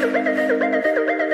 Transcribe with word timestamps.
Bem-vindos, 0.00 0.50
hóspedes, 0.50 1.29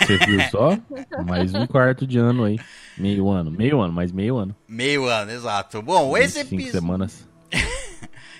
Você 0.00 0.18
viu 0.26 0.42
só? 0.50 0.78
Mais 1.24 1.54
um 1.54 1.66
quarto 1.66 2.06
de 2.06 2.18
ano 2.18 2.44
aí. 2.44 2.58
Meio 2.98 3.30
ano, 3.30 3.50
meio 3.50 3.80
ano, 3.80 3.94
mais 3.94 4.12
meio 4.12 4.36
ano. 4.36 4.54
Meio 4.68 5.06
ano, 5.06 5.30
exato. 5.30 5.80
Bom, 5.80 6.14
esse 6.18 6.40
Cinco 6.40 6.54
episódio. 6.54 6.80
semanas. 6.80 7.26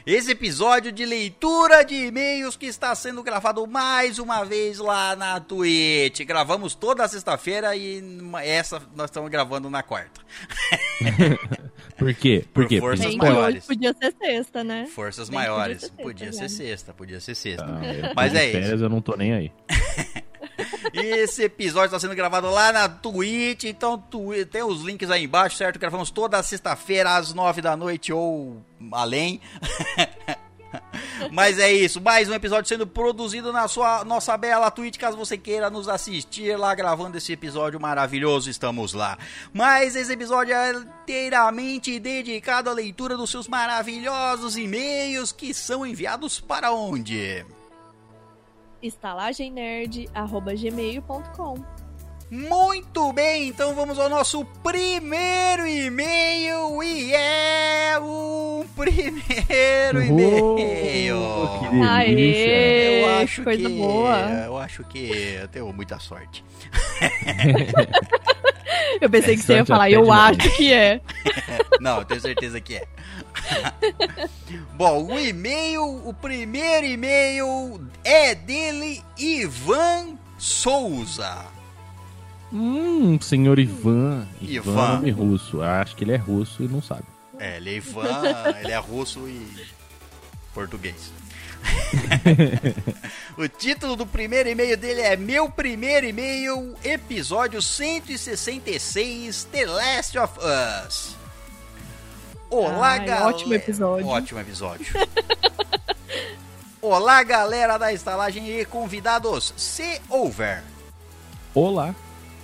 Esse 0.06 0.30
episódio 0.30 0.92
de 0.92 1.04
leitura 1.04 1.82
de 1.84 1.96
e-mails 1.96 2.56
que 2.56 2.66
está 2.66 2.94
sendo 2.94 3.24
gravado 3.24 3.66
mais 3.66 4.20
uma 4.20 4.44
vez 4.44 4.78
lá 4.78 5.16
na 5.16 5.40
Twitch. 5.40 6.20
Gravamos 6.20 6.76
toda 6.76 7.08
sexta-feira 7.08 7.74
e 7.74 8.00
essa 8.44 8.80
nós 8.94 9.06
estamos 9.10 9.28
gravando 9.32 9.68
na 9.68 9.82
quarta. 9.82 10.20
Por 11.98 12.14
quê? 12.14 12.44
Por 12.54 12.62
Por 12.62 12.68
quê? 12.68 12.78
forças 12.78 13.06
Porque- 13.06 13.18
Bem 13.18 13.32
maiores. 13.32 13.56
hoje 13.56 13.66
podia 13.66 13.94
ser 14.00 14.14
sexta, 14.16 14.62
né? 14.62 14.86
Forças 14.94 15.28
Bem 15.28 15.38
maiores. 15.40 15.88
podia 15.88 15.96
ser 15.96 16.02
Podia 16.04 16.32
ser 16.32 16.38
sexta, 16.50 16.56
sexta, 16.64 16.92
podia 16.94 17.20
ser 17.20 17.34
sexta. 17.34 17.64
Ah, 17.64 18.12
Mas 18.14 18.32
é 18.34 18.44
isso. 18.44 18.52
férias, 18.60 18.80
eu 18.82 18.88
não 18.88 19.00
tô 19.00 19.16
nem 19.16 19.32
aí. 19.32 19.52
Esse 20.92 21.44
episódio 21.44 21.86
está 21.86 22.00
sendo 22.00 22.14
gravado 22.14 22.50
lá 22.50 22.72
na 22.72 22.88
Twitch, 22.88 23.64
então 23.64 23.98
tu- 23.98 24.30
tem 24.50 24.62
os 24.62 24.82
links 24.82 25.10
aí 25.10 25.24
embaixo, 25.24 25.56
certo? 25.56 25.78
Gravamos 25.78 26.10
toda 26.10 26.42
sexta-feira 26.42 27.16
às 27.16 27.32
nove 27.34 27.60
da 27.62 27.76
noite 27.76 28.12
ou 28.12 28.62
além. 28.92 29.40
Mas 31.32 31.58
é 31.58 31.72
isso, 31.72 32.00
mais 32.02 32.28
um 32.28 32.34
episódio 32.34 32.68
sendo 32.68 32.86
produzido 32.86 33.50
na 33.52 33.66
sua 33.66 34.04
nossa 34.04 34.36
bela 34.36 34.70
Twitch, 34.70 34.98
caso 34.98 35.16
você 35.16 35.38
queira 35.38 35.70
nos 35.70 35.88
assistir 35.88 36.56
lá 36.58 36.74
gravando 36.74 37.16
esse 37.16 37.32
episódio 37.32 37.80
maravilhoso, 37.80 38.50
estamos 38.50 38.92
lá. 38.92 39.16
Mas 39.54 39.96
esse 39.96 40.12
episódio 40.12 40.54
é 40.54 40.72
inteiramente 40.72 41.98
dedicado 41.98 42.68
à 42.68 42.72
leitura 42.74 43.16
dos 43.16 43.30
seus 43.30 43.48
maravilhosos 43.48 44.56
e-mails 44.58 45.32
que 45.32 45.54
são 45.54 45.86
enviados 45.86 46.40
para 46.40 46.70
onde? 46.72 47.44
estalagemnerd.gmail.com 48.82 51.54
Muito 52.30 53.12
bem, 53.12 53.48
então 53.48 53.74
vamos 53.74 53.98
ao 53.98 54.08
nosso 54.08 54.44
primeiro 54.62 55.66
e-mail 55.66 56.82
e 56.82 57.12
é 57.14 57.98
o 58.00 58.64
primeiro 58.74 60.02
e-mail. 60.02 61.16
Oh, 61.18 61.58
que. 61.70 61.82
Aê! 61.82 63.02
Eu 63.04 63.08
acho 63.22 63.42
coisa 63.44 63.68
que 63.68 63.76
boa. 63.76 64.18
eu 64.44 64.58
acho 64.58 64.82
que 64.84 65.10
eu 65.40 65.46
tenho 65.48 65.72
muita 65.72 65.98
sorte. 66.00 66.44
Eu 69.00 69.08
pensei 69.10 69.34
É 69.34 69.36
que 69.36 69.42
você 69.42 69.54
ia 69.54 69.64
falar, 69.64 69.90
eu 69.90 70.02
demais. 70.02 70.38
acho 70.38 70.56
que 70.56 70.72
é. 70.72 71.00
Não, 71.80 71.98
eu 71.98 72.04
tenho 72.04 72.20
certeza 72.20 72.60
que 72.60 72.76
é. 72.76 72.84
Bom, 74.74 75.12
o 75.12 75.18
e-mail, 75.18 75.82
o 76.06 76.12
primeiro 76.14 76.86
e-mail 76.86 77.80
é 78.04 78.34
dele, 78.34 79.02
Ivan 79.18 80.16
Souza. 80.38 81.46
Hum, 82.52 83.18
senhor 83.20 83.58
Ivan. 83.58 84.26
Ivan. 84.40 84.70
Ivan, 84.72 84.92
nome 84.94 85.10
russo. 85.10 85.62
Acho 85.62 85.96
que 85.96 86.04
ele 86.04 86.12
é 86.12 86.16
russo 86.16 86.62
e 86.62 86.68
não 86.68 86.80
sabe. 86.80 87.04
É, 87.38 87.56
ele 87.56 87.70
é 87.70 87.74
Ivan, 87.74 88.22
ele 88.62 88.72
é 88.72 88.78
russo 88.78 89.28
e 89.28 89.66
português. 90.54 91.12
o 93.36 93.48
título 93.48 93.96
do 93.96 94.06
primeiro 94.06 94.48
e-mail 94.48 94.76
dele 94.76 95.00
é 95.00 95.16
Meu 95.16 95.50
Primeiro 95.50 96.06
E-mail, 96.06 96.74
episódio 96.84 97.60
166, 97.60 99.44
The 99.50 99.66
Last 99.66 100.18
of 100.18 100.34
Us. 100.38 101.15
Olá, 102.50 102.92
Ai, 102.92 103.04
galera. 103.04 103.26
ótimo 103.26 103.54
episódio. 103.54 104.06
Ótimo 104.06 104.40
episódio. 104.40 104.86
Olá, 106.80 107.22
galera 107.24 107.76
da 107.78 107.92
estalagem 107.92 108.60
e 108.60 108.64
convidados. 108.64 109.52
Se 109.56 110.00
houver. 110.08 110.62
Olá. 111.54 111.94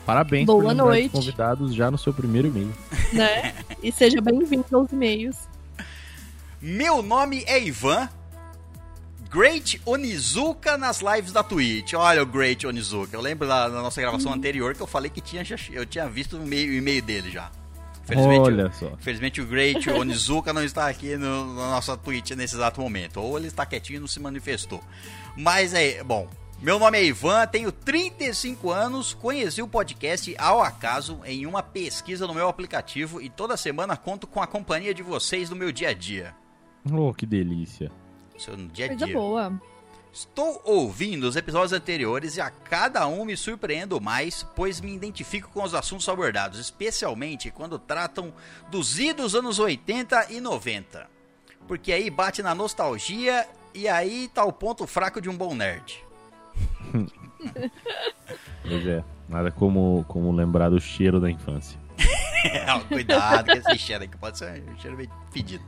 Parabéns 0.04 0.46
Boa 0.46 0.64
por 0.64 0.74
noite. 0.74 1.10
convidados 1.10 1.72
já 1.74 1.88
no 1.90 1.96
seu 1.96 2.12
primeiro 2.12 2.48
e-mail. 2.48 2.74
né? 3.12 3.54
E 3.80 3.92
seja 3.92 4.20
bem-vindo 4.20 4.64
aos 4.76 4.90
e-mails. 4.90 5.36
Meu 6.60 7.02
nome 7.02 7.44
é 7.46 7.62
Ivan. 7.62 8.08
Great 9.30 9.80
Onizuka 9.86 10.76
nas 10.76 11.00
lives 11.00 11.32
da 11.32 11.42
Twitch. 11.44 11.92
Olha 11.94 12.22
o 12.22 12.26
Great 12.26 12.66
Onizuka. 12.66 13.16
Eu 13.16 13.20
lembro 13.20 13.46
da, 13.46 13.68
na 13.68 13.80
nossa 13.80 14.00
gravação 14.00 14.32
Uhum. 14.32 14.38
anterior 14.38 14.74
que 14.74 14.80
eu 14.80 14.86
falei 14.86 15.08
que 15.10 15.20
tinha, 15.20 15.44
eu 15.70 15.86
tinha 15.86 16.08
visto 16.08 16.36
o 16.36 16.42
e-mail 16.42 17.00
dele 17.02 17.30
já. 17.30 17.50
Infelizmente, 18.04 18.40
Olha 18.40 18.72
só. 18.72 18.86
Infelizmente 18.88 19.40
o 19.40 19.46
Great 19.46 19.88
Onizuka 19.90 20.52
não 20.52 20.64
está 20.64 20.88
aqui 20.88 21.16
no, 21.16 21.54
na 21.54 21.70
nossa 21.70 21.96
Twitch 21.96 22.30
nesse 22.32 22.54
exato 22.54 22.80
momento. 22.80 23.20
Ou 23.20 23.38
ele 23.38 23.48
está 23.48 23.64
quietinho 23.64 23.98
e 23.98 24.00
não 24.00 24.06
se 24.06 24.20
manifestou. 24.20 24.82
Mas 25.36 25.72
é, 25.74 26.02
bom. 26.02 26.28
Meu 26.60 26.78
nome 26.78 26.96
é 26.96 27.04
Ivan, 27.04 27.44
tenho 27.48 27.72
35 27.72 28.70
anos, 28.70 29.12
conheci 29.14 29.60
o 29.60 29.66
podcast 29.66 30.32
ao 30.38 30.62
acaso 30.62 31.18
em 31.24 31.44
uma 31.44 31.60
pesquisa 31.60 32.24
no 32.24 32.32
meu 32.32 32.48
aplicativo 32.48 33.20
e 33.20 33.28
toda 33.28 33.56
semana 33.56 33.96
conto 33.96 34.28
com 34.28 34.40
a 34.40 34.46
companhia 34.46 34.94
de 34.94 35.02
vocês 35.02 35.50
no 35.50 35.56
meu 35.56 35.72
dia 35.72 35.88
a 35.88 35.92
dia. 35.92 36.32
Oh, 36.92 37.12
que 37.12 37.26
delícia. 37.26 37.90
Seu 38.38 38.54
dia 38.56 38.86
a 38.86 38.88
Coisa 38.90 39.06
dia. 39.06 39.14
boa. 39.14 39.60
Estou 40.12 40.60
ouvindo 40.64 41.24
os 41.24 41.36
episódios 41.36 41.72
anteriores 41.72 42.36
e 42.36 42.40
a 42.40 42.50
cada 42.50 43.06
um 43.06 43.24
me 43.24 43.34
surpreendo 43.34 43.98
mais, 43.98 44.42
pois 44.54 44.78
me 44.78 44.94
identifico 44.94 45.48
com 45.48 45.62
os 45.62 45.74
assuntos 45.74 46.06
abordados, 46.06 46.58
especialmente 46.58 47.50
quando 47.50 47.78
tratam 47.78 48.30
dos 48.70 48.98
idos 48.98 49.34
anos 49.34 49.58
80 49.58 50.30
e 50.30 50.38
90. 50.38 51.08
Porque 51.66 51.92
aí 51.92 52.10
bate 52.10 52.42
na 52.42 52.54
nostalgia 52.54 53.48
e 53.74 53.88
aí 53.88 54.28
tá 54.28 54.44
o 54.44 54.52
ponto 54.52 54.86
fraco 54.86 55.18
de 55.18 55.30
um 55.30 55.36
bom 55.36 55.54
nerd. 55.54 56.04
Pois 58.62 58.86
é. 58.86 59.02
Nada 59.28 59.50
como, 59.50 60.04
como 60.06 60.30
lembrar 60.30 60.68
do 60.68 60.80
cheiro 60.80 61.18
da 61.18 61.28
infância. 61.28 61.76
Cuidado 62.86 63.46
com 63.46 63.52
esse 63.58 63.78
cheiro 63.78 64.02
aí, 64.02 64.08
que 64.08 64.16
pode 64.16 64.38
ser 64.38 64.62
um 64.62 64.78
cheiro 64.78 64.96
meio 64.96 65.10
fedido. 65.32 65.64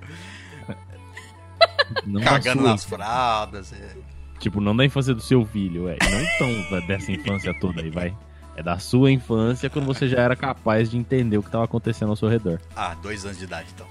Não 2.07 2.23
Cagando 2.23 2.63
nas 2.63 2.85
fraldas. 2.85 3.73
é. 3.73 4.14
Tipo, 4.45 4.61
não 4.61 4.77
da 4.77 4.85
infância 4.85 5.15
do 5.15 5.23
seu 5.23 5.43
filho, 5.47 5.89
é. 5.89 5.97
Não 6.03 6.39
tão 6.39 6.71
da- 6.71 6.87
dessa 6.87 7.11
infância 7.11 7.55
toda 7.59 7.81
aí, 7.81 7.89
vai. 7.89 8.15
É 8.55 8.63
da 8.63 8.79
sua 8.79 9.11
infância 9.11 9.71
quando 9.71 9.87
você 9.87 10.07
já 10.07 10.19
era 10.21 10.37
capaz 10.37 10.91
de 10.91 10.99
entender 10.99 11.39
o 11.39 11.43
que 11.43 11.49
estava 11.49 11.65
acontecendo 11.65 12.11
ao 12.11 12.17
seu 12.17 12.29
redor. 12.29 12.61
Ah, 12.77 12.95
dois 13.03 13.25
anos 13.25 13.39
de 13.39 13.45
idade 13.45 13.69
então. 13.75 13.87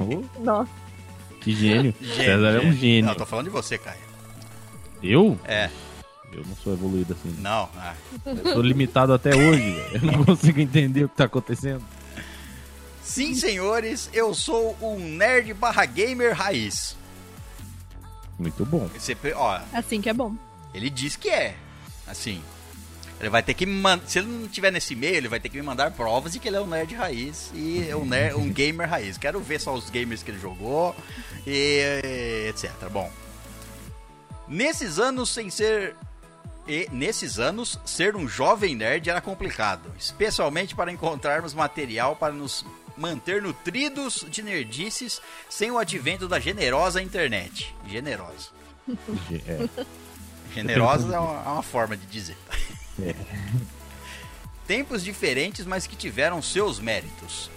Oh, 0.00 0.24
Nossa. 0.42 0.70
que 1.42 1.54
gênio. 1.54 1.94
Gênio, 2.00 2.16
César 2.16 2.48
é 2.48 2.60
um 2.60 2.72
gênio. 2.72 3.04
Não, 3.04 3.12
eu 3.12 3.16
tô 3.18 3.26
falando 3.26 3.44
de 3.44 3.50
você, 3.52 3.76
Caio. 3.76 3.98
Eu? 5.02 5.38
É, 5.44 5.68
Eu 6.32 6.42
não 6.46 6.56
sou 6.56 6.72
evoluído 6.72 7.12
assim. 7.12 7.36
não. 7.38 7.68
ah. 7.76 7.94
Eu 8.24 8.52
sou 8.54 8.62
limitado 8.62 9.12
até 9.12 9.36
hoje, 9.36 9.72
velho. 9.72 9.90
Eu 9.96 10.02
não 10.12 10.24
consigo 10.24 10.58
entender 10.58 11.04
o 11.04 11.08
que 11.10 11.16
tá 11.16 11.24
acontecendo. 11.24 11.82
Sim, 13.02 13.34
senhores, 13.34 14.08
eu 14.14 14.32
sou 14.34 14.74
um 14.80 14.98
nerd 14.98 15.52
barra 15.54 15.84
gamer 15.84 16.34
raiz. 16.34 16.96
Muito 18.38 18.64
bom. 18.66 18.88
Você, 18.88 19.16
ó, 19.34 19.60
Assim 19.72 20.00
que 20.00 20.08
é 20.08 20.12
bom. 20.12 20.34
ele 20.74 20.90
diz 20.90 21.16
que 21.16 21.28
é. 21.28 21.54
Assim. 22.06 22.42
Ele 23.18 23.30
vai 23.30 23.42
ter 23.42 23.54
que 23.54 23.64
me 23.64 23.72
mandar. 23.72 24.06
Se 24.06 24.18
ele 24.18 24.28
não 24.28 24.46
tiver 24.46 24.70
nesse 24.70 24.92
e-mail, 24.92 25.14
ele 25.16 25.28
vai 25.28 25.40
ter 25.40 25.48
que 25.48 25.56
me 25.56 25.62
mandar 25.62 25.90
provas 25.92 26.32
de 26.34 26.38
que 26.38 26.48
ele 26.48 26.56
é 26.58 26.60
um 26.60 26.66
nerd 26.66 26.94
raiz 26.94 27.50
e 27.54 27.88
é 27.88 27.96
um, 27.96 28.04
ner- 28.04 28.36
um 28.36 28.52
gamer 28.52 28.86
raiz. 28.88 29.16
Quero 29.16 29.40
ver 29.40 29.58
só 29.58 29.72
os 29.74 29.88
gamers 29.88 30.22
que 30.22 30.30
ele 30.30 30.38
jogou 30.38 30.94
e 31.46 32.48
etc. 32.50 32.70
Bom. 32.92 33.10
Nesses 34.48 34.98
anos 34.98 35.30
sem 35.30 35.50
ser. 35.50 35.96
E 36.68 36.88
nesses 36.90 37.38
anos, 37.38 37.78
ser 37.86 38.16
um 38.16 38.26
jovem 38.28 38.74
nerd 38.74 39.08
era 39.08 39.20
complicado, 39.20 39.88
especialmente 39.98 40.74
para 40.74 40.90
encontrarmos 40.92 41.54
material 41.54 42.16
para 42.16 42.32
nos 42.34 42.66
manter 42.96 43.42
nutridos 43.42 44.24
de 44.28 44.42
nerdices 44.42 45.20
sem 45.50 45.70
o 45.70 45.78
advento 45.78 46.26
da 46.28 46.38
generosa 46.40 47.00
internet. 47.02 47.74
Generosa. 47.86 48.48
Ge- 49.28 49.42
É. 49.48 50.54
Generosa 50.54 51.14
é 51.14 51.18
uma, 51.18 51.42
é 51.44 51.48
uma 51.48 51.62
forma 51.62 51.96
de 51.96 52.06
dizer. 52.06 52.36
É. 53.02 53.14
Tempos 54.66 55.04
diferentes, 55.04 55.66
mas 55.66 55.86
que 55.86 55.94
tiveram 55.94 56.40
seus 56.40 56.78
méritos. 56.80 57.50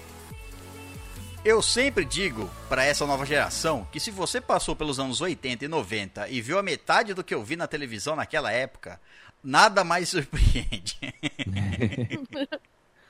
Eu 1.46 1.62
sempre 1.62 2.04
digo 2.04 2.50
pra 2.68 2.84
essa 2.84 3.06
nova 3.08 3.26
geração 3.26 3.88
que 3.92 4.00
se 4.02 4.12
você 4.12 4.42
passou 4.42 4.76
pelos 4.76 5.00
anos 5.00 5.22
80 5.22 5.64
e 5.64 5.68
90 5.70 6.28
e 6.28 6.42
viu 6.42 6.60
a 6.60 6.64
metade 6.64 7.14
do 7.14 7.24
que 7.24 7.34
eu 7.34 7.42
vi 7.42 7.56
na 7.56 7.66
televisão 7.68 8.16
naquela 8.18 8.52
época, 8.52 9.00
nada 9.42 9.84
mais 9.86 10.10
surpreende. 10.10 11.00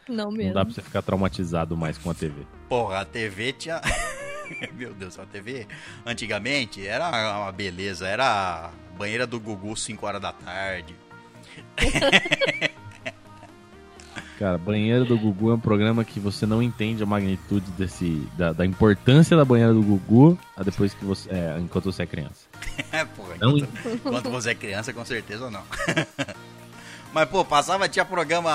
Não 0.10 0.26
Não 0.26 0.32
mesmo. 0.32 0.54
dá 0.54 0.66
pra 0.66 0.74
você 0.74 0.82
ficar 0.82 1.02
traumatizado 1.02 1.78
mais 1.78 1.98
com 1.98 2.10
a 2.10 2.14
TV. 2.14 2.42
Porra, 2.68 3.00
a 3.02 3.06
TV 3.06 3.54
tinha. 3.54 3.80
Meu 4.74 4.94
Deus, 4.94 5.20
a 5.20 5.26
TV 5.26 5.68
antigamente 6.06 6.86
era 6.86 7.08
uma 7.42 7.52
beleza. 7.52 8.08
Era 8.08 8.26
a 8.66 8.98
banheira 8.98 9.28
do 9.28 9.40
Gugu 9.40 9.76
5 9.78 10.06
horas 10.06 10.22
da 10.22 10.32
tarde. 10.34 10.96
Cara, 14.40 14.58
Banheira 14.58 15.04
do 15.04 15.18
Gugu 15.18 15.52
é 15.52 15.56
um 15.56 15.60
programa 15.60 16.06
que 16.06 16.18
você 16.18 16.46
não 16.46 16.64
entende 16.64 17.04
a 17.04 17.06
magnitude 17.06 17.70
desse. 17.72 18.26
da, 18.38 18.54
da 18.54 18.66
importância 18.66 19.36
da 19.36 19.44
banheira 19.44 19.74
do 19.74 19.82
Gugu 19.84 20.40
a 20.56 20.64
depois 20.64 20.94
que 20.94 21.04
você. 21.04 21.30
É, 21.30 21.58
enquanto 21.60 21.92
você 21.92 22.04
é 22.04 22.06
criança. 22.06 22.48
Porra, 23.18 23.36
Não 23.38 23.58
enquanto, 23.58 23.96
enquanto 23.96 24.30
você 24.30 24.52
é 24.52 24.56
criança, 24.56 24.94
com 24.94 25.04
certeza 25.04 25.52
não. 25.52 25.62
Mas, 27.14 27.28
pô, 27.28 27.44
passava, 27.44 27.90
tinha 27.90 28.06
programa. 28.06 28.52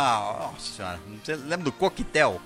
Nossa 0.52 0.76
senhora, 0.76 1.00
você 1.22 1.34
lembra 1.34 1.64
do 1.64 1.72
Coquetel? 1.72 2.40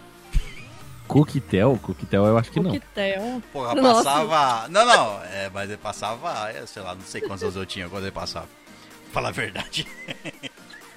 Coquetel? 1.06 1.78
Coquetel 1.82 2.26
eu 2.26 2.38
acho 2.38 2.50
que 2.50 2.60
não. 2.60 2.70
Coquetel. 2.70 3.42
Porra, 3.52 3.74
Nossa. 3.74 4.04
passava. 4.04 4.68
Não, 4.68 4.84
não, 4.84 5.22
é, 5.24 5.50
mas 5.52 5.68
ele 5.68 5.78
passava, 5.78 6.50
é, 6.50 6.66
sei 6.66 6.82
lá, 6.82 6.94
não 6.94 7.02
sei 7.02 7.20
quantos 7.22 7.42
anos 7.42 7.56
eu 7.56 7.66
tinha 7.66 7.88
quando 7.88 8.04
ele 8.04 8.12
passava. 8.12 8.48
Fala 9.12 9.28
a 9.28 9.32
verdade. 9.32 9.86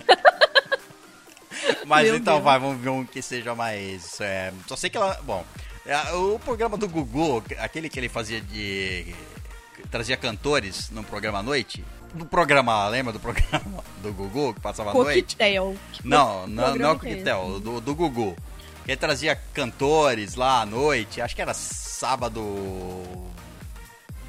mas 1.85 2.07
Meu 2.07 2.17
então 2.17 2.35
Deus. 2.35 2.43
vai, 2.43 2.59
vamos 2.59 2.81
ver 2.81 2.89
um 2.89 3.05
que 3.05 3.21
seja 3.21 3.55
mais. 3.55 4.19
é, 4.19 4.53
só 4.67 4.75
sei 4.75 4.89
que 4.89 4.97
ela. 4.97 5.19
Bom, 5.23 5.45
é, 5.85 5.97
o 6.13 6.37
programa 6.39 6.77
do 6.77 6.87
Gugu, 6.87 7.43
aquele 7.59 7.89
que 7.89 7.99
ele 7.99 8.09
fazia 8.09 8.41
de. 8.41 9.15
trazia 9.89 10.17
cantores 10.17 10.89
num 10.89 11.03
programa 11.03 11.39
à 11.39 11.43
noite. 11.43 11.83
No 12.13 12.25
programa, 12.25 12.87
lembra 12.89 13.13
do 13.13 13.19
programa 13.19 13.83
do 14.01 14.11
Gugu 14.13 14.53
que 14.53 14.59
passava 14.59 14.91
à 14.91 14.93
noite? 14.93 15.35
Coquetel. 15.35 15.75
Que 15.93 16.07
Não, 16.07 16.45
não, 16.47 16.75
não 16.75 16.89
é 16.89 16.91
esse? 16.91 16.99
Coquetel, 16.99 17.59
do, 17.59 17.79
do 17.81 17.95
Gugu. 17.95 18.35
Que 18.83 18.91
ele 18.91 18.97
trazia 18.97 19.35
cantores 19.53 20.35
lá 20.35 20.61
à 20.61 20.65
noite, 20.65 21.21
acho 21.21 21.35
que 21.35 21.41
era 21.41 21.53
sábado. 21.53 22.41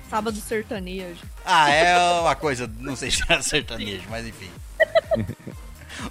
Sábado 0.08 0.36
sertanejo. 0.36 1.22
Ah, 1.44 1.70
é 1.70 2.20
uma 2.20 2.34
coisa, 2.34 2.70
não 2.78 2.94
sei 2.94 3.10
se 3.10 3.22
era 3.28 3.42
sertanejo, 3.42 4.04
mas 4.10 4.26
enfim. 4.26 4.50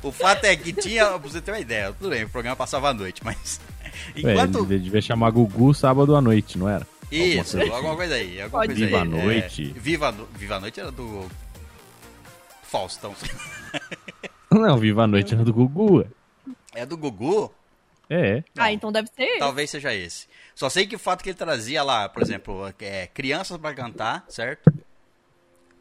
O 0.01 0.11
fato 0.11 0.45
é 0.45 0.55
que 0.55 0.73
tinha, 0.73 1.05
pra 1.05 1.17
você 1.17 1.41
ter 1.41 1.51
uma 1.51 1.59
ideia, 1.59 1.93
tudo 1.93 2.09
bem, 2.09 2.23
o 2.23 2.29
programa 2.29 2.55
passava 2.55 2.89
à 2.89 2.93
noite, 2.93 3.21
mas. 3.23 3.59
Ué, 4.23 4.33
Enquanto. 4.33 4.59
ele 4.71 4.79
devia 4.79 5.01
chamar 5.01 5.29
Gugu 5.31 5.73
sábado 5.73 6.15
à 6.15 6.21
noite, 6.21 6.57
não 6.57 6.67
era? 6.67 6.85
Isso, 7.11 7.57
alguma 7.59 7.65
coisa 7.65 7.75
alguma 7.75 7.95
coisa 7.95 8.15
aí. 8.15 8.41
Alguma 8.41 8.59
Pode 8.61 8.73
coisa 8.73 8.85
Viva 8.85 8.97
aí. 8.97 9.01
a 9.01 9.05
Noite. 9.05 9.73
É, 9.75 9.79
Viva, 9.79 10.15
Viva 10.33 10.55
a 10.55 10.59
Noite 10.61 10.79
era 10.79 10.91
do. 10.91 11.29
Faustão. 12.71 13.13
Não, 14.49 14.77
Viva 14.77 15.03
a 15.03 15.07
Noite 15.07 15.33
era 15.33 15.43
do 15.43 15.53
Gugu. 15.53 16.07
É 16.73 16.85
do 16.85 16.95
Gugu? 16.95 17.53
É. 18.09 18.43
Não. 18.55 18.63
Ah, 18.63 18.71
então 18.71 18.91
deve 18.93 19.09
ser 19.09 19.23
esse. 19.23 19.39
Talvez 19.39 19.69
seja 19.69 19.93
esse. 19.93 20.27
Só 20.55 20.69
sei 20.69 20.87
que 20.87 20.95
o 20.95 20.99
fato 20.99 21.21
que 21.21 21.29
ele 21.29 21.37
trazia 21.37 21.83
lá, 21.83 22.07
por 22.07 22.21
exemplo, 22.23 22.73
é, 22.79 23.07
crianças 23.07 23.57
pra 23.57 23.73
cantar, 23.73 24.23
certo? 24.29 24.71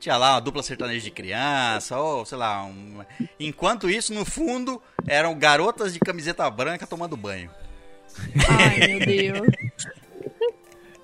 Tinha 0.00 0.16
lá 0.16 0.34
uma 0.34 0.40
dupla 0.40 0.62
sertaneja 0.64 1.04
de 1.04 1.10
criança, 1.12 1.96
ou 1.96 2.24
sei 2.24 2.38
lá. 2.38 2.64
Um... 2.64 3.04
Enquanto 3.38 3.88
isso, 3.88 4.12
no 4.12 4.24
fundo, 4.24 4.82
eram 5.06 5.38
garotas 5.38 5.92
de 5.92 6.00
camiseta 6.00 6.50
branca 6.50 6.88
tomando 6.88 7.16
banho. 7.16 7.50
Ai, 8.48 8.88
meu 8.88 8.98
Deus. 9.06 9.48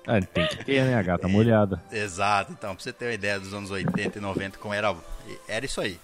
Ah, 0.07 0.21
tem 0.21 0.47
que 0.47 0.63
ter, 0.63 0.85
né? 0.85 0.95
A 0.95 1.01
gata 1.01 1.27
molhada. 1.27 1.83
Exato, 1.91 2.53
então, 2.53 2.73
pra 2.73 2.81
você 2.81 2.93
ter 2.93 3.05
uma 3.05 3.13
ideia 3.13 3.37
dos 3.37 3.53
anos 3.53 3.69
80 3.69 4.17
e 4.17 4.21
90, 4.21 4.57
como 4.57 4.73
era. 4.73 4.95
Era 5.47 5.65
isso 5.65 5.81
aí. 5.81 5.99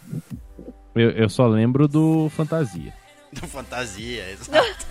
Eu, 0.94 1.12
eu 1.12 1.30
só 1.30 1.48
lembro 1.48 1.88
do 1.88 2.30
Fantasia. 2.30 2.94
Do 3.34 3.48
fantasia, 3.48 4.30
exato. 4.30 4.86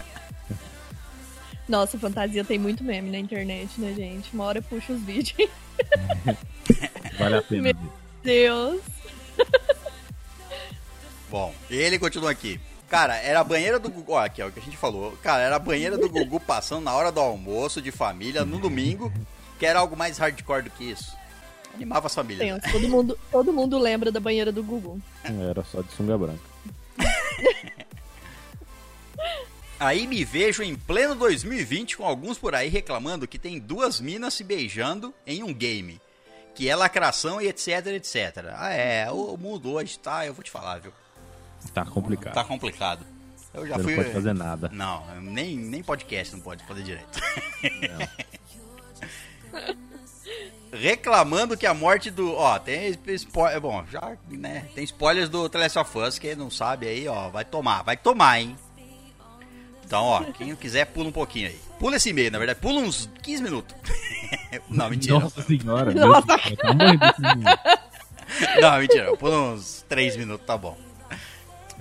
Nossa, 1.69 1.97
fantasia 1.97 2.45
tem 2.45 2.59
muito 2.59 2.83
meme 2.83 3.09
na 3.09 3.19
internet, 3.19 3.81
né, 3.81 3.95
gente? 3.95 4.35
Uma 4.35 4.45
hora 4.45 4.59
eu 4.59 4.63
puxo 4.65 4.95
os 4.95 5.01
vídeos. 5.01 5.49
Vale 7.17 7.37
a 7.37 7.43
pena. 7.43 7.63
Meu-. 7.63 7.93
Deus. 8.25 8.83
Bom, 11.31 11.55
ele 11.71 12.01
continua 12.01 12.33
aqui. 12.33 12.61
Cara, 12.93 13.17
era 13.17 13.41
a 13.41 13.45
banheira 13.45 13.79
do 13.79 13.89
Gugu. 13.89 14.13
Ó, 14.13 14.19
aqui 14.23 14.43
é 14.43 14.45
o 14.45 14.53
que 14.53 14.61
a 14.61 14.63
gente 14.63 14.77
falou. 14.77 15.17
Cara, 15.23 15.43
era 15.43 15.57
a 15.57 15.59
banheira 15.59 15.97
do 15.97 16.11
Gugu 16.11 16.39
passando 16.39 16.85
na 16.85 16.93
hora 16.95 17.11
do 17.11 17.21
almoço 17.21 17.81
de 17.81 17.91
família 17.91 18.45
no 18.45 18.59
domingo, 18.59 19.11
que 19.59 19.65
era 19.65 19.79
algo 19.79 19.97
mais 19.97 20.19
hardcore 20.19 20.65
do 20.65 20.71
que 20.71 20.91
isso. 20.91 21.17
Animava 21.75 22.09
as 22.09 22.15
famílias. 22.15 22.63
né? 22.63 22.71
Todo 22.71 22.87
mundo, 22.91 23.19
todo 23.31 23.51
mundo 23.51 23.79
lembra 23.79 24.13
da 24.13 24.21
banheira 24.21 24.53
do 24.53 24.63
Gugu. 24.63 25.01
Era 25.25 25.65
só 25.65 25.81
de 25.81 25.91
sunga 25.95 26.19
branca. 26.19 26.43
Aí 29.81 30.07
me 30.07 30.23
vejo 30.23 30.63
em 30.63 30.77
pleno 30.77 31.15
2020 31.15 31.97
com 31.97 32.05
alguns 32.05 32.37
por 32.37 32.55
aí 32.55 32.69
reclamando 32.69 33.27
que 33.27 33.39
tem 33.39 33.59
duas 33.59 34.03
minas 34.03 34.35
se 34.35 34.45
beijando 34.45 35.15
em 35.27 35.43
um 35.43 35.55
game. 35.55 35.99
Que 36.55 36.69
é 36.69 36.77
lacração 36.77 37.41
e 37.41 37.49
etc, 37.49 37.87
etc. 37.87 38.53
Ah, 38.55 38.71
é, 38.71 39.11
o 39.11 39.35
mundo 39.39 39.73
hoje 39.73 39.99
tá, 39.99 40.27
eu 40.27 40.35
vou 40.35 40.45
te 40.45 40.51
falar, 40.51 40.79
viu? 40.79 40.93
Tá 41.73 41.85
complicado. 41.85 42.35
Tá 42.35 42.45
complicado. 42.45 43.07
Eu 43.55 43.67
já 43.67 43.77
Você 43.77 43.83
fui. 43.83 43.97
não 43.97 44.03
pode 44.03 44.15
fazer 44.15 44.33
nada. 44.35 44.71
Não, 44.73 45.05
nem, 45.21 45.57
nem 45.57 45.83
podcast 45.83 46.35
não 46.35 46.41
pode 46.41 46.65
fazer 46.65 46.83
direito. 46.83 47.21
Reclamando 50.73 51.57
que 51.57 51.67
a 51.67 51.75
morte 51.75 52.11
do. 52.11 52.33
Ó, 52.35 52.59
tem 52.59 52.97
spoiler. 53.09 53.61
Bom, 53.61 53.85
já, 53.91 54.17
né? 54.31 54.67
Tem 54.75 54.83
spoilers 54.85 55.29
do 55.29 55.47
The 55.49 55.59
Last 55.59 55.79
of 55.79 55.99
Us, 55.99 56.19
quem 56.19 56.35
não 56.35 56.51
sabe 56.51 56.89
aí, 56.89 57.07
ó, 57.07 57.29
vai 57.29 57.45
tomar, 57.45 57.83
vai 57.83 57.97
tomar, 57.97 58.41
hein? 58.41 58.57
Então, 59.85 60.03
ó, 60.05 60.23
quem 60.33 60.57
quiser, 60.57 60.87
pula 60.87 61.11
um 61.11 61.13
pouquinho 61.13 61.49
aí. 61.49 61.61
Pula 61.79 61.97
esse 61.97 62.09
e-mail, 62.09 62.31
na 62.31 62.39
verdade, 62.39 62.59
pula 62.59 62.81
uns 62.81 63.11
15 63.23 63.43
minutos. 63.43 63.77
não, 64.71 64.89
mentira. 64.89 65.19
Nossa 65.19 65.43
senhora. 65.43 65.93
Nossa. 65.95 66.23
Deus 66.27 66.57
tá. 66.57 67.81
Não, 68.63 68.79
mentira, 68.79 69.15
pula 69.19 69.53
uns 69.53 69.85
3 69.87 70.17
minutos, 70.17 70.47
tá 70.47 70.57
bom. 70.57 70.79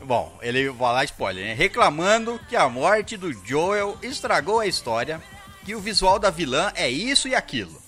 Bom, 0.03 0.37
ele 0.41 0.69
vai 0.69 0.93
lá 0.93 1.03
spoiler, 1.03 1.45
né? 1.45 1.53
Reclamando 1.53 2.39
que 2.49 2.55
a 2.55 2.67
morte 2.67 3.15
do 3.17 3.31
Joel 3.45 3.97
estragou 4.01 4.59
a 4.59 4.65
história, 4.67 5.21
que 5.63 5.75
o 5.75 5.79
visual 5.79 6.17
da 6.17 6.29
vilã 6.29 6.71
é 6.75 6.89
isso 6.89 7.27
e 7.27 7.35
aquilo. 7.35 7.79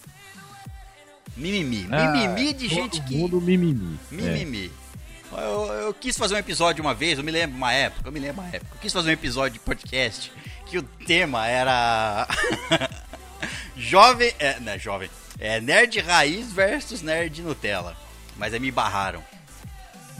Mimimi. 1.36 1.88
Mimimi 1.88 2.50
Ah, 2.50 2.54
de 2.54 2.70
todo 2.70 2.76
gente 2.76 3.02
que. 3.02 3.16
mundo 3.18 3.42
mimimi. 3.42 4.00
É. 4.12 4.16
Mimimi. 4.16 4.72
Eu, 5.36 5.66
eu 5.74 5.94
quis 5.96 6.16
fazer 6.16 6.36
um 6.36 6.38
episódio 6.38 6.84
uma 6.84 6.94
vez, 6.94 7.18
eu 7.18 7.24
me 7.24 7.32
lembro 7.32 7.58
uma 7.58 7.74
época, 7.74 8.08
eu 8.08 8.12
me 8.12 8.20
lembro 8.20 8.42
uma 8.44 8.50
época. 8.56 8.76
Eu 8.76 8.80
quis 8.80 8.94
fazer 8.94 9.10
um 9.10 9.14
episódio 9.14 9.54
de 9.54 9.60
podcast 9.60 10.32
que 10.68 10.78
o 10.78 10.84
tema 10.84 11.48
era. 11.48 12.28
jovem. 13.76 14.32
É, 14.38 14.60
não 14.60 14.74
é 14.74 14.78
jovem. 14.80 15.10
É 15.40 15.60
nerd 15.60 16.00
raiz 16.00 16.52
versus 16.52 17.02
nerd 17.02 17.42
Nutella. 17.42 17.98
Mas 18.38 18.54
aí 18.54 18.60
me 18.60 18.70
barraram. 18.72 19.24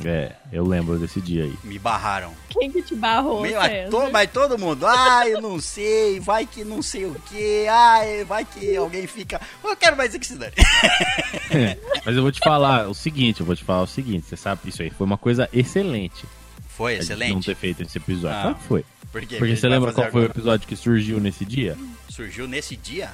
É, 0.06 0.34
eu 0.52 0.66
lembro 0.66 0.98
desse 1.00 1.22
dia 1.22 1.44
aí. 1.44 1.54
Me 1.64 1.80
barraram. 1.80 2.34
Quem 2.50 2.72
que 2.72 2.82
te 2.82 2.94
barrou, 2.96 3.42
Meu, 3.42 3.60
mas, 3.60 3.90
to- 3.90 4.12
mas 4.12 4.32
todo 4.32 4.58
mundo, 4.58 4.86
ah, 4.86 5.28
eu 5.28 5.42
não 5.42 5.60
sei, 5.60 6.20
vai 6.20 6.46
que 6.46 6.64
não 6.64 6.82
sei 6.82 7.06
o 7.06 7.16
que, 7.28 7.66
ai, 7.68 8.24
vai 8.26 8.44
que 8.46 8.76
alguém 8.76 9.08
fica. 9.08 9.40
Eu 9.64 9.76
quero 9.76 9.96
mais 9.98 10.16
que 10.16 10.26
se 10.26 10.36
dane. 10.36 10.54
Mas 12.06 12.16
eu 12.16 12.22
vou 12.22 12.32
te 12.32 12.40
falar 12.40 12.90
o 12.90 12.94
seguinte, 12.94 13.40
eu 13.40 13.46
vou 13.46 13.56
te 13.56 13.64
falar 13.64 13.84
o 13.84 13.88
seguinte, 13.88 14.26
você 14.28 14.36
sabe, 14.36 14.62
isso 14.68 14.82
aí 14.82 14.90
foi 14.90 15.06
uma 15.06 15.18
coisa 15.18 15.48
excelente. 15.54 16.26
Foi 16.68 16.94
gente 16.96 17.08
Não 17.10 17.16
excelente. 17.16 17.46
ter 17.46 17.56
feito 17.56 17.84
esse 17.84 17.98
episódio. 17.98 18.38
Ah. 18.38 18.42
Claro 18.42 18.56
que 18.56 18.64
foi. 18.64 18.86
Porque, 19.12 19.38
Porque 19.38 19.56
você 19.56 19.68
lembra 19.70 19.94
qual 19.94 20.10
foi 20.12 20.24
o 20.24 20.26
episódio 20.26 20.68
que 20.68 20.76
surgiu 20.76 21.20
nesse 21.20 21.46
dia? 21.46 21.78
Surgiu 22.10 22.48
nesse 22.48 22.76
dia? 22.76 23.12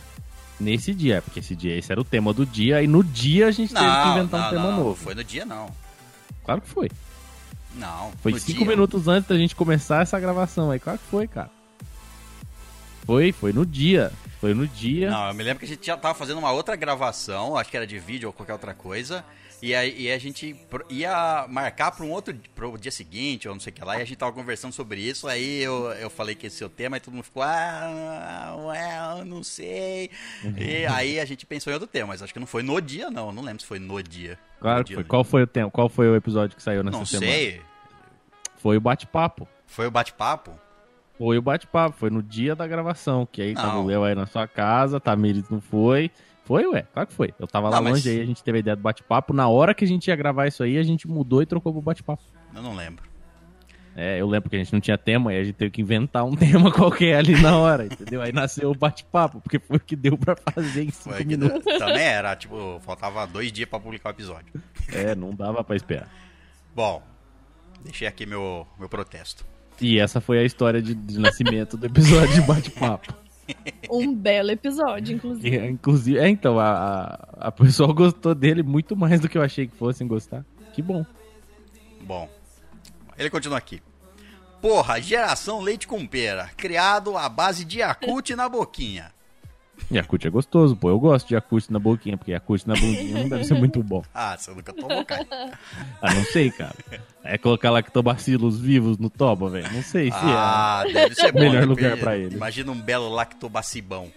Nesse 0.59 0.93
dia, 0.93 1.17
é, 1.17 1.21
porque 1.21 1.39
esse 1.39 1.55
dia, 1.55 1.77
esse 1.77 1.91
era 1.91 1.99
o 1.99 2.03
tema 2.03 2.33
do 2.33 2.45
dia, 2.45 2.81
e 2.81 2.87
no 2.87 3.03
dia 3.03 3.47
a 3.47 3.51
gente 3.51 3.73
teve 3.73 3.85
que 3.85 3.91
Não, 3.91 4.17
inventar 4.17 4.39
não, 4.39 4.47
um 4.47 4.49
tema 4.51 4.63
não, 4.63 4.71
não, 4.71 4.83
novo. 4.85 4.95
foi 4.95 5.13
no 5.15 5.23
dia 5.23 5.45
não. 5.45 5.69
Claro 6.49 6.61
que 6.61 6.69
foi. 6.69 6.89
Não, 7.75 8.11
Foi 8.23 8.31
no 8.31 8.39
cinco 8.39 8.65
minutos 8.65 9.07
antes 9.07 9.29
da 9.29 9.37
gente 9.37 9.55
começar 9.55 10.01
essa 10.01 10.19
gravação 10.19 10.71
aí. 10.71 10.79
Claro 10.79 10.97
que 10.97 11.05
foi, 11.05 11.27
cara. 11.27 11.51
Foi, 13.05 13.31
foi 13.31 13.53
no 13.53 13.63
dia. 13.63 14.11
Foi 14.41 14.55
no 14.55 14.67
dia. 14.67 15.11
Não, 15.11 15.27
eu 15.27 15.33
me 15.35 15.43
lembro 15.43 15.59
que 15.59 15.65
a 15.65 15.67
gente 15.67 15.85
já 15.85 15.95
tava 15.95 16.15
fazendo 16.15 16.39
uma 16.39 16.51
outra 16.51 16.75
gravação, 16.75 17.55
acho 17.55 17.69
que 17.69 17.77
era 17.77 17.85
de 17.85 17.99
vídeo 17.99 18.29
ou 18.29 18.33
qualquer 18.33 18.53
outra 18.53 18.73
coisa. 18.73 19.23
E 19.61 19.75
aí 19.75 20.03
e 20.03 20.11
a 20.11 20.17
gente 20.17 20.55
ia 20.89 21.45
marcar 21.49 21.91
para 21.91 22.05
um 22.05 22.11
outro 22.11 22.33
pro 22.55 22.77
dia 22.77 22.91
seguinte, 22.91 23.47
ou 23.47 23.53
não 23.53 23.59
sei 23.59 23.71
o 23.71 23.75
que 23.75 23.83
lá, 23.83 23.99
e 23.99 24.01
a 24.01 24.05
gente 24.05 24.17
tava 24.17 24.31
conversando 24.31 24.71
sobre 24.71 25.01
isso. 25.01 25.27
Aí 25.27 25.61
eu, 25.61 25.91
eu 25.93 26.09
falei 26.09 26.33
que 26.35 26.47
esse 26.47 26.63
é 26.63 26.65
o 26.65 26.69
tema, 26.69 26.95
e 26.97 26.99
todo 26.99 27.13
mundo 27.13 27.23
ficou, 27.25 27.43
ah, 27.43 28.55
eu 29.19 29.25
não 29.25 29.43
sei. 29.43 30.09
E 30.57 30.85
aí 30.85 31.19
a 31.19 31.25
gente 31.25 31.45
pensou 31.45 31.71
em 31.71 31.73
outro 31.73 31.87
tema, 31.87 32.07
mas 32.07 32.21
acho 32.21 32.33
que 32.33 32.39
não 32.39 32.47
foi 32.47 32.63
no 32.63 32.79
dia, 32.79 33.09
não. 33.11 33.27
Eu 33.27 33.33
Não 33.33 33.43
lembro 33.43 33.61
se 33.61 33.67
foi 33.67 33.79
no 33.79 34.01
dia. 34.01 34.37
claro 34.59 34.79
No 34.79 34.83
que 34.85 34.87
dia, 34.89 34.97
foi. 34.97 35.03
Qual 35.03 35.23
foi 35.23 35.43
o 35.43 35.47
tema? 35.47 35.69
Qual 35.69 35.89
foi 35.89 36.07
o 36.09 36.15
episódio 36.15 36.55
que 36.55 36.63
saiu 36.63 36.83
nessa 36.83 36.97
Não 36.97 37.05
semana? 37.05 37.31
sei. 37.31 37.61
Foi 38.57 38.77
o 38.77 38.81
bate-papo. 38.81 39.47
Foi 39.67 39.87
o 39.87 39.91
bate-papo? 39.91 40.53
Foi 41.17 41.37
o 41.37 41.41
bate-papo, 41.41 41.97
foi 41.97 42.09
no 42.09 42.23
dia 42.23 42.55
da 42.55 42.65
gravação, 42.65 43.27
que 43.29 43.41
aí 43.41 43.53
tava 43.53 43.73
Não. 43.73 43.83
o 43.83 43.87
Léo 43.87 44.03
aí 44.05 44.15
na 44.15 44.25
sua 44.25 44.47
casa, 44.47 44.97
a 44.97 44.99
Tamires 45.01 45.49
não 45.49 45.59
foi. 45.59 46.09
Foi, 46.49 46.65
ué? 46.65 46.81
Claro 46.91 47.07
que 47.07 47.13
foi. 47.13 47.31
Eu 47.39 47.45
tava 47.45 47.69
lá 47.69 47.75
Não, 47.75 47.83
mas- 47.83 47.93
longe 48.03 48.09
aí, 48.09 48.21
a 48.21 48.25
gente 48.25 48.43
teve 48.43 48.57
a 48.57 48.59
ideia 48.61 48.75
do 48.75 48.81
bate-papo. 48.81 49.33
Na 49.33 49.47
hora 49.47 49.71
que 49.75 49.85
a 49.85 49.87
gente 49.87 50.07
ia 50.07 50.15
gravar 50.15 50.47
isso 50.47 50.63
aí, 50.63 50.79
a 50.79 50.83
gente 50.83 51.07
mudou 51.07 51.43
e 51.43 51.45
trocou 51.45 51.71
pro 51.71 51.79
bate-papo. 51.79 52.23
Eu 52.55 52.63
não 52.63 52.75
lembro. 52.75 53.07
É, 53.95 54.19
eu 54.19 54.27
lembro 54.27 54.49
que 54.49 54.55
a 54.55 54.59
gente 54.59 54.73
não 54.73 54.79
tinha 54.79 54.97
tema, 54.97 55.29
aí 55.29 55.39
a 55.39 55.43
gente 55.43 55.53
teve 55.53 55.69
que 55.69 55.79
inventar 55.79 56.25
um 56.25 56.33
tema 56.35 56.71
qualquer 56.71 57.17
ali 57.17 57.39
na 57.39 57.55
hora, 57.55 57.85
entendeu? 57.85 58.19
Aí 58.23 58.31
nasceu 58.31 58.71
o 58.71 58.75
bate-papo, 58.75 59.41
porque 59.41 59.59
foi 59.59 59.77
o 59.77 59.79
que 59.79 59.95
deu 59.95 60.17
pra 60.17 60.35
fazer 60.35 60.85
em 60.85 60.89
cinco 60.89 61.13
Foi 61.15 61.23
que 61.23 61.37
minutos. 61.37 61.61
também 61.77 62.03
era, 62.03 62.35
tipo, 62.35 62.79
faltava 62.81 63.27
dois 63.27 63.51
dias 63.51 63.69
pra 63.69 63.79
publicar 63.79 64.09
o 64.09 64.13
episódio. 64.13 64.51
É, 64.91 65.13
não 65.13 65.35
dava 65.35 65.63
pra 65.63 65.75
esperar. 65.75 66.09
Bom, 66.75 67.03
deixei 67.83 68.07
aqui 68.07 68.25
meu, 68.25 68.65
meu 68.79 68.89
protesto. 68.89 69.45
E 69.79 69.99
essa 69.99 70.19
foi 70.19 70.39
a 70.39 70.43
história 70.43 70.81
de, 70.81 70.95
de 70.95 71.19
nascimento 71.19 71.77
do 71.77 71.85
episódio 71.85 72.33
de 72.33 72.41
bate-papo. 72.41 73.13
Um 73.89 74.13
belo 74.13 74.51
episódio, 74.51 75.15
inclusive. 75.15 75.57
E, 75.57 75.69
Inclusive, 75.69 76.19
é, 76.19 76.27
então, 76.27 76.59
a, 76.59 76.71
a, 76.71 77.47
a 77.47 77.51
pessoa 77.51 77.91
gostou 77.93 78.35
dele 78.35 78.63
muito 78.63 78.95
mais 78.95 79.19
do 79.19 79.27
que 79.27 79.37
eu 79.37 79.41
achei 79.41 79.67
que 79.67 79.75
fossem 79.75 80.07
gostar. 80.07 80.45
Que 80.73 80.81
bom. 80.81 81.05
Bom, 82.01 82.29
ele 83.17 83.29
continua 83.29 83.57
aqui. 83.57 83.81
Porra, 84.61 85.01
geração 85.01 85.61
leite 85.61 85.87
com 85.87 86.05
pera, 86.05 86.49
criado 86.57 87.17
à 87.17 87.29
base 87.29 87.63
de 87.63 87.79
Yakult 87.79 88.31
na 88.31 88.49
boquinha. 88.49 89.11
Yakult 89.91 90.23
é 90.25 90.29
gostoso, 90.29 90.75
pô. 90.75 90.89
Eu 90.89 90.99
gosto 90.99 91.27
de 91.29 91.33
Yakult 91.33 91.69
na 91.71 91.79
boquinha, 91.79 92.15
porque 92.17 92.31
Yakult 92.31 92.65
na 92.67 92.75
bundinha 92.75 93.19
não 93.23 93.29
deve 93.29 93.43
ser 93.43 93.55
muito 93.59 93.81
bom. 93.81 94.03
Ah, 94.13 94.37
você 94.37 94.51
nunca 94.51 94.71
tomou, 94.71 95.03
cara. 95.03 95.25
Ah, 96.01 96.13
não 96.13 96.23
sei, 96.25 96.51
cara. 96.51 96.75
É 97.23 97.37
colocar 97.37 97.71
lactobacilos 97.71 98.59
vivos 98.59 98.97
no 98.97 99.09
toba, 99.09 99.49
velho. 99.49 99.71
Não 99.73 99.81
sei 99.81 100.11
se 100.11 100.17
Ah, 100.19 100.83
deve 100.91 101.15
ser 101.15 101.31
bom. 101.33 101.39
Melhor 101.39 101.65
lugar 101.65 101.97
pra 101.97 102.15
ele. 102.17 102.35
Imagina 102.35 102.71
um 102.71 102.79
belo 102.79 103.09
lactobacibão. 103.09 104.11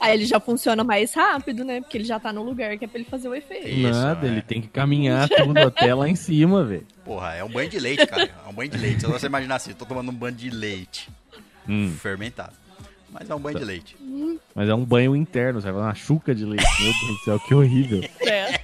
Aí 0.00 0.14
ele 0.14 0.26
já 0.26 0.40
funciona 0.40 0.82
mais 0.82 1.14
rápido, 1.14 1.64
né? 1.64 1.80
Porque 1.80 1.96
ele 1.98 2.04
já 2.04 2.18
tá 2.18 2.32
no 2.32 2.42
lugar 2.42 2.76
que 2.78 2.84
é 2.84 2.88
pra 2.88 2.98
ele 3.00 3.08
fazer 3.08 3.28
o 3.28 3.34
efeito. 3.34 3.66
é. 3.66 3.70
Isso, 3.70 3.90
Nada, 4.00 4.26
é. 4.26 4.30
ele 4.30 4.42
tem 4.42 4.60
que 4.60 4.68
caminhar 4.68 5.28
tudo 5.28 5.58
até 5.58 5.94
lá 5.94 6.08
em 6.08 6.16
cima, 6.16 6.64
velho. 6.64 6.86
Porra, 7.04 7.34
é 7.34 7.44
um 7.44 7.48
banho 7.48 7.68
de 7.70 7.78
leite, 7.78 8.06
cara. 8.06 8.30
É 8.44 8.48
um 8.48 8.52
banho 8.52 8.70
de 8.70 8.78
leite. 8.78 9.02
Só 9.02 9.08
você 9.08 9.26
imaginar 9.26 9.56
assim, 9.56 9.72
tô 9.72 9.84
tomando 9.86 10.10
um 10.10 10.14
banho 10.14 10.34
de 10.34 10.50
leite 10.50 11.08
Hum, 11.68 11.94
fermentado. 12.00 12.52
Mas 13.12 13.28
é 13.28 13.34
um 13.34 13.40
banho 13.40 13.58
de 13.58 13.64
leite. 13.64 13.96
mas 14.54 14.68
é 14.68 14.74
um 14.74 14.84
banho 14.84 15.16
interno, 15.16 15.60
sabe? 15.60 15.76
Uma 15.78 15.94
chuca 15.94 16.34
de 16.34 16.44
leite. 16.44 16.64
Meu 16.82 16.92
Deus 16.92 17.18
do 17.18 17.24
céu, 17.24 17.40
que 17.40 17.54
horrível. 17.54 18.02
É. 18.20 18.60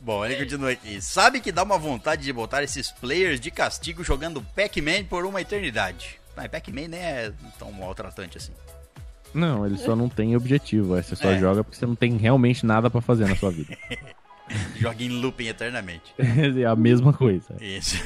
Bom, 0.00 0.24
ele 0.24 0.36
continua 0.36 0.70
aqui. 0.70 1.00
Sabe 1.02 1.40
que 1.40 1.50
dá 1.50 1.64
uma 1.64 1.78
vontade 1.78 2.22
de 2.22 2.32
botar 2.32 2.62
esses 2.62 2.92
players 2.92 3.40
de 3.40 3.50
castigo 3.50 4.04
jogando 4.04 4.40
Pac-Man 4.54 5.04
por 5.04 5.24
uma 5.24 5.40
eternidade. 5.40 6.20
Mas 6.36 6.46
Pac-Man 6.48 6.88
nem 6.88 7.00
é 7.00 7.32
tão 7.58 7.72
maltratante 7.72 8.38
assim. 8.38 8.52
Não, 9.34 9.66
ele 9.66 9.76
só 9.76 9.96
não 9.96 10.08
tem 10.08 10.36
objetivo. 10.36 10.94
aí 10.94 11.02
Você 11.02 11.16
só 11.16 11.30
É. 11.30 11.38
joga 11.40 11.64
porque 11.64 11.76
você 11.76 11.86
não 11.86 11.96
tem 11.96 12.16
realmente 12.16 12.64
nada 12.64 12.88
pra 12.88 13.00
fazer 13.00 13.26
na 13.26 13.34
sua 13.34 13.50
vida. 13.50 13.76
Joga 14.76 15.02
em 15.02 15.08
looping 15.08 15.48
eternamente. 15.48 16.14
É 16.62 16.64
a 16.66 16.76
mesma 16.76 17.12
coisa. 17.12 17.56
Isso. 17.60 17.96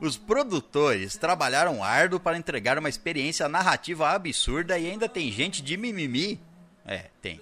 Os 0.00 0.16
produtores 0.16 1.16
trabalharam 1.16 1.82
árduo 1.82 2.20
para 2.20 2.36
entregar 2.36 2.78
uma 2.78 2.88
experiência 2.88 3.48
narrativa 3.48 4.10
absurda 4.10 4.78
e 4.78 4.90
ainda 4.90 5.08
tem 5.08 5.30
gente 5.32 5.62
de 5.62 5.76
mimimi. 5.76 6.40
É, 6.86 7.06
tem. 7.22 7.40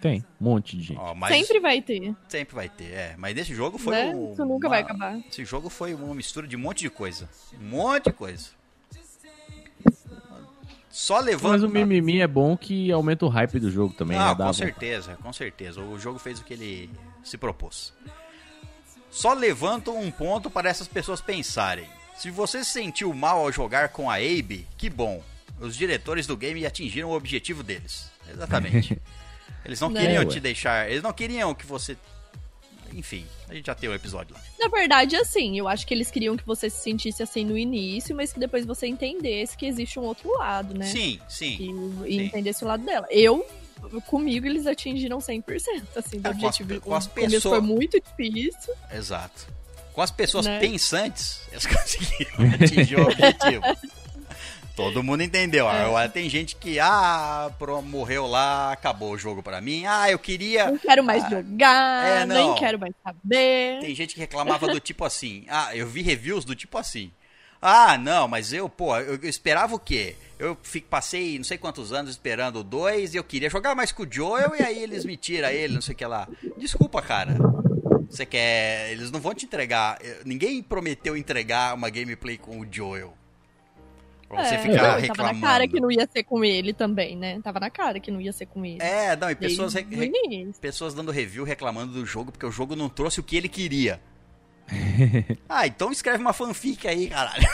Tem, 0.00 0.24
um 0.40 0.44
monte 0.44 0.76
de 0.76 0.82
gente. 0.84 0.98
Ó, 1.00 1.12
mas 1.14 1.34
Sempre 1.34 1.58
vai 1.60 1.82
ter. 1.82 2.14
sempre 2.28 2.54
vai 2.54 2.68
ter, 2.68 2.92
é. 2.92 3.14
Mas 3.18 3.34
nesse 3.34 3.52
jogo 3.54 3.78
foi 3.78 3.94
Né? 3.96 4.06
um- 4.14 4.32
Isso 4.32 4.44
nunca 4.44 4.66
uma- 4.66 4.70
vai 4.70 4.80
acabar. 4.82 5.18
Esse 5.28 5.44
jogo 5.44 5.68
foi 5.68 5.92
uma 5.94 6.14
mistura 6.14 6.46
de 6.46 6.54
um 6.56 6.60
monte 6.60 6.80
de 6.80 6.90
coisa. 6.90 7.28
Um 7.60 7.68
monte 7.70 8.04
de 8.04 8.12
coisa. 8.12 8.50
Só 10.90 11.20
levando. 11.20 11.52
Mas 11.52 11.62
o 11.62 11.68
mimimi 11.68 12.20
é 12.20 12.26
bom 12.26 12.56
que 12.56 12.90
aumenta 12.90 13.24
o 13.24 13.28
hype 13.28 13.60
do 13.60 13.70
jogo 13.70 13.94
também. 13.94 14.16
Ah, 14.18 14.34
né? 14.34 14.44
Com 14.46 14.52
certeza, 14.52 15.16
com 15.22 15.32
certeza. 15.32 15.80
O 15.80 15.98
jogo 15.98 16.18
fez 16.18 16.40
o 16.40 16.44
que 16.44 16.52
ele 16.54 16.90
se 17.22 17.36
propôs. 17.38 17.92
Só 19.10 19.32
levanto 19.32 19.90
um 19.92 20.10
ponto 20.10 20.50
para 20.50 20.68
essas 20.68 20.86
pessoas 20.88 21.20
pensarem. 21.20 21.86
Se 22.16 22.30
você 22.30 22.64
se 22.64 22.70
sentiu 22.72 23.12
mal 23.14 23.38
ao 23.40 23.52
jogar 23.52 23.90
com 23.90 24.10
a 24.10 24.14
Abe, 24.16 24.66
que 24.76 24.90
bom. 24.90 25.22
Os 25.60 25.76
diretores 25.76 26.26
do 26.26 26.36
game 26.36 26.64
atingiram 26.66 27.10
o 27.10 27.14
objetivo 27.14 27.62
deles. 27.62 28.10
Exatamente. 28.30 28.96
Eles 29.64 29.80
não 29.80 29.90
Né? 29.90 30.00
queriam 30.02 30.22
ué. 30.24 30.28
te 30.30 30.40
deixar. 30.40 30.88
Eles 30.90 31.02
não 31.02 31.12
queriam 31.12 31.54
que 31.54 31.66
você. 31.66 31.96
Enfim, 32.94 33.26
a 33.48 33.54
gente 33.54 33.66
já 33.66 33.74
tem 33.74 33.88
o 33.88 33.94
episódio 33.94 34.34
lá. 34.34 34.40
Na 34.58 34.68
verdade, 34.68 35.14
assim, 35.16 35.58
eu 35.58 35.68
acho 35.68 35.86
que 35.86 35.92
eles 35.92 36.10
queriam 36.10 36.36
que 36.38 36.46
você 36.46 36.70
se 36.70 36.82
sentisse 36.82 37.22
assim 37.22 37.44
no 37.44 37.58
início, 37.58 38.16
mas 38.16 38.32
que 38.32 38.40
depois 38.40 38.64
você 38.64 38.86
entendesse 38.86 39.56
que 39.58 39.66
existe 39.66 39.98
um 39.98 40.04
outro 40.04 40.30
lado, 40.38 40.72
né? 40.72 40.86
Sim, 40.86 41.20
sim. 41.28 41.56
E, 42.06 42.14
e 42.14 42.18
Sim. 42.18 42.24
entendesse 42.26 42.64
o 42.64 42.66
lado 42.66 42.84
dela. 42.86 43.06
Eu, 43.10 43.46
comigo, 44.06 44.46
eles 44.46 44.66
atingiram 44.66 45.18
100%, 45.18 45.84
assim, 45.96 46.20
do 46.20 46.28
É, 46.28 46.32
com 46.34 46.46
as 46.48 46.60
objetivo. 46.60 46.80
com 46.80 46.94
as 46.94 47.06
o 47.06 47.10
começo 47.10 47.30
pessoas- 47.34 47.58
foi 47.58 47.66
muito 47.66 48.00
difícil. 48.00 48.74
Exato. 48.92 49.46
Com 49.92 50.02
as 50.02 50.10
pessoas 50.10 50.46
Né? 50.46 50.58
pensantes, 50.60 51.40
eles 51.50 51.66
conseguiram 51.66 52.54
atingir 52.54 52.96
o 53.00 53.02
objetivo. 53.02 53.62
Todo 54.76 55.02
mundo 55.02 55.24
entendeu. 55.24 55.68
É. 55.68 55.82
Agora 55.82 56.08
tem 56.08 56.28
gente 56.30 56.54
que, 56.54 56.78
ah, 56.78 57.50
pro- 57.58 57.82
morreu 57.82 58.28
lá, 58.28 58.70
acabou 58.70 59.10
o 59.12 59.18
jogo 59.18 59.42
pra 59.42 59.60
mim. 59.60 59.84
Ah, 59.86 60.08
eu 60.08 60.20
queria. 60.20 60.70
Não 60.70 60.78
quero 60.78 61.02
mais 61.02 61.28
jogar, 61.28 62.06
é, 62.06 62.24
não. 62.24 62.36
nem 62.36 62.54
quero 62.54 62.78
mais 62.78 62.94
saber. 63.02 63.80
Tem 63.80 63.92
gente 63.92 64.14
que 64.14 64.20
reclamava 64.20 64.68
do 64.68 64.78
tipo 64.78 65.04
assim. 65.04 65.44
Ah, 65.48 65.74
eu 65.74 65.84
vi 65.88 66.00
reviews 66.02 66.44
do 66.44 66.54
tipo 66.54 66.78
assim. 66.78 67.10
Ah, 67.60 67.98
não, 67.98 68.28
mas 68.28 68.52
eu, 68.52 68.68
pô, 68.68 68.96
eu 68.98 69.18
esperava 69.28 69.74
o 69.74 69.80
quê? 69.80 70.14
Eu 70.38 70.56
fi- 70.62 70.80
passei 70.80 71.36
não 71.36 71.44
sei 71.44 71.58
quantos 71.58 71.92
anos 71.92 72.10
esperando 72.12 72.60
o 72.60 72.64
2 72.64 73.14
e 73.14 73.16
eu 73.16 73.24
queria 73.24 73.50
jogar 73.50 73.74
mais 73.74 73.90
com 73.92 74.04
o 74.04 74.06
Joel 74.10 74.52
e 74.58 74.62
aí 74.62 74.82
eles 74.82 75.04
me 75.04 75.16
tiram 75.16 75.48
ele, 75.48 75.74
não 75.74 75.80
sei 75.80 75.94
o 75.94 75.96
que 75.98 76.06
lá. 76.06 76.28
Desculpa, 76.56 77.02
cara. 77.02 77.36
Você 78.08 78.24
quer. 78.24 78.90
Eles 78.92 79.10
não 79.10 79.20
vão 79.20 79.34
te 79.34 79.44
entregar. 79.44 79.98
eh, 80.00 80.20
Ninguém 80.24 80.62
prometeu 80.62 81.16
entregar 81.16 81.74
uma 81.74 81.90
gameplay 81.90 82.38
com 82.38 82.60
o 82.60 82.66
Joel. 82.70 83.12
Pra 84.28 84.44
você 84.44 84.54
É, 84.54 84.58
ficar 84.58 84.72
não, 84.72 84.80
Tava 84.82 84.98
reclamando. 85.00 85.40
na 85.40 85.46
cara 85.48 85.66
que 85.68 85.80
não 85.80 85.90
ia 85.90 86.06
ser 86.12 86.22
com 86.22 86.44
ele 86.44 86.72
também, 86.74 87.16
né? 87.16 87.40
Tava 87.42 87.58
na 87.58 87.70
cara 87.70 87.98
que 87.98 88.10
não 88.10 88.20
ia 88.20 88.32
ser 88.32 88.44
com 88.46 88.64
ele. 88.64 88.78
É, 88.82 89.16
não, 89.16 89.30
e 89.30 89.34
pessoas, 89.34 89.72
re- 89.74 89.86
re- 89.90 90.52
pessoas 90.60 90.92
dando 90.94 91.10
review 91.10 91.44
reclamando 91.44 91.92
do 91.94 92.04
jogo 92.04 92.30
porque 92.30 92.44
o 92.44 92.50
jogo 92.52 92.76
não 92.76 92.88
trouxe 92.90 93.20
o 93.20 93.22
que 93.22 93.36
ele 93.36 93.48
queria. 93.48 94.00
ah, 95.48 95.66
então 95.66 95.90
escreve 95.90 96.18
uma 96.18 96.32
fanfic 96.32 96.86
aí, 96.86 97.08
caralho. 97.08 97.46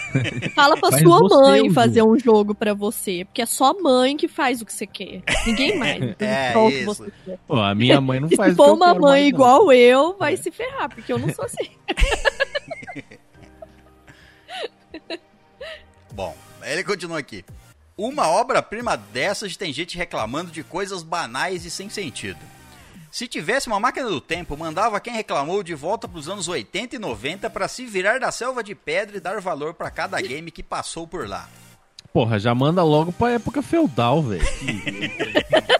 Fala 0.54 0.76
pra 0.76 0.90
Faz 0.90 1.02
sua 1.02 1.20
mãe 1.20 1.68
o 1.68 1.72
fazer 1.72 2.02
um 2.02 2.18
jogo 2.18 2.54
pra 2.54 2.74
você, 2.74 3.24
porque 3.24 3.42
é 3.42 3.46
só 3.46 3.72
mãe 3.74 4.16
que 4.16 4.28
faz 4.28 4.60
o 4.60 4.66
que 4.66 4.72
você 4.72 4.86
quer. 4.86 5.22
Ninguém 5.46 5.78
mais. 5.78 5.98
É, 6.18 6.52
que 6.52 6.68
isso. 6.68 6.84
você 6.86 7.12
quer. 7.24 7.38
Pô, 7.46 7.56
a 7.56 7.74
minha 7.74 8.00
mãe 8.00 8.20
não 8.20 8.28
faz 8.28 8.54
se 8.54 8.60
o 8.60 8.64
que 8.64 8.68
for 8.68 8.74
uma 8.74 8.94
mãe 8.94 9.00
mais, 9.00 9.22
não. 9.22 9.28
igual 9.28 9.72
eu, 9.72 10.16
vai 10.18 10.36
se 10.36 10.50
ferrar, 10.50 10.88
porque 10.88 11.12
eu 11.12 11.18
não 11.18 11.32
sou 11.32 11.44
assim. 11.44 11.70
Bom, 16.12 16.36
ele 16.62 16.84
continua 16.84 17.18
aqui. 17.18 17.44
Uma 17.96 18.28
obra-prima 18.28 18.96
dessas 18.96 19.56
tem 19.56 19.72
gente 19.72 19.96
reclamando 19.96 20.50
de 20.50 20.62
coisas 20.62 21.02
banais 21.02 21.64
e 21.64 21.70
sem 21.70 21.88
sentido. 21.88 22.38
Se 23.10 23.26
tivesse 23.26 23.66
uma 23.68 23.80
máquina 23.80 24.08
do 24.08 24.20
tempo, 24.20 24.56
mandava 24.56 25.00
quem 25.00 25.12
reclamou 25.14 25.62
de 25.62 25.74
volta 25.74 26.06
pros 26.06 26.28
anos 26.28 26.46
80 26.46 26.96
e 26.96 26.98
90 26.98 27.48
pra 27.50 27.66
se 27.66 27.86
virar 27.86 28.20
da 28.20 28.30
selva 28.30 28.62
de 28.62 28.74
pedra 28.74 29.16
e 29.16 29.20
dar 29.20 29.40
valor 29.40 29.74
pra 29.74 29.90
cada 29.90 30.20
game 30.20 30.50
que 30.50 30.62
passou 30.62 31.06
por 31.06 31.26
lá. 31.28 31.48
Porra, 32.12 32.38
já 32.38 32.54
manda 32.54 32.82
logo 32.82 33.12
pra 33.12 33.32
época 33.32 33.62
feudal, 33.62 34.22
velho. 34.22 34.46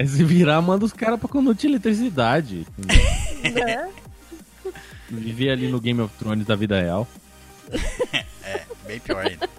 É 0.00 0.06
se 0.06 0.22
virar, 0.22 0.62
manda 0.62 0.84
os 0.84 0.92
caras 0.92 1.18
pra 1.18 1.28
quando 1.28 1.52
tinha 1.56 1.72
eletricidade. 1.72 2.64
né? 3.52 3.90
Viver 5.10 5.50
ali 5.50 5.66
no 5.66 5.80
Game 5.80 6.00
of 6.00 6.14
Thrones 6.16 6.46
da 6.46 6.54
vida 6.54 6.80
real. 6.80 7.04
É, 8.44 8.62
bem 8.86 8.98
pior 9.00 9.26
ainda. 9.26 9.50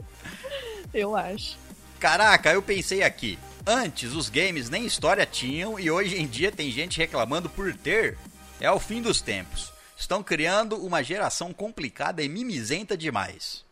Eu 0.93 1.15
acho. 1.15 1.57
Caraca, 1.99 2.51
eu 2.53 2.61
pensei 2.61 3.03
aqui. 3.03 3.37
Antes 3.65 4.13
os 4.13 4.29
games 4.29 4.69
nem 4.69 4.85
história 4.85 5.25
tinham 5.25 5.79
e 5.79 5.91
hoje 5.91 6.19
em 6.19 6.27
dia 6.27 6.51
tem 6.51 6.71
gente 6.71 6.97
reclamando 6.97 7.49
por 7.49 7.73
ter. 7.73 8.17
É 8.59 8.71
o 8.71 8.79
fim 8.79 9.01
dos 9.01 9.21
tempos. 9.21 9.71
Estão 9.97 10.23
criando 10.23 10.75
uma 10.77 11.03
geração 11.03 11.53
complicada 11.53 12.23
e 12.23 12.29
mimizenta 12.29 12.97
demais. 12.97 13.65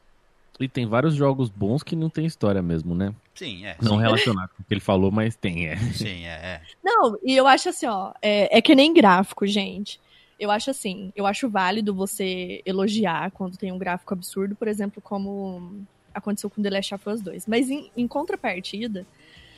E 0.59 0.67
tem 0.67 0.85
vários 0.85 1.13
jogos 1.13 1.49
bons 1.49 1.83
que 1.83 1.95
não 1.95 2.09
tem 2.09 2.25
história 2.25 2.61
mesmo, 2.61 2.95
né? 2.95 3.13
Sim, 3.35 3.65
é. 3.65 3.77
Não 3.81 3.97
relacionado 3.97 4.49
com 4.49 4.63
o 4.63 4.65
que 4.65 4.73
ele 4.73 4.81
falou, 4.81 5.11
mas 5.11 5.35
tem, 5.35 5.67
é. 5.67 5.77
Sim, 5.93 6.25
é, 6.25 6.33
é. 6.33 6.61
Não, 6.83 7.17
e 7.23 7.35
eu 7.35 7.45
acho 7.45 7.69
assim, 7.69 7.85
ó, 7.85 8.11
é, 8.21 8.57
é 8.57 8.61
que 8.61 8.73
nem 8.73 8.93
gráfico, 8.93 9.45
gente. 9.45 9.99
Eu 10.39 10.49
acho 10.49 10.69
assim, 10.69 11.11
eu 11.15 11.25
acho 11.25 11.49
válido 11.49 11.93
você 11.93 12.61
elogiar 12.65 13.31
quando 13.31 13.57
tem 13.57 13.71
um 13.71 13.77
gráfico 13.77 14.13
absurdo, 14.13 14.55
por 14.55 14.67
exemplo, 14.67 15.01
como 15.01 15.85
aconteceu 16.13 16.49
com 16.49 16.61
The 16.61 16.69
Last 16.69 16.95
of 16.95 17.09
Us 17.09 17.21
2. 17.21 17.45
Mas 17.47 17.69
em, 17.69 17.91
em 17.95 18.07
contrapartida, 18.07 19.05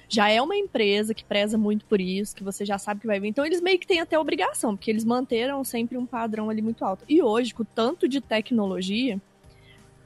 já 0.10 0.28
é 0.28 0.42
uma 0.42 0.56
empresa 0.56 1.14
que 1.14 1.24
preza 1.24 1.56
muito 1.56 1.86
por 1.86 2.02
isso, 2.02 2.36
que 2.36 2.44
você 2.44 2.66
já 2.66 2.80
sabe 2.80 3.00
que 3.00 3.08
vai 3.08 3.20
vir. 3.20 3.28
Então 3.28 3.46
eles 3.46 3.62
meio 3.62 3.78
que 3.78 3.86
têm 3.86 4.02
até 4.02 4.18
obrigação, 4.18 4.76
porque 4.76 4.90
eles 4.90 5.06
manteram 5.06 5.64
sempre 5.64 5.98
um 5.98 6.06
padrão 6.06 6.50
ali 6.50 6.64
muito 6.64 6.84
alto. 6.84 7.06
E 7.08 7.22
hoje, 7.22 7.54
com 7.54 7.64
tanto 7.64 8.08
de 8.08 8.20
tecnologia, 8.20 9.22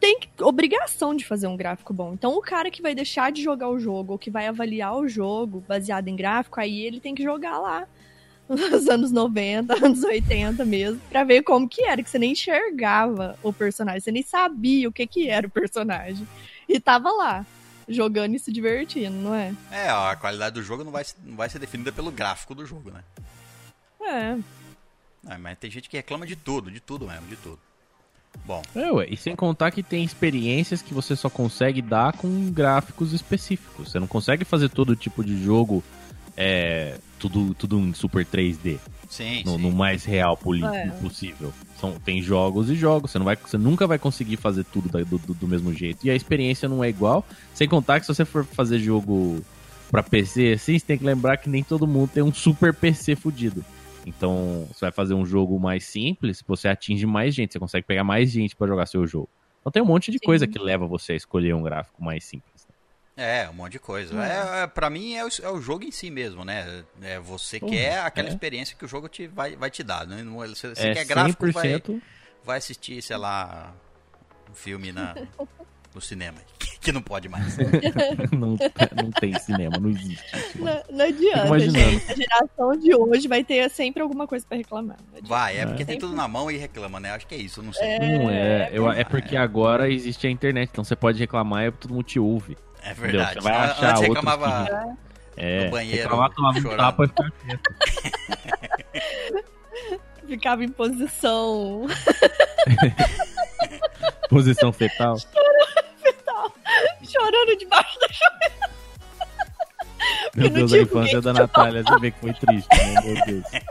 tem 0.01 0.19
obrigação 0.41 1.15
de 1.15 1.25
fazer 1.25 1.47
um 1.47 1.55
gráfico 1.55 1.93
bom. 1.93 2.13
Então 2.13 2.35
o 2.35 2.41
cara 2.41 2.69
que 2.69 2.81
vai 2.81 2.93
deixar 2.93 3.31
de 3.31 3.41
jogar 3.41 3.69
o 3.69 3.79
jogo, 3.79 4.11
ou 4.11 4.19
que 4.19 4.29
vai 4.29 4.45
avaliar 4.45 4.97
o 4.97 5.07
jogo 5.07 5.63
baseado 5.65 6.09
em 6.09 6.15
gráfico, 6.17 6.59
aí 6.59 6.81
ele 6.81 6.99
tem 6.99 7.15
que 7.15 7.23
jogar 7.23 7.57
lá 7.57 7.87
nos 8.49 8.89
anos 8.89 9.09
90, 9.09 9.73
anos 9.73 10.03
80 10.03 10.65
mesmo, 10.65 10.99
pra 11.09 11.23
ver 11.23 11.43
como 11.43 11.69
que 11.69 11.83
era, 11.83 12.03
que 12.03 12.09
você 12.09 12.19
nem 12.19 12.33
enxergava 12.33 13.39
o 13.41 13.53
personagem, 13.53 14.01
você 14.01 14.11
nem 14.11 14.23
sabia 14.23 14.89
o 14.89 14.91
que 14.91 15.07
que 15.07 15.29
era 15.29 15.47
o 15.47 15.49
personagem. 15.49 16.27
E 16.67 16.77
tava 16.77 17.09
lá, 17.09 17.45
jogando 17.87 18.35
e 18.35 18.39
se 18.39 18.51
divertindo, 18.51 19.15
não 19.15 19.33
é? 19.33 19.53
É, 19.71 19.89
a 19.89 20.15
qualidade 20.15 20.55
do 20.55 20.63
jogo 20.63 20.83
não 20.83 20.91
vai, 20.91 21.03
não 21.23 21.35
vai 21.35 21.49
ser 21.49 21.59
definida 21.59 21.91
pelo 21.91 22.11
gráfico 22.11 22.55
do 22.55 22.65
jogo, 22.65 22.91
né? 22.91 23.03
É. 24.01 24.37
É, 25.33 25.37
mas 25.37 25.57
tem 25.57 25.71
gente 25.71 25.89
que 25.89 25.97
reclama 25.97 26.25
de 26.25 26.35
tudo, 26.35 26.69
de 26.69 26.79
tudo 26.79 27.07
mesmo, 27.07 27.27
de 27.27 27.35
tudo. 27.37 27.59
Bom, 28.45 28.63
É, 28.75 28.91
ué, 28.91 29.07
e 29.09 29.15
sem 29.15 29.35
contar 29.35 29.71
que 29.71 29.83
tem 29.83 30.03
experiências 30.03 30.81
que 30.81 30.93
você 30.93 31.15
só 31.15 31.29
consegue 31.29 31.81
dar 31.81 32.13
com 32.17 32.51
gráficos 32.51 33.13
específicos. 33.13 33.91
Você 33.91 33.99
não 33.99 34.07
consegue 34.07 34.43
fazer 34.43 34.69
todo 34.69 34.95
tipo 34.95 35.23
de 35.23 35.41
jogo 35.43 35.83
é, 36.35 36.97
tudo, 37.29 37.53
tudo 37.53 37.79
em 37.79 37.93
Super 37.93 38.25
3D, 38.25 38.77
sim, 39.09 39.43
no, 39.45 39.51
sim. 39.55 39.57
no 39.61 39.71
mais 39.71 40.03
real 40.03 40.37
É. 40.73 40.87
possível. 41.01 41.53
São, 41.79 41.93
tem 41.99 42.21
jogos 42.21 42.69
e 42.69 42.75
jogos, 42.75 43.11
você, 43.11 43.17
não 43.19 43.25
vai, 43.25 43.35
você 43.35 43.57
nunca 43.57 43.85
vai 43.87 43.97
conseguir 43.99 44.37
fazer 44.37 44.63
tudo 44.65 44.89
da- 44.89 45.03
do, 45.03 45.17
do- 45.17 45.47
mesmo 45.47 45.73
jeito. 45.73 46.05
E 46.05 46.09
a 46.09 46.15
experiência 46.15 46.67
não 46.69 46.83
é 46.83 46.89
igual. 46.89 47.25
Sem 47.53 47.67
contar 47.67 47.99
que 47.99 48.05
se 48.05 48.13
você 48.13 48.25
for 48.25 48.43
fazer 48.45 48.79
jogo 48.79 49.41
pra 49.91 50.01
PC, 50.03 50.53
assim, 50.53 50.77
você 50.79 50.85
tem 50.85 50.97
que 50.97 51.03
lembrar 51.03 51.37
que 51.37 51.49
nem 51.49 51.63
todo 51.63 51.85
mundo 51.87 52.09
tem 52.13 52.23
um 52.23 52.33
super 52.33 52.73
PC 52.73 53.15
fudido. 53.15 53.63
Então, 54.05 54.67
você 54.73 54.81
vai 54.85 54.91
fazer 54.91 55.13
um 55.13 55.25
jogo 55.25 55.59
mais 55.59 55.85
simples, 55.85 56.43
você 56.45 56.67
atinge 56.67 57.05
mais 57.05 57.33
gente, 57.33 57.53
você 57.53 57.59
consegue 57.59 57.85
pegar 57.87 58.03
mais 58.03 58.29
gente 58.31 58.55
pra 58.55 58.67
jogar 58.67 58.85
seu 58.85 59.05
jogo. 59.07 59.29
Então 59.61 59.71
tem 59.71 59.81
um 59.81 59.85
monte 59.85 60.11
de 60.11 60.17
Sim. 60.17 60.25
coisa 60.25 60.45
que 60.45 60.59
leva 60.59 60.85
você 60.85 61.13
a 61.13 61.15
escolher 61.15 61.55
um 61.55 61.63
gráfico 61.63 62.03
mais 62.03 62.25
simples. 62.25 62.52
É, 63.15 63.47
um 63.47 63.53
monte 63.53 63.73
de 63.73 63.79
coisa. 63.79 64.15
É. 64.23 64.65
pra 64.67 64.89
mim 64.89 65.13
é 65.13 65.23
o, 65.23 65.29
é 65.43 65.49
o 65.49 65.61
jogo 65.61 65.83
em 65.83 65.91
si 65.91 66.09
mesmo, 66.09 66.43
né? 66.43 66.83
É, 67.01 67.19
você 67.19 67.59
quer 67.59 67.99
aquela 67.99 68.27
é. 68.27 68.31
experiência 68.31 68.75
que 68.75 68.85
o 68.85 68.87
jogo 68.87 69.07
te 69.07 69.27
vai, 69.27 69.55
vai 69.55 69.69
te 69.69 69.83
dar. 69.83 70.07
Né? 70.07 70.21
É- 70.21 70.47
Você, 70.47 70.69
você 70.69 70.87
é 70.87 70.93
quer 70.95 71.05
gráfico, 71.05 71.51
vai, 71.51 71.73
100%. 71.79 72.01
vai 72.43 72.57
assistir, 72.57 73.01
sei 73.03 73.17
lá, 73.17 73.71
um 74.49 74.55
filme 74.55 74.91
na, 74.91 75.15
no 75.93 76.01
cinema. 76.01 76.37
Que 76.83 76.91
não 76.91 77.01
pode 77.01 77.29
mais. 77.29 77.55
não, 78.37 78.57
não 79.01 79.09
tem 79.17 79.39
cinema, 79.39 79.77
não 79.79 79.89
existe. 79.89 80.35
isso. 80.35 80.61
Não, 80.61 80.83
não 80.91 81.05
adianta, 81.05 81.59
gente. 81.59 82.11
A 82.11 82.13
geração 82.13 82.71
de 82.77 82.93
hoje 82.93 83.25
vai 83.25 83.41
ter 83.41 83.69
sempre 83.69 84.03
alguma 84.03 84.27
coisa 84.27 84.45
pra 84.45 84.57
reclamar. 84.57 84.97
Vai, 85.21 85.59
é 85.59 85.65
porque 85.65 85.83
É. 85.83 85.85
tem 85.85 85.97
tudo 85.97 86.13
na 86.13 86.27
mão 86.27 86.51
e 86.51 86.57
reclama, 86.57 86.99
né? 86.99 87.11
Acho 87.11 87.25
que 87.25 87.35
é 87.35 87.37
isso, 87.37 87.61
eu 87.61 87.63
não 87.63 87.71
sei. 87.71 87.99
Não 87.99 88.29
é, 88.29 88.69
eu, 88.73 88.91
é 88.91 89.05
porque 89.05 89.37
agora 89.37 89.89
existe 89.89 90.27
a 90.27 90.29
internet, 90.29 90.71
então 90.73 90.83
você 90.83 90.93
pode 90.93 91.17
reclamar 91.19 91.67
e 91.67 91.71
todo 91.71 91.93
mundo 91.93 92.03
te 92.03 92.19
ouve. 92.19 92.57
É, 92.83 92.93
verdade. 92.93 93.33
Você 93.35 93.41
vai 93.41 93.53
achar 93.57 93.89
Antes 93.91 94.09
outros 94.09 94.25
reclamava. 94.25 94.97
É, 95.37 95.65
No 95.65 95.71
banheiro, 95.71 96.01
reclamar, 96.03 96.29
tomava 96.31 96.57
um 96.57 96.61
chorando. 96.61 96.77
tapa 96.77 97.03
e 97.03 97.07
ficar 97.07 97.31
quieto. 97.31 97.73
Ficava 100.27 100.63
em 100.63 100.69
posição 100.69 101.85
Posição 104.29 104.71
fetal. 104.71 105.17
chorando 107.03 107.57
debaixo 107.57 107.99
da 107.99 108.07
chuva. 108.07 108.39
Meu 110.35 110.49
Deus, 110.49 110.73
a 110.73 110.77
infância 110.79 111.21
da 111.21 111.33
Natália, 111.33 111.83
você 111.83 111.99
vê 111.99 112.11
que 112.11 112.19
foi 112.19 112.33
triste, 112.33 112.67
né? 112.75 113.01
Meu 113.03 113.25
Deus. 113.25 113.45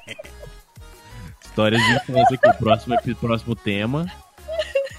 Histórias 1.44 1.82
de 1.82 1.92
infância 1.92 2.38
aqui. 2.42 2.58
Próximo, 2.58 2.94
epi- 2.94 3.14
próximo 3.14 3.54
tema. 3.56 4.06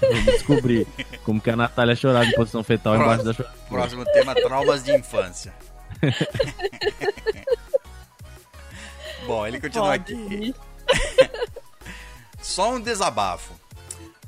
Vamos 0.00 0.24
descobrir 0.24 0.86
como 1.24 1.40
que 1.40 1.50
a 1.50 1.56
Natália 1.56 1.96
chorava 1.96 2.26
em 2.26 2.32
posição 2.32 2.62
fetal 2.62 2.96
embaixo 2.96 3.24
da 3.24 3.32
chuva. 3.32 3.54
Próximo 3.68 4.04
tema: 4.04 4.34
traumas 4.34 4.84
de 4.84 4.94
infância. 4.94 5.54
Bom, 9.26 9.46
ele 9.46 9.60
continua 9.60 9.98
Pode. 9.98 10.12
aqui. 10.12 10.54
Só 12.42 12.74
um 12.74 12.80
desabafo. 12.80 13.54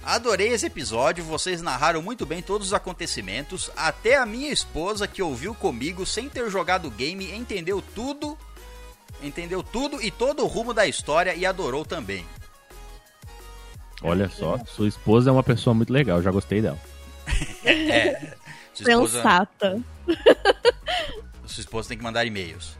Adorei 0.02 0.48
esse 0.48 0.66
episódio, 0.66 1.24
vocês 1.24 1.60
narraram 1.60 2.00
muito 2.00 2.24
bem 2.24 2.40
todos 2.40 2.68
os 2.68 2.72
acontecimentos. 2.72 3.70
Até 3.76 4.16
a 4.16 4.24
minha 4.24 4.52
esposa, 4.52 5.08
que 5.08 5.20
ouviu 5.20 5.54
comigo 5.54 6.06
sem 6.06 6.28
ter 6.28 6.48
jogado 6.48 6.86
o 6.86 6.90
game, 6.90 7.34
entendeu 7.34 7.82
tudo. 7.94 8.38
Entendeu 9.20 9.62
tudo 9.62 10.00
e 10.00 10.10
todo 10.10 10.44
o 10.44 10.46
rumo 10.46 10.72
da 10.72 10.86
história 10.86 11.34
e 11.34 11.44
adorou 11.44 11.84
também. 11.84 12.24
Olha 14.02 14.28
só, 14.28 14.58
sua 14.66 14.88
esposa 14.88 15.30
é 15.30 15.32
uma 15.32 15.42
pessoa 15.42 15.74
muito 15.74 15.92
legal, 15.92 16.22
já 16.22 16.30
gostei 16.30 16.60
dela. 16.60 16.78
É. 17.64 18.34
Sua 18.72 18.90
esposa, 18.92 19.16
Sensata. 19.16 19.80
sua 21.46 21.60
esposa 21.60 21.88
tem 21.88 21.98
que 21.98 22.04
mandar 22.04 22.24
e-mails. 22.26 22.76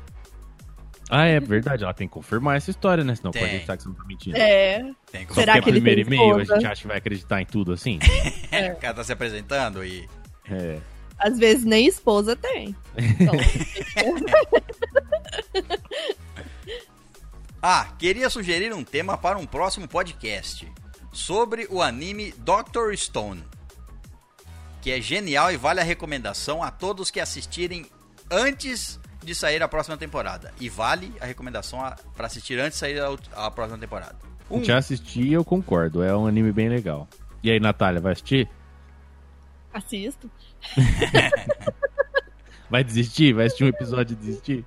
Ah, 1.09 1.25
é 1.25 1.39
verdade, 1.39 1.85
ela 1.85 1.95
tem 1.95 2.09
que 2.09 2.15
confirmar 2.15 2.57
essa 2.57 2.71
história, 2.71 3.05
né? 3.05 3.15
Senão 3.15 3.31
Tem. 3.31 3.41
pode 3.41 3.53
acreditar 3.53 3.77
que 3.77 3.83
você 3.85 3.89
não 3.89 3.95
tá 3.95 4.05
mentindo. 4.05 4.37
É. 4.37 4.83
Tem 5.11 5.25
que 5.25 5.33
Só 5.33 5.41
Será 5.41 5.53
porque 5.55 5.65
que 5.65 5.71
é 5.71 5.81
primeiro 5.81 6.01
e-mail, 6.01 6.37
a 6.37 6.45
gente 6.45 6.67
acha 6.67 6.83
que 6.83 6.89
vai 6.89 6.99
acreditar 6.99 7.41
em 7.41 7.47
tudo 7.47 7.73
assim? 7.73 7.99
O 8.77 8.81
cara 8.81 8.95
tá 8.95 9.05
se 9.05 9.13
apresentando 9.13 9.85
e. 9.85 10.09
É. 10.51 10.79
Às 11.19 11.39
vezes 11.39 11.65
nem 11.65 11.87
esposa 11.87 12.35
tem. 12.37 12.75
Então, 12.97 13.35
Ah, 17.63 17.89
queria 17.99 18.29
sugerir 18.31 18.73
um 18.73 18.85
tema 18.85 19.17
para 19.17 19.39
um 19.39 19.47
próximo 19.47 19.89
podcast 19.89 20.71
sobre 21.17 21.67
o 21.71 21.81
anime 21.81 22.31
Doctor 22.39 22.95
Stone, 22.95 23.43
que 24.83 24.91
é 24.91 25.01
genial 25.01 25.51
e 25.51 25.57
vale 25.57 25.81
a 25.81 25.83
recomendação 25.83 26.63
a 26.63 26.71
todos 26.71 27.11
que 27.11 27.19
assistirem 27.19 27.87
antes 28.31 29.01
de 29.25 29.35
sair 29.35 29.63
a 29.63 29.67
próxima 29.67 29.97
temporada. 29.97 30.53
E 30.61 30.69
vale 30.69 31.13
a 31.19 31.25
recomendação 31.25 31.81
para 32.15 32.27
assistir 32.27 32.59
antes 32.61 32.73
de 32.73 32.81
sair 32.81 33.01
a, 33.01 33.47
a 33.47 33.51
próxima 33.51 33.79
temporada. 33.79 34.15
Um, 34.51 34.63
Já 34.63 34.77
assisti 34.77 35.33
eu 35.33 35.43
concordo, 35.43 36.03
é 36.03 36.15
um 36.15 36.27
anime 36.27 36.53
bem 36.53 36.69
legal. 36.69 37.09
E 37.43 37.51
aí, 37.51 37.59
Natália, 37.59 38.01
vai 38.01 38.13
assistir? 38.13 38.49
assisto. 39.73 40.31
Vai 42.69 42.83
desistir? 42.83 43.33
Vai 43.33 43.47
assistir 43.47 43.63
um 43.63 43.69
episódio 43.69 44.15
e 44.15 44.17
desistir? 44.17 44.65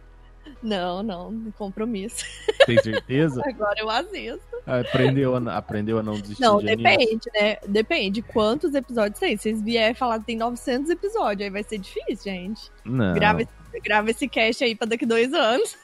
Não, 0.63 1.03
não, 1.03 1.51
compromisso. 1.57 2.23
Tem 2.65 2.81
certeza? 2.81 3.41
Agora 3.45 3.77
eu 3.77 3.89
assisto. 3.89 4.48
Aprendeu, 4.65 5.35
a, 5.35 5.57
aprendeu 5.57 5.99
a 5.99 6.03
não 6.03 6.13
desistir 6.13 6.41
Não, 6.41 6.59
de 6.59 6.75
depende, 6.75 7.29
né? 7.33 7.57
Depende 7.67 8.21
quantos 8.21 8.73
episódios 8.73 9.19
tem. 9.19 9.35
Se 9.37 9.43
vocês 9.43 9.61
vierem 9.61 9.93
falar 9.93 10.19
que 10.19 10.25
tem 10.25 10.37
900 10.37 10.89
episódios, 10.89 11.45
aí 11.45 11.49
vai 11.49 11.63
ser 11.63 11.77
difícil, 11.77 12.31
gente. 12.31 12.71
Não. 12.85 13.13
Grava, 13.13 13.41
grava 13.83 14.11
esse 14.11 14.27
cast 14.27 14.63
aí 14.63 14.75
pra 14.75 14.87
daqui 14.87 15.05
dois 15.05 15.33
anos. 15.33 15.77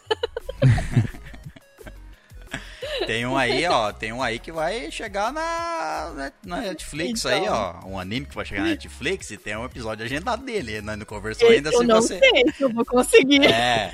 tem 3.05 3.25
um 3.25 3.37
aí, 3.37 3.65
ó. 3.67 3.91
Tem 3.91 4.11
um 4.13 4.21
aí 4.21 4.39
que 4.39 4.51
vai 4.51 4.89
chegar 4.91 5.31
na, 5.33 6.31
na- 6.43 6.61
Netflix 6.61 7.25
aí, 7.25 7.41
Então. 7.41 7.81
ó. 7.83 7.87
Um 7.87 7.99
anime 7.99 8.25
que 8.25 8.35
vai 8.35 8.45
chegar 8.45 8.61
na 8.63 8.69
Netflix 8.69 9.31
e 9.31 9.37
tem 9.37 9.55
um 9.57 9.65
episódio 9.65 10.05
agendado 10.05 10.43
dele. 10.45 10.81
Né? 10.81 10.95
Não 10.95 11.05
conversou 11.05 11.49
ainda 11.49 11.69
Esse 11.69 11.77
eu 11.77 11.81
se 11.81 11.87
não 11.87 12.01
você. 12.01 12.19
sei 12.19 12.51
se 12.53 12.63
eu 12.63 12.73
vou 12.73 12.85
conseguir. 12.85 13.45
É. 13.45 13.91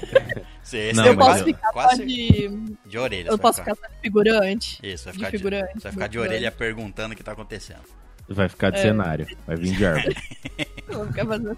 Se 0.63 0.77
esse 0.77 0.93
Não, 0.97 1.05
é 1.05 1.09
eu 1.09 1.17
posso 1.17 1.43
ficar 1.43 1.67
só 1.67 1.73
quase 1.73 2.05
de. 2.05 2.49
de 2.85 2.97
orelha. 2.97 3.27
Eu 3.29 3.31
você 3.37 3.41
posso 3.41 3.59
ficar 3.59 3.75
só 3.75 3.87
de 3.87 3.95
figurante. 4.01 4.79
Isso, 4.83 5.05
vai 5.05 5.13
de 5.13 5.17
ficar 5.19 5.31
de, 5.31 5.37
figurante, 5.37 5.73
você 5.73 5.79
vai 5.83 5.91
ficar 5.91 6.07
de 6.07 6.19
orelha 6.19 6.51
perguntando 6.51 7.13
o 7.13 7.17
que 7.17 7.23
tá 7.23 7.31
acontecendo. 7.31 7.81
Vai 8.29 8.47
ficar 8.47 8.69
de 8.69 8.77
É. 8.79 8.81
cenário. 8.83 9.27
Vai 9.45 9.55
vir 9.57 9.75
de 9.75 9.85
árvore. 9.85 10.15
Eu 10.87 10.97
vou 10.99 11.07
ficar 11.07 11.25
fazendo. 11.25 11.57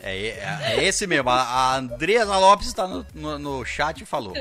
É, 0.00 0.16
é- 0.28 0.60
é 0.76 0.84
esse 0.84 1.06
mesmo. 1.06 1.30
A, 1.30 1.42
a 1.42 1.76
Andresa 1.76 2.36
Lopes 2.36 2.72
tá 2.72 2.86
no, 2.86 3.06
no, 3.14 3.38
no 3.38 3.64
chat 3.64 4.00
e 4.02 4.06
falou. 4.06 4.34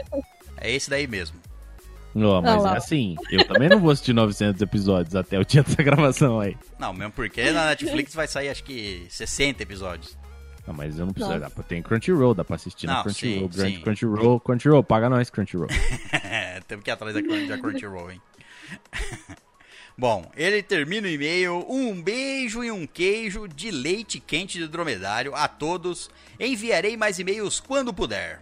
É 0.64 0.72
esse 0.72 0.90
daí 0.90 1.06
mesmo. 1.06 1.38
Não, 2.16 2.42
mas 2.42 2.64
é 2.66 2.78
assim. 2.78 3.16
Eu 3.32 3.46
também 3.48 3.68
não 3.70 3.80
vou 3.80 3.90
assistir 3.92 4.14
900 4.14 4.62
episódios 4.62 5.16
até 5.16 5.38
o 5.40 5.44
dia 5.46 5.62
dessa 5.64 5.82
gravação 5.84 6.40
aí. 6.40 6.56
Não, 6.80 6.94
mesmo 6.94 7.12
porque 7.12 7.52
na 7.52 7.66
Netflix 7.68 8.14
vai 8.16 8.28
sair 8.28 8.50
acho 8.50 8.64
que 8.64 9.06
60 9.10 9.62
episódios. 9.64 10.18
Não, 10.66 10.74
mas 10.74 10.98
eu 10.98 11.06
não 11.08 11.14
preciso. 11.14 11.40
Dá 11.40 11.50
pra- 11.50 11.64
Tem 11.64 11.82
Crunchyroll, 11.82 12.34
dá 12.34 12.44
pra 12.46 12.56
assistir 12.56 12.88
Não, 12.88 12.98
no 12.98 13.04
Crunchyroll. 13.04 13.52
sim, 13.52 13.58
Grande 13.58 13.76
sim. 13.78 13.82
Crunchyroll, 13.82 14.40
Crunchyroll, 14.40 14.84
paga 14.84 15.10
nós, 15.10 15.30
Crunchyroll. 15.30 15.68
Temos 16.68 16.84
que 16.84 16.90
ir 16.90 16.94
atrás 16.94 17.14
da 17.14 17.58
Crunchyroll, 17.58 18.12
hein? 18.12 18.22
Bom, 19.98 20.32
ele 20.36 20.64
termina 20.64 21.08
o 21.08 21.12
e-mail. 21.12 21.66
Um 21.70 22.02
beijo 22.02 22.64
e 22.64 22.72
um 22.72 22.88
queijo 22.88 23.48
de 23.48 23.70
leite 23.70 24.20
quente 24.20 24.58
de 24.58 24.68
dromedário 24.68 25.36
a 25.36 25.48
todos. 25.48 26.10
Enviarei 26.40 26.98
mais 26.98 27.20
e-mails 27.20 27.60
quando 27.60 27.94
puder. 27.94 28.42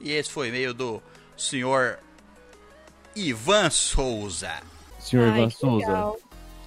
E 0.00 0.12
esse 0.12 0.30
foi 0.30 0.48
o 0.48 0.50
e-mail 0.50 0.72
do 0.74 1.02
senhor 1.42 1.98
Ivan 3.14 3.70
Souza. 3.70 4.52
Senhor 4.98 5.28
Ai, 5.30 5.38
Ivan 5.38 5.50
Souza, 5.50 5.86
legal. 5.86 6.18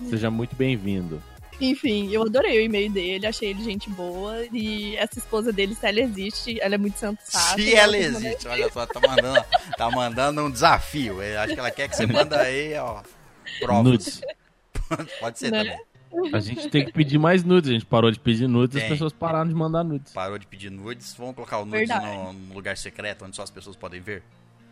seja 0.09 0.29
muito 0.29 0.55
bem-vindo. 0.55 1.21
Enfim, 1.59 2.11
eu 2.11 2.23
adorei 2.23 2.59
o 2.59 2.61
e-mail 2.61 2.91
dele, 2.91 3.25
achei 3.25 3.49
ele 3.51 3.63
gente 3.63 3.89
boa. 3.89 4.45
E 4.51 4.95
essa 4.97 5.17
esposa 5.17 5.53
dele, 5.53 5.73
se 5.73 5.87
ela 5.87 6.01
existe, 6.01 6.59
ela 6.59 6.75
é 6.75 6.77
muito 6.77 6.99
sensata. 6.99 7.55
Se 7.61 7.73
ela 7.73 7.97
existe, 7.97 8.45
olha 8.49 8.69
só, 8.71 8.85
tá 8.85 8.99
mandando, 8.99 9.45
tá 9.77 9.89
mandando 9.89 10.41
um 10.43 10.51
desafio. 10.51 11.21
Eu 11.23 11.39
acho 11.39 11.53
que 11.53 11.59
ela 11.59 11.71
quer 11.71 11.87
que 11.87 11.95
você 11.95 12.05
manda 12.05 12.41
aí, 12.41 12.75
ó. 12.77 13.01
Provas. 13.61 13.83
Nudes. 13.85 14.21
Pode 15.21 15.39
ser 15.39 15.49
Né? 15.51 15.63
também. 15.63 16.33
A 16.33 16.39
gente 16.39 16.69
tem 16.69 16.85
que 16.85 16.91
pedir 16.91 17.17
mais 17.17 17.43
nudes. 17.43 17.69
A 17.69 17.73
gente 17.73 17.85
parou 17.85 18.11
de 18.11 18.19
pedir 18.19 18.47
nudes 18.49 18.75
e 18.75 18.81
as 18.83 18.89
pessoas 18.89 19.13
pararam 19.13 19.47
de 19.47 19.55
mandar 19.55 19.83
nudes. 19.85 20.11
Parou 20.11 20.37
de 20.37 20.45
pedir 20.45 20.69
nudes, 20.69 21.13
vamos 21.17 21.35
colocar 21.35 21.59
o 21.59 21.65
nudes 21.65 21.87
Verdade. 21.87 22.05
no, 22.05 22.33
no 22.33 22.53
lugar 22.53 22.75
secreto 22.77 23.23
onde 23.25 23.35
só 23.35 23.43
as 23.43 23.49
pessoas 23.49 23.75
podem 23.77 24.01
ver? 24.01 24.23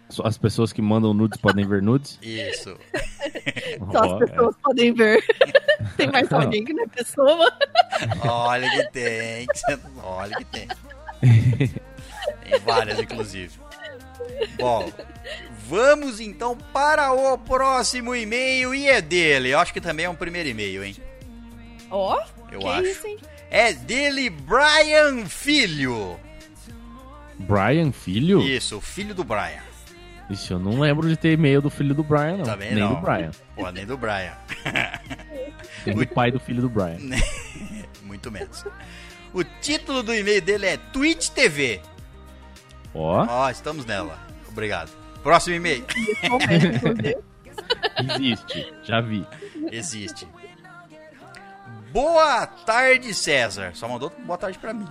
Só 0.09 0.23
As 0.27 0.37
pessoas 0.37 0.71
que 0.71 0.81
mandam 0.81 1.13
nudes 1.13 1.39
podem 1.39 1.67
ver 1.67 1.81
nudes. 1.81 2.19
Isso. 2.21 2.77
Só 3.91 4.03
as 4.03 4.29
pessoas 4.29 4.55
podem 4.63 4.93
ver. 4.93 5.23
Tem 5.97 6.11
mais 6.11 6.29
Não. 6.29 6.41
alguém 6.41 6.63
que 6.63 6.73
não 6.73 6.83
é 6.83 6.87
pessoa. 6.87 7.51
Olha 8.27 8.69
que 8.69 8.91
tem. 8.91 9.47
Olha 10.03 10.35
que 10.37 10.45
tem. 10.45 10.67
Tem 12.43 12.59
várias, 12.65 12.99
inclusive. 12.99 13.51
Bom, 14.57 14.91
vamos 15.67 16.19
então 16.19 16.57
para 16.71 17.11
o 17.11 17.37
próximo 17.37 18.15
e-mail 18.15 18.73
e 18.73 18.87
é 18.87 19.01
dele. 19.01 19.49
Eu 19.49 19.59
acho 19.59 19.73
que 19.73 19.81
também 19.81 20.05
é 20.05 20.09
um 20.09 20.15
primeiro 20.15 20.49
e-mail, 20.49 20.83
hein? 20.83 20.95
Ó, 21.91 22.19
Eu 22.51 22.59
que 22.59 22.67
acho. 22.67 22.83
isso, 22.87 23.07
hein? 23.07 23.17
É 23.51 23.73
dele, 23.73 24.29
Brian 24.29 25.25
Filho. 25.25 26.17
Brian, 27.39 27.91
filho? 27.91 28.41
Isso, 28.41 28.77
o 28.77 28.81
filho 28.81 29.13
do 29.13 29.23
Brian. 29.23 29.61
Ixi, 30.29 30.51
eu 30.51 30.59
não 30.59 30.79
lembro 30.79 31.07
de 31.07 31.17
ter 31.17 31.33
e-mail 31.33 31.61
do 31.61 31.69
filho 31.69 31.93
do 31.93 32.03
Brian, 32.03 32.37
não. 32.37 32.45
Também 32.45 32.73
Nem 32.73 32.83
não. 32.83 32.95
do 32.95 33.01
Brian. 33.01 33.31
Pô, 33.55 33.69
nem 33.71 33.85
do 33.85 33.97
Brian. 33.97 34.33
Tem 35.83 35.93
do 35.93 36.07
pai 36.07 36.31
do 36.31 36.39
filho 36.39 36.61
do 36.61 36.69
Brian. 36.69 36.97
Muito 38.03 38.31
menos. 38.31 38.65
O 39.33 39.43
título 39.43 40.01
do 40.01 40.13
e-mail 40.13 40.41
dele 40.41 40.65
é 40.65 40.77
Twitch 40.77 41.29
TV. 41.29 41.81
Ó, 42.93 43.25
Ó, 43.27 43.49
estamos 43.49 43.85
nela. 43.85 44.17
Obrigado. 44.47 44.91
Próximo 45.21 45.55
e-mail. 45.55 45.85
Existe. 47.99 48.73
Já 48.83 49.01
vi. 49.01 49.25
Existe. 49.71 50.27
Boa 51.91 52.45
tarde, 52.47 53.13
César. 53.13 53.71
Só 53.75 53.87
mandou 53.87 54.11
boa 54.25 54.37
tarde 54.37 54.57
pra 54.57 54.73
mim. 54.73 54.87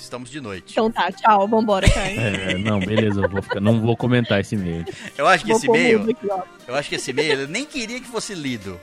Estamos 0.00 0.30
de 0.30 0.40
noite. 0.40 0.72
Então 0.72 0.90
tá, 0.90 1.10
tchau, 1.10 1.48
vambora, 1.48 1.88
Caio. 1.90 2.20
É, 2.20 2.58
não, 2.58 2.78
beleza, 2.78 3.20
eu 3.22 3.28
vou 3.28 3.42
ficar, 3.42 3.60
não 3.60 3.80
vou 3.80 3.96
comentar 3.96 4.40
esse 4.40 4.54
e-mail. 4.54 4.84
Eu 5.16 5.26
acho 5.26 5.44
que 5.44 5.50
Vou 5.50 5.58
esse 5.58 5.66
e-mail, 5.66 6.10
aqui, 6.10 6.28
eu 6.68 6.74
acho 6.74 6.88
que 6.88 6.94
esse 6.94 7.10
e-mail 7.10 7.40
eu 7.40 7.48
nem 7.48 7.64
queria 7.64 8.00
que 8.00 8.06
fosse 8.06 8.34
lido. 8.34 8.80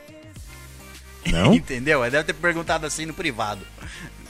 Não? 1.27 1.53
Entendeu? 1.55 2.03
Ele 2.03 2.11
deve 2.11 2.25
ter 2.25 2.33
perguntado 2.33 2.85
assim 2.85 3.05
no 3.05 3.13
privado. 3.13 3.65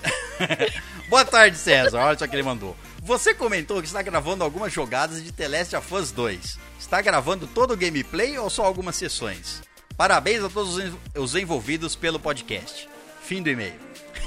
Boa 1.09 1.25
tarde, 1.25 1.57
César. 1.57 1.99
Olha 1.99 2.17
só 2.17 2.27
que 2.27 2.35
ele 2.35 2.43
mandou. 2.43 2.75
Você 3.01 3.33
comentou 3.33 3.81
que 3.81 3.87
está 3.87 4.01
gravando 4.01 4.43
algumas 4.43 4.71
jogadas 4.71 5.23
de 5.23 5.31
The 5.31 5.47
Last 5.47 5.75
of 5.75 5.93
Us 5.93 6.11
2. 6.11 6.59
Está 6.79 7.01
gravando 7.01 7.47
todo 7.47 7.73
o 7.73 7.77
gameplay 7.77 8.37
ou 8.37 8.49
só 8.49 8.63
algumas 8.63 8.95
sessões? 8.95 9.61
Parabéns 9.97 10.43
a 10.43 10.49
todos 10.49 10.79
os 11.15 11.35
envolvidos 11.35 11.95
pelo 11.95 12.19
podcast. 12.19 12.89
Fim 13.21 13.43
do 13.43 13.49
e-mail. 13.49 13.75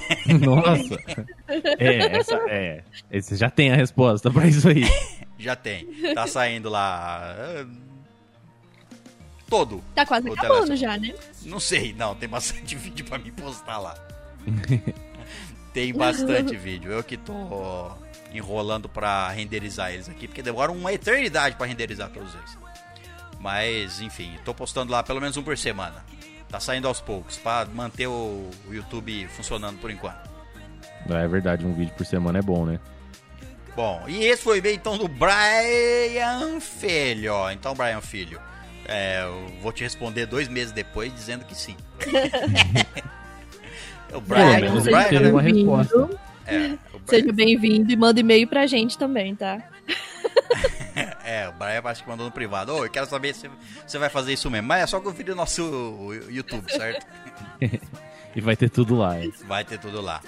Nossa. 0.41 0.97
É, 1.79 2.17
essa 2.19 2.35
é. 2.49 2.83
Você 3.13 3.37
já 3.37 3.51
tem 3.51 3.73
a 3.73 3.77
resposta 3.77 4.31
pra 4.31 4.47
isso 4.47 4.69
aí. 4.69 4.85
Já 5.39 5.55
tem. 5.55 5.87
Tá 6.15 6.27
saindo 6.27 6.71
lá. 6.71 7.37
ah, 7.39 7.67
Todo. 9.51 9.85
Tá 9.95 10.07
quase 10.07 10.31
acabando 10.31 10.75
já, 10.75 10.97
né? 10.97 11.15
Não 11.45 11.61
sei, 11.61 11.93
não. 11.93 12.15
Tem 12.15 12.27
bastante 12.27 12.75
vídeo 12.77 13.05
pra 13.05 13.19
me 13.19 13.31
postar 13.31 13.79
lá. 13.79 13.95
tem 15.75 15.93
bastante 15.93 16.57
vídeo. 16.57 16.91
Eu 16.91 17.05
que 17.05 17.19
tô 17.19 17.91
enrolando 18.33 18.89
pra 18.89 19.29
renderizar 19.31 19.93
eles 19.93 20.09
aqui, 20.09 20.27
porque 20.27 20.43
demora 20.43 20.73
uma 20.73 20.91
eternidade 20.93 21.55
pra 21.57 21.67
renderizar 21.67 22.09
todos 22.09 22.35
eles. 22.35 22.59
Mas, 23.39 24.01
enfim, 24.01 24.39
tô 24.43 24.55
postando 24.55 24.91
lá 24.91 25.03
pelo 25.03 25.21
menos 25.21 25.37
um 25.37 25.43
por 25.43 25.57
semana. 25.59 26.03
Tá 26.49 26.61
saindo 26.61 26.87
aos 26.89 27.01
poucos, 27.01 27.37
pra 27.37 27.67
manter 27.67 28.07
o 28.07 28.49
o 28.69 28.75
YouTube 28.75 29.27
funcionando 29.29 29.79
por 29.79 29.91
enquanto. 29.91 30.29
É 31.09 31.29
verdade, 31.29 31.65
um 31.67 31.73
vídeo 31.73 31.93
por 31.97 32.07
semana 32.07 32.39
é 32.39 32.43
bom, 32.43 32.65
né? 32.67 32.79
Bom, 33.75 34.05
e 34.09 34.25
esse 34.25 34.43
foi 34.43 34.57
o 34.57 34.59
e-mail 34.59 34.77
então 34.77 34.97
do 34.97 35.07
Brian 35.07 36.59
Filho. 36.61 37.33
ó. 37.35 37.51
Então, 37.51 37.75
Brian 37.75 38.01
Filho, 38.01 38.41
é, 38.87 39.23
eu 39.23 39.47
vou 39.61 39.73
te 39.73 39.83
responder 39.85 40.27
dois 40.27 40.49
meses 40.49 40.73
depois 40.73 41.13
dizendo 41.15 41.45
que 41.45 41.55
sim. 41.55 41.77
o 44.13 44.21
Pelo 44.23 44.61
menos 44.61 44.87
o 44.87 44.91
ele 44.91 45.05
teve 45.05 45.31
uma 45.31 45.43
bem-vindo. 45.43 45.77
resposta. 45.77 46.19
É, 46.47 46.57
o 46.95 46.99
Brian, 47.01 47.07
Seja 47.07 47.33
bem-vindo 47.33 47.93
e 47.93 47.97
manda 47.97 48.21
e-mail 48.21 48.47
pra 48.49 48.67
gente 48.67 48.97
também, 48.97 49.35
tá? 49.35 49.59
é, 51.37 51.49
o 51.49 51.53
Brian 51.53 51.83
acho 51.85 52.03
que 52.03 52.09
mandou 52.09 52.27
no 52.27 52.33
privado. 52.33 52.75
Ô, 52.75 52.85
eu 52.85 52.91
quero 52.91 53.07
saber 53.07 53.35
se 53.35 53.51
você 53.87 53.99
vai 53.99 54.09
fazer 54.09 54.33
isso 54.33 54.51
mesmo. 54.51 54.69
Mas 54.69 54.83
é 54.83 54.87
só 54.87 55.01
conferir 55.01 55.33
o 55.33 55.37
nosso 55.37 55.63
YouTube, 56.29 56.71
certo? 56.71 57.07
E 58.35 58.41
vai 58.43 58.55
ter 58.55 58.69
tudo 58.69 58.97
lá. 58.97 59.19
hein? 59.19 59.33
Vai 59.47 59.65
ter 59.65 59.79
tudo 59.79 60.03
lá. 60.03 60.21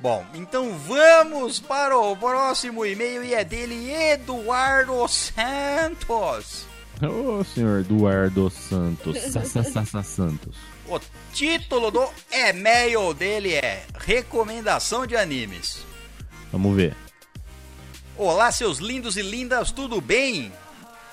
Bom, 0.00 0.22
então 0.34 0.76
vamos 0.78 1.58
para 1.58 1.96
o 1.96 2.14
próximo 2.14 2.84
e-mail 2.84 3.24
e 3.24 3.32
é 3.32 3.42
dele, 3.42 3.90
Eduardo 3.90 5.08
Santos. 5.08 6.66
Ô, 7.02 7.42
senhor 7.42 7.80
Eduardo 7.80 8.50
Santos. 8.50 9.16
Sa, 9.32 9.42
sa, 9.44 9.62
sa, 9.62 9.84
sa, 9.86 10.02
Santos. 10.02 10.54
O 10.86 11.00
título 11.32 11.90
do 11.90 12.06
e-mail 12.30 13.14
dele 13.14 13.54
é 13.54 13.86
Recomendação 13.98 15.06
de 15.06 15.16
animes. 15.16 15.84
Vamos 16.52 16.76
ver. 16.76 16.94
Olá, 18.22 18.52
seus 18.52 18.80
lindos 18.80 19.16
e 19.16 19.22
lindas, 19.22 19.72
tudo 19.72 19.98
bem? 19.98 20.52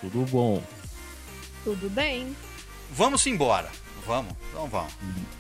Tudo 0.02 0.26
bom. 0.26 0.62
Tudo 1.64 1.90
bem. 1.90 2.36
Vamos 2.92 3.26
embora. 3.26 3.70
Vamos, 4.06 4.34
então 4.50 4.68
vamos. 4.68 4.92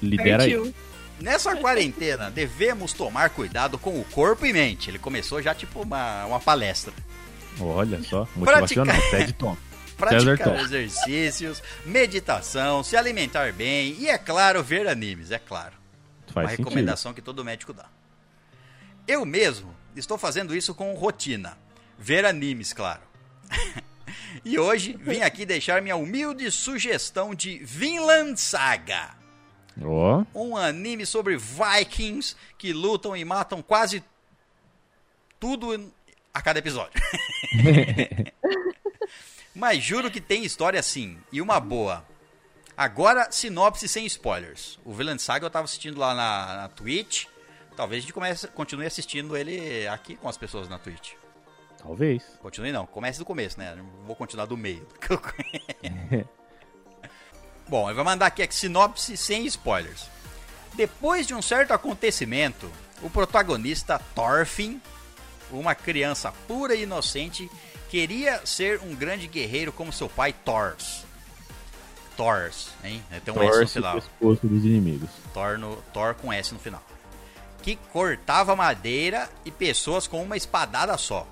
Lidera 0.01 0.43
aí. 0.43 0.73
Nessa 1.19 1.57
quarentena, 1.57 2.31
devemos 2.31 2.93
tomar 2.93 3.31
cuidado 3.31 3.77
com 3.77 3.99
o 3.99 4.05
corpo 4.05 4.45
e 4.45 4.53
mente. 4.53 4.89
Ele 4.89 4.97
começou 4.97 5.41
já 5.41 5.53
tipo 5.53 5.81
uma, 5.81 6.25
uma 6.27 6.39
palestra. 6.39 6.93
Olha 7.59 8.01
só, 8.01 8.25
motivacional. 8.33 8.95
Praticar. 8.95 9.19
Ted 9.19 9.33
Tom. 9.33 9.57
Praticar 9.97 10.61
exercícios, 10.61 11.61
meditação, 11.85 12.81
se 12.81 12.95
alimentar 12.95 13.51
bem 13.51 13.93
e, 13.99 14.07
é 14.07 14.17
claro, 14.17 14.63
ver 14.63 14.87
animes, 14.87 15.31
é 15.31 15.39
claro. 15.39 15.73
Faz 16.27 16.45
uma 16.45 16.49
sentido. 16.49 16.65
recomendação 16.69 17.13
que 17.13 17.21
todo 17.21 17.43
médico 17.43 17.73
dá. 17.73 17.87
Eu 19.05 19.25
mesmo 19.25 19.76
estou 19.99 20.17
fazendo 20.17 20.55
isso 20.55 20.73
com 20.73 20.93
rotina. 20.93 21.57
Ver 21.97 22.25
animes, 22.25 22.73
claro. 22.73 23.01
e 24.43 24.59
hoje 24.59 24.97
vim 24.99 25.21
aqui 25.21 25.45
deixar 25.45 25.81
minha 25.81 25.95
humilde 25.95 26.51
sugestão 26.51 27.33
de 27.33 27.59
Vinland 27.59 28.39
Saga. 28.39 29.15
Ó, 29.81 30.23
Um 30.33 30.57
anime 30.57 31.05
sobre 31.05 31.37
vikings 31.37 32.35
que 32.57 32.73
lutam 32.73 33.15
e 33.15 33.23
matam 33.23 33.61
quase 33.61 34.03
tudo 35.39 35.91
a 36.33 36.41
cada 36.41 36.59
episódio. 36.59 36.99
Mas 39.53 39.83
juro 39.83 40.11
que 40.11 40.21
tem 40.21 40.43
história 40.43 40.81
sim, 40.83 41.17
e 41.31 41.41
uma 41.41 41.59
boa. 41.59 42.05
Agora, 42.77 43.31
sinopse 43.31 43.87
sem 43.87 44.05
spoilers. 44.05 44.77
O 44.85 44.93
Vinland 44.93 45.19
Saga 45.19 45.47
eu 45.47 45.49
tava 45.49 45.65
assistindo 45.65 45.99
lá 45.99 46.13
na, 46.13 46.55
na 46.57 46.69
Twitch. 46.69 47.25
Talvez 47.77 47.99
a 47.99 48.01
gente 48.01 48.13
comece, 48.13 48.47
continue 48.47 48.87
assistindo 48.87 49.37
ele 49.37 49.87
aqui 49.87 50.15
com 50.15 50.27
as 50.27 50.35
pessoas 50.35 50.67
na 50.67 50.79
Twitch. 50.79 51.11
talvez. 51.77 52.23
Continue 52.41 52.71
não, 52.71 52.87
comece 52.87 53.19
do 53.19 53.25
começo, 53.25 53.59
né? 53.59 53.75
Não 53.75 53.85
vou 54.03 54.15
continuar 54.15 54.47
do 54.47 54.57
meio. 54.57 54.87
Bom, 57.69 57.87
eu 57.87 57.95
vou 57.95 58.03
mandar 58.03 58.25
aqui 58.25 58.41
a 58.41 58.49
sinopse 58.49 59.15
sem 59.15 59.45
spoilers. 59.45 60.09
Depois 60.73 61.27
de 61.27 61.35
um 61.35 61.41
certo 61.41 61.71
acontecimento, 61.71 62.67
o 63.03 63.11
protagonista 63.11 63.99
Thorfinn, 64.15 64.81
uma 65.51 65.75
criança 65.75 66.33
pura 66.47 66.73
e 66.73 66.81
inocente, 66.81 67.47
queria 67.89 68.43
ser 68.43 68.81
um 68.81 68.95
grande 68.95 69.27
guerreiro 69.27 69.71
como 69.71 69.93
seu 69.93 70.09
pai 70.09 70.33
Thors. 70.33 71.05
Thors, 72.15 72.69
hein? 72.83 73.03
Tem 73.23 73.31
um 73.31 73.43
S 73.43 73.59
no 73.59 73.67
final. 73.67 73.95
pescoço 73.95 74.47
dos 74.47 74.65
inimigos. 74.65 75.11
Thor, 75.31 75.59
no, 75.59 75.75
Thor 75.93 76.15
com 76.15 76.33
S 76.33 76.51
no 76.51 76.59
final. 76.59 76.81
Que 77.61 77.75
cortava 77.91 78.55
madeira 78.55 79.29
e 79.43 79.51
pessoas 79.51 80.07
com 80.07 80.23
uma 80.23 80.37
espadada 80.37 80.97
só. 80.97 81.27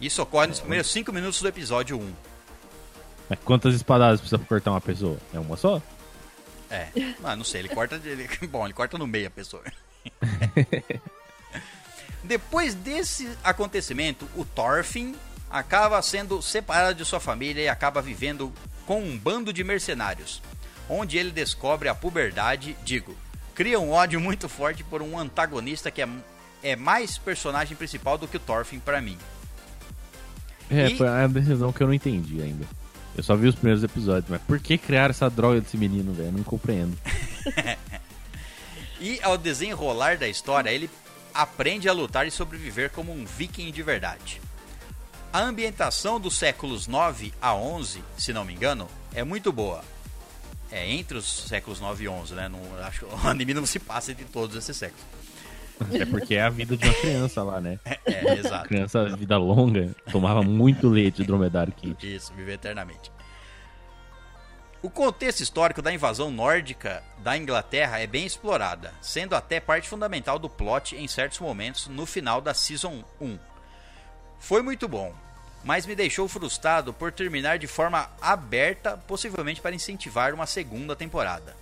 Isso 0.00 0.22
ocorre 0.22 0.48
nos 0.48 0.60
primeiros 0.60 0.90
5 0.90 1.12
minutos 1.12 1.40
do 1.40 1.48
episódio 1.48 1.98
1. 1.98 2.12
Mas 3.28 3.38
quantas 3.44 3.74
espadadas 3.74 4.20
precisa 4.20 4.38
cortar 4.38 4.70
uma 4.70 4.80
pessoa? 4.80 5.18
É 5.34 5.38
uma 5.38 5.56
só? 5.56 5.82
É, 6.70 6.88
ah, 7.22 7.36
não 7.36 7.44
sei, 7.44 7.62
ele 7.62 7.68
corta. 7.68 8.00
Ele, 8.04 8.28
bom, 8.48 8.64
ele 8.64 8.74
corta 8.74 8.98
no 8.98 9.06
meio 9.06 9.28
a 9.28 9.30
pessoa. 9.30 9.62
Depois 12.22 12.74
desse 12.74 13.28
acontecimento, 13.42 14.28
o 14.34 14.44
Thorfinn 14.44 15.14
acaba 15.50 16.02
sendo 16.02 16.42
separado 16.42 16.96
de 16.96 17.04
sua 17.04 17.20
família 17.20 17.62
e 17.62 17.68
acaba 17.68 18.02
vivendo 18.02 18.52
com 18.84 19.00
um 19.00 19.16
bando 19.16 19.52
de 19.52 19.62
mercenários, 19.62 20.42
onde 20.88 21.16
ele 21.16 21.30
descobre 21.30 21.88
a 21.88 21.94
puberdade, 21.94 22.76
digo, 22.84 23.16
cria 23.56 23.80
um 23.80 23.90
ódio 23.90 24.20
muito 24.20 24.48
forte 24.48 24.84
por 24.84 25.02
um 25.02 25.18
antagonista 25.18 25.90
que 25.90 26.00
é, 26.02 26.08
é 26.62 26.76
mais 26.76 27.18
personagem 27.18 27.76
principal 27.76 28.16
do 28.16 28.28
que 28.28 28.36
o 28.36 28.40
Thorfinn 28.40 28.78
pra 28.78 29.00
mim. 29.00 29.18
É, 30.70 30.88
E- 30.90 30.96
foi 30.96 31.08
a 31.08 31.26
decisão 31.26 31.72
que 31.72 31.82
eu 31.82 31.86
não 31.88 31.94
entendi 31.94 32.40
ainda. 32.40 32.64
Eu 33.16 33.22
só 33.22 33.34
vi 33.34 33.48
os 33.48 33.54
primeiros 33.54 33.82
episódios, 33.82 34.26
mas 34.28 34.42
por 34.42 34.60
que 34.60 34.76
criar 34.76 35.08
essa 35.10 35.28
droga 35.30 35.60
desse 35.60 35.76
menino, 35.76 36.12
velho? 36.12 36.30
Não 36.32 36.44
compreendo. 36.44 36.96
E 38.98 39.20
ao 39.22 39.36
desenrolar 39.36 40.16
da 40.16 40.26
história, 40.26 40.70
ele 40.70 40.88
aprende 41.34 41.86
a 41.88 41.92
lutar 41.92 42.26
e 42.26 42.30
sobreviver 42.30 42.90
como 42.90 43.12
um 43.12 43.26
viking 43.26 43.70
de 43.70 43.82
verdade. 43.82 44.40
A 45.32 45.40
ambientação 45.40 46.18
dos 46.18 46.34
séculos 46.38 46.86
9 46.86 47.32
a 47.42 47.54
11, 47.54 48.02
se 48.16 48.32
não 48.32 48.42
me 48.44 48.54
engano, 48.54 48.88
é 49.14 49.22
muito 49.22 49.52
boa. 49.52 49.84
É 50.70 50.90
entre 50.90 51.16
os 51.16 51.46
séculos 51.48 51.80
9 51.80 52.04
e 52.04 52.08
11, 52.08 52.34
né? 52.34 52.48
Não, 52.48 52.60
acho 52.84 53.00
que 53.00 53.04
o 53.06 53.18
anime 53.28 53.54
não 53.54 53.66
se 53.66 53.78
passa 53.78 54.12
entre 54.12 54.24
todos 54.24 54.56
esses 54.56 54.76
séculos. 54.76 55.04
É 55.92 56.06
porque 56.06 56.34
é 56.34 56.42
a 56.42 56.48
vida 56.48 56.76
de 56.76 56.86
uma 56.86 56.94
criança 56.94 57.42
lá, 57.42 57.60
né? 57.60 57.78
É, 58.06 58.34
exato. 58.34 58.68
Criança, 58.68 59.16
vida 59.16 59.36
longa, 59.36 59.94
tomava 60.10 60.42
muito 60.42 60.88
leite 60.88 61.16
de 61.18 61.24
dromedário 61.24 61.72
quente. 61.72 62.14
Isso, 62.14 62.32
viver 62.32 62.54
eternamente. 62.54 63.10
O 64.80 64.88
contexto 64.88 65.40
histórico 65.40 65.82
da 65.82 65.92
invasão 65.92 66.30
nórdica 66.30 67.02
da 67.18 67.36
Inglaterra 67.36 67.98
é 67.98 68.06
bem 68.06 68.24
explorada, 68.24 68.94
sendo 69.00 69.34
até 69.34 69.58
parte 69.58 69.88
fundamental 69.88 70.38
do 70.38 70.48
plot 70.48 70.94
em 70.94 71.08
certos 71.08 71.40
momentos 71.40 71.88
no 71.88 72.06
final 72.06 72.40
da 72.40 72.54
Season 72.54 73.02
1. 73.20 73.38
Foi 74.38 74.62
muito 74.62 74.86
bom, 74.86 75.12
mas 75.66 75.84
me 75.84 75.96
deixou 75.96 76.28
frustrado 76.28 76.94
por 76.94 77.10
terminar 77.10 77.58
de 77.58 77.66
forma 77.66 78.08
aberta, 78.22 78.96
possivelmente 78.96 79.60
para 79.60 79.74
incentivar 79.74 80.32
uma 80.32 80.46
segunda 80.46 80.94
temporada. 80.94 81.56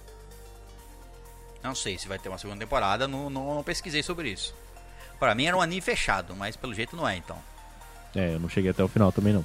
Não 1.62 1.74
sei 1.74 1.96
se 1.96 2.06
vai 2.06 2.18
ter 2.18 2.28
uma 2.28 2.36
segunda 2.36 2.60
temporada, 2.60 3.08
não, 3.08 3.30
não, 3.30 3.54
não 3.54 3.62
pesquisei 3.62 4.02
sobre 4.02 4.28
isso. 4.28 4.54
Para 5.18 5.34
mim 5.34 5.46
era 5.46 5.56
um 5.56 5.62
anime 5.62 5.80
fechado, 5.80 6.36
mas 6.36 6.54
pelo 6.54 6.74
jeito 6.74 6.94
não 6.94 7.08
é 7.08 7.16
então. 7.16 7.38
É, 8.14 8.34
eu 8.34 8.38
não 8.38 8.48
cheguei 8.48 8.70
até 8.70 8.84
o 8.84 8.88
final 8.88 9.10
também 9.10 9.32
não. 9.32 9.44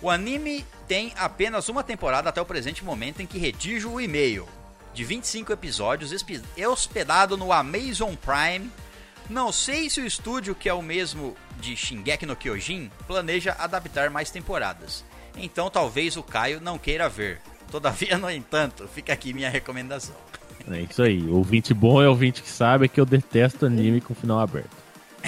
O 0.00 0.08
anime 0.08 0.64
tem 0.88 1.12
apenas 1.14 1.68
uma 1.68 1.84
temporada 1.84 2.30
até 2.30 2.40
o 2.40 2.46
presente 2.46 2.82
momento 2.82 3.20
em 3.20 3.26
que 3.26 3.38
redijo 3.38 3.90
o 3.90 4.00
e-mail 4.00 4.48
de 4.94 5.04
25 5.04 5.52
episódios 5.52 6.14
hospedado 6.66 7.36
no 7.36 7.52
Amazon 7.52 8.14
Prime. 8.14 8.70
Não 9.28 9.50
sei 9.52 9.90
se 9.90 10.00
o 10.00 10.06
estúdio, 10.06 10.54
que 10.54 10.68
é 10.68 10.74
o 10.74 10.82
mesmo 10.82 11.36
de 11.60 11.76
Shingeki 11.76 12.26
no 12.26 12.36
Kyojin, 12.36 12.90
planeja 13.06 13.56
adaptar 13.58 14.10
mais 14.10 14.30
temporadas. 14.30 15.04
Então 15.36 15.68
talvez 15.68 16.16
o 16.16 16.22
Caio 16.22 16.60
não 16.60 16.78
queira 16.78 17.08
ver. 17.08 17.40
Todavia, 17.70 18.16
no 18.16 18.30
entanto, 18.30 18.88
fica 18.88 19.12
aqui 19.12 19.32
minha 19.32 19.50
recomendação. 19.50 20.14
É 20.70 20.80
isso 20.80 21.02
aí. 21.02 21.28
Ouvinte 21.28 21.74
bom 21.74 22.02
é 22.02 22.08
ouvinte 22.08 22.42
que 22.42 22.48
sabe 22.48 22.88
que 22.88 23.00
eu 23.00 23.06
detesto 23.06 23.66
anime 23.66 24.00
com 24.00 24.14
final 24.14 24.40
aberto. 24.40 24.76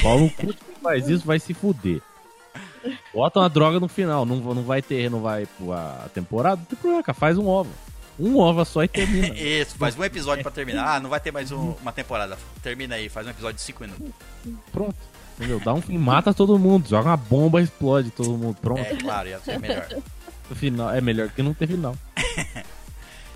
Paulo 0.02 0.30
Cu 0.30 0.48
que 0.48 0.80
faz 0.82 1.08
isso 1.08 1.26
vai 1.26 1.38
se 1.38 1.54
fuder. 1.54 2.00
Bota 3.12 3.40
uma 3.40 3.48
droga 3.48 3.80
no 3.80 3.88
final. 3.88 4.24
Não, 4.24 4.36
não 4.36 4.62
vai 4.62 4.80
ter, 4.80 5.10
não 5.10 5.20
vai 5.20 5.46
a 5.72 6.08
temporada. 6.14 6.56
Não 6.56 6.64
tem 6.64 6.78
problema. 6.78 7.14
Faz 7.14 7.36
um 7.36 7.46
ovo. 7.46 7.70
Um 8.18 8.36
ovo 8.36 8.64
só 8.64 8.82
e 8.82 8.88
termina. 8.88 9.28
Isso, 9.38 9.76
faz 9.76 9.96
um 9.96 10.02
episódio 10.04 10.42
pra 10.42 10.50
terminar. 10.52 10.96
Ah, 10.96 11.00
não 11.00 11.08
vai 11.10 11.20
ter 11.20 11.32
mais 11.32 11.52
um- 11.52 11.72
uma 11.80 11.92
temporada. 11.92 12.36
Termina 12.62 12.96
aí, 12.96 13.08
faz 13.08 13.26
um 13.26 13.30
episódio 13.30 13.56
de 13.56 13.62
5 13.62 13.82
minutos. 13.82 14.10
Pronto. 14.72 14.96
Entendeu? 15.36 15.60
Dá 15.60 15.72
um 15.72 15.80
fim, 15.80 15.96
mata 15.96 16.34
todo 16.34 16.58
mundo. 16.58 16.88
Joga 16.88 17.10
uma 17.10 17.16
bomba, 17.16 17.62
explode 17.62 18.10
todo 18.10 18.30
mundo. 18.36 18.56
Pronto. 18.60 18.80
É 18.80 18.96
claro, 18.96 19.28
ia 19.28 19.38
ser 19.38 19.58
melhor. 19.60 19.86
No 20.50 20.56
final, 20.56 20.90
é 20.92 21.00
melhor 21.00 21.28
que 21.28 21.42
não 21.42 21.54
ter 21.54 21.68
final. 21.68 21.94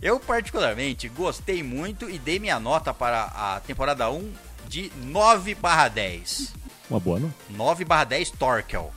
Eu, 0.03 0.18
particularmente, 0.18 1.09
gostei 1.09 1.62
muito 1.62 2.11
e 2.11 2.18
dei 2.18 2.40
minha 2.40 2.59
nota 2.59 2.92
para 2.92 3.25
a 3.27 3.61
temporada 3.61 4.11
1 4.11 4.33
de 4.68 4.90
9 5.05 5.55
barra 5.55 5.87
10. 5.88 6.53
Uma 6.90 6.99
boa, 6.99 7.21
não? 7.21 7.33
9 7.51 7.85
barra 7.85 8.03
10 8.05 8.31
Torkel. 8.33 8.92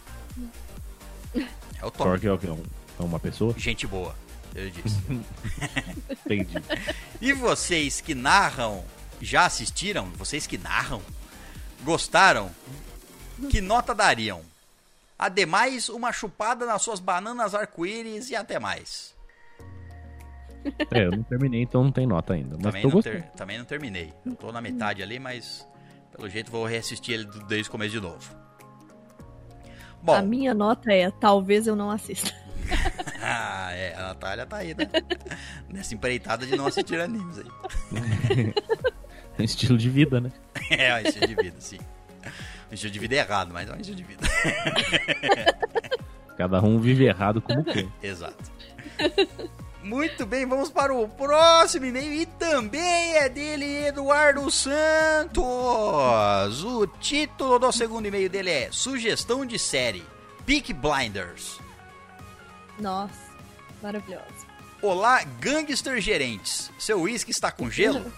É 1.36 1.86
o 1.86 1.92
Torkel. 1.92 2.38
Torque 2.38 2.48
é 2.48 2.52
o 2.52 2.64
É 3.00 3.04
uma 3.04 3.20
pessoa? 3.20 3.54
Gente 3.56 3.86
boa, 3.86 4.16
eu 4.56 4.70
disse. 4.70 4.98
Entendi. 6.26 6.54
E 7.22 7.34
vocês 7.34 8.02
que 8.02 8.16
narram, 8.16 8.84
já 9.22 9.46
assistiram? 9.46 10.10
Vocês 10.12 10.48
que 10.48 10.58
narram, 10.58 11.02
gostaram? 11.84 12.50
Que 13.50 13.60
nota 13.62 13.94
dariam? 13.94 14.42
Ademais, 15.20 15.90
uma 15.90 16.12
chupada 16.12 16.66
nas 16.66 16.82
suas 16.82 17.00
bananas 17.00 17.54
arco-íris 17.54 18.30
e 18.30 18.36
até 18.36 18.60
mais. 18.60 19.14
É, 20.92 21.06
eu 21.06 21.12
não 21.12 21.24
terminei, 21.24 21.62
então 21.62 21.84
não 21.84 21.92
tem 21.92 22.08
nota 22.08 22.34
ainda. 22.34 22.56
Mas 22.56 22.64
Também 22.64 22.82
tô 22.82 22.90
não, 22.90 23.02
ter- 23.02 23.24
também 23.38 23.58
não 23.58 23.66
terminei. 23.66 24.12
Eu 24.26 24.36
tô 24.36 24.52
na 24.52 24.60
metade 24.62 25.04
ali, 25.04 25.20
mas 25.20 25.66
pelo 26.16 26.28
jeito 26.30 26.52
vou 26.52 26.66
reassistir 26.66 27.14
ele 27.14 27.26
desde 27.48 27.70
o 27.70 27.72
começo 27.72 27.92
de 27.92 28.02
novo. 28.02 28.36
Bom, 30.02 30.14
A 30.16 30.22
minha 30.22 30.54
nota 30.54 30.92
é, 30.92 31.10
talvez 31.12 31.68
eu 31.68 31.76
não 31.76 31.92
assista. 31.92 32.34
ah, 33.22 33.72
é, 33.74 33.96
a 33.96 34.08
Natália 34.08 34.46
tá 34.46 34.58
aí, 34.58 34.74
né? 34.74 34.90
Nessa 35.70 35.94
empreitada 35.94 36.46
de 36.46 36.56
não 36.56 36.68
assistir 36.68 37.00
animes 37.00 37.40
aí. 37.40 38.54
É 39.38 39.44
estilo 39.44 39.78
de 39.78 39.90
vida, 39.90 40.22
né? 40.22 40.32
É, 40.72 40.96
um 40.96 41.00
estilo 41.00 41.28
de 41.28 41.36
vida, 41.36 41.56
sim. 41.60 41.80
Um 42.72 42.74
estilo 42.74 42.94
de 42.94 43.00
vida 43.00 43.16
errado, 43.16 43.52
mas 43.54 43.70
é 43.70 43.74
um 43.74 43.76
estilo 43.76 43.98
de 43.98 44.04
vida. 44.04 44.26
Cada 46.38 46.62
um 46.62 46.80
vive 46.80 47.06
errado 47.06 47.42
como 47.42 47.64
quer. 47.66 47.86
Exato. 48.02 48.52
Muito 49.84 50.26
bem, 50.26 50.46
vamos 50.48 50.70
para 50.72 50.94
o 50.94 51.08
próximo 51.08 51.86
e-mail 51.86 52.14
e 52.14 52.26
também 52.26 53.18
é 53.18 53.30
dele, 53.30 53.86
Eduardo 53.86 54.50
Santos. 54.50 55.44
O 56.64 56.88
título 57.00 57.60
do 57.60 57.72
segundo 57.72 58.08
e-mail 58.08 58.30
dele 58.30 58.50
é 58.50 58.70
Sugestão 58.72 59.46
de 59.46 59.60
série 59.60 60.04
Peak 60.46 60.74
Blinders. 60.74 61.60
Nossa, 62.80 63.14
maravilhosa. 63.82 64.24
Olá, 64.82 65.24
gangster 65.40 66.00
gerentes. 66.02 66.72
Seu 66.78 67.02
uísque 67.02 67.32
está 67.32 67.52
com 67.52 67.70
gelo? 67.70 68.12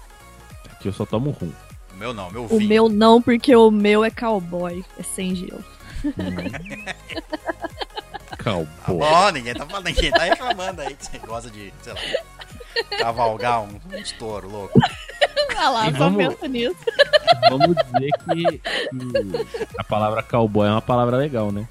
Aqui 0.72 0.88
eu 0.88 0.92
só 0.92 1.06
tomo 1.06 1.30
rum. 1.30 1.52
O 1.92 1.96
meu 1.96 2.12
não, 2.12 2.30
meu 2.30 2.44
O 2.44 2.48
vinho. 2.48 2.68
meu 2.68 2.88
não, 2.88 3.22
porque 3.22 3.54
o 3.56 3.70
meu 3.70 4.04
é 4.04 4.10
cowboy, 4.10 4.84
é 4.98 5.02
sem 5.02 5.34
gelo. 5.34 5.64
Tá 8.38 8.52
Cowboy. 8.52 8.98
bom, 9.10 9.30
ninguém 9.32 9.54
tá 9.54 9.66
falando, 9.66 9.86
ninguém 9.86 10.10
tá 10.12 10.22
reclamando 10.22 10.80
aí 10.82 10.94
que 10.94 11.04
você 11.06 11.18
gosta 11.18 11.50
de, 11.50 11.72
sei 11.82 11.92
lá, 11.92 12.00
cavalgar 12.98 13.62
um, 13.62 13.80
um 13.92 13.96
estouro 13.96 14.48
louco. 14.48 14.78
Ah 15.56 15.68
lá, 15.70 15.88
E 15.88 15.92
só 15.92 15.98
vamos- 15.98 16.28
pensa 16.34 16.46
nisso. 16.48 16.76
Vamos 17.50 17.74
dizer 17.76 18.10
que, 18.24 18.58
que 18.58 19.66
a 19.78 19.82
palavra 19.84 20.22
cowboy 20.22 20.68
é 20.68 20.70
uma 20.70 20.82
palavra 20.82 21.16
legal, 21.16 21.50
né? 21.50 21.66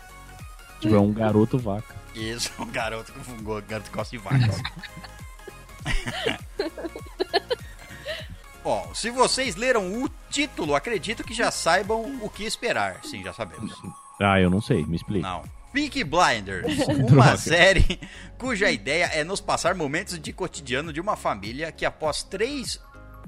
Tipo, 0.81 0.95
é 0.95 0.99
um 0.99 1.13
garoto 1.13 1.57
vaca. 1.57 1.94
Isso, 2.15 2.51
um 2.59 2.65
garoto 2.67 3.11
que 3.11 3.31
um 3.31 3.43
garoto 3.61 3.91
gosta 3.91 4.17
de 4.17 4.23
vacas. 4.23 4.61
Bom, 8.63 8.95
se 8.95 9.11
vocês 9.11 9.55
leram 9.55 10.03
o 10.03 10.09
título, 10.31 10.73
acredito 10.73 11.23
que 11.23 11.35
já 11.35 11.51
saibam 11.51 12.19
o 12.21 12.29
que 12.29 12.43
esperar. 12.43 12.99
Sim, 13.03 13.23
já 13.23 13.31
sabemos. 13.31 13.79
Ah, 14.19 14.39
eu 14.39 14.49
não 14.49 14.59
sei, 14.59 14.83
me 14.85 14.95
explica. 14.95 15.27
Não. 15.27 15.43
Peaky 15.71 16.03
Blinders, 16.05 16.79
uma 17.11 17.37
série 17.37 17.99
cuja 18.39 18.71
ideia 18.71 19.05
é 19.13 19.23
nos 19.23 19.41
passar 19.41 19.75
momentos 19.75 20.17
de 20.17 20.31
cotidiano 20.31 20.93
de 20.93 21.01
uma 21.01 21.15
família 21.17 21.71
que 21.71 21.85
após 21.85 22.23
três 22.23 22.79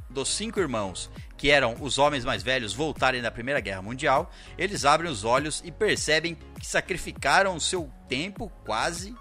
dos 0.09 0.29
cinco 0.29 0.59
irmãos, 0.59 1.11
que 1.37 1.51
eram 1.51 1.75
os 1.81 1.97
homens 1.97 2.25
mais 2.25 2.41
velhos, 2.41 2.73
voltarem 2.73 3.21
da 3.21 3.29
Primeira 3.29 3.59
Guerra 3.59 3.81
Mundial, 3.81 4.31
eles 4.57 4.85
abrem 4.85 5.11
os 5.11 5.23
olhos 5.23 5.61
e 5.63 5.71
percebem 5.71 6.35
que 6.57 6.65
sacrificaram 6.65 7.59
seu 7.59 7.91
tempo 8.07 8.51
quase 8.65 9.15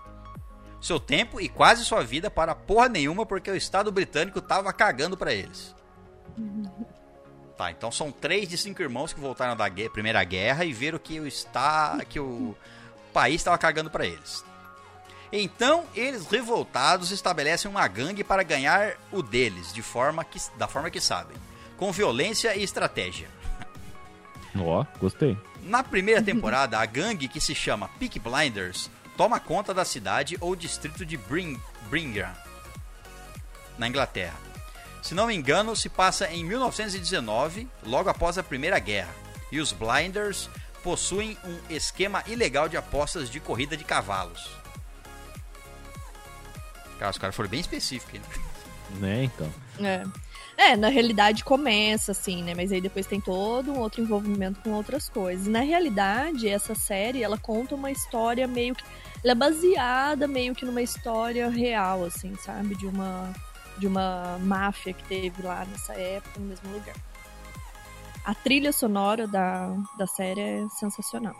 seu 0.81 1.01
tempo 1.01 1.41
e 1.41 1.49
quase 1.49 1.85
sua 1.85 2.03
vida 2.05 2.31
para 2.31 2.55
porra 2.55 2.89
nenhuma 2.89 3.27
porque 3.27 3.51
o 3.51 3.57
Estado 3.57 3.91
britânico 3.91 4.41
tava 4.41 4.73
cagando 4.73 5.17
pra 5.17 5.33
eles. 5.33 5.75
Tá, 7.57 7.71
então 7.71 7.91
são 7.91 8.13
três 8.13 8.49
de 8.49 8.59
cinco 8.59 8.83
irmãos 8.83 9.13
que 9.13 9.19
voltaram 9.21 9.57
da 9.57 9.69
gue- 9.69 9.89
Primeira 9.89 10.23
Guerra 10.23 10.65
e 10.65 10.73
viram 10.73 10.99
que 10.99 11.19
o, 11.19 11.27
está, 11.27 11.99
que 12.09 12.21
o 12.21 12.55
país 13.13 13.37
estava 13.37 13.57
cagando 13.57 13.91
pra 13.91 14.05
eles. 14.07 14.45
Então, 15.33 15.85
eles 15.95 16.27
revoltados 16.27 17.11
estabelecem 17.11 17.69
uma 17.71 17.87
gangue 17.89 18.23
para 18.23 18.43
ganhar 18.43 18.97
o 19.11 19.23
deles, 19.23 19.73
de 19.73 19.83
forma 19.83 20.23
que, 20.25 20.39
da 20.57 20.69
forma 20.69 20.91
que 20.91 21.01
sabem, 21.01 21.37
com 21.77 21.91
violência 21.91 22.55
e 22.55 22.63
estratégia. 22.63 23.29
Ó, 24.59 24.85
gostei. 25.01 25.37
Na 25.67 25.83
primeira 25.83 26.23
temporada, 26.23 26.79
a 26.79 26.87
gangue 26.87 27.27
que 27.27 27.41
se 27.41 27.53
chama 27.53 27.89
Peak 27.99 28.21
Blinders 28.21 28.89
toma 29.17 29.41
conta 29.41 29.75
da 29.75 29.85
cidade 29.85 30.37
ou 30.41 30.55
distrito 30.55 31.05
de 31.05 31.17
Bring 31.17 31.61
Brigham, 31.91 32.33
na 33.77 33.89
Inglaterra. 33.89 34.39
Se 35.03 35.13
não 35.13 35.27
me 35.27 35.35
engano, 35.35 35.75
se 35.75 35.89
passa 35.89 36.29
em 36.29 36.45
1919, 36.45 37.69
logo 37.83 38.09
após 38.09 38.39
a 38.39 38.45
Primeira 38.45 38.79
Guerra, 38.79 39.13
e 39.51 39.59
os 39.59 39.73
Blinders 39.73 40.49
possuem 40.85 41.37
um 41.45 41.59
esquema 41.69 42.23
ilegal 42.29 42.69
de 42.69 42.77
apostas 42.77 43.29
de 43.29 43.41
corrida 43.41 43.77
de 43.77 43.83
cavalos. 43.83 44.49
Cara, 46.97 47.11
os 47.11 47.19
caras 47.19 47.35
foram 47.35 47.51
bem 47.51 47.61
específicos, 47.61 48.15
hein? 48.15 48.23
Né, 49.01 49.25
então. 49.25 49.53
É. 49.81 50.05
É, 50.59 50.75
na 50.75 50.89
realidade 50.89 51.45
começa 51.45 52.13
assim, 52.13 52.43
né? 52.43 52.55
Mas 52.55 52.73
aí 52.73 52.81
depois 52.81 53.07
tem 53.07 53.21
todo 53.21 53.71
um 53.71 53.79
outro 53.79 54.01
envolvimento 54.01 54.61
com 54.61 54.73
outras 54.73 55.09
coisas. 55.09 55.47
E 55.47 55.51
na 55.51 55.61
realidade, 55.61 56.49
essa 56.49 56.75
série, 56.75 57.23
ela 57.23 57.37
conta 57.37 57.75
uma 57.75 57.91
história 57.91 58.47
meio 58.47 58.75
que. 58.75 58.83
Ela 59.23 59.33
é 59.33 59.35
baseada 59.35 60.27
meio 60.27 60.55
que 60.55 60.65
numa 60.65 60.81
história 60.81 61.49
real, 61.51 62.05
assim, 62.05 62.35
sabe? 62.37 62.75
De 62.75 62.87
uma, 62.87 63.33
de 63.77 63.87
uma 63.87 64.39
máfia 64.41 64.95
que 64.95 65.05
teve 65.05 65.43
lá 65.43 65.65
nessa 65.67 65.93
época, 65.93 66.41
no 66.41 66.47
mesmo 66.47 66.73
lugar. 66.73 66.97
A 68.25 68.35
trilha 68.35 68.73
sonora 68.73 69.27
da, 69.27 69.77
da 69.99 70.07
série 70.07 70.41
é 70.41 70.69
sensacional. 70.71 71.37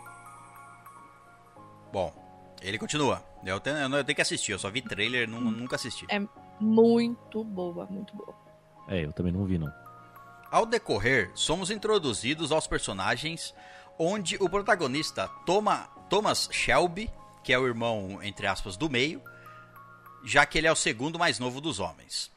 Bom, 1.91 2.13
ele 2.61 2.77
continua. 2.77 3.23
Eu 3.43 3.59
tenho, 3.59 3.77
eu 3.77 4.03
tenho 4.03 4.15
que 4.15 4.21
assistir, 4.21 4.51
eu 4.51 4.59
só 4.59 4.69
vi 4.69 4.81
trailer, 4.81 5.27
nunca 5.27 5.75
assisti. 5.75 6.05
É 6.09 6.21
muito 6.59 7.43
boa, 7.43 7.85
muito 7.87 8.15
boa. 8.15 8.36
É, 8.87 9.03
eu 9.03 9.11
também 9.11 9.31
não 9.31 9.45
vi, 9.45 9.57
não. 9.57 9.73
Ao 10.49 10.65
decorrer, 10.65 11.31
somos 11.35 11.69
introduzidos 11.69 12.51
aos 12.51 12.67
personagens 12.67 13.53
onde 13.99 14.37
o 14.39 14.49
protagonista 14.49 15.27
Toma, 15.45 15.89
Thomas 16.09 16.47
Shelby, 16.51 17.11
que 17.43 17.51
é 17.51 17.59
o 17.59 17.65
irmão, 17.65 18.19
entre 18.21 18.47
aspas, 18.47 18.77
do 18.77 18.89
meio, 18.89 19.21
já 20.23 20.45
que 20.45 20.57
ele 20.57 20.67
é 20.67 20.71
o 20.71 20.75
segundo 20.75 21.19
mais 21.19 21.39
novo 21.39 21.59
dos 21.59 21.79
homens. 21.79 22.31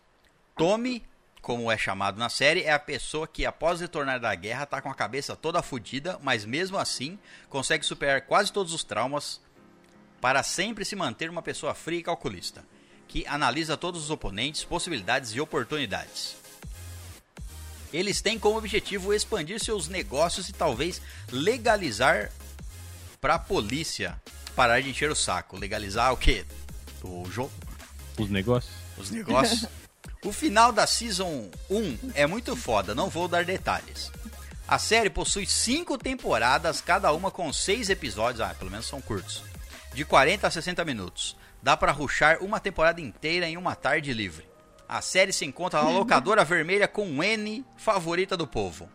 Tommy, 0.57 1.05
como 1.41 1.71
é 1.71 1.79
chamado 1.79 2.19
na 2.19 2.29
série, 2.29 2.63
é 2.63 2.73
a 2.73 2.79
pessoa 2.79 3.27
que, 3.27 3.47
após 3.47 3.81
retornar 3.81 4.21
da 4.21 4.35
guerra, 4.35 4.65
está 4.65 4.81
com 4.81 4.91
a 4.91 4.95
cabeça 4.95 5.35
toda 5.37 5.63
fodida, 5.63 6.19
mas 6.23 6.45
mesmo 6.45 6.79
assim 6.79 7.19
consegue 7.49 7.85
superar 7.85 8.23
quase 8.23 8.53
todos 8.53 8.75
os 8.75 8.85
traumas 8.85 9.41
para 10.21 10.43
sempre 10.43 10.85
se 10.85 10.95
manter 10.95 11.31
uma 11.31 11.43
pessoa 11.43 11.75
fria 11.75 12.01
e 12.01 12.03
calculista, 12.03 12.65
que 13.09 13.27
analisa 13.27 13.77
todos 13.77 14.05
os 14.05 14.11
oponentes, 14.11 14.65
possibilidades 14.65 15.35
e 15.35 15.41
oportunidades. 15.41 16.37
Eles 17.93 18.21
têm 18.21 18.39
como 18.39 18.59
objetivo 18.59 19.13
expandir 19.13 19.59
seus 19.61 19.89
negócios 19.89 20.49
e 20.49 20.53
talvez 20.53 21.01
legalizar 21.31 22.31
para 23.21 23.35
a 23.35 23.39
polícia 23.39 24.21
parar 24.55 24.81
de 24.81 24.91
encher 24.91 25.11
o 25.11 25.17
saco. 25.17 25.59
Legalizar 25.59 26.13
o 26.13 26.17
quê? 26.17 26.45
O 27.03 27.29
jogo? 27.31 27.53
Os 28.19 28.31
negócios. 28.31 28.75
Os 28.97 29.11
negócios. 29.11 29.67
o 30.25 30.33
final 30.33 30.73
da 30.73 30.87
Season 30.87 31.51
1 31.69 31.99
é 32.15 32.27
muito 32.27 32.55
foda, 32.55 32.95
não 32.95 33.09
vou 33.09 33.27
dar 33.27 33.45
detalhes. 33.45 34.13
A 34.69 34.79
série 34.79 35.11
possui 35.11 35.47
cinco 35.47 35.99
temporadas, 35.99 36.81
cada 36.81 37.13
uma 37.13 37.31
com 37.31 37.53
seis 37.53 37.91
episódios, 37.91 38.41
ah, 38.41 38.55
pelo 38.55 38.71
menos 38.71 38.87
são 38.87 39.01
curtos, 39.01 39.43
de 39.93 40.05
40 40.05 40.47
a 40.47 40.51
60 40.51 40.85
minutos. 40.85 41.37
Dá 41.61 41.77
para 41.77 41.91
ruxar 41.91 42.39
uma 42.41 42.61
temporada 42.61 43.01
inteira 43.01 43.49
em 43.49 43.57
uma 43.57 43.75
tarde 43.75 44.13
livre. 44.13 44.50
A 44.91 45.01
série 45.01 45.33
se 45.33 45.45
encontra 45.45 45.85
na 45.85 45.89
locadora 45.89 46.45
vermelha 46.45 46.89
com 46.89 47.23
N, 47.23 47.65
favorita 47.77 48.37
do 48.37 48.45
povo. 48.45 48.89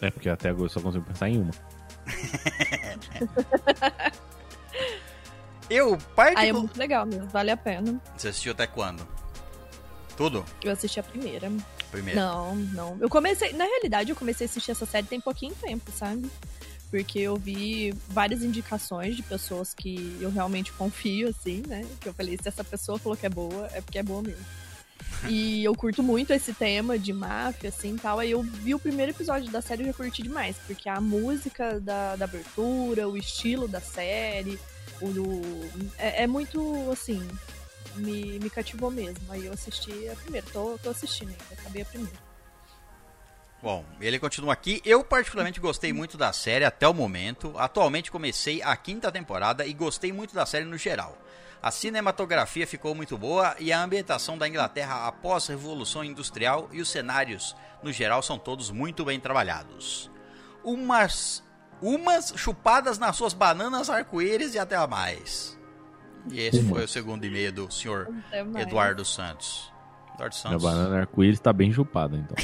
É, 0.00 0.10
porque 0.10 0.28
até 0.28 0.48
agora 0.48 0.64
eu 0.64 0.68
só 0.68 0.80
consigo 0.80 1.04
pensar 1.04 1.28
em 1.28 1.38
uma. 1.38 1.52
eu, 5.70 5.96
particular... 6.16 6.36
Ah, 6.36 6.46
é 6.46 6.52
muito 6.52 6.76
legal 6.76 7.06
mesmo, 7.06 7.28
vale 7.28 7.52
a 7.52 7.56
pena. 7.56 8.02
Você 8.16 8.26
assistiu 8.26 8.50
até 8.50 8.66
quando? 8.66 9.06
Tudo? 10.16 10.44
Eu 10.60 10.72
assisti 10.72 10.98
a 10.98 11.04
primeira. 11.04 11.48
Primeira? 11.92 12.20
Não, 12.20 12.56
não. 12.56 12.98
Eu 13.00 13.08
comecei, 13.08 13.52
na 13.52 13.66
realidade, 13.66 14.10
eu 14.10 14.16
comecei 14.16 14.46
a 14.46 14.50
assistir 14.50 14.72
essa 14.72 14.84
série 14.84 15.06
tem 15.06 15.20
pouquinho 15.20 15.54
tempo, 15.54 15.92
sabe? 15.92 16.28
Porque 16.90 17.20
eu 17.20 17.36
vi 17.36 17.94
várias 18.08 18.42
indicações 18.42 19.16
de 19.16 19.22
pessoas 19.22 19.72
que 19.72 20.16
eu 20.20 20.30
realmente 20.30 20.72
confio, 20.72 21.28
assim, 21.28 21.62
né? 21.66 21.86
Que 22.00 22.08
eu 22.08 22.14
falei, 22.14 22.36
se 22.36 22.48
essa 22.48 22.64
pessoa 22.64 22.98
falou 22.98 23.16
que 23.16 23.26
é 23.26 23.30
boa, 23.30 23.68
é 23.72 23.80
porque 23.80 23.98
é 23.98 24.02
boa 24.02 24.22
mesmo. 24.22 24.44
E 25.28 25.62
eu 25.64 25.74
curto 25.74 26.02
muito 26.02 26.32
esse 26.32 26.52
tema 26.52 26.98
de 26.98 27.12
máfia, 27.12 27.68
assim, 27.68 27.96
tal. 27.96 28.18
Aí 28.18 28.30
eu 28.30 28.42
vi 28.42 28.74
o 28.74 28.78
primeiro 28.78 29.12
episódio 29.12 29.50
da 29.50 29.60
série 29.60 29.82
e 29.82 29.86
já 29.86 29.92
curti 29.92 30.22
demais, 30.22 30.56
porque 30.66 30.88
a 30.88 31.00
música 31.00 31.78
da, 31.80 32.16
da 32.16 32.24
abertura, 32.24 33.08
o 33.08 33.16
estilo 33.16 33.68
da 33.68 33.80
série, 33.80 34.58
o, 35.00 35.06
o 35.06 35.70
é, 35.98 36.24
é, 36.24 36.26
muito, 36.26 36.90
assim, 36.90 37.20
me, 37.96 38.38
me 38.38 38.50
cativou 38.50 38.90
mesmo. 38.90 39.20
Aí 39.28 39.46
eu 39.46 39.52
assisti 39.52 40.08
a 40.08 40.16
primeira, 40.16 40.46
tô, 40.52 40.78
tô 40.82 40.90
assistindo 40.90 41.34
acabei 41.52 41.82
a 41.82 41.86
primeira. 41.86 42.29
Bom, 43.62 43.84
ele 44.00 44.18
continua 44.18 44.54
aqui. 44.54 44.80
Eu 44.84 45.04
particularmente 45.04 45.60
gostei 45.60 45.92
muito 45.92 46.16
da 46.16 46.32
série 46.32 46.64
até 46.64 46.88
o 46.88 46.94
momento. 46.94 47.52
Atualmente 47.58 48.10
comecei 48.10 48.62
a 48.62 48.74
quinta 48.74 49.12
temporada 49.12 49.66
e 49.66 49.74
gostei 49.74 50.12
muito 50.12 50.34
da 50.34 50.46
série 50.46 50.64
no 50.64 50.78
geral. 50.78 51.18
A 51.62 51.70
cinematografia 51.70 52.66
ficou 52.66 52.94
muito 52.94 53.18
boa 53.18 53.54
e 53.58 53.70
a 53.70 53.82
ambientação 53.82 54.38
da 54.38 54.48
Inglaterra 54.48 55.06
após 55.06 55.44
a 55.44 55.52
Revolução 55.52 56.02
Industrial 56.02 56.70
e 56.72 56.80
os 56.80 56.88
cenários, 56.88 57.54
no 57.82 57.92
geral, 57.92 58.22
são 58.22 58.38
todos 58.38 58.70
muito 58.70 59.04
bem 59.04 59.20
trabalhados. 59.20 60.10
Umas, 60.64 61.44
umas 61.82 62.32
chupadas 62.34 62.98
nas 62.98 63.14
suas 63.14 63.34
bananas 63.34 63.90
arco-íris 63.90 64.54
e 64.54 64.58
até 64.58 64.74
mais. 64.86 65.58
E 66.30 66.40
esse 66.40 66.62
foi 66.66 66.84
o 66.84 66.88
segundo 66.88 67.26
e-mail 67.26 67.52
do 67.52 67.70
senhor 67.70 68.08
Eduardo 68.58 69.04
Santos. 69.04 69.70
Eduardo 70.20 70.34
Santos. 70.34 70.64
A 70.64 70.70
banana 70.70 71.00
arco-íris 71.00 71.38
está 71.38 71.52
bem 71.52 71.72
chupada, 71.72 72.16
então. 72.16 72.36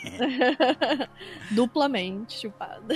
Duplamente 1.50 2.40
chupada. 2.40 2.94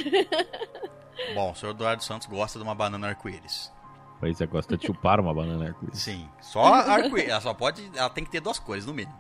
Bom, 1.35 1.53
o 1.53 1.55
senhor 1.55 1.73
Eduardo 1.73 2.03
Santos 2.03 2.27
gosta 2.27 2.59
de 2.59 2.65
uma 2.65 2.75
banana 2.75 3.09
arco-íris. 3.09 3.73
Pois 4.19 4.41
é, 4.41 4.47
gosta 4.47 4.77
de 4.77 4.87
chupar 4.87 5.21
uma 5.21 5.35
banana 5.35 5.67
arco-íris. 5.67 5.99
Sim, 6.01 6.29
só 6.41 6.65
arco-íris. 6.75 7.31
Ela 7.31 7.41
só 7.41 7.53
pode. 7.53 7.91
Ela 7.95 8.11
tem 8.11 8.25
que 8.25 8.31
ter 8.31 8.41
duas 8.41 8.59
cores 8.59 8.87
no 8.87 8.95
mínimo. 8.95 9.17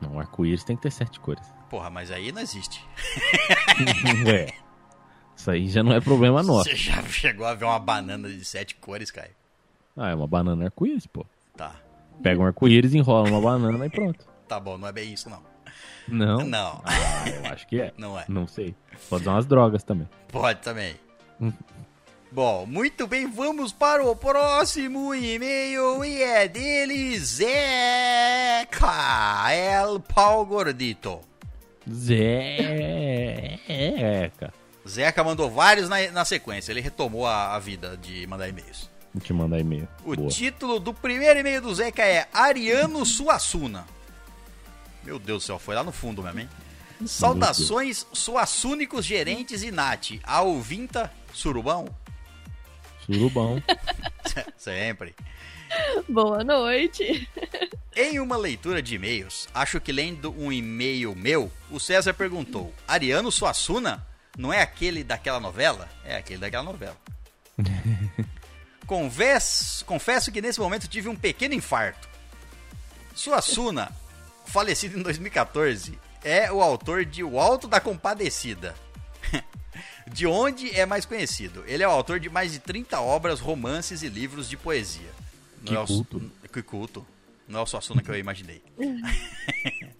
Não, 0.00 0.20
arco-íris 0.20 0.62
tem 0.62 0.76
que 0.76 0.82
ter 0.82 0.90
sete 0.90 1.18
cores. 1.18 1.52
Porra, 1.70 1.88
mas 1.88 2.10
aí 2.10 2.30
não 2.30 2.42
existe. 2.42 2.86
é. 4.28 4.52
Isso 5.34 5.50
aí 5.50 5.68
já 5.68 5.82
não 5.82 5.92
é 5.92 6.00
problema 6.00 6.42
nosso. 6.42 6.68
Você 6.68 6.76
já 6.76 7.02
chegou 7.04 7.46
a 7.46 7.54
ver 7.54 7.64
uma 7.64 7.78
banana 7.78 8.28
de 8.28 8.44
sete 8.44 8.74
cores, 8.76 9.10
Caio? 9.10 9.34
Ah, 9.96 10.10
é 10.10 10.14
uma 10.14 10.26
banana 10.26 10.66
arco-íris, 10.66 11.06
pô. 11.06 11.24
Tá. 11.56 11.74
Pega 12.22 12.40
um 12.40 12.46
arco-íris, 12.46 12.94
enrola 12.94 13.28
uma 13.28 13.40
banana 13.40 13.86
e 13.86 13.90
pronto. 13.90 14.26
Tá 14.48 14.58
bom, 14.60 14.78
não 14.78 14.88
é 14.88 14.92
bem 14.92 15.12
isso, 15.12 15.28
não. 15.28 15.42
Não? 16.08 16.38
Não. 16.44 16.82
Ah, 16.84 17.28
eu 17.28 17.46
acho 17.52 17.66
que 17.66 17.80
é. 17.80 17.92
Não 17.98 18.18
é. 18.18 18.24
Não 18.28 18.46
sei. 18.46 18.74
Pode 19.08 19.22
usar 19.22 19.32
umas 19.32 19.46
drogas 19.46 19.82
também. 19.82 20.08
Pode 20.28 20.60
também. 20.60 20.94
Hum. 21.40 21.52
Bom, 22.30 22.66
muito 22.66 23.06
bem, 23.06 23.26
vamos 23.26 23.72
para 23.72 24.04
o 24.04 24.14
próximo 24.14 25.14
e-mail 25.14 26.04
e 26.04 26.22
é 26.22 26.46
dele, 26.48 27.18
Zeca 27.18 28.66
El 29.50 30.00
Pau 30.00 30.44
Gordito. 30.44 31.20
Zeca. 31.88 33.22
Zeca 34.86 35.24
mandou 35.24 35.50
vários 35.50 35.88
na, 35.88 36.10
na 36.10 36.24
sequência, 36.24 36.72
ele 36.72 36.80
retomou 36.80 37.26
a, 37.26 37.54
a 37.54 37.58
vida 37.58 37.96
de 37.96 38.26
mandar 38.26 38.48
e-mails. 38.48 38.90
De 39.22 39.32
mandar 39.32 39.58
e-mail. 39.58 39.88
O 40.04 40.14
Boa. 40.14 40.28
título 40.28 40.78
do 40.78 40.92
primeiro 40.92 41.40
e-mail 41.40 41.62
do 41.62 41.74
Zeca 41.74 42.02
é 42.02 42.28
Ariano 42.32 43.04
Suassuna. 43.06 43.86
Meu 45.02 45.18
Deus 45.18 45.44
do 45.44 45.46
céu, 45.46 45.58
foi 45.58 45.74
lá 45.74 45.82
no 45.82 45.92
fundo 45.92 46.22
mesmo, 46.22 46.40
hein? 46.40 46.48
Saudações, 47.06 48.06
suassúnicos 48.12 49.04
gerentes 49.04 49.62
e 49.62 49.70
Nath. 49.70 50.12
A 50.22 50.42
ouvinta 50.42 51.12
Surubão? 51.32 51.86
Surubão. 53.04 53.62
Sempre. 54.56 55.14
Boa 56.08 56.42
noite. 56.42 57.28
Em 57.94 58.18
uma 58.18 58.36
leitura 58.36 58.82
de 58.82 58.94
e-mails, 58.94 59.48
acho 59.54 59.80
que 59.80 59.92
lendo 59.92 60.34
um 60.38 60.52
e-mail 60.52 61.14
meu, 61.14 61.50
o 61.70 61.78
César 61.78 62.12
perguntou: 62.14 62.72
Ariano 62.86 63.30
Suassuna? 63.30 64.06
Não 64.36 64.52
é 64.52 64.60
aquele 64.60 65.02
daquela 65.02 65.40
novela? 65.40 65.88
É 66.04 66.16
aquele 66.16 66.40
daquela 66.40 66.64
novela. 66.64 66.96
Converso, 68.86 69.84
confesso 69.84 70.30
que 70.30 70.40
nesse 70.40 70.60
momento 70.60 70.86
tive 70.86 71.08
um 71.08 71.16
pequeno 71.16 71.54
infarto. 71.54 72.08
Suassuna 73.14 73.90
falecido 74.46 74.98
em 74.98 75.02
2014, 75.02 75.98
é 76.22 76.50
o 76.50 76.62
autor 76.62 77.04
de 77.04 77.22
O 77.22 77.38
Alto 77.38 77.68
da 77.68 77.80
Compadecida. 77.80 78.74
de 80.06 80.26
onde 80.26 80.74
é 80.74 80.86
mais 80.86 81.04
conhecido? 81.04 81.64
Ele 81.66 81.82
é 81.82 81.88
o 81.88 81.90
autor 81.90 82.20
de 82.20 82.28
mais 82.28 82.52
de 82.52 82.58
30 82.58 83.00
obras, 83.00 83.40
romances 83.40 84.02
e 84.02 84.08
livros 84.08 84.48
de 84.48 84.56
poesia. 84.56 85.10
Que 85.64 85.74
Não 85.74 85.84
culto. 85.84 86.30
É 86.42 86.46
o, 86.46 86.48
que 86.48 86.62
culto. 86.62 87.06
Não 87.48 87.60
é 87.60 87.62
o 87.62 87.66
Suassuna 87.66 88.02
que 88.02 88.08
eu 88.08 88.16
imaginei. 88.16 88.62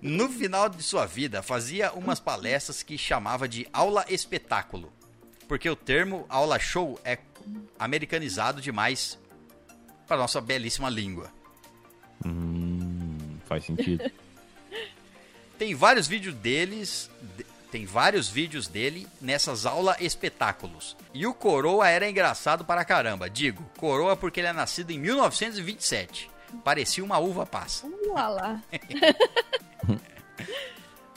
no 0.00 0.28
final 0.28 0.68
de 0.68 0.82
sua 0.82 1.06
vida, 1.06 1.42
fazia 1.42 1.92
umas 1.92 2.20
palestras 2.20 2.82
que 2.82 2.98
chamava 2.98 3.48
de 3.48 3.66
aula 3.72 4.04
espetáculo. 4.08 4.92
Porque 5.48 5.68
o 5.68 5.76
termo 5.76 6.26
aula 6.28 6.58
show 6.58 6.98
é 7.04 7.16
americanizado 7.78 8.60
demais 8.60 9.18
para 10.06 10.16
nossa 10.16 10.40
belíssima 10.40 10.88
língua. 10.88 11.30
Hum 12.24 12.74
faz 13.44 13.64
sentido. 13.64 14.10
Tem 15.58 15.74
vários 15.74 16.06
vídeos 16.08 16.34
deles. 16.34 17.10
Tem 17.70 17.86
vários 17.86 18.28
vídeos 18.28 18.68
dele 18.68 19.06
nessas 19.20 19.66
aulas 19.66 20.00
espetáculos. 20.00 20.96
E 21.12 21.26
o 21.26 21.34
Coroa 21.34 21.88
era 21.88 22.08
engraçado 22.08 22.64
para 22.64 22.84
caramba. 22.84 23.28
Digo, 23.28 23.64
Coroa 23.76 24.16
porque 24.16 24.40
ele 24.40 24.48
é 24.48 24.52
nascido 24.52 24.90
em 24.90 24.98
1927. 24.98 26.30
Parecia 26.62 27.04
uma 27.04 27.18
uva 27.18 27.44
passa. 27.44 27.86
Lá. 28.12 28.60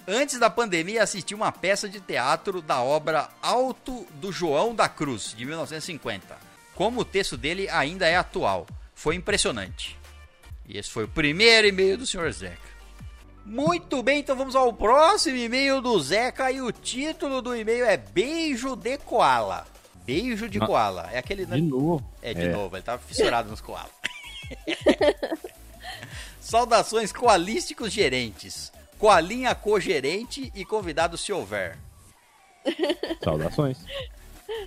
Antes 0.07 0.39
da 0.39 0.49
pandemia, 0.49 1.03
assisti 1.03 1.35
uma 1.35 1.51
peça 1.51 1.89
de 1.89 1.99
teatro 1.99 2.61
da 2.61 2.81
obra 2.81 3.27
Alto 3.41 4.07
do 4.15 4.31
João 4.31 4.73
da 4.73 4.87
Cruz, 4.87 5.33
de 5.35 5.43
1950. 5.45 6.37
Como 6.73 7.01
o 7.01 7.05
texto 7.05 7.35
dele 7.35 7.67
ainda 7.69 8.07
é 8.07 8.15
atual. 8.15 8.65
Foi 8.95 9.15
impressionante. 9.15 9.97
E 10.65 10.77
esse 10.77 10.89
foi 10.89 11.03
o 11.03 11.07
primeiro 11.09 11.67
e-mail 11.67 11.97
do 11.97 12.05
Sr. 12.05 12.31
Zeca. 12.31 12.77
Muito 13.45 14.01
bem, 14.03 14.19
então 14.19 14.35
vamos 14.35 14.55
ao 14.55 14.71
próximo 14.73 15.37
e-mail 15.37 15.81
do 15.81 15.99
Zeca 16.01 16.51
e 16.51 16.61
o 16.61 16.71
título 16.71 17.41
do 17.41 17.55
e-mail 17.55 17.85
é 17.85 17.97
Beijo 17.97 18.75
de 18.75 18.97
Koala. 18.97 19.65
Beijo 20.05 20.49
de 20.49 20.57
Ah, 20.61 20.65
Koala. 20.65 21.09
É 21.11 21.17
aquele. 21.17 21.45
De 21.45 21.61
novo. 21.61 22.05
É, 22.21 22.33
de 22.33 22.47
novo, 22.49 22.75
ele 22.77 22.83
tava 22.83 23.01
fissurado 23.01 23.49
nos 23.49 23.59
koalas. 23.59 23.91
Saudações 26.39 27.11
koalísticos 27.11 27.91
gerentes. 27.91 28.71
Koalinha 28.97 29.53
co-gerente 29.53 30.51
e 30.55 30.65
convidado 30.65 31.17
se 31.17 31.31
houver. 31.31 31.77
Saudações. 33.23 33.77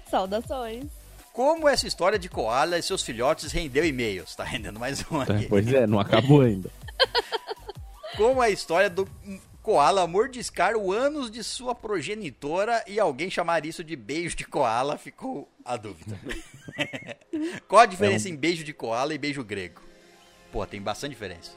Saudações. 0.08 0.84
Como 1.32 1.68
essa 1.68 1.86
história 1.86 2.18
de 2.18 2.28
koala 2.28 2.78
e 2.78 2.82
seus 2.82 3.02
filhotes 3.02 3.52
rendeu 3.52 3.84
e-mails? 3.84 4.34
Tá 4.34 4.44
rendendo 4.44 4.78
mais 4.78 5.04
um 5.10 5.20
aqui. 5.20 5.46
Pois 5.48 5.66
é, 5.72 5.86
não 5.86 5.98
acabou 5.98 6.42
ainda. 6.42 6.70
Como 8.16 8.40
a 8.42 8.50
história 8.50 8.90
do 8.90 9.08
koala 9.62 10.06
mordiscar 10.06 10.76
o 10.76 10.92
ânus 10.92 11.30
de 11.30 11.44
sua 11.44 11.74
progenitora 11.74 12.82
e 12.86 12.98
alguém 12.98 13.30
chamar 13.30 13.64
isso 13.64 13.84
de 13.84 13.94
beijo 13.94 14.36
de 14.36 14.44
koala, 14.44 14.98
ficou 14.98 15.48
a 15.64 15.76
dúvida. 15.76 16.18
Qual 17.68 17.80
a 17.80 17.86
diferença 17.86 18.28
É 18.28 18.32
em 18.32 18.36
beijo 18.36 18.64
de 18.64 18.72
koala 18.72 19.14
e 19.14 19.18
beijo 19.18 19.44
grego? 19.44 19.80
Pô, 20.50 20.66
tem 20.66 20.80
bastante 20.82 21.12
diferença. 21.12 21.52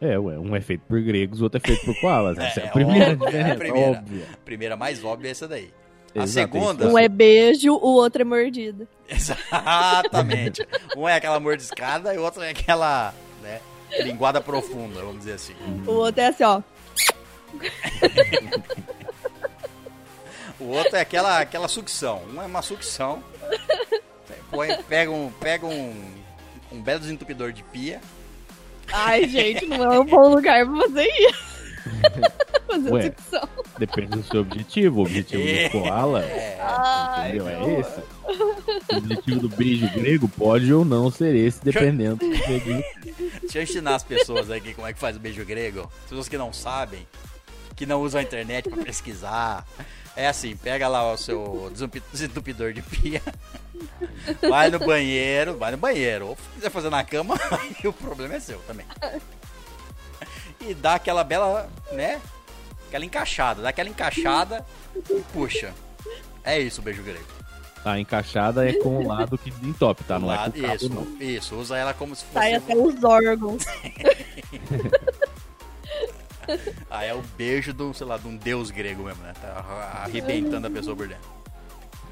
É, 0.00 0.18
ué, 0.18 0.38
um 0.38 0.54
é 0.54 0.60
feito 0.60 0.82
por 0.86 1.00
gregos, 1.00 1.40
o 1.40 1.44
outro 1.44 1.58
é 1.62 1.66
feito 1.66 1.84
por 1.84 1.98
koalas. 2.00 2.36
Essa 2.38 2.60
é, 2.60 2.64
É, 2.64 2.68
a 2.68 2.72
primeira 2.72 3.12
óbvio, 3.12 3.28
é 3.36 3.50
a 3.52 3.56
primeira. 3.56 3.90
óbvia. 3.98 4.26
A 4.32 4.36
primeira 4.44 4.76
mais 4.76 5.02
óbvia 5.04 5.28
é 5.28 5.30
essa 5.30 5.48
daí. 5.48 5.70
A 6.14 6.22
Exato, 6.22 6.52
segunda. 6.52 6.84
isso 6.84 6.94
Um 6.94 6.98
é 6.98 7.08
beijo, 7.08 7.72
o 7.74 7.94
outro 7.94 8.22
é 8.22 8.24
mordida. 8.24 8.86
Exatamente. 9.08 10.66
um 10.96 11.08
é 11.08 11.14
aquela 11.16 11.38
mordiscada 11.40 12.14
e 12.14 12.18
o 12.18 12.22
outro 12.22 12.42
é 12.42 12.50
aquela, 12.50 13.12
né, 13.42 13.60
linguada 14.02 14.40
profunda, 14.40 15.00
vamos 15.00 15.18
dizer 15.18 15.32
assim. 15.34 15.54
O 15.86 15.92
outro 15.92 16.20
é 16.22 16.26
assim, 16.28 16.44
ó. 16.44 16.62
O 20.58 20.64
outro 20.68 20.96
é 20.96 21.00
aquela, 21.00 21.38
aquela 21.40 21.68
sucção. 21.68 22.22
Um 22.32 22.40
é 22.40 22.46
uma 22.46 22.62
sucção. 22.62 23.22
Põe- 24.50 24.82
pega 24.88 25.10
um, 25.10 25.30
pega 25.30 25.66
um, 25.66 26.12
um 26.72 26.80
belo 26.80 27.00
desentupidor 27.00 27.52
de 27.52 27.62
pia. 27.62 28.00
Ai, 28.92 29.28
gente, 29.28 29.66
não 29.66 29.92
é 29.92 30.00
um 30.00 30.04
bom 30.04 30.28
lugar 30.34 30.64
pra 30.66 30.80
fazer 30.82 31.06
isso. 31.06 31.46
fazer 32.66 32.92
Ué. 32.92 33.14
Depende 33.78 34.08
do 34.18 34.22
seu 34.24 34.40
objetivo. 34.40 35.00
O 35.00 35.02
objetivo 35.02 35.42
É. 35.46 35.68
do 35.68 35.70
koala, 35.80 36.24
Ai, 36.60 37.28
entendeu? 37.36 37.44
que 37.44 37.50
É 37.52 37.80
esse. 37.80 38.00
O 38.92 38.96
objetivo 38.98 39.40
do 39.40 39.48
beijo 39.48 39.88
grego 39.92 40.28
pode 40.28 40.72
ou 40.72 40.84
não 40.84 41.10
ser 41.10 41.34
esse, 41.34 41.62
dependendo 41.64 42.16
do 42.16 42.28
grego. 42.28 42.82
Deixa 43.42 43.58
eu 43.58 43.62
ensinar 43.62 43.94
as 43.96 44.02
pessoas 44.04 44.50
aqui 44.50 44.74
como 44.74 44.86
é 44.86 44.92
que 44.92 44.98
faz 44.98 45.16
o 45.16 45.20
beijo 45.20 45.44
grego. 45.44 45.90
Pessoas 46.08 46.28
que 46.28 46.38
não 46.38 46.52
sabem, 46.52 47.06
que 47.76 47.86
não 47.86 48.00
usam 48.02 48.20
a 48.20 48.24
internet 48.24 48.68
pra 48.68 48.82
pesquisar. 48.82 49.64
É 50.16 50.28
assim, 50.28 50.56
pega 50.56 50.88
lá 50.88 51.12
o 51.12 51.16
seu 51.18 51.68
desentupi- 51.72 52.02
desentupidor 52.10 52.72
de 52.72 52.80
pia. 52.82 53.22
Vai 54.48 54.70
no 54.70 54.78
banheiro, 54.78 55.56
vai 55.58 55.70
no 55.70 55.76
banheiro. 55.76 56.28
Ou 56.28 56.36
se 56.36 56.42
quiser 56.54 56.70
fazer 56.70 56.88
na 56.90 57.04
cama, 57.04 57.34
aí 57.52 57.86
o 57.86 57.92
problema 57.92 58.34
é 58.34 58.40
seu 58.40 58.58
também. 58.60 58.86
E 60.60 60.72
dá 60.74 60.94
aquela 60.94 61.22
bela, 61.22 61.68
né? 61.92 62.20
Aquela 62.88 63.04
encaixada, 63.04 63.60
dá 63.62 63.68
aquela 63.68 63.88
encaixada 63.90 64.64
e 64.96 65.20
puxa. 65.32 65.74
É 66.42 66.58
isso 66.58 66.80
beijo 66.80 67.02
grego. 67.02 67.24
A 67.84 68.00
encaixada 68.00 68.68
é 68.68 68.72
com 68.72 68.96
o 68.96 69.06
lado 69.06 69.36
que 69.38 69.50
entope, 69.62 70.02
tá? 70.04 70.18
Não 70.18 70.32
é 70.32 70.36
com 70.36 70.42
Lado- 70.42 70.58
o 70.58 70.62
cabo, 70.62 70.74
isso, 70.74 70.88
não. 70.88 71.06
isso, 71.20 71.54
usa 71.56 71.76
ela 71.76 71.92
como 71.94 72.16
se 72.16 72.24
fosse. 72.24 72.34
Sai 72.34 72.54
até 72.54 72.74
os 72.74 73.04
órgãos. 73.04 73.62
Ah, 76.90 77.04
é 77.04 77.14
o 77.14 77.22
beijo 77.36 77.72
de 77.72 77.82
um, 77.82 77.92
sei 77.92 78.06
lá, 78.06 78.16
de 78.16 78.26
um 78.26 78.36
deus 78.36 78.70
grego 78.70 79.04
mesmo, 79.04 79.22
né? 79.22 79.32
Tá 79.40 80.02
arrebentando 80.04 80.66
a 80.66 80.70
pessoa 80.70 80.96
por 80.96 81.08
dentro. 81.08 81.36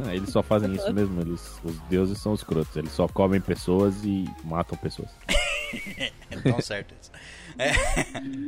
Ah, 0.04 0.14
eles 0.14 0.30
só 0.30 0.42
fazem 0.42 0.72
isso 0.74 0.92
mesmo. 0.92 1.20
Eles, 1.20 1.60
os 1.62 1.78
deuses 1.82 2.18
são 2.18 2.34
escrotos. 2.34 2.76
Eles 2.76 2.92
só 2.92 3.06
comem 3.06 3.40
pessoas 3.40 4.04
e 4.04 4.24
matam 4.44 4.76
pessoas. 4.78 5.10
Então, 6.30 6.60
certo 6.60 6.94
isso. 7.00 7.10
É. 7.58 7.72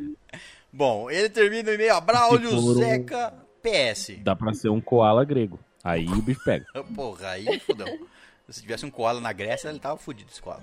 Bom, 0.72 1.11
ele 1.11 1.28
termina 1.28 1.70
o 1.70 1.74
e-mail, 1.74 1.95
a 1.95 2.01
Braulio 2.01 2.51
for 2.51 2.74
Zeca 2.74 3.34
PS. 3.62 4.18
Dá 4.22 4.37
pra 4.37 4.55
ser 4.55 4.68
um 4.68 4.80
koala 4.80 5.24
grego. 5.24 5.59
Aí 5.82 6.07
o 6.07 6.22
bicho 6.22 6.41
pega. 6.45 6.66
Porra, 6.95 7.30
aí 7.30 7.59
fudeu. 7.61 8.09
Se 8.49 8.61
tivesse 8.61 8.87
um 8.87 8.91
koala 8.91 9.20
na 9.20 9.32
Grécia, 9.32 9.68
ele 9.68 9.80
tava 9.80 9.97
fudido 9.97 10.30
esse 10.30 10.41
koala. 10.41 10.62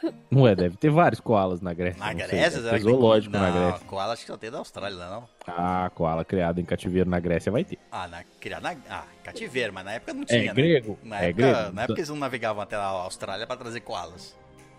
Ué, 0.34 0.54
deve 0.54 0.76
ter 0.76 0.90
vários 0.90 1.20
koalas 1.20 1.60
na 1.60 1.72
Grécia. 1.74 1.98
Na 2.00 2.06
sei, 2.08 2.14
Grécia? 2.26 2.60
que 2.62 2.70
tem- 2.70 2.78
zoológico 2.80 3.32
na 3.36 3.50
Não, 3.50 3.68
Grécia. 3.68 3.86
koala 3.86 4.12
acho 4.12 4.22
que 4.22 4.30
só 4.30 4.36
tem 4.36 4.50
da 4.50 4.58
Austrália, 4.58 4.98
não? 4.98 5.24
Ah, 5.46 5.90
koala 5.94 6.24
criado 6.24 6.60
em 6.60 6.64
cativeiro 6.64 7.08
na 7.08 7.20
Grécia 7.20 7.50
vai 7.52 7.64
ter. 7.64 7.78
Ah, 7.90 8.08
na, 8.08 8.22
criado 8.40 8.62
na, 8.62 8.74
ah, 8.90 9.04
cativeiro, 9.22 9.72
mas 9.72 9.84
na 9.84 9.92
época 9.92 10.14
não 10.14 10.24
tinha, 10.24 10.40
É 10.40 10.44
né? 10.46 10.52
grego? 10.54 10.98
Na 11.02 11.22
É 11.22 11.28
época, 11.30 11.42
grego. 11.52 11.72
Na 11.74 11.82
época 11.82 11.98
eles 12.00 12.08
não 12.08 12.16
navegavam 12.16 12.62
até 12.62 12.76
a 12.76 12.82
Austrália 12.84 13.46
pra 13.46 13.56
trazer 13.56 13.80
koalas. 13.80 14.36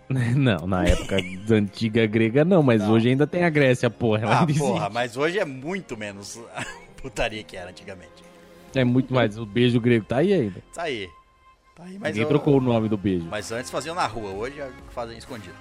Não, 0.36 0.68
na 0.68 0.84
época 0.84 1.16
da 1.48 1.56
antiga 1.56 2.06
grega 2.06 2.44
não, 2.44 2.62
mas 2.62 2.82
Não. 2.84 2.92
hoje 2.92 3.08
ainda 3.10 3.26
tem 3.26 3.46
a 3.46 3.50
Grécia, 3.50 3.90
porra. 3.90 4.42
Ah, 4.42 4.46
porra, 4.58 4.90
mas 4.90 5.16
hoje 5.16 5.40
é 5.40 5.46
muito 5.46 5.96
menos 5.98 6.40
putaria 7.02 7.42
que 7.42 7.56
era 7.56 7.70
antigamente. 7.70 8.12
É 8.76 8.84
muito 8.84 9.14
mais. 9.14 9.38
O 9.38 9.46
beijo 9.46 9.80
grego 9.80 10.06
tá 10.06 10.18
aí 10.18 10.34
ainda. 10.34 10.62
Tá 10.74 10.84
aí. 10.84 11.10
Tá 11.76 11.84
aí, 11.84 11.98
mas 12.00 12.10
Ninguém 12.10 12.24
eu- 12.24 12.28
trocou 12.30 12.58
o 12.58 12.62
nome 12.62 12.88
do 12.88 12.98
beijo. 12.98 13.26
Mas 13.30 13.52
antes 13.52 13.72
faziam 13.72 13.96
na 13.96 14.06
rua, 14.06 14.30
hoje 14.32 14.60
é 14.60 14.70
fazem 14.92 15.18
escondido. 15.18 15.56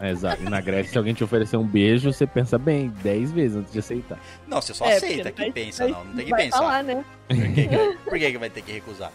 É, 0.00 0.10
exato. 0.10 0.42
E 0.42 0.48
na 0.48 0.60
Grécia, 0.60 0.92
se 0.92 0.98
alguém 0.98 1.12
te 1.12 1.24
oferecer 1.24 1.56
um 1.56 1.66
beijo, 1.66 2.12
você 2.12 2.24
pensa 2.26 2.56
bem, 2.56 2.88
10 3.02 3.32
vezes 3.32 3.56
antes 3.56 3.72
de 3.72 3.78
aceitar. 3.80 4.18
Não, 4.46 4.62
você 4.62 4.72
só 4.72 4.86
É, 4.86 4.96
aceita 4.96 5.24
porque 5.24 5.32
que 5.32 5.42
vai- 5.42 5.50
pensa, 5.52 5.88
não. 5.88 6.04
Não 6.04 6.14
tem 6.14 6.24
que 6.24 6.30
vai 6.30 6.44
pensar. 6.44 6.58
falar, 6.58 6.84
né? 6.84 7.04
Por 7.26 7.36
que, 7.36 7.66
que, 7.68 7.98
por 8.04 8.18
que 8.18 8.30
que 8.32 8.38
vai 8.38 8.50
ter 8.50 8.62
que 8.62 8.72
recusar? 8.72 9.12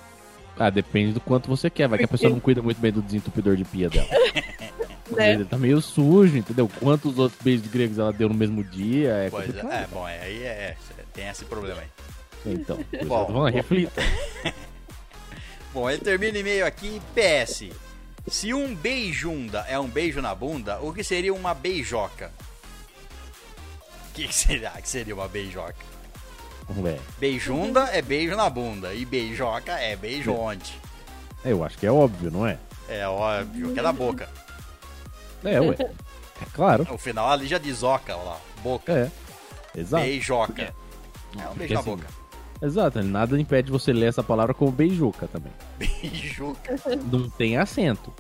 Ah, 0.60 0.70
depende 0.70 1.14
do 1.14 1.20
quanto 1.22 1.48
você 1.50 1.70
quer. 1.70 1.88
Vai 1.88 1.98
que 1.98 2.06
a 2.06 2.08
pessoa 2.08 2.30
não 2.30 2.40
cuida 2.40 2.62
muito 2.62 2.80
bem 2.80 2.92
do 2.92 3.02
desentupidor 3.02 3.56
de 3.56 3.64
pia 3.66 3.90
dela. 3.90 4.08
Né? 5.12 5.34
ele 5.34 5.46
tá 5.46 5.58
meio 5.60 5.80
sujo, 5.82 6.38
entendeu? 6.38 6.68
Quantos 6.80 7.20
outros 7.20 7.40
beijos 7.44 7.68
gregos 7.68 8.00
ela 8.00 8.12
deu 8.12 8.28
no 8.30 8.34
mesmo 8.34 8.64
dia? 8.64 9.10
É 9.10 9.30
Pois 9.30 9.44
é, 9.44 9.48
complicado. 9.62 9.72
é, 9.84 9.88
bom, 9.88 10.08
é, 10.08 10.20
aí 10.22 10.44
é, 10.44 10.76
tem 11.14 11.28
esse 11.28 11.46
problema 11.46 11.82
aí. 11.82 12.54
Então, 12.54 12.80
Bom, 13.06 13.24
é, 13.24 13.32
vamos, 13.32 13.52
reflita. 13.54 14.02
Bom, 15.74 15.90
ele 15.90 16.00
termina 16.02 16.38
o 16.38 16.42
e-mail 16.42 16.66
aqui, 16.66 17.02
PS. 17.16 17.70
Se 18.28 18.54
um 18.54 18.74
beijunda 18.76 19.66
é 19.68 19.78
um 19.80 19.88
beijo 19.88 20.22
na 20.22 20.34
bunda, 20.34 20.80
o 20.80 20.94
que 20.94 21.04
seria 21.04 21.34
uma 21.34 21.54
beijoca? 21.54 22.32
O 24.10 24.14
que, 24.14 24.28
que 24.28 24.36
será 24.36 24.72
que 24.72 24.88
seria 24.88 25.16
uma 25.16 25.28
beijoca? 25.28 25.94
Ué, 26.78 26.98
Beijunda 27.20 27.90
é 27.92 28.02
beijo 28.02 28.36
na 28.38 28.50
bunda 28.50 28.94
e 28.94 29.04
beijoca 29.04 29.74
é 29.74 29.96
beijo 29.98 30.32
onde? 30.32 30.80
eu 31.44 31.62
acho 31.62 31.78
que 31.78 31.86
é 31.86 31.92
óbvio, 31.92 32.32
não 32.32 32.48
é? 32.48 32.58
É 32.88 33.06
óbvio 33.06 33.74
que 33.74 33.80
é 33.80 33.84
da 33.84 33.92
boca. 33.92 34.30
É, 35.44 35.60
ué. 35.60 35.76
É 35.80 36.46
claro. 36.54 36.88
O 36.94 36.98
final 36.98 37.30
ali 37.30 37.48
já 37.48 37.58
diz 37.58 37.84
oca, 37.84 38.16
lá, 38.16 38.40
boca, 38.62 38.94
É. 38.94 39.12
Exato. 39.78 40.04
beijoca. 40.04 40.74
É 41.38 41.50
um 41.50 41.54
beijo 41.56 41.74
na 41.74 41.80
assim, 41.82 41.90
boca. 41.90 42.08
Exato, 42.62 43.02
nada 43.04 43.40
impede 43.40 43.70
você 43.72 43.92
ler 43.92 44.08
essa 44.08 44.24
palavra 44.24 44.54
como 44.54 44.72
beijuca 44.72 45.28
também. 45.28 45.52
Beijuca. 45.78 46.76
Não 47.12 47.30
tem 47.30 47.58
acento. 47.58 48.14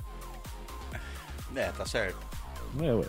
É, 1.56 1.72
tá 1.72 1.86
certo. 1.86 2.18
Não 2.74 2.86
é, 2.86 2.94
ué. 2.94 3.06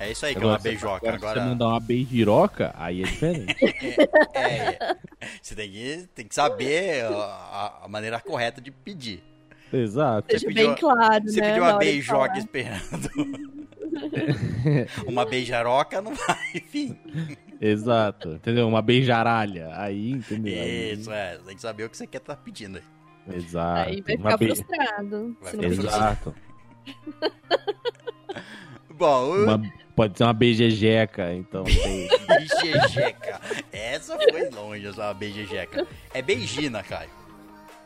É 0.00 0.10
isso 0.12 0.26
aí 0.26 0.32
que 0.34 0.38
é 0.40 0.44
uma 0.44 0.54
Agora, 0.54 0.62
beijoca. 0.62 0.96
agora, 0.96 1.12
se 1.14 1.20
você 1.20 1.26
Agora, 1.26 1.44
mandar 1.46 1.66
uma 1.68 1.80
beijiroca, 1.80 2.72
aí 2.76 3.02
é 3.02 3.04
diferente. 3.04 3.56
é, 4.34 4.40
é. 4.40 4.96
você 5.42 5.54
tem 5.56 5.70
que, 5.70 6.08
tem 6.14 6.26
que 6.26 6.34
saber 6.34 7.04
a, 7.04 7.80
a- 7.84 7.88
maneira 7.88 8.20
correta 8.20 8.60
de 8.60 8.70
pedir. 8.70 9.22
Exato. 9.72 10.28
Você 10.30 10.46
pediu- 10.46 10.66
bem 10.68 10.74
claro, 10.76 11.24
Você 11.24 11.40
né? 11.40 11.48
pediu 11.48 11.62
uma 11.64 11.78
beijoca 11.78 12.38
esperando. 12.38 13.10
uma 15.06 15.24
beijaroca 15.26 16.00
não 16.00 16.14
vai, 16.14 16.38
enfim. 16.54 16.96
Exato. 17.60 18.34
Entendeu? 18.34 18.68
Uma 18.68 18.80
beijaralha. 18.82 19.70
Aí, 19.74 20.12
entendeu? 20.12 20.54
Aí- 20.62 20.92
Isso, 20.92 21.10
é. 21.10 21.38
Tem 21.38 21.56
que 21.56 21.62
saber 21.62 21.84
o 21.84 21.90
que 21.90 21.96
você 21.96 22.06
quer 22.06 22.18
estar 22.18 22.36
pedindo 22.36 22.78
aí. 22.78 22.84
Exato. 23.36 23.90
Aí 23.90 24.00
vai 24.00 24.14
Uma 24.16 24.30
ficar 24.30 24.36
be- 24.38 24.46
frustrado. 24.46 25.36
Vai 25.42 25.50
ficar. 25.52 25.66
Exato. 25.66 26.34
Bom, 28.94 29.34
Uma- 29.44 29.60
Pode 29.94 30.16
ser 30.16 30.24
uma 30.24 30.32
beijejeca, 30.32 31.34
então. 31.34 31.64
tem- 31.66 32.08
Beijejeca. 32.28 33.40
Essa 33.72 34.16
foi 34.16 34.48
longe, 34.50 34.86
essa 34.86 35.12
beijejeca. 35.12 35.84
É 36.14 36.22
beijina, 36.22 36.82
Caio. 36.84 37.10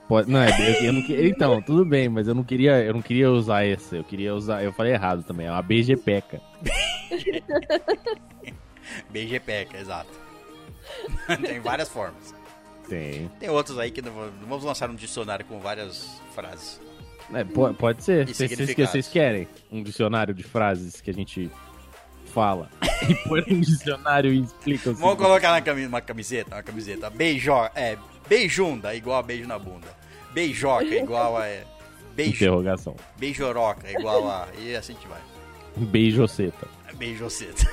Pode, 0.08 0.30
não, 0.30 0.40
é, 0.42 0.48
eu, 0.50 0.84
eu 0.86 0.92
não 0.92 1.00
então, 1.00 1.62
tudo 1.62 1.86
bem, 1.86 2.08
mas 2.10 2.28
eu 2.28 2.34
não 2.34 2.44
queria, 2.44 2.82
eu 2.82 2.92
não 2.92 3.00
queria 3.00 3.30
usar 3.30 3.64
essa. 3.64 3.96
Eu 3.96 4.04
queria 4.04 4.34
usar, 4.34 4.62
eu 4.62 4.72
falei 4.74 4.92
errado 4.92 5.22
também, 5.22 5.46
é 5.46 5.50
uma 5.50 5.62
beijepeca. 5.62 6.38
Beijepeca, 9.10 9.78
exato. 9.78 10.10
Tem 11.46 11.60
várias 11.60 11.88
formas. 11.88 12.34
Tem. 12.88 13.28
Tem 13.38 13.48
outros 13.48 13.78
aí 13.78 13.90
que 13.90 14.02
não 14.02 14.12
vamos 14.46 14.64
lançar 14.64 14.90
um 14.90 14.94
dicionário 14.94 15.44
com 15.44 15.58
várias 15.60 16.20
frases. 16.34 16.80
É, 17.32 17.44
po- 17.44 17.72
pode 17.74 18.02
ser. 18.04 18.28
E 18.28 18.34
Vocês- 18.34 18.74
Vocês 18.76 19.08
querem 19.08 19.48
um 19.70 19.82
dicionário 19.82 20.34
de 20.34 20.42
frases 20.42 21.00
que 21.00 21.10
a 21.10 21.14
gente 21.14 21.50
fala 22.26 22.68
e 23.08 23.14
põe 23.28 23.42
um 23.48 23.60
dicionário 23.60 24.32
e 24.32 24.40
explica 24.40 24.92
Vamos 24.92 25.16
colocar 25.16 25.52
na 25.52 25.60
cami- 25.62 25.86
uma 25.86 26.00
camiseta, 26.00 26.56
uma 26.56 26.62
camiseta. 26.62 27.08
Beijo, 27.10 27.52
é, 27.74 27.96
beijunda 28.28 28.94
igual 28.94 29.18
a 29.18 29.22
beijo 29.22 29.46
na 29.46 29.58
bunda. 29.58 29.88
Beijoca 30.32 30.84
igual 30.84 31.36
a 31.38 31.46
é, 31.46 31.64
beijo, 32.14 32.34
Interrogação. 32.36 32.96
beijoroca 33.18 33.90
igual 33.90 34.28
a 34.28 34.48
e 34.58 34.74
assim 34.74 34.92
a 34.92 34.96
gente 34.96 35.06
vai. 35.08 35.20
Beijoceta. 35.76 36.66
Beijoceta. 37.06 37.64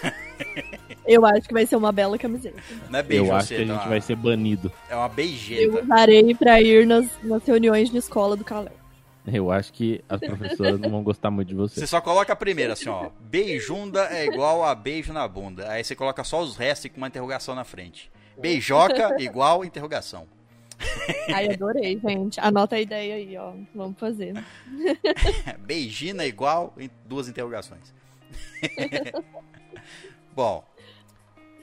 Eu 1.05 1.23
acho 1.25 1.47
que 1.47 1.53
vai 1.53 1.65
ser 1.65 1.75
uma 1.75 1.91
bela 1.91 2.17
camiseta. 2.17 2.57
Não 2.89 2.97
é 2.97 3.01
Eu 3.01 3.05
beijoceta, 3.05 3.35
acho 3.37 3.47
que 3.49 3.53
a 3.55 3.57
gente 3.59 3.69
é 3.69 3.73
uma- 3.73 3.87
vai 3.87 4.01
ser 4.01 4.15
banido. 4.15 4.71
é 4.89 4.95
uma 4.95 5.05
Eu 5.05 5.09
beijeta. 5.09 5.83
usarei 5.83 6.35
pra 6.35 6.59
ir 6.61 6.85
nas, 6.87 7.07
nas 7.23 7.43
reuniões 7.45 7.89
de 7.91 7.97
escola 7.97 8.35
do 8.35 8.43
Calé. 8.43 8.71
Eu 9.31 9.51
acho 9.51 9.71
que 9.73 10.03
as 10.09 10.19
professoras 10.19 10.79
não 10.79 10.89
vão 10.89 11.03
gostar 11.03 11.29
muito 11.29 11.49
de 11.49 11.53
você. 11.55 11.79
Você 11.79 11.85
só 11.87 12.01
coloca 12.01 12.33
a 12.33 12.35
primeira, 12.35 12.73
assim, 12.73 12.89
ó. 12.89 13.09
Beijunda 13.19 14.05
é 14.05 14.25
igual 14.25 14.63
a 14.63 14.73
beijo 14.73 15.13
na 15.13 15.27
bunda. 15.27 15.69
Aí 15.71 15.83
você 15.83 15.93
coloca 15.95 16.23
só 16.23 16.41
os 16.41 16.55
restos 16.57 16.89
com 16.89 16.97
uma 16.97 17.07
interrogação 17.07 17.53
na 17.53 17.63
frente. 17.63 18.09
Beijoca 18.39 19.15
igual 19.21 19.63
interrogação. 19.63 20.25
Ai, 21.33 21.49
adorei, 21.53 21.99
gente. 21.99 22.39
Anota 22.39 22.75
a 22.77 22.81
ideia 22.81 23.15
aí, 23.15 23.37
ó. 23.37 23.51
Vamos 23.75 23.99
fazer. 23.99 24.33
Beijina 25.59 26.25
igual 26.25 26.73
duas 27.05 27.27
interrogações. 27.27 27.93
Bom. 30.35 30.63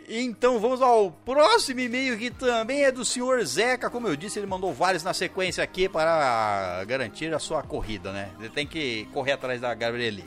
Então 0.09 0.61
vamos 0.61 0.81
ao 0.81 1.11
próximo 1.11 1.81
e-mail 1.81 2.17
que 2.17 2.31
também 2.31 2.85
é 2.85 2.93
do 2.93 3.05
senhor 3.05 3.45
Zeca. 3.45 3.91
Como 3.91 4.07
eu 4.07 4.14
disse, 4.14 4.39
ele 4.39 4.47
mandou 4.47 4.73
vários 4.73 5.03
na 5.03 5.12
sequência 5.12 5.64
aqui 5.64 5.89
para 5.89 6.85
garantir 6.85 7.35
a 7.35 7.41
sua 7.41 7.62
corrida, 7.62 8.12
né? 8.12 8.31
Ele 8.39 8.49
tem 8.49 8.67
que 8.67 9.07
correr 9.12 9.33
atrás 9.33 9.61
da 9.61 9.75
Gabrieli. 9.75 10.25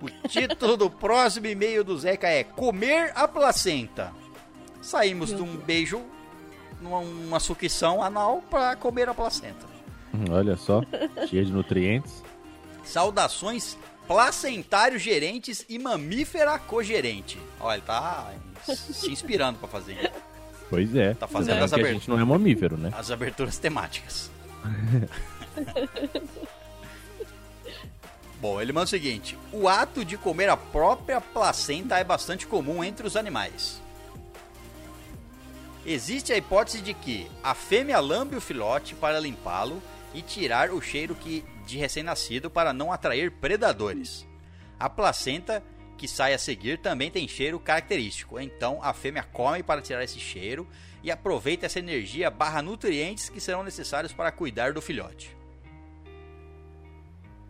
O 0.00 0.08
título 0.28 0.76
do 0.76 0.90
próximo 0.90 1.46
e-mail 1.46 1.82
do 1.82 1.98
Zeca 1.98 2.28
é 2.28 2.44
Comer 2.44 3.10
a 3.14 3.26
placenta. 3.26 4.12
Saímos 4.82 5.34
de 5.34 5.42
um 5.42 5.56
beijo, 5.56 6.02
numa 6.80 6.98
uma 6.98 7.40
sucção 7.40 8.02
anal 8.02 8.42
para 8.50 8.76
comer 8.76 9.08
a 9.08 9.14
placenta. 9.14 9.66
Hum, 10.14 10.26
Olha 10.30 10.56
só, 10.56 10.82
cheia 11.28 11.44
de 11.44 11.52
nutrientes. 11.52 12.22
Saudações 12.84 13.76
placentário 14.08 14.98
gerentes 14.98 15.64
e 15.68 15.78
mamífera 15.78 16.58
cogerente. 16.58 17.38
Olha, 17.60 17.76
ele 17.76 17.82
tá 17.86 18.32
se 18.64 19.12
inspirando 19.12 19.58
pra 19.58 19.68
fazer 19.68 20.10
Pois 20.68 20.94
é. 20.94 21.14
Tá 21.14 21.26
fazendo 21.28 21.62
as 21.62 21.70
que 21.70 21.76
a 21.76 21.78
aberturas. 21.78 21.92
gente 21.92 22.10
não 22.10 22.18
é 22.18 22.24
mamífero, 22.24 22.76
né? 22.76 22.90
as 22.96 23.10
aberturas 23.10 23.56
temáticas. 23.58 24.30
Bom, 28.40 28.60
ele 28.60 28.72
manda 28.72 28.84
o 28.84 28.88
seguinte: 28.88 29.36
o 29.52 29.68
ato 29.68 30.04
de 30.04 30.16
comer 30.16 30.48
a 30.48 30.56
própria 30.56 31.20
placenta 31.20 31.98
é 31.98 32.04
bastante 32.04 32.46
comum 32.46 32.82
entre 32.84 33.06
os 33.06 33.16
animais. 33.16 33.80
Existe 35.86 36.32
a 36.32 36.36
hipótese 36.36 36.80
de 36.80 36.92
que 36.92 37.30
a 37.42 37.54
fêmea 37.54 37.98
lambe 37.98 38.36
o 38.36 38.40
filhote 38.40 38.94
para 38.94 39.18
limpá-lo 39.18 39.82
e 40.14 40.22
tirar 40.22 40.70
o 40.70 40.80
cheiro 40.80 41.14
que 41.14 41.44
de 41.66 41.76
recém-nascido 41.76 42.50
para 42.50 42.72
não 42.72 42.92
atrair 42.92 43.30
predadores. 43.30 44.26
A 44.78 44.88
placenta 44.88 45.62
que 45.96 46.06
sai 46.06 46.32
a 46.32 46.38
seguir 46.38 46.78
também 46.78 47.10
tem 47.10 47.26
cheiro 47.26 47.58
característico, 47.58 48.38
então 48.38 48.78
a 48.82 48.94
fêmea 48.94 49.22
come 49.22 49.62
para 49.62 49.82
tirar 49.82 50.02
esse 50.04 50.20
cheiro 50.20 50.66
e 51.02 51.10
aproveita 51.10 51.66
essa 51.66 51.78
energia 51.78 52.30
barra 52.30 52.62
nutrientes 52.62 53.28
que 53.28 53.40
serão 53.40 53.62
necessários 53.62 54.12
para 54.12 54.30
cuidar 54.30 54.72
do 54.72 54.80
filhote. 54.80 55.36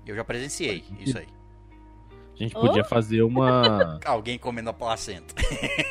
Eu 0.07 0.17
já 0.17 0.25
presenciei 0.25 0.83
isso 0.99 1.19
aí. 1.19 1.29
A 2.35 2.43
gente 2.43 2.55
podia 2.55 2.85
fazer 2.85 3.23
uma. 3.23 4.01
Alguém 4.07 4.39
comendo 4.39 4.71
a 4.71 4.73
placenta. 4.73 5.35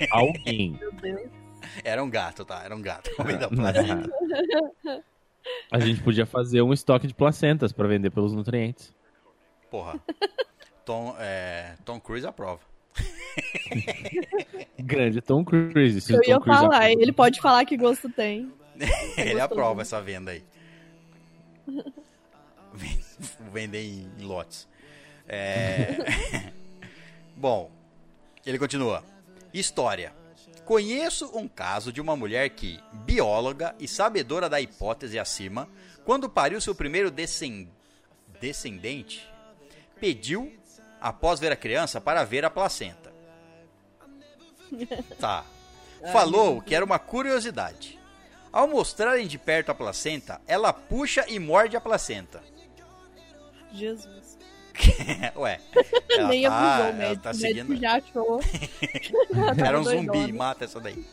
Alguém. 0.09 0.71
Meu 0.79 0.91
Deus. 0.93 1.29
Era 1.83 2.03
um 2.03 2.09
gato, 2.09 2.45
tá? 2.45 2.63
Era 2.63 2.75
um 2.75 2.81
gato 2.81 3.13
comendo 3.15 3.45
a 3.45 3.49
placenta. 3.49 4.09
A 5.71 5.79
gente 5.79 6.01
podia 6.01 6.25
fazer 6.25 6.61
um 6.61 6.71
estoque 6.73 7.07
de 7.07 7.13
placentas 7.13 7.71
pra 7.71 7.87
vender 7.87 8.09
pelos 8.09 8.33
nutrientes. 8.33 8.93
Porra. 9.69 9.99
Tom, 10.85 11.15
é, 11.19 11.75
Tom 11.83 11.99
Cruise 11.99 12.25
aprova. 12.25 12.61
Grande 14.79 15.21
Tom 15.21 15.43
Cruise. 15.43 15.99
Se 16.01 16.13
Eu 16.13 16.21
Tom 16.21 16.29
ia 16.29 16.39
Cruise 16.39 16.59
falar, 16.61 16.75
aprova- 16.77 16.91
ele 16.91 17.11
pode 17.11 17.41
falar 17.41 17.65
que 17.65 17.75
gosto 17.77 18.09
tem. 18.09 18.51
Ele 19.17 19.31
gostoso. 19.33 19.39
aprova 19.41 19.81
essa 19.81 19.99
venda 20.01 20.31
aí. 20.31 20.43
Vender 23.51 23.81
em 23.83 24.07
em 24.19 24.23
lotes. 24.23 24.67
É... 25.27 25.97
Bom, 27.35 27.71
ele 28.45 28.57
continua. 28.59 29.03
História. 29.53 30.13
Conheço 30.67 31.31
um 31.33 31.47
caso 31.47 31.93
de 31.93 32.01
uma 32.01 32.13
mulher 32.13 32.49
que, 32.49 32.77
bióloga 32.91 33.73
e 33.79 33.87
sabedora 33.87 34.49
da 34.49 34.59
hipótese 34.59 35.17
acima, 35.17 35.69
quando 36.03 36.29
pariu 36.29 36.59
seu 36.59 36.75
primeiro 36.75 37.09
descen- 37.09 37.71
descendente, 38.41 39.25
pediu, 39.97 40.53
após 40.99 41.39
ver 41.39 41.53
a 41.53 41.55
criança, 41.55 42.01
para 42.01 42.25
ver 42.25 42.43
a 42.43 42.49
placenta. 42.49 43.13
Tá. 45.17 45.45
Falou 46.11 46.61
que 46.61 46.75
era 46.75 46.83
uma 46.83 46.99
curiosidade. 46.99 47.97
Ao 48.51 48.67
mostrarem 48.67 49.25
de 49.25 49.37
perto 49.37 49.71
a 49.71 49.75
placenta, 49.75 50.41
ela 50.45 50.73
puxa 50.73 51.23
e 51.29 51.39
morde 51.39 51.77
a 51.77 51.81
placenta. 51.81 52.43
Jesus. 53.71 54.36
Ué, 55.37 55.59
ela 56.17 56.27
Nem 56.29 56.43
tá, 56.43 56.49
avisou 56.57 56.85
o 56.85 56.89
ela 56.89 56.93
médico. 56.97 57.23
tá 57.23 57.31
o 57.31 57.33
seguindo. 57.33 57.69
médico 57.69 57.81
já 57.81 57.95
achou. 57.97 58.39
Era 59.65 59.79
um 59.79 59.83
zumbi, 59.83 60.31
mata 60.33 60.65
essa 60.65 60.79
daí. 60.79 61.03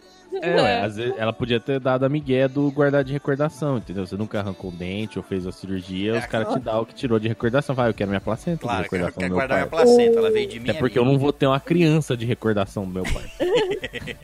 É, 0.43 0.57
ué, 0.61 0.81
às 0.81 0.97
vezes 0.97 1.15
ela 1.17 1.33
podia 1.33 1.61
ter 1.61 1.79
dado 1.79 2.05
a 2.05 2.09
migué 2.09 2.49
do 2.49 2.69
guardar 2.73 3.05
de 3.05 3.13
recordação, 3.13 3.79
entendeu? 3.79 4.05
Você 4.05 4.17
nunca 4.17 4.41
arrancou 4.41 4.69
um 4.73 4.75
dente 4.75 5.17
ou 5.17 5.23
fez 5.23 5.47
a 5.47 5.53
cirurgia, 5.53 6.17
É, 6.17 6.19
os 6.19 6.27
caras 6.27 6.53
te 6.55 6.59
dão 6.59 6.81
o 6.83 6.87
que 6.87 6.93
tirou 6.95 7.21
de 7.21 7.29
recordação. 7.29 7.73
Vai, 7.73 7.89
eu 7.89 7.95
quero 7.95 8.09
minha 8.11 8.21
placenta 8.21 8.57
de 8.57 8.63
Claro, 8.63 8.79
quer, 8.89 8.97
recordação 8.97 9.21
quer 9.21 9.27
do 9.29 9.29
meu 9.31 9.37
guardar 9.37 9.59
minha 9.59 9.71
pai. 9.71 9.85
placenta, 9.85 10.19
ela 10.19 10.31
veio 10.33 10.49
de 10.49 10.59
mim. 10.59 10.71
Até 10.71 10.79
é 10.79 10.81
porque 10.81 10.99
eu 10.99 11.05
não 11.05 11.19
vou 11.19 11.33
ter 11.33 11.47
uma 11.47 11.61
criança 11.61 12.17
de 12.17 12.27
recordação 12.27 12.85
do 12.85 12.91
meu 12.91 13.05
pai. 13.05 14.17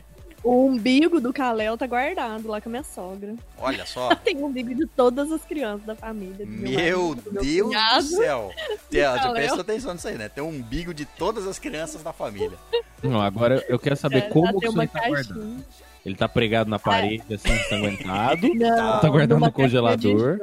O 0.43 0.65
umbigo 0.65 1.21
do 1.21 1.31
Kalel 1.31 1.77
tá 1.77 1.85
guardado 1.85 2.47
lá 2.47 2.59
com 2.59 2.67
a 2.67 2.71
minha 2.71 2.83
sogra. 2.83 3.35
Olha 3.59 3.85
só. 3.85 4.09
Tem 4.25 4.35
o 4.37 4.45
umbigo 4.47 4.73
de 4.73 4.87
todas 4.87 5.31
as 5.31 5.45
crianças 5.45 5.85
da 5.85 5.95
família. 5.95 6.45
do 6.45 6.51
Meu 6.51 7.09
marido, 7.09 7.21
do 7.21 7.31
meu 7.33 7.43
Deus 7.43 7.67
cunhado. 7.67 8.03
do 8.09 8.15
céu. 8.15 8.51
Já 8.91 9.31
prestou 9.31 9.61
atenção 9.61 9.93
nisso 9.93 10.07
aí, 10.07 10.17
né? 10.17 10.29
Tem 10.29 10.43
um 10.43 10.49
umbigo 10.49 10.93
de 10.93 11.05
todas 11.05 11.45
as 11.45 11.59
crianças 11.59 12.01
da 12.01 12.11
família. 12.11 12.57
Não, 13.03 13.21
agora 13.21 13.63
eu 13.69 13.77
quero 13.77 13.95
saber 13.95 14.17
É, 14.17 14.21
como 14.29 14.59
já 14.59 14.71
que 14.71 14.79
aí 14.79 14.87
tá 14.87 15.07
guardado. 15.07 15.39
caixinha. 15.39 15.65
Ele 16.03 16.15
tá 16.15 16.27
pregado 16.27 16.67
na 16.69 16.79
parede, 16.79 17.31
assim, 17.35 17.51
ensanguentado. 17.51 18.47
Não, 18.55 18.99
Tá 18.99 19.07
guardado 19.09 19.35
numa 19.37 19.47
no 19.47 19.53
congelador. 19.53 20.39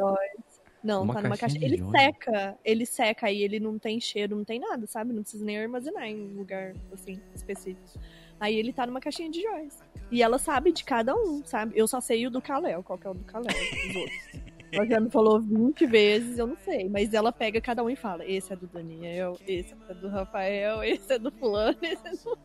Não, 0.84 1.02
Uma 1.02 1.14
tá 1.14 1.22
numa 1.22 1.36
caixa. 1.36 1.58
Ele 1.60 1.76
joias. 1.78 1.90
seca, 2.00 2.54
ele 2.64 2.86
seca 2.86 3.26
aí, 3.26 3.42
ele 3.42 3.58
não 3.58 3.76
tem 3.80 4.00
cheiro, 4.00 4.36
não 4.36 4.44
tem 4.44 4.60
nada, 4.60 4.86
sabe? 4.86 5.12
Não 5.12 5.22
precisa 5.22 5.44
nem 5.44 5.58
armazenar 5.58 6.04
em 6.04 6.14
um 6.30 6.38
lugar 6.38 6.72
assim 6.92 7.18
específico. 7.34 7.98
Aí 8.40 8.56
ele 8.56 8.72
tá 8.72 8.86
numa 8.86 9.00
caixinha 9.00 9.30
de 9.30 9.42
joias. 9.42 9.78
E 10.10 10.22
ela 10.22 10.38
sabe 10.38 10.72
de 10.72 10.84
cada 10.84 11.14
um, 11.14 11.42
sabe? 11.44 11.72
Eu 11.76 11.86
só 11.86 12.00
sei 12.00 12.26
o 12.26 12.30
do 12.30 12.40
Kalel, 12.40 12.82
qual 12.82 12.98
que 12.98 13.06
é 13.06 13.10
o 13.10 13.14
do 13.14 13.24
Kalel, 13.24 13.54
os 13.88 13.96
outros. 13.96 14.48
Ela 14.70 14.86
já 14.86 15.00
me 15.00 15.10
falou 15.10 15.40
20 15.40 15.86
vezes, 15.86 16.38
eu 16.38 16.46
não 16.46 16.56
sei. 16.56 16.88
Mas 16.88 17.12
ela 17.14 17.32
pega 17.32 17.60
cada 17.60 17.82
um 17.82 17.88
e 17.88 17.96
fala: 17.96 18.24
esse 18.26 18.52
é 18.52 18.56
do 18.56 18.66
Daniel, 18.66 19.38
esse 19.46 19.74
é 19.88 19.94
do 19.94 20.08
Rafael, 20.08 20.84
esse 20.84 21.12
é 21.12 21.18
do 21.18 21.30
fulano, 21.30 21.78
esse 21.82 22.06
é 22.06 22.10
do. 22.10 22.38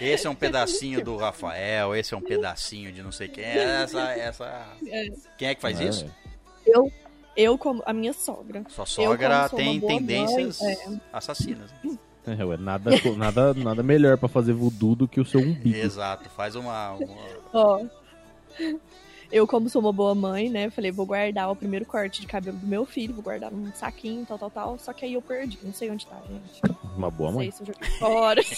Esse 0.00 0.26
é 0.26 0.30
um 0.30 0.34
pedacinho 0.36 1.04
do 1.04 1.16
Rafael, 1.16 1.94
esse 1.94 2.14
é 2.14 2.16
um 2.16 2.20
pedacinho 2.20 2.92
de 2.92 3.02
não 3.02 3.12
sei 3.12 3.28
quem. 3.28 3.44
Essa, 3.44 4.12
essa. 4.12 4.76
É. 4.86 5.08
Quem 5.36 5.48
é 5.48 5.54
que 5.54 5.60
faz 5.60 5.80
É, 5.80 5.84
isso? 5.84 6.06
Eu, 6.66 6.92
eu 7.36 7.56
como 7.56 7.82
a 7.86 7.92
minha 7.92 8.12
sogra. 8.12 8.64
Sua 8.68 8.86
sogra 8.86 9.48
tem 9.48 9.80
tendências 9.80 10.60
mãe, 10.60 10.72
é. 10.72 11.00
assassinas. 11.12 11.72
É, 12.38 12.44
ué, 12.44 12.56
nada, 12.56 12.90
nada, 13.16 13.54
nada 13.54 13.82
melhor 13.82 14.18
pra 14.18 14.28
fazer 14.28 14.52
voodoo 14.52 14.94
do 14.96 15.06
que 15.08 15.20
o 15.20 15.24
seu 15.24 15.40
umbigo. 15.40 15.76
Exato, 15.76 16.28
faz 16.30 16.54
uma. 16.56 16.92
uma- 16.92 17.16
Ó. 17.52 17.80
Eu, 19.30 19.46
como 19.46 19.68
sou 19.68 19.80
uma 19.82 19.92
boa 19.92 20.14
mãe, 20.14 20.48
né? 20.48 20.70
Falei, 20.70 20.90
vou 20.90 21.04
guardar 21.04 21.50
o 21.50 21.56
primeiro 21.56 21.84
corte 21.84 22.20
de 22.22 22.26
cabelo 22.26 22.56
do 22.56 22.66
meu 22.66 22.86
filho, 22.86 23.12
vou 23.12 23.22
guardar 23.22 23.50
num 23.52 23.70
saquinho, 23.74 24.24
tal, 24.26 24.38
tal, 24.38 24.50
tal. 24.50 24.78
Só 24.78 24.92
que 24.92 25.04
aí 25.04 25.12
eu 25.14 25.20
perdi. 25.22 25.58
Não 25.62 25.72
sei 25.72 25.90
onde 25.90 26.06
tá, 26.06 26.16
gente. 26.28 26.62
Uma 26.96 27.10
boa 27.10 27.30
Não 27.30 27.36
mãe. 27.38 27.50
sei 27.50 27.66
se 27.66 27.70
eu 27.70 27.74
joguei 27.74 27.90
fora. 27.98 28.40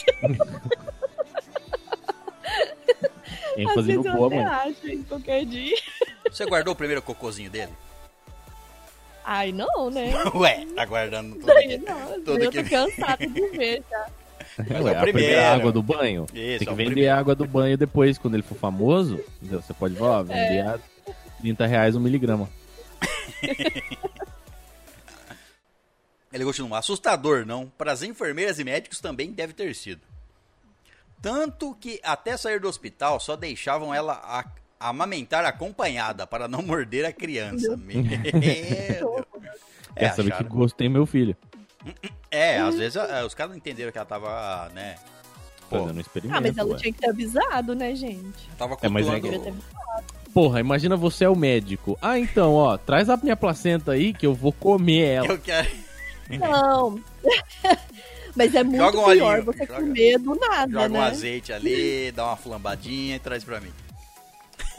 ênfase 3.57 3.97
no 3.97 4.03
boa, 4.03 4.27
até 4.29 4.37
mãe. 4.37 4.45
acho, 4.45 5.05
qualquer 5.09 5.45
dia. 5.45 5.77
Você 6.31 6.47
guardou 6.47 6.73
o 6.73 6.77
primeiro 6.77 7.03
cocôzinho 7.03 7.51
dele? 7.51 7.73
Ai, 9.25 9.53
não, 9.53 9.91
né? 9.91 10.13
Ué, 10.35 10.67
tá 10.75 10.85
guardando 10.85 11.35
tudo 11.39 11.51
aqui. 11.53 11.79
não, 11.79 12.13
Tudo 12.23 12.39
eu 12.45 12.51
que- 12.51 12.63
tô 12.65 12.71
cansada 12.71 13.27
de 13.27 13.41
ver 13.57 13.83
já. 13.91 14.07
Mas 14.59 14.69
Ué, 14.71 14.77
é 14.77 14.81
o 14.81 14.99
a 14.99 15.01
primeira 15.01 15.13
primeiro. 15.13 15.41
água 15.47 15.73
do 15.73 15.83
banho. 15.83 16.27
Isso, 16.35 16.35
Tem 16.35 16.55
é 16.55 16.59
que 16.59 16.65
o 16.71 16.75
vender 16.75 16.91
primeiro. 16.91 17.15
água 17.17 17.35
do 17.35 17.47
banho 17.47 17.79
depois, 17.79 18.19
quando 18.19 18.35
ele 18.35 18.43
for 18.43 18.57
famoso. 18.59 19.21
entendeu? 19.41 19.63
Você 19.63 19.73
pode 19.75 19.95
falar, 19.95 20.19
ó, 20.19 20.23
vender 20.23 20.57
É. 20.59 20.63
a 20.63 20.79
30 21.41 21.67
reais 21.67 21.95
um 21.97 22.01
miligrama. 22.01 22.49
Ele 26.33 26.45
continua. 26.45 26.79
Assustador, 26.79 27.45
não? 27.45 27.67
Para 27.77 27.91
as 27.93 28.03
enfermeiras 28.03 28.59
e 28.59 28.65
médicos 28.65 29.01
também 29.01 29.33
deve 29.33 29.53
ter 29.53 29.75
sido. 29.75 30.01
Tanto 31.21 31.75
que 31.75 32.01
até 32.05 32.37
sair 32.37 32.61
do 32.61 32.69
hospital 32.69 33.19
só 33.19 33.35
deixavam 33.37 33.93
ela 33.93 34.13
a- 34.15 34.45
amamentar 34.81 35.45
acompanhada 35.45 36.27
para 36.27 36.49
não 36.49 36.63
morder 36.63 37.05
a 37.05 37.13
criança. 37.13 37.77
Meu 37.77 38.03
Deus. 38.03 39.25
É, 39.95 40.01
Quer 40.01 40.15
saber 40.15 40.33
acharam- 40.33 40.49
que 40.51 40.57
gosto 40.57 40.77
tem 40.77 40.89
meu 40.89 41.05
filho? 41.07 41.37
é, 42.31 42.59
às 42.59 42.77
vezes 42.77 42.97
é, 42.97 43.25
os 43.25 43.35
caras 43.35 43.51
não 43.51 43.59
entenderam 43.59 43.93
que 43.93 43.99
ela 43.99 44.07
tava, 44.07 44.71
né? 44.75 44.97
Pô, 45.69 45.81
Fazendo 45.81 45.97
um 45.97 46.01
experimento. 46.01 46.37
Ah, 46.39 46.41
mas 46.41 46.57
ela 46.59 46.71
ué. 46.71 46.77
tinha 46.79 46.93
que 46.93 46.99
ter 47.01 47.11
avisado, 47.11 47.75
né, 47.75 47.95
gente? 47.95 48.49
tava 48.59 48.77
É, 48.83 48.89
mas 48.89 49.07
é 49.09 49.21
que- 49.21 49.53
Porra, 50.33 50.61
imagina 50.61 50.97
você 50.97 51.25
é 51.25 51.29
o 51.29 51.35
médico. 51.37 51.99
Ah, 52.01 52.19
então, 52.19 52.55
ó, 52.55 52.77
traz 52.79 53.09
a 53.11 53.17
minha 53.17 53.37
placenta 53.37 53.93
aí 53.93 54.13
que 54.15 54.25
eu 54.27 54.33
vou 54.35 54.53
comer 54.53 55.05
ela. 55.07 55.27
Eu 55.27 55.39
quero... 55.39 55.69
Não. 56.39 57.01
mas 58.37 58.55
é 58.55 58.63
muito 58.63 58.79
Joga 58.81 58.99
um 59.01 59.05
pior 59.13 59.29
olhinho, 59.33 59.45
você 59.45 59.67
joga- 59.67 59.75
comer 59.81 60.19
do 60.19 60.35
nada, 60.37 60.73
Joga 60.73 60.89
um 60.89 60.93
né? 60.93 61.07
azeite 61.07 61.53
ali, 61.53 62.13
dá 62.13 62.27
uma 62.27 62.37
flambadinha 62.37 63.17
e 63.17 63.19
traz 63.19 63.43
pra 63.43 63.61
mim. 63.61 63.71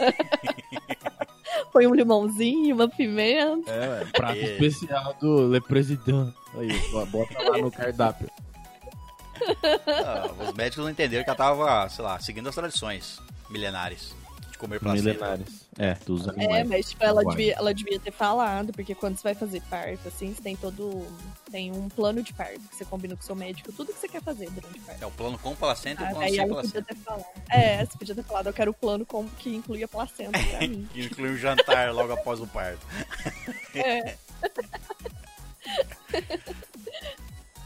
Põe 1.72 1.88
um 1.88 1.94
limãozinho, 1.96 2.76
uma 2.76 2.88
pimenta. 2.90 3.70
É, 3.72 3.90
ué, 3.90 4.06
prato 4.12 4.38
É. 4.40 4.44
especial 4.44 5.16
do 5.20 5.48
Le 5.48 5.62
Président. 5.62 6.32
Aí, 6.58 6.70
bota 7.08 7.50
lá 7.50 7.58
no 7.58 7.72
cardápio. 7.72 8.30
Ah, 10.06 10.30
os 10.48 10.54
médicos 10.54 10.84
não 10.84 10.92
entenderam 10.92 11.24
que 11.24 11.30
ela 11.30 11.38
tava, 11.38 11.90
sei 11.90 12.04
lá, 12.04 12.20
seguindo 12.20 12.48
as 12.50 12.56
tradições 12.56 13.20
milenares 13.50 14.14
comer 14.62 14.80
placenta. 14.80 15.10
Milenares. 15.10 15.66
É, 15.78 15.96
dos 16.06 16.28
É, 16.28 16.30
animais. 16.32 16.68
mas 16.68 16.90
tipo, 16.90 17.04
ela 17.04 17.22
Uai. 17.24 17.36
devia, 17.36 17.54
ela 17.56 17.74
devia 17.74 18.00
ter 18.00 18.12
falado, 18.12 18.72
porque 18.72 18.94
quando 18.96 19.18
você 19.18 19.24
vai 19.24 19.36
fazer 19.36 19.62
parto, 19.70 20.08
assim, 20.08 20.34
você 20.34 20.42
tem 20.42 20.56
todo. 20.56 21.06
Tem 21.52 21.72
um 21.72 21.90
plano 21.90 22.22
de 22.24 22.34
parto, 22.34 22.60
que 22.70 22.76
você 22.76 22.86
combina 22.86 23.16
com 23.16 23.22
o 23.22 23.26
seu 23.26 23.36
médico, 23.36 23.72
tudo 23.74 23.92
que 23.92 24.00
você 24.00 24.08
quer 24.08 24.22
fazer 24.22 24.50
durante 24.52 24.80
o 24.80 24.82
parto. 24.84 25.04
É 25.04 25.06
o 25.06 25.12
plano 25.12 25.38
com 25.40 25.54
placenta 25.56 26.02
e 26.02 26.06
o 26.06 26.08
Ah, 26.08 26.10
plano 26.12 26.26
aí 26.26 26.32
sem 26.32 26.40
ela 26.40 26.54
placenta. 26.54 26.82
podia 26.82 26.96
ter 26.96 27.02
falado. 27.04 27.26
É, 27.50 27.86
você 27.86 27.98
podia 27.98 28.16
ter 28.16 28.24
falado, 28.24 28.48
eu 28.48 28.54
quero 28.54 28.72
o 28.72 28.74
plano 28.74 29.06
com, 29.06 29.28
que 29.28 29.54
inclui 29.56 29.84
a 29.84 29.88
placenta 29.88 30.40
pra 30.40 30.60
mim. 30.68 30.88
Que 30.94 31.04
inclui 31.06 31.32
um 31.32 31.38
jantar 31.38 31.92
logo 31.94 32.14
após 32.14 32.40
o 32.40 32.48
parto. 32.48 32.86
É. 33.76 34.16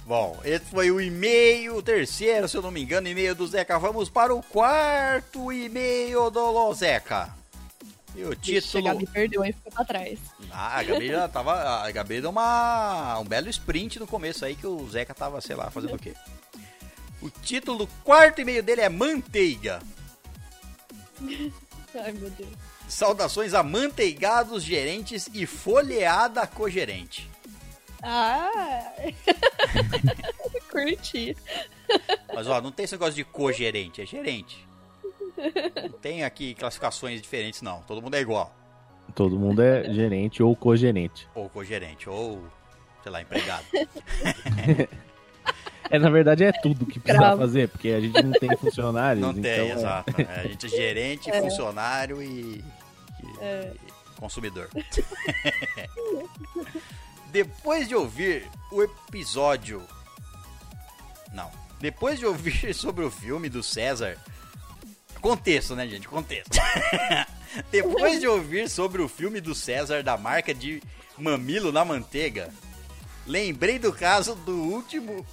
Bom, 0.06 0.40
esse 0.46 0.66
foi 0.66 0.92
o 0.92 1.02
e-mail, 1.02 1.78
o 1.78 1.82
terceiro, 1.82 2.48
se 2.48 2.56
eu 2.56 2.62
não 2.62 2.70
me 2.70 2.82
engano, 2.82 3.08
e-mail 3.08 3.34
do 3.34 3.48
Zeca. 3.48 3.80
Vamos 3.80 4.08
para 4.08 4.36
o 4.36 4.44
quarto 4.44 5.52
e-mail 5.52 6.30
do 6.30 6.52
Lozeca. 6.52 7.34
E 8.16 8.24
o 8.24 8.30
Vixe, 8.30 8.58
a 8.58 8.62
título. 8.62 8.84
Gabi 8.84 9.08
perdeu 9.08 9.44
e 9.44 9.52
ficou 9.52 9.72
pra 9.72 9.84
trás. 9.84 10.20
Ah, 10.52 10.78
a 10.78 10.84
Gabi 10.84 11.08
já 11.08 11.28
tava. 11.28 11.54
A 11.84 11.92
Gabi 11.92 12.22
deu 12.22 12.30
uma, 12.30 13.18
um 13.20 13.26
belo 13.26 13.50
sprint 13.50 14.00
no 14.00 14.06
começo 14.06 14.46
aí 14.46 14.56
que 14.56 14.68
o 14.68 14.88
Zeca 14.88 15.14
tava, 15.14 15.42
sei 15.42 15.56
lá, 15.56 15.72
fazendo 15.72 15.96
o 15.96 16.00
quê? 16.00 16.14
O 17.20 17.30
título 17.30 17.80
do 17.80 17.88
quarto 18.04 18.40
e-mail 18.40 18.62
dele 18.62 18.82
é 18.82 18.90
Manteiga. 18.90 19.82
Ai, 21.96 22.12
meu 22.12 22.30
Deus. 22.30 22.50
Saudações 22.88 23.56
a 23.56 23.64
manteigados 23.64 24.64
gerentes 24.64 25.28
e 25.34 25.48
folheada 25.48 26.46
cogerente. 26.46 27.28
Ah! 28.08 28.94
Curti. 30.72 31.36
Mas 32.34 32.48
ó, 32.48 32.62
não 32.62 32.72
tem 32.72 32.84
esse 32.84 32.94
negócio 32.94 33.16
de 33.16 33.24
cogerente, 33.24 34.02
é 34.02 34.06
gerente. 34.06 34.66
Não 35.82 35.90
tem 36.00 36.24
aqui 36.24 36.54
classificações 36.54 37.22
diferentes, 37.22 37.62
não. 37.62 37.82
Todo 37.82 38.02
mundo 38.02 38.16
é 38.16 38.22
igual. 38.22 38.54
Todo 39.14 39.38
mundo 39.40 39.62
é 39.62 39.92
gerente 39.94 40.42
ou 40.44 40.56
cogerente. 40.56 41.28
Ou 41.34 41.50
cogerente, 41.50 42.10
ou, 42.10 42.44
sei 43.04 43.12
lá, 43.12 43.22
empregado. 43.22 43.66
É, 45.88 46.00
na 46.00 46.10
verdade, 46.10 46.44
é 46.44 46.52
tudo 46.52 46.84
que 46.84 47.00
precisa 47.00 47.38
fazer, 47.38 47.70
porque 47.70 47.90
a 47.90 48.00
gente 48.02 48.20
não 48.24 48.32
tem 48.32 48.50
funcionários. 48.58 49.22
Não 49.22 49.30
então 49.30 49.44
tem, 49.44 49.70
é- 49.70 49.72
exato. 49.72 50.14
É, 50.20 50.40
a 50.40 50.48
gente 50.48 50.66
é 50.66 50.70
gerente, 50.70 51.30
É. 51.30 51.40
funcionário 51.40 52.24
e, 52.24 52.26
e- 52.58 52.64
É. 53.40 53.72
e 53.88 54.20
consumidor. 54.20 54.68
Depois 57.36 57.86
de 57.86 57.94
ouvir 57.94 58.50
o 58.72 58.82
episódio. 58.82 59.86
Não. 61.34 61.52
Depois 61.82 62.18
de 62.18 62.26
ouvir 62.26 62.72
sobre 62.74 63.04
o 63.04 63.12
filme 63.12 63.50
do 63.50 63.62
César. 63.62 64.18
Contexto, 65.20 65.76
né, 65.76 65.86
gente? 65.86 66.08
Contexto. 66.08 66.58
Depois 67.70 68.22
de 68.22 68.28
ouvir 68.28 68.70
sobre 68.70 69.02
o 69.02 69.10
filme 69.10 69.42
do 69.42 69.54
César 69.54 70.02
da 70.02 70.16
marca 70.16 70.54
de 70.54 70.82
mamilo 71.18 71.74
na 71.74 71.84
manteiga, 71.84 72.54
lembrei 73.28 73.78
do 73.80 73.92
caso 73.92 74.34
do 74.34 74.54
último. 74.56 75.28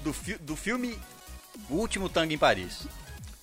Do, 0.00 0.14
fi- 0.14 0.38
do 0.38 0.56
filme 0.56 0.98
O 1.68 1.74
Último 1.74 2.08
Tango 2.08 2.32
em 2.32 2.38
Paris. 2.38 2.86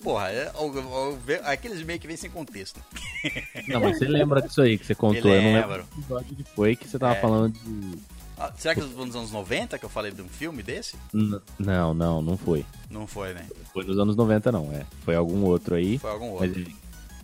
Porra, 0.03 0.29
é, 0.29 0.51
o- 0.57 0.65
o- 0.67 1.19
aqueles 1.45 1.81
meio 1.83 1.99
que 1.99 2.05
vem 2.07 2.17
sem 2.17 2.29
contexto. 2.29 2.79
Não, 3.67 3.79
mas 3.79 3.97
você 3.97 4.05
lembra 4.05 4.41
disso 4.41 4.61
aí 4.61 4.77
que 4.77 4.85
você 4.85 4.93
contou. 4.95 5.31
Me 5.31 5.37
Eu 5.37 5.41
não 5.41 5.53
lembro 5.53 5.83
que 5.85 5.99
episódio 5.99 6.35
que 6.35 6.43
foi 6.55 6.75
que 6.75 6.87
você 6.87 6.99
tava 6.99 7.15
É. 7.15 7.21
falando 7.21 7.53
de. 7.53 7.97
Ah, 8.37 8.51
será 8.57 8.75
que 8.75 8.81
foi 8.81 9.05
nos 9.05 9.15
anos 9.15 9.31
90 9.31 9.79
que 9.79 9.85
eu 9.85 9.89
falei 9.89 10.11
de 10.11 10.21
um 10.21 10.27
filme 10.27 10.61
desse? 10.61 10.97
N- 11.13 11.39
Não, 11.57 11.93
não, 11.93 12.21
não 12.21 12.37
foi. 12.37 12.65
Não 12.89 13.07
foi, 13.07 13.33
né? 13.33 13.47
Foi 13.73 13.85
nos 13.85 13.97
anos 13.97 14.15
90, 14.15 14.51
não. 14.51 14.69
É. 14.73 14.85
Foi 15.05 15.15
algum 15.15 15.43
outro 15.45 15.75
aí. 15.75 15.97
Foi 15.97 16.11
algum 16.11 16.37
Mas 16.37 16.49
outro. 16.55 16.71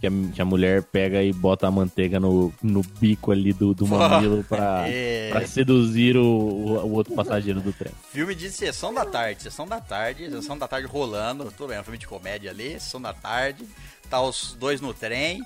Que 0.01 0.07
a, 0.07 0.11
que 0.33 0.41
a 0.41 0.45
mulher 0.45 0.81
pega 0.83 1.21
e 1.23 1.31
bota 1.31 1.67
a 1.67 1.71
manteiga 1.71 2.19
no, 2.19 2.51
no 2.61 2.81
bico 2.81 3.31
ali 3.31 3.53
do, 3.53 3.73
do 3.73 3.87
mamilo 3.87 4.43
pra, 4.49 4.83
É. 4.89 5.29
pra 5.29 5.45
seduzir 5.45 6.17
o, 6.17 6.23
o, 6.25 6.69
o 6.85 6.91
outro 6.93 7.13
passageiro 7.13 7.61
do 7.61 7.71
trem. 7.71 7.93
Filme 8.11 8.33
de 8.35 8.49
sessão 8.49 8.91
da 8.93 9.05
tarde, 9.05 9.43
sessão 9.43 9.67
da 9.67 9.79
tarde, 9.79 10.29
sessão 10.29 10.57
da 10.57 10.67
tarde 10.67 10.87
rolando, 10.87 11.45
tudo 11.55 11.67
bem, 11.69 11.77
é 11.77 11.81
um 11.81 11.83
filme 11.83 11.99
de 11.99 12.07
comédia 12.07 12.49
ali, 12.49 12.73
sessão 12.79 12.99
da 12.99 13.13
tarde, 13.13 13.63
tá 14.09 14.19
os 14.19 14.53
dois 14.59 14.81
no 14.81 14.91
trem, 14.93 15.39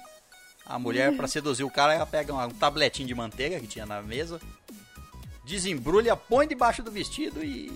a 0.65 0.79
mulher 0.79 1.15
pra 1.15 1.27
seduzir 1.27 1.63
o 1.65 1.69
cara, 1.69 1.93
ela 1.93 2.05
pega 2.05 2.33
um 2.33 2.49
tabletinho 2.49 3.07
de 3.09 3.13
manteiga 3.13 3.59
que 3.59 3.67
tinha 3.67 3.85
na 3.85 4.01
mesa, 4.01 4.39
desembrulha, 5.45 6.15
põe 6.15 6.47
debaixo 6.47 6.81
do 6.81 6.91
vestido 6.91 7.43
e 7.43 7.71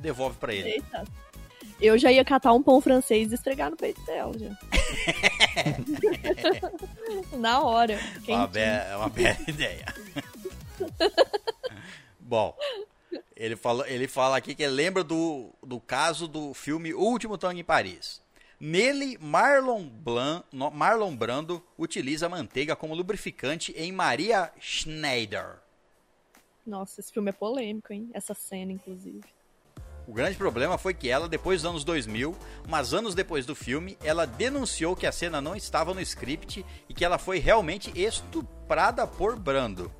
devolve 0.00 0.36
pra 0.38 0.52
ele. 0.52 0.68
Eita. 0.68 1.04
Eu 1.80 1.98
já 1.98 2.12
ia 2.12 2.24
catar 2.24 2.52
um 2.52 2.62
pão 2.62 2.80
francês 2.80 3.32
e 3.32 3.34
esfregar 3.34 3.70
no 3.70 3.76
peito 3.76 4.00
dela, 4.04 4.32
já. 4.38 4.56
Na 7.36 7.60
hora. 7.60 7.94
Uma 7.94 8.20
Quentinho. 8.20 8.48
be- 8.48 8.58
É 8.60 8.96
uma 8.96 9.08
bela 9.08 9.36
ideia. 9.48 9.86
Bom, 12.20 12.56
ele 13.36 13.56
fala, 13.56 13.88
ele 13.88 14.06
fala 14.08 14.36
aqui 14.36 14.54
que 14.54 14.66
lembra 14.66 15.02
do, 15.04 15.50
do 15.62 15.80
caso 15.80 16.26
do 16.28 16.54
filme 16.54 16.94
O 16.94 17.00
Último 17.00 17.36
Tango 17.36 17.58
em 17.58 17.64
Paris. 17.64 18.20
Nele, 18.60 19.18
Marlon, 19.20 19.82
Blan, 19.88 20.44
no- 20.52 20.70
Marlon 20.70 21.16
Brando 21.16 21.62
utiliza 21.76 22.28
manteiga 22.28 22.76
como 22.76 22.94
lubrificante 22.94 23.72
em 23.76 23.90
Maria 23.90 24.52
Schneider. 24.60 25.56
Nossa, 26.64 27.00
esse 27.00 27.12
filme 27.12 27.30
é 27.30 27.32
polêmico, 27.32 27.92
hein? 27.92 28.08
Essa 28.14 28.34
cena, 28.34 28.70
inclusive. 28.70 29.24
O 30.06 30.12
grande 30.12 30.36
problema 30.36 30.76
foi 30.76 30.92
que 30.94 31.08
ela, 31.08 31.28
depois 31.28 31.62
dos 31.62 31.70
anos 31.70 31.84
2000, 31.84 32.36
mas 32.68 32.92
anos 32.92 33.14
depois 33.14 33.46
do 33.46 33.54
filme, 33.54 33.96
ela 34.02 34.26
denunciou 34.26 34.96
que 34.96 35.06
a 35.06 35.12
cena 35.12 35.40
não 35.40 35.54
estava 35.54 35.94
no 35.94 36.00
script 36.00 36.64
e 36.88 36.94
que 36.94 37.04
ela 37.04 37.18
foi 37.18 37.38
realmente 37.38 37.92
estuprada 37.98 39.06
por 39.06 39.38
Brando. 39.38 39.90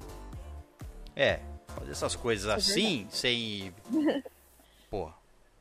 É, 1.15 1.41
fazer 1.69 1.93
essas 1.93 2.17
coisas 2.17 2.51
é 2.51 2.55
assim, 2.55 3.07
sem. 3.11 3.73
Pô, 4.91 5.09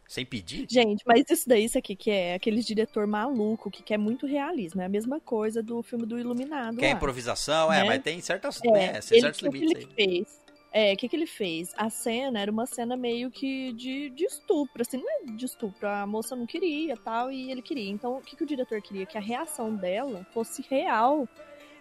sem 0.08 0.26
pedir? 0.26 0.66
Gente, 0.70 1.04
mas 1.06 1.24
isso 1.30 1.48
daí, 1.48 1.66
isso 1.66 1.78
aqui, 1.78 1.96
que 1.96 2.10
é 2.10 2.34
aquele 2.34 2.62
diretor 2.62 3.06
maluco 3.06 3.70
que 3.70 3.84
quer 3.84 3.98
muito 3.98 4.26
realismo. 4.26 4.82
É 4.82 4.86
a 4.86 4.90
mesma 4.90 5.20
coisa 5.20 5.62
do 5.62 5.82
filme 5.84 6.06
do 6.06 6.18
Iluminado. 6.20 6.78
Quer 6.78 6.92
improvisação? 6.92 7.72
É, 7.72 7.82
Né? 7.82 7.88
mas 7.88 8.04
tem 8.04 8.20
certas, 8.22 8.60
É, 8.64 8.72
né, 8.94 9.02
certos 9.02 9.42
o 9.42 9.50
que 9.52 9.60
limites 9.60 9.72
ele 9.84 9.88
aí. 9.98 10.06
fez? 10.26 10.42
É, 10.74 10.94
o 10.94 10.98
que, 10.98 11.10
que 11.10 11.16
ele 11.16 11.28
fez? 11.28 11.74
A 11.76 11.90
cena 11.90 12.40
era 12.40 12.50
uma 12.50 12.66
cena 12.66 12.96
meio 12.96 13.30
que 13.30 13.74
de, 13.74 14.10
de 14.12 14.24
estupro, 14.24 14.82
assim, 14.82 14.98
não 14.98 15.10
é 15.10 15.26
de 15.26 15.46
estupro, 15.46 15.86
a 15.86 16.08
moça 16.08 16.34
não 16.34 16.46
queria 16.46 16.96
tal, 16.96 17.30
e 17.30 17.52
ele 17.52 17.62
queria. 17.62 17.90
Então, 17.90 18.18
o 18.18 18.22
que, 18.22 18.38
que 18.38 18.44
o 18.44 18.48
diretor 18.48 18.82
queria? 18.82 19.06
Que 19.06 19.18
a 19.18 19.22
reação 19.22 19.76
dela 19.76 20.26
fosse 20.34 20.62
real. 20.70 21.28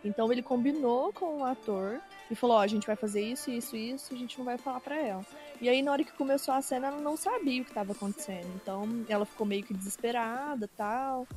Então, 0.05 0.33
ele 0.33 0.43
combinou 0.43 1.13
com 1.13 1.39
o 1.39 1.45
ator 1.45 2.01
e 2.29 2.35
falou: 2.35 2.57
Ó, 2.57 2.61
a 2.61 2.67
gente 2.67 2.87
vai 2.87 2.97
fazer 2.97 3.21
isso, 3.21 3.51
isso, 3.51 3.77
isso, 3.77 4.13
a 4.13 4.17
gente 4.17 4.37
não 4.39 4.45
vai 4.45 4.59
falar 4.59 4.81
pra 4.81 4.97
ela. 4.97 5.25
E 5.61 5.69
aí, 5.69 5.83
na 5.83 5.93
hora 5.93 6.03
que 6.03 6.13
começou 6.13 6.53
a 6.53 6.63
cena, 6.63 6.89
ela 6.89 7.01
não 7.01 7.17
sabia 7.17 7.61
o 7.61 7.65
que 7.65 7.71
estava 7.71 7.93
acontecendo. 7.93 8.49
Então, 8.57 9.05
ela 9.09 9.25
ficou 9.25 9.47
meio 9.47 9.63
que 9.63 9.75
desesperada 9.75 10.69
tal. 10.77 11.29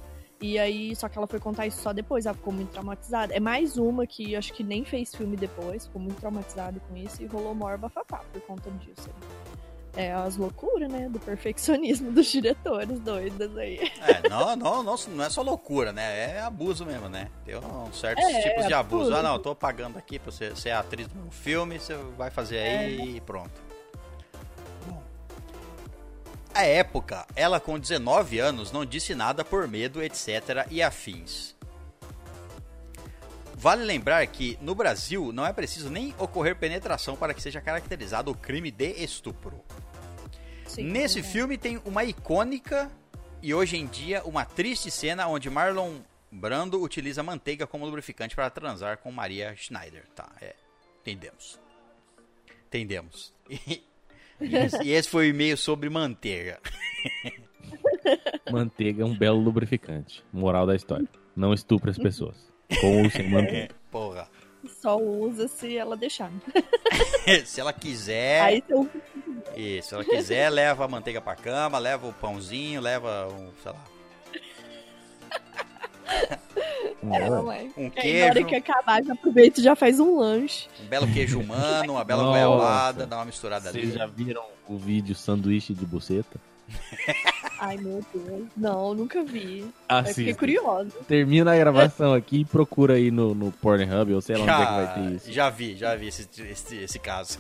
E 0.44 0.60
aí, 0.60 0.94
só 0.94 1.08
que 1.08 1.18
ela 1.18 1.26
foi 1.26 1.40
contar 1.40 1.66
isso 1.68 1.82
só 1.82 1.94
depois, 1.94 2.26
ela 2.26 2.36
ficou 2.36 2.52
muito 2.52 2.72
traumatizada. 2.72 3.34
É 3.34 3.40
mais 3.40 3.78
uma 3.78 4.06
que 4.06 4.36
acho 4.36 4.52
que 4.52 4.62
nem 4.62 4.84
fez 4.84 5.16
filme 5.16 5.38
depois, 5.38 5.86
ficou 5.86 6.02
muito 6.02 6.20
traumatizada 6.20 6.82
com 6.82 6.98
isso 6.98 7.24
e 7.24 7.26
rolou 7.26 7.56
maior 7.56 7.78
bafafá 7.78 8.18
por 8.34 8.42
conta 8.42 8.70
disso. 8.72 9.10
É 9.96 10.12
as 10.12 10.36
loucuras, 10.36 10.92
né? 10.92 11.08
Do 11.08 11.20
perfeccionismo 11.20 12.12
dos 12.12 12.26
diretores 12.26 13.00
doidas 13.00 13.56
aí. 13.56 13.80
É, 14.02 14.28
não, 14.28 14.56
não, 14.56 14.84
não, 14.84 14.96
não 15.16 15.24
é 15.24 15.30
só 15.30 15.42
loucura, 15.44 15.94
né? 15.94 16.32
É 16.36 16.42
abuso 16.42 16.84
mesmo, 16.86 17.08
né? 17.08 17.30
Tem 17.46 17.56
um 17.56 17.94
certos 17.94 18.26
É, 18.26 18.42
tipos 18.42 18.66
de 18.66 18.74
é 18.74 18.76
abuso. 18.76 19.04
abuso. 19.04 19.16
Ah, 19.16 19.22
não, 19.24 19.34
eu 19.36 19.40
tô 19.40 19.56
pagando 19.56 19.98
aqui 19.98 20.18
pra 20.20 20.32
você 20.32 20.54
ser 20.56 20.72
atriz 20.72 21.08
do 21.08 21.16
meu 21.16 21.32
filme, 21.32 21.80
você 21.80 21.96
vai 22.18 22.30
fazer 22.32 22.58
aí 22.58 23.00
É. 23.02 23.06
e 23.06 23.22
pronto. 23.22 23.52
A 26.54 26.66
época, 26.66 27.26
ela 27.36 27.60
com 27.60 27.80
19 27.80 28.38
anos 28.40 28.72
não 28.72 28.86
disse 28.86 29.16
nada 29.16 29.44
por 29.44 29.68
medo, 29.68 30.04
etc. 30.04 30.68
e 30.70 30.84
afins. 30.84 31.56
Vale 33.56 33.84
lembrar 33.84 34.28
que 34.28 34.58
no 34.62 34.76
Brasil 34.76 35.32
não 35.32 35.46
é 35.46 35.54
preciso 35.54 35.90
nem 35.90 36.14
ocorrer 36.20 36.56
penetração 36.56 37.16
para 37.16 37.34
que 37.34 37.42
seja 37.42 37.62
caracterizado 37.62 38.30
o 38.30 38.36
crime 38.36 38.70
de 38.70 38.92
estupro. 39.04 39.64
Sim, 40.68 40.84
Nesse 40.84 41.20
é. 41.20 41.24
filme 41.24 41.58
tem 41.58 41.82
uma 41.86 42.04
icônica 42.04 42.92
e 43.42 43.54
hoje 43.54 43.78
em 43.78 43.88
dia 43.88 44.24
uma 44.24 44.46
triste 44.46 44.92
cena 44.92 45.28
onde 45.28 45.50
Marlon 45.50 46.02
Brando 46.32 46.82
utiliza 46.82 47.24
manteiga 47.24 47.66
como 47.66 47.86
lubrificante 47.86 48.36
para 48.36 48.50
transar 48.50 48.98
com 48.98 49.12
Maria 49.12 49.56
Schneider. 49.56 50.04
Tá, 50.16 50.30
é. 50.42 50.56
Entendemos. 51.02 51.60
Entendemos. 52.68 53.34
E, 53.68 53.84
e 54.42 54.92
esse 54.92 55.10
foi 55.10 55.28
o 55.28 55.30
e-mail 55.30 55.58
sobre 55.58 55.90
manteiga. 55.90 56.60
Manteiga 58.52 59.02
é 59.02 59.06
um 59.06 59.18
belo 59.18 59.40
lubrificante. 59.40 60.24
Moral 60.32 60.68
da 60.68 60.76
história. 60.76 61.08
Não 61.36 61.54
estupre 61.54 61.90
as 61.90 61.98
pessoas. 61.98 62.36
Com 62.80 63.04
ou 63.04 63.10
sem 63.10 63.30
manteiga. 63.30 63.74
Porra. 63.90 64.28
Só 64.80 64.98
usa 64.98 65.48
se 65.48 65.76
ela 65.76 65.98
deixar. 65.98 66.32
Se 67.46 67.60
ela 67.60 67.74
quiser. 67.74 68.42
Aí 68.42 68.64
eu 68.70 68.90
Isso, 69.56 69.90
se 69.90 69.96
ela 69.96 70.06
quiser, 70.06 70.50
leva 70.50 70.86
a 70.86 70.88
manteiga 70.88 71.20
pra 71.20 71.36
cama, 71.36 71.80
leva 71.80 72.08
o 72.08 72.14
pãozinho, 72.14 72.80
leva 72.80 73.28
um, 73.28 73.52
sei 73.62 73.72
lá, 73.72 73.84
não 77.02 77.52
é. 77.52 77.64
um 77.78 77.92
Aí 77.96 78.20
na 78.20 78.26
hora 78.26 78.34
queijo, 78.34 78.48
que 78.48 78.56
acabar, 78.56 79.04
já 79.04 79.14
aproveita 79.14 79.60
e 79.60 79.64
já 79.64 79.76
faz 79.76 80.00
um 80.00 80.20
lanche. 80.20 80.68
um 80.84 80.88
belo 80.88 81.08
queijo 81.12 81.40
humano, 81.40 81.94
uma 81.94 82.04
bela 82.04 82.24
goiabada, 82.24 83.06
dá 83.06 83.18
uma 83.18 83.26
misturada 83.26 83.70
ali. 83.70 83.82
Vocês 83.82 83.94
já 83.94 84.06
viram 84.06 84.44
o 84.68 84.78
vídeo 84.78 85.16
sanduíche 85.16 85.74
de 85.74 85.86
buceta? 85.86 86.40
Ai, 87.60 87.78
meu 87.78 88.04
Deus. 88.14 88.48
Não, 88.58 88.94
nunca 88.94 89.24
vi. 89.24 89.60
Eu 89.60 89.66
fiquei 89.68 90.12
Assista. 90.12 90.40
curiosa. 90.40 90.92
Termina 91.08 91.54
a 91.54 91.58
gravação 91.58 92.14
aqui 92.14 92.42
e 92.42 92.46
procura 92.46 92.96
aí 92.96 93.12
no, 93.12 93.34
no 93.34 93.52
Pornhub 93.52 94.14
ou 94.14 94.22
sei 94.22 94.38
lá 94.38 94.44
onde 94.44 94.52
é 94.52 94.66
que 94.66 94.72
vai 94.72 94.94
ter 94.94 95.16
isso. 95.16 95.32
já 95.32 95.50
vi, 95.50 95.76
já 95.76 95.96
vi 95.96 96.08
esse, 96.08 96.28
esse, 96.42 96.76
esse 96.78 97.00
caso. 97.00 97.40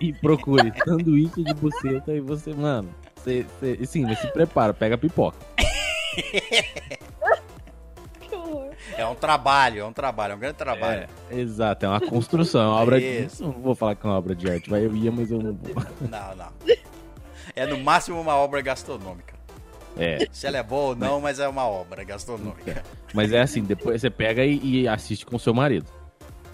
E 0.00 0.12
procure 0.12 0.72
sanduíche 0.84 1.42
de 1.42 1.54
buceta 1.54 2.12
e 2.12 2.20
você, 2.20 2.52
mano, 2.52 2.88
você, 3.16 3.44
você, 3.60 3.86
sim, 3.86 4.04
mas 4.04 4.20
se 4.20 4.28
prepara, 4.28 4.72
pega 4.72 4.94
a 4.94 4.98
pipoca. 4.98 5.38
É 8.96 9.06
um 9.06 9.14
trabalho, 9.14 9.80
é 9.80 9.84
um 9.84 9.92
trabalho, 9.92 10.32
é 10.32 10.36
um 10.36 10.38
grande 10.38 10.56
trabalho. 10.56 11.06
É, 11.30 11.34
exato, 11.38 11.84
é 11.84 11.88
uma 11.88 12.00
construção, 12.00 12.60
é 12.62 12.66
uma 12.66 12.80
obra 12.80 12.98
Isso. 12.98 13.36
de. 13.36 13.42
Não 13.42 13.52
vou 13.52 13.74
falar 13.74 13.94
que 13.94 14.06
é 14.06 14.10
uma 14.10 14.16
obra 14.18 14.34
de 14.34 14.50
arte, 14.50 14.70
vai, 14.70 14.84
eu 14.86 14.94
ia, 14.96 15.12
mas 15.12 15.30
eu 15.30 15.38
não 15.38 15.52
vou. 15.54 15.74
Não, 16.08 16.36
não. 16.36 16.48
É 17.54 17.66
no 17.66 17.78
máximo 17.78 18.20
uma 18.20 18.34
obra 18.36 18.60
gastronômica. 18.60 19.34
É, 19.98 20.26
Se 20.30 20.46
ela 20.46 20.58
é 20.58 20.62
boa 20.62 20.88
ou 20.90 20.96
não, 20.96 21.20
mas 21.20 21.38
é 21.40 21.48
uma 21.48 21.66
obra 21.66 22.04
gastronômica. 22.04 22.82
mas 23.14 23.32
é 23.32 23.40
assim, 23.40 23.62
depois 23.62 24.00
você 24.00 24.10
pega 24.10 24.44
e, 24.44 24.82
e 24.82 24.88
assiste 24.88 25.24
com 25.24 25.38
seu 25.38 25.54
marido. 25.54 25.86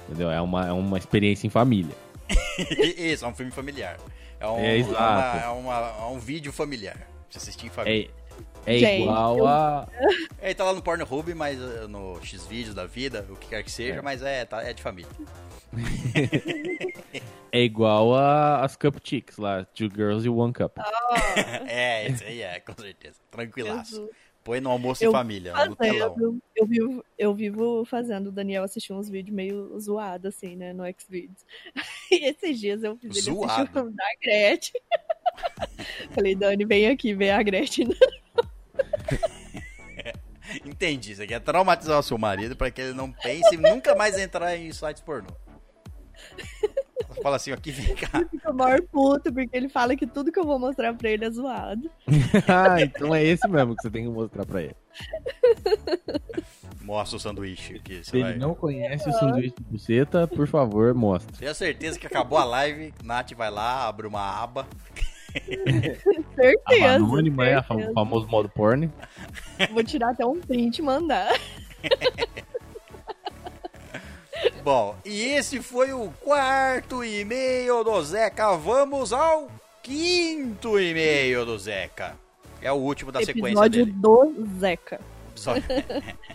Entendeu? 0.08 0.30
É 0.30 0.40
uma, 0.40 0.68
é 0.68 0.72
uma 0.72 0.96
experiência 0.98 1.46
em 1.46 1.50
família. 1.50 1.94
Isso, 2.96 3.24
é 3.24 3.28
um 3.28 3.34
filme 3.34 3.50
familiar. 3.50 3.96
É 4.38 4.46
um, 4.46 4.58
É, 4.58 4.76
exato. 4.76 4.94
uma- 5.00 5.42
é 5.44 5.48
uma- 5.48 5.94
é 6.00 6.04
um 6.12 6.18
vídeo 6.18 6.52
familiar. 6.52 6.96
Você 7.30 7.38
assistir 7.38 7.66
em 7.66 7.70
família. 7.70 8.06
É, 8.06 8.21
é 8.66 8.78
Gente, 8.78 9.02
igual 9.02 9.46
a. 9.46 9.88
Ele 10.40 10.54
tá 10.54 10.64
lá 10.64 10.72
no 10.72 10.82
Pornhub, 10.82 11.34
mas 11.34 11.58
uh, 11.60 11.88
no 11.88 12.20
X-Vídeos 12.24 12.74
da 12.74 12.86
vida, 12.86 13.26
o 13.30 13.36
que 13.36 13.48
quer 13.48 13.62
que 13.62 13.70
seja, 13.70 13.98
É. 13.98 14.02
mas 14.02 14.22
é, 14.22 14.44
tá, 14.44 14.62
é 14.62 14.72
de 14.72 14.82
família. 14.82 15.10
É 17.54 17.60
igual 17.60 18.14
a, 18.14 18.64
as 18.64 18.76
Cup 18.76 18.96
Chicks 19.04 19.36
lá, 19.36 19.62
Two 19.74 19.90
Girls 19.94 20.26
e 20.26 20.30
One 20.30 20.54
Cup. 20.54 20.78
é, 21.68 22.08
isso 22.08 22.24
aí 22.24 22.40
é, 22.40 22.58
com 22.60 22.72
certeza. 22.72 23.16
Tranquilaço. 23.30 23.90
Jesus. 23.90 24.10
Põe 24.42 24.58
no 24.60 24.70
almoço 24.70 25.04
Eu 25.04 25.10
em 25.10 25.12
família, 25.12 25.52
no 25.66 25.76
telão. 25.76 26.40
Eu, 26.56 26.66
vivo, 26.66 27.04
eu 27.18 27.34
vivo 27.34 27.84
fazendo 27.84 28.28
o 28.28 28.32
Daniel 28.32 28.64
assistir 28.64 28.94
uns 28.94 29.08
vídeos 29.08 29.36
meio 29.36 29.78
zoados, 29.78 30.34
assim, 30.34 30.56
né, 30.56 30.72
no 30.72 30.82
Xvideos. 30.98 31.44
E 32.10 32.24
esses 32.28 32.58
dias 32.58 32.82
eu 32.82 32.96
fiz 32.96 33.18
ele 33.18 33.36
Zoado? 33.36 33.52
assistir 33.52 33.78
o 33.78 33.90
da 33.90 34.04
Gretchen. 34.22 34.80
Falei, 36.12 36.34
Dani, 36.34 36.64
vem 36.64 36.88
aqui 36.88 37.14
ver 37.14 37.30
a 37.30 37.42
Gretchen. 37.42 37.88
Entendi, 40.64 41.20
aqui 41.22 41.34
é 41.34 41.40
traumatizar 41.40 41.98
o 41.98 42.02
seu 42.02 42.18
marido 42.18 42.56
pra 42.56 42.70
que 42.70 42.80
ele 42.80 42.92
não 42.92 43.10
pense 43.10 43.54
em 43.54 43.58
nunca 43.58 43.94
mais 43.94 44.18
entrar 44.18 44.56
em 44.56 44.72
sites 44.72 45.00
pornô. 45.00 45.30
Fala 47.22 47.36
assim, 47.36 47.52
ó, 47.52 47.54
aqui 47.54 47.70
vem 47.70 47.94
cá. 47.94 48.24
Fica 48.30 48.50
o 48.50 48.54
maior 48.54 48.80
puto, 48.82 49.32
porque 49.32 49.56
ele 49.56 49.68
fala 49.68 49.94
que 49.94 50.06
tudo 50.06 50.32
que 50.32 50.38
eu 50.38 50.44
vou 50.44 50.58
mostrar 50.58 50.94
pra 50.94 51.10
ele 51.10 51.24
é 51.24 51.30
zoado. 51.30 51.90
ah, 52.48 52.80
então 52.80 53.14
é 53.14 53.22
esse 53.22 53.46
mesmo 53.48 53.76
que 53.76 53.82
você 53.82 53.90
tem 53.90 54.04
que 54.04 54.10
mostrar 54.10 54.46
pra 54.46 54.62
ele. 54.62 54.76
Mostra 56.80 57.16
o 57.16 57.20
sanduíche 57.20 57.76
aqui. 57.76 58.04
Se 58.04 58.10
Você 58.10 58.16
ele 58.16 58.24
vai... 58.24 58.36
não 58.36 58.54
conhece 58.54 59.08
o 59.08 59.12
sanduíche 59.12 59.54
de 59.56 59.64
buceta, 59.64 60.26
por 60.26 60.46
favor, 60.46 60.92
mostre. 60.94 61.36
Tenho 61.38 61.54
certeza 61.54 61.98
que 61.98 62.06
acabou 62.06 62.38
a 62.38 62.44
live, 62.44 62.92
Nath 63.02 63.32
vai 63.32 63.50
lá, 63.50 63.86
abre 63.86 64.06
uma 64.06 64.42
aba. 64.42 64.66
A 65.34 66.34
Certeza. 66.42 66.94
anônima 66.94 67.46
é 67.46 67.62
certeza. 67.62 67.92
famoso 67.94 68.26
modo 68.28 68.48
porn. 68.48 68.90
Vou 69.72 69.82
tirar 69.84 70.10
até 70.10 70.24
um 70.26 70.40
print 70.40 70.78
e 70.78 70.82
mandar. 70.82 71.32
Bom, 74.64 74.96
e 75.04 75.22
esse 75.24 75.60
foi 75.60 75.92
o 75.92 76.10
quarto 76.20 77.04
e-mail 77.04 77.82
do 77.84 78.02
Zeca. 78.02 78.56
Vamos 78.56 79.12
ao 79.12 79.50
quinto 79.82 80.78
e-mail 80.78 81.44
do 81.44 81.58
Zeca. 81.58 82.14
É 82.60 82.70
o 82.70 82.76
último 82.76 83.10
da 83.10 83.20
sequência 83.20 83.48
Episódio 83.50 83.84
dele. 83.86 83.96
do 83.98 84.46
Zeca. 84.60 85.00
Episódio- 85.30 85.64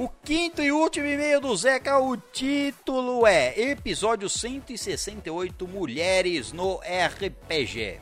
o 0.00 0.08
quinto 0.24 0.62
e 0.62 0.72
último 0.72 1.04
e-mail 1.04 1.42
do 1.42 1.54
Zeca, 1.54 1.98
o 1.98 2.16
título 2.16 3.26
é 3.26 3.52
Episódio 3.60 4.30
168 4.30 5.68
Mulheres 5.68 6.54
no 6.54 6.80
RPG. 6.80 8.00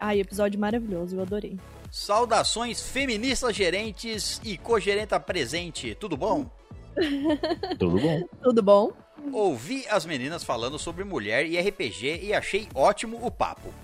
Ai, 0.00 0.20
episódio 0.20 0.58
maravilhoso, 0.58 1.16
eu 1.16 1.20
adorei. 1.20 1.60
Saudações 1.90 2.80
feministas 2.80 3.54
gerentes 3.54 4.40
e 4.42 4.56
cogerenta 4.56 5.20
presente, 5.20 5.94
tudo 5.96 6.16
bom? 6.16 6.50
Tudo 7.78 8.00
bom. 8.00 8.22
Tudo 8.42 8.62
bom? 8.62 8.92
Ouvi 9.32 9.84
as 9.90 10.06
meninas 10.06 10.44
falando 10.44 10.78
sobre 10.78 11.04
mulher 11.04 11.44
e 11.44 11.60
RPG 11.60 12.20
e 12.22 12.32
achei 12.32 12.68
ótimo 12.72 13.18
o 13.20 13.30
papo. 13.30 13.74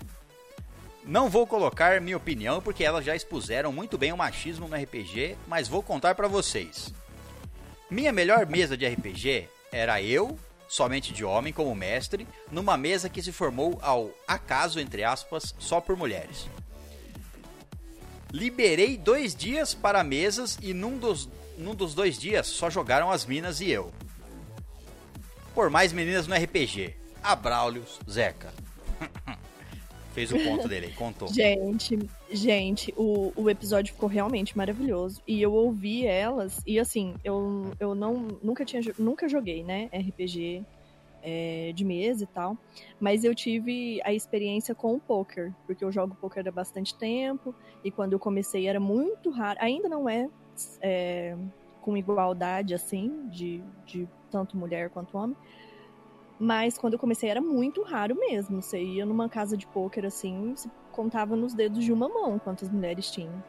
Não 1.04 1.30
vou 1.30 1.46
colocar 1.46 2.00
minha 2.00 2.16
opinião 2.16 2.60
porque 2.60 2.84
elas 2.84 3.04
já 3.04 3.16
expuseram 3.16 3.72
muito 3.72 3.96
bem 3.96 4.12
o 4.12 4.16
machismo 4.16 4.68
no 4.68 4.76
RPG, 4.76 5.36
mas 5.46 5.66
vou 5.66 5.82
contar 5.82 6.14
pra 6.14 6.28
vocês. 6.28 6.92
Minha 7.90 8.12
melhor 8.12 8.46
mesa 8.46 8.76
de 8.76 8.86
RPG 8.86 9.48
era 9.72 10.02
eu, 10.02 10.38
somente 10.68 11.12
de 11.12 11.24
homem 11.24 11.52
como 11.52 11.74
mestre, 11.74 12.28
numa 12.52 12.76
mesa 12.76 13.08
que 13.08 13.22
se 13.22 13.32
formou 13.32 13.78
ao 13.82 14.10
acaso, 14.28 14.78
entre 14.78 15.02
aspas, 15.02 15.54
só 15.58 15.80
por 15.80 15.96
mulheres. 15.96 16.48
Liberei 18.30 18.96
dois 18.96 19.34
dias 19.34 19.74
para 19.74 20.04
mesas 20.04 20.58
e 20.62 20.72
num 20.72 20.98
dos, 20.98 21.28
num 21.58 21.74
dos 21.74 21.94
dois 21.94 22.18
dias 22.18 22.46
só 22.46 22.70
jogaram 22.70 23.10
as 23.10 23.24
minas 23.24 23.60
e 23.60 23.70
eu. 23.70 23.92
Por 25.54 25.68
mais 25.70 25.92
meninas 25.92 26.26
no 26.28 26.36
RPG. 26.36 26.94
Abraulios 27.22 27.98
Zeca. 28.08 28.52
Fez 30.12 30.32
o 30.32 30.38
ponto 30.38 30.66
dele 30.66 30.92
contou. 30.96 31.28
Gente, 31.28 31.98
gente, 32.30 32.92
o, 32.96 33.32
o 33.36 33.48
episódio 33.48 33.94
ficou 33.94 34.08
realmente 34.08 34.56
maravilhoso. 34.56 35.22
E 35.26 35.40
eu 35.40 35.52
ouvi 35.52 36.04
elas, 36.04 36.60
e 36.66 36.80
assim, 36.80 37.14
eu, 37.22 37.72
eu 37.78 37.94
não, 37.94 38.26
nunca 38.42 38.64
tinha 38.64 38.82
nunca 38.98 39.28
joguei, 39.28 39.62
né? 39.62 39.88
RPG 39.92 40.64
é, 41.22 41.72
de 41.74 41.84
mesa 41.84 42.24
e 42.24 42.26
tal. 42.26 42.56
Mas 42.98 43.24
eu 43.24 43.34
tive 43.34 44.00
a 44.04 44.12
experiência 44.12 44.74
com 44.74 44.94
o 44.94 45.00
poker, 45.00 45.52
porque 45.66 45.84
eu 45.84 45.92
jogo 45.92 46.16
poker 46.20 46.46
há 46.46 46.50
bastante 46.50 46.94
tempo, 46.94 47.54
e 47.84 47.90
quando 47.90 48.12
eu 48.12 48.18
comecei 48.18 48.66
era 48.66 48.80
muito 48.80 49.30
raro, 49.30 49.58
ainda 49.62 49.88
não 49.88 50.08
é, 50.08 50.28
é, 50.80 51.36
com 51.80 51.96
igualdade, 51.96 52.74
assim, 52.74 53.28
de, 53.28 53.62
de 53.86 54.08
tanto 54.30 54.56
mulher 54.56 54.90
quanto 54.90 55.16
homem. 55.16 55.36
Mas 56.40 56.78
quando 56.78 56.94
eu 56.94 56.98
comecei 56.98 57.28
era 57.28 57.40
muito 57.40 57.82
raro 57.82 58.14
mesmo. 58.14 58.62
Você 58.62 58.82
ia 58.82 59.04
numa 59.04 59.28
casa 59.28 59.58
de 59.58 59.66
pôquer 59.66 60.06
assim, 60.06 60.54
contava 60.90 61.36
nos 61.36 61.52
dedos 61.52 61.84
de 61.84 61.92
uma 61.92 62.08
mão 62.08 62.38
quantas 62.38 62.70
mulheres 62.70 63.10
tinham. 63.10 63.44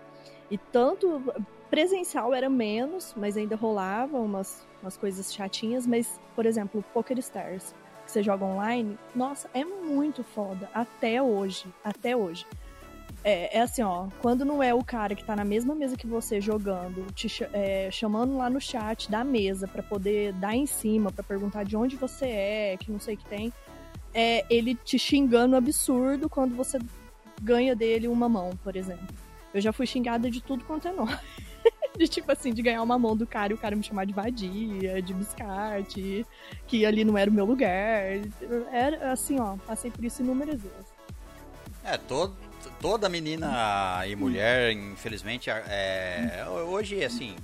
E 0.49 0.57
tanto 0.57 1.23
presencial 1.69 2.33
era 2.33 2.49
menos, 2.49 3.13
mas 3.15 3.37
ainda 3.37 3.55
rolava 3.55 4.19
umas, 4.19 4.67
umas 4.81 4.97
coisas 4.97 5.33
chatinhas, 5.33 5.87
mas, 5.87 6.19
por 6.35 6.45
exemplo, 6.45 6.83
Poker 6.93 7.17
Stars, 7.19 7.73
que 8.05 8.11
você 8.11 8.21
joga 8.21 8.43
online, 8.43 8.99
nossa, 9.15 9.49
é 9.53 9.63
muito 9.63 10.21
foda, 10.21 10.69
até 10.73 11.21
hoje, 11.21 11.73
até 11.81 12.13
hoje. 12.13 12.45
É, 13.23 13.57
é, 13.57 13.61
assim, 13.61 13.83
ó, 13.83 14.07
quando 14.19 14.43
não 14.43 14.63
é 14.63 14.73
o 14.73 14.83
cara 14.83 15.13
que 15.13 15.23
tá 15.23 15.35
na 15.35 15.45
mesma 15.45 15.75
mesa 15.75 15.95
que 15.95 16.07
você 16.07 16.41
jogando, 16.41 17.05
te 17.13 17.27
é, 17.53 17.89
chamando 17.91 18.35
lá 18.35 18.49
no 18.49 18.59
chat 18.59 19.11
da 19.11 19.23
mesa 19.23 19.67
para 19.67 19.83
poder 19.83 20.33
dar 20.33 20.55
em 20.55 20.65
cima, 20.65 21.11
para 21.11 21.23
perguntar 21.23 21.63
de 21.63 21.77
onde 21.77 21.95
você 21.95 22.25
é, 22.25 22.77
que 22.77 22.91
não 22.91 22.99
sei 22.99 23.13
o 23.13 23.17
que 23.17 23.25
tem, 23.25 23.53
é 24.13 24.43
ele 24.49 24.73
te 24.73 24.97
xingando 24.97 25.55
absurdo 25.55 26.27
quando 26.27 26.55
você 26.55 26.79
ganha 27.41 27.75
dele 27.75 28.07
uma 28.07 28.27
mão, 28.27 28.51
por 28.63 28.75
exemplo. 28.75 29.07
Eu 29.53 29.61
já 29.61 29.71
fui 29.71 29.85
xingada 29.85 30.29
de 30.29 30.41
tudo 30.41 30.63
quanto 30.63 30.87
é 30.87 30.91
nome. 30.91 31.15
de 31.97 32.07
tipo 32.07 32.31
assim, 32.31 32.51
de 32.51 32.61
ganhar 32.61 32.81
uma 32.81 32.97
mão 32.97 33.15
do 33.15 33.27
cara 33.27 33.53
e 33.53 33.55
o 33.55 33.59
cara 33.59 33.75
me 33.75 33.83
chamar 33.83 34.05
de 34.05 34.13
vadia, 34.13 35.01
de 35.01 35.13
biscate, 35.13 36.25
que 36.65 36.85
ali 36.85 37.03
não 37.03 37.17
era 37.17 37.29
o 37.29 37.33
meu 37.33 37.45
lugar. 37.45 38.03
Era 38.71 39.11
assim, 39.11 39.39
ó, 39.39 39.57
passei 39.67 39.91
por 39.91 40.03
isso 40.03 40.23
inúmeras 40.23 40.61
vezes. 40.61 40.91
É, 41.83 41.97
todo, 41.97 42.35
toda 42.79 43.09
menina 43.09 44.03
e 44.07 44.15
mulher, 44.15 44.71
infelizmente, 44.71 45.49
é, 45.49 46.45
hoje, 46.67 47.03
assim, 47.03 47.35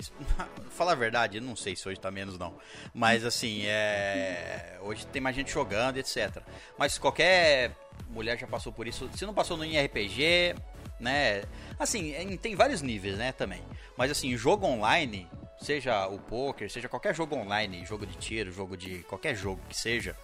falar 0.70 0.92
a 0.92 0.96
verdade, 0.96 1.40
não 1.40 1.56
sei 1.56 1.74
se 1.74 1.88
hoje 1.88 1.98
tá 1.98 2.10
menos 2.10 2.38
não, 2.38 2.54
mas 2.92 3.24
assim, 3.24 3.62
é, 3.66 4.78
hoje 4.82 5.06
tem 5.06 5.20
mais 5.20 5.34
gente 5.34 5.50
jogando, 5.52 5.98
etc. 5.98 6.42
Mas 6.78 6.98
qualquer 6.98 7.72
mulher 8.08 8.38
já 8.38 8.46
passou 8.46 8.72
por 8.72 8.86
isso, 8.86 9.08
se 9.14 9.24
não 9.24 9.34
passou 9.34 9.56
no 9.56 9.64
RPG, 9.64 10.54
né? 11.00 11.44
Assim, 11.78 12.36
tem 12.38 12.54
vários 12.54 12.82
níveis, 12.82 13.16
né, 13.16 13.32
também. 13.32 13.62
Mas 13.96 14.10
assim, 14.10 14.36
jogo 14.36 14.66
online, 14.66 15.28
seja 15.60 16.06
o 16.06 16.18
poker, 16.18 16.70
seja 16.70 16.88
qualquer 16.88 17.14
jogo 17.14 17.36
online, 17.36 17.84
jogo 17.84 18.06
de 18.06 18.16
tiro, 18.16 18.50
jogo 18.52 18.76
de 18.76 19.00
qualquer 19.04 19.34
jogo 19.34 19.60
que 19.68 19.76
seja, 19.76 20.16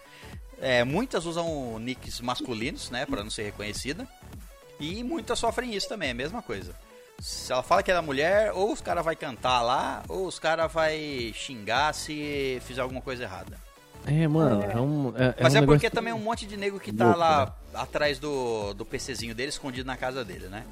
é, 0.63 0.85
muitas 0.85 1.27
usam 1.27 1.77
nicks 1.81 2.21
masculinos, 2.21 2.89
né, 2.89 3.05
para 3.05 3.25
não 3.25 3.31
ser 3.31 3.43
reconhecida. 3.43 4.07
E 4.79 5.03
muitas 5.03 5.39
sofrem 5.39 5.75
isso 5.75 5.89
também, 5.89 6.09
é 6.09 6.13
a 6.13 6.15
mesma 6.15 6.41
coisa. 6.41 6.73
Se 7.21 7.53
ela 7.53 7.63
fala 7.63 7.83
que 7.83 7.91
é 7.91 7.95
da 7.95 8.03
mulher, 8.03 8.53
ou 8.55 8.73
os 8.73 8.81
caras 8.81 9.05
vai 9.05 9.17
cantar 9.17 9.61
lá, 9.61 10.03
ou 10.09 10.27
os 10.27 10.39
caras 10.39 10.73
vai 10.73 11.33
xingar 11.35 11.93
se 11.93 12.61
fizer 12.65 12.81
alguma 12.81 13.01
coisa 13.01 13.25
errada. 13.25 13.59
É, 14.07 14.27
mano, 14.27 14.63
é, 14.63 14.81
um. 14.81 15.13
É, 15.17 15.35
Mas 15.41 15.55
é, 15.55 15.61
um 15.61 15.63
é 15.63 15.67
porque 15.67 15.89
também 15.89 16.13
é 16.13 16.15
um 16.15 16.21
monte 16.21 16.47
de 16.47 16.57
nego 16.57 16.81
que 16.81 16.93
tá 16.93 17.05
louco, 17.05 17.21
lá 17.21 17.47
né? 17.47 17.53
atrás 17.75 18.19
do, 18.19 18.75
do 18.75 18.85
PCzinho 18.85 19.35
dele, 19.35 19.51
escondido 19.51 19.87
na 19.87 19.97
casa 19.97 20.25
dele, 20.25 20.49
né? 20.49 20.65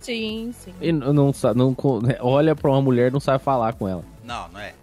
Sim, 0.00 0.54
sim. 0.58 0.74
E 0.82 0.92
não, 0.92 1.12
não, 1.14 1.32
não 1.54 1.76
olha 2.20 2.54
pra 2.54 2.70
uma 2.70 2.82
mulher 2.82 3.10
não 3.10 3.20
sabe 3.20 3.42
falar 3.42 3.72
com 3.72 3.88
ela. 3.88 4.04
Não, 4.22 4.48
não 4.48 4.60
é. 4.60 4.74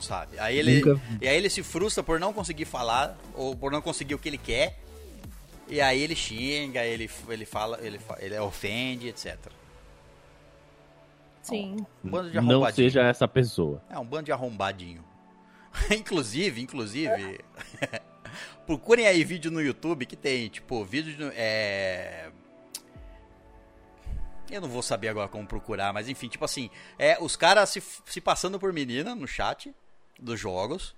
Não 0.00 0.02
sabe. 0.02 0.38
Aí 0.38 0.58
ele, 0.58 0.80
Nunca... 0.80 0.98
E 1.20 1.28
aí 1.28 1.36
ele 1.36 1.50
se 1.50 1.62
frustra 1.62 2.02
por 2.02 2.18
não 2.18 2.32
conseguir 2.32 2.64
falar, 2.64 3.18
ou 3.34 3.54
por 3.54 3.70
não 3.70 3.82
conseguir 3.82 4.14
o 4.14 4.18
que 4.18 4.30
ele 4.30 4.38
quer. 4.38 4.80
E 5.68 5.78
aí 5.78 6.00
ele 6.00 6.16
xinga, 6.16 6.82
ele, 6.82 7.08
ele 7.28 7.44
fala, 7.44 7.78
ele, 7.82 8.00
ele 8.18 8.38
ofende, 8.38 9.08
etc. 9.08 9.36
Sim. 11.42 11.76
Um 12.02 12.08
bando 12.08 12.30
de 12.30 12.38
arrombadinho. 12.38 12.66
Não 12.66 12.72
seja 12.72 13.02
essa 13.02 13.28
pessoa. 13.28 13.82
É, 13.90 13.98
um 13.98 14.04
bando 14.06 14.24
de 14.24 14.32
arrombadinho. 14.32 15.04
inclusive, 15.94 16.62
inclusive, 16.62 17.38
procurem 18.64 19.06
aí 19.06 19.22
vídeo 19.22 19.50
no 19.50 19.60
YouTube 19.60 20.06
que 20.06 20.16
tem, 20.16 20.48
tipo, 20.48 20.82
vídeo 20.82 21.14
de, 21.14 21.24
é... 21.36 22.30
Eu 24.50 24.62
não 24.62 24.68
vou 24.68 24.82
saber 24.82 25.08
agora 25.08 25.28
como 25.28 25.46
procurar, 25.46 25.92
mas 25.92 26.08
enfim, 26.08 26.26
tipo 26.26 26.44
assim, 26.44 26.70
é 26.98 27.18
os 27.20 27.36
caras 27.36 27.68
se, 27.68 27.82
se 28.06 28.20
passando 28.20 28.58
por 28.58 28.72
menina 28.72 29.14
no 29.14 29.28
chat 29.28 29.72
dos 30.20 30.38
jogos. 30.38 30.94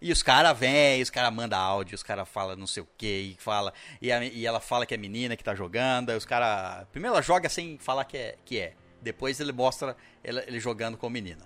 E 0.00 0.12
os 0.12 0.22
caras 0.22 0.56
vêm, 0.58 1.00
os 1.00 1.08
caras 1.08 1.32
mandam 1.32 1.58
áudio, 1.58 1.94
os 1.94 2.02
caras 2.02 2.28
falam 2.28 2.54
não 2.54 2.66
sei 2.66 2.82
o 2.82 2.88
que, 2.98 3.06
e, 3.06 3.36
fala, 3.38 3.72
e, 4.00 4.08
e 4.08 4.46
ela 4.46 4.60
fala 4.60 4.84
que 4.84 4.92
é 4.92 4.96
menina 4.96 5.36
que 5.36 5.44
tá 5.44 5.54
jogando, 5.54 6.10
os 6.10 6.26
caras. 6.26 6.86
Primeiro 6.92 7.14
ela 7.14 7.22
joga 7.22 7.48
sem 7.48 7.78
falar 7.78 8.04
que 8.04 8.16
é. 8.16 8.36
Que 8.44 8.60
é. 8.60 8.74
Depois 9.00 9.40
ele 9.40 9.52
mostra 9.52 9.96
ele, 10.22 10.40
ele 10.46 10.60
jogando 10.60 10.96
com 10.96 11.06
a 11.06 11.10
menina. 11.10 11.42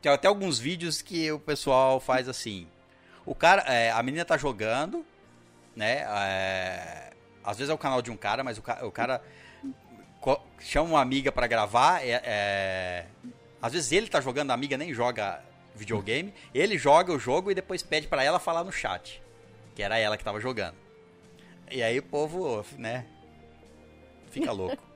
Tem 0.00 0.10
até 0.10 0.26
alguns 0.26 0.58
vídeos 0.58 1.00
que 1.00 1.30
o 1.30 1.38
pessoal 1.38 2.00
faz 2.00 2.28
assim. 2.28 2.66
O 3.24 3.36
cara, 3.36 3.62
é, 3.62 3.92
a 3.92 4.02
menina 4.02 4.24
tá 4.24 4.36
jogando, 4.36 5.06
né? 5.76 6.04
É, 6.08 7.12
às 7.44 7.58
vezes 7.58 7.70
é 7.70 7.74
o 7.74 7.78
canal 7.78 8.02
de 8.02 8.10
um 8.10 8.16
cara, 8.16 8.42
mas 8.42 8.58
o, 8.58 8.62
o 8.82 8.90
cara 8.90 9.22
chama 10.58 10.90
uma 10.90 11.00
amiga 11.00 11.30
para 11.30 11.46
gravar. 11.46 12.04
É, 12.04 12.20
é, 12.24 13.06
às 13.60 13.72
vezes 13.72 13.92
ele 13.92 14.08
tá 14.08 14.20
jogando, 14.20 14.50
a 14.50 14.54
amiga 14.54 14.76
nem 14.76 14.92
joga 14.92 15.40
videogame. 15.74 16.32
Ele 16.54 16.78
joga 16.78 17.12
o 17.12 17.18
jogo 17.18 17.50
e 17.50 17.54
depois 17.54 17.82
pede 17.82 18.06
para 18.06 18.22
ela 18.22 18.38
falar 18.38 18.64
no 18.64 18.72
chat, 18.72 19.22
que 19.74 19.82
era 19.82 19.98
ela 19.98 20.16
que 20.16 20.24
tava 20.24 20.40
jogando. 20.40 20.76
E 21.70 21.82
aí 21.82 21.98
o 21.98 22.02
povo, 22.02 22.64
né? 22.76 23.06
Fica 24.30 24.52
louco. 24.52 24.82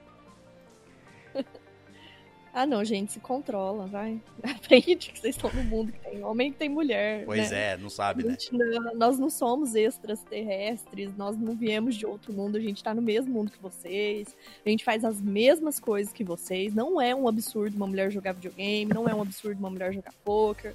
Ah, 2.56 2.64
não, 2.64 2.82
gente, 2.82 3.12
se 3.12 3.20
controla, 3.20 3.84
vai. 3.86 4.18
Aprende 4.42 5.12
que 5.12 5.20
vocês 5.20 5.36
estão 5.36 5.52
no 5.52 5.62
mundo 5.62 5.92
que 5.92 5.98
tem 5.98 6.24
homem 6.24 6.48
e 6.48 6.52
que 6.52 6.56
tem 6.56 6.70
mulher. 6.70 7.26
Pois 7.26 7.50
né? 7.50 7.72
é, 7.72 7.76
não 7.76 7.90
sabe, 7.90 8.24
né? 8.24 8.34
Não, 8.50 8.94
nós 8.94 9.18
não 9.18 9.28
somos 9.28 9.74
extraterrestres, 9.74 11.14
nós 11.18 11.36
não 11.36 11.54
viemos 11.54 11.94
de 11.94 12.06
outro 12.06 12.32
mundo, 12.32 12.56
a 12.56 12.60
gente 12.60 12.82
tá 12.82 12.94
no 12.94 13.02
mesmo 13.02 13.30
mundo 13.30 13.50
que 13.50 13.60
vocês, 13.60 14.34
a 14.64 14.70
gente 14.70 14.84
faz 14.84 15.04
as 15.04 15.20
mesmas 15.20 15.78
coisas 15.78 16.14
que 16.14 16.24
vocês. 16.24 16.72
Não 16.72 16.98
é 16.98 17.14
um 17.14 17.28
absurdo 17.28 17.76
uma 17.76 17.86
mulher 17.86 18.10
jogar 18.10 18.32
videogame, 18.32 18.86
não 18.86 19.06
é 19.06 19.14
um 19.14 19.20
absurdo 19.20 19.58
uma 19.58 19.68
mulher 19.68 19.92
jogar 19.92 20.14
poker. 20.24 20.74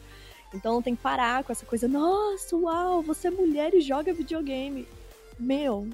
Então 0.53 0.83
tem 0.83 0.95
que 0.95 1.01
parar 1.01 1.43
com 1.43 1.51
essa 1.51 1.65
coisa, 1.65 1.87
nossa, 1.87 2.55
uau, 2.55 3.01
você 3.01 3.29
é 3.29 3.31
mulher 3.31 3.73
e 3.73 3.81
joga 3.81 4.13
videogame. 4.13 4.87
Meu. 5.41 5.89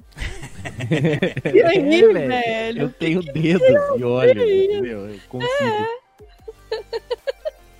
e 1.54 1.62
aí, 1.62 2.04
é, 2.04 2.12
velho? 2.12 2.82
Eu 2.82 2.90
tenho 2.90 3.22
que 3.22 3.32
dedos 3.32 3.66
que 3.66 3.98
e 3.98 4.04
olho, 4.04 4.82
meu, 4.82 5.08
eu 5.08 5.20
consigo. 5.26 5.88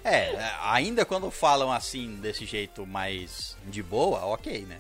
É. 0.03 0.33
é, 0.33 0.55
ainda 0.63 1.05
quando 1.05 1.31
falam 1.31 1.71
assim, 1.71 2.17
desse 2.17 2.47
jeito 2.47 2.87
mais 2.87 3.55
de 3.67 3.83
boa, 3.83 4.25
ok, 4.25 4.63
né? 4.63 4.79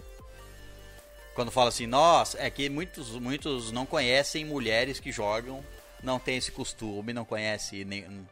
Quando 1.34 1.50
falam 1.50 1.68
assim, 1.68 1.86
nossa, 1.86 2.40
é 2.40 2.48
que 2.48 2.70
muitos, 2.70 3.10
muitos 3.10 3.70
não 3.70 3.84
conhecem 3.84 4.46
mulheres 4.46 4.98
que 4.98 5.12
jogam, 5.12 5.62
não 6.02 6.18
tem 6.18 6.38
esse 6.38 6.50
costume, 6.50 7.12
não 7.12 7.26
conhece 7.26 7.84
nem. 7.84 8.26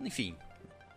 Enfim, 0.00 0.36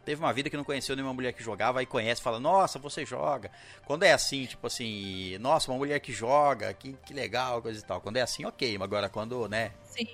teve 0.04 0.22
uma 0.22 0.34
vida 0.34 0.50
que 0.50 0.58
não 0.58 0.64
conheceu 0.64 0.96
nenhuma 0.96 1.14
mulher 1.14 1.34
que 1.34 1.44
jogava 1.44 1.82
e 1.82 1.86
conhece 1.86 2.22
fala, 2.22 2.40
nossa, 2.40 2.78
você 2.80 3.06
joga. 3.06 3.52
Quando 3.86 4.04
é 4.04 4.14
assim, 4.14 4.46
tipo 4.46 4.68
assim, 4.68 5.38
nossa, 5.40 5.72
uma 5.72 5.78
mulher 5.78 6.00
que 6.00 6.12
joga, 6.12 6.74
que, 6.74 6.94
que 7.06 7.14
legal, 7.14 7.62
coisa 7.62 7.80
e 7.80 7.84
tal. 7.84 8.02
Quando 8.02 8.18
é 8.18 8.22
assim, 8.22 8.46
ok, 8.46 8.78
mas 8.78 8.86
agora 8.86 9.10
quando, 9.10 9.48
né? 9.48 9.72
Sim. 9.84 10.08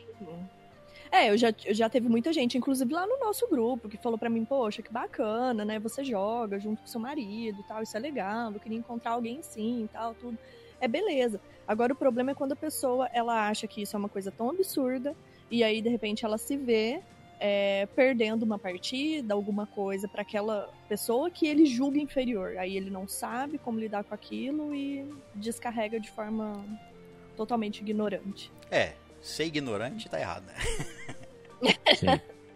É, 1.11 1.31
eu 1.31 1.37
já, 1.37 1.51
eu 1.65 1.73
já 1.73 1.89
teve 1.89 2.07
muita 2.07 2.31
gente, 2.31 2.57
inclusive 2.57 2.93
lá 2.93 3.07
no 3.07 3.17
nosso 3.17 3.47
grupo, 3.47 3.89
que 3.89 3.97
falou 3.97 4.17
para 4.17 4.29
mim, 4.29 4.45
poxa, 4.45 4.83
que 4.83 4.93
bacana, 4.93 5.65
né? 5.65 5.79
Você 5.79 6.03
joga 6.03 6.59
junto 6.59 6.81
com 6.81 6.87
seu 6.87 7.01
marido 7.01 7.63
tal, 7.67 7.81
isso 7.81 7.97
é 7.97 7.99
legal, 7.99 8.51
eu 8.53 8.59
queria 8.59 8.77
encontrar 8.77 9.11
alguém 9.11 9.41
sim 9.41 9.85
e 9.85 9.87
tal, 9.87 10.13
tudo. 10.13 10.37
É 10.79 10.87
beleza. 10.87 11.41
Agora 11.67 11.93
o 11.93 11.95
problema 11.95 12.31
é 12.31 12.35
quando 12.35 12.51
a 12.51 12.55
pessoa, 12.55 13.09
ela 13.11 13.47
acha 13.47 13.67
que 13.67 13.81
isso 13.81 13.95
é 13.95 13.99
uma 13.99 14.07
coisa 14.07 14.31
tão 14.31 14.51
absurda, 14.51 15.15
e 15.51 15.63
aí, 15.63 15.81
de 15.81 15.89
repente, 15.89 16.25
ela 16.25 16.37
se 16.37 16.55
vê 16.55 17.01
é, 17.39 17.87
perdendo 17.95 18.43
uma 18.43 18.59
partida, 18.59 19.33
alguma 19.33 19.65
coisa 19.65 20.07
para 20.07 20.21
aquela 20.21 20.69
pessoa 20.89 21.31
que 21.31 21.47
ele 21.47 21.65
julga 21.65 21.97
inferior. 21.97 22.57
Aí 22.57 22.75
ele 22.75 22.89
não 22.89 23.07
sabe 23.07 23.57
como 23.57 23.79
lidar 23.79 24.03
com 24.03 24.13
aquilo 24.13 24.75
e 24.75 25.07
descarrega 25.33 25.99
de 25.99 26.11
forma 26.11 26.63
totalmente 27.35 27.79
ignorante. 27.79 28.51
É, 28.69 28.93
ser 29.21 29.45
ignorante 29.45 30.09
tá 30.09 30.19
errado, 30.19 30.45
né? 30.45 30.53
Sim. 31.95 32.07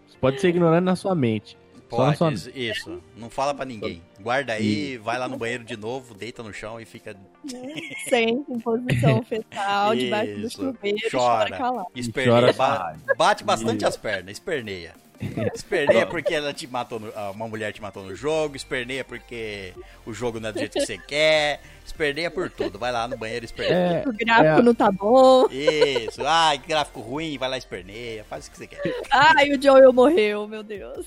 Você 0.06 0.18
pode 0.20 0.40
ser 0.40 0.48
ignorante 0.48 0.84
na 0.84 0.96
sua 0.96 1.14
mente. 1.14 1.56
Pode, 1.96 2.52
isso. 2.54 3.02
Não 3.16 3.30
fala 3.30 3.54
para 3.54 3.64
ninguém. 3.64 4.02
Guarda 4.20 4.52
aí, 4.54 4.96
vai 4.98 5.18
lá 5.18 5.28
no 5.28 5.36
banheiro 5.36 5.64
de 5.64 5.76
novo, 5.76 6.14
deita 6.14 6.42
no 6.42 6.52
chão 6.52 6.80
e 6.80 6.84
fica. 6.84 7.16
Sempre 8.08 8.54
em 8.54 8.60
posição 8.60 9.22
fetal, 9.22 9.94
debaixo 9.94 10.40
do 10.40 10.50
chuveiro, 10.50 11.10
chora. 11.10 11.56
chora 11.56 11.84
Esperneia. 11.94 12.52
Chora, 12.54 12.98
bate 13.16 13.44
bastante 13.44 13.84
as 13.84 13.96
pernas, 13.96 14.32
esperneia. 14.32 15.03
Esperneia 15.54 16.06
porque 16.06 16.34
ela 16.34 16.52
te 16.52 16.66
matou 16.66 16.98
no, 16.98 17.10
uma 17.32 17.48
mulher 17.48 17.72
te 17.72 17.80
matou 17.80 18.02
no 18.02 18.14
jogo, 18.14 18.56
esperneia 18.56 19.04
porque 19.04 19.72
o 20.04 20.12
jogo 20.12 20.40
não 20.40 20.48
é 20.48 20.52
do 20.52 20.58
jeito 20.58 20.72
que 20.72 20.84
você 20.84 20.98
quer, 21.06 21.60
esperneia 21.84 22.30
por 22.30 22.50
tudo. 22.50 22.78
Vai 22.78 22.92
lá 22.92 23.06
no 23.06 23.16
banheiro 23.16 23.44
esperneia. 23.44 24.02
É, 24.04 24.08
o 24.08 24.12
gráfico 24.12 24.60
é... 24.60 24.62
não 24.62 24.74
tá 24.74 24.90
bom. 24.90 25.46
Isso. 25.50 26.24
Ai, 26.26 26.58
que 26.58 26.68
gráfico 26.68 27.00
ruim, 27.00 27.38
vai 27.38 27.48
lá 27.48 27.58
esperneia, 27.58 28.24
faz 28.24 28.46
o 28.46 28.50
que 28.50 28.58
você 28.58 28.66
quer. 28.66 28.80
Ai, 29.10 29.50
o 29.52 29.62
Joel 29.62 29.92
morreu, 29.92 30.48
meu 30.48 30.62
Deus. 30.62 31.06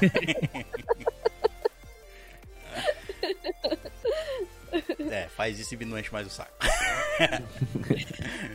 É, 5.10 5.28
faz 5.28 5.58
isso 5.58 5.74
e 5.74 5.84
não 5.84 5.98
enche 5.98 6.10
mais 6.10 6.26
o 6.26 6.30
saco. 6.30 6.50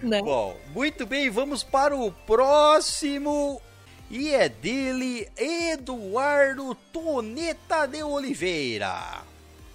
Né? 0.01 0.21
Bom, 0.21 0.57
muito 0.73 1.05
bem, 1.05 1.29
vamos 1.29 1.63
para 1.63 1.95
o 1.95 2.11
próximo 2.11 3.61
E 4.09 4.29
é 4.33 4.47
dele, 4.47 5.27
Eduardo 5.37 6.73
Toneta 6.93 7.85
de 7.85 8.01
Oliveira. 8.03 9.21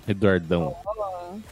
Eduardão. 0.08 0.74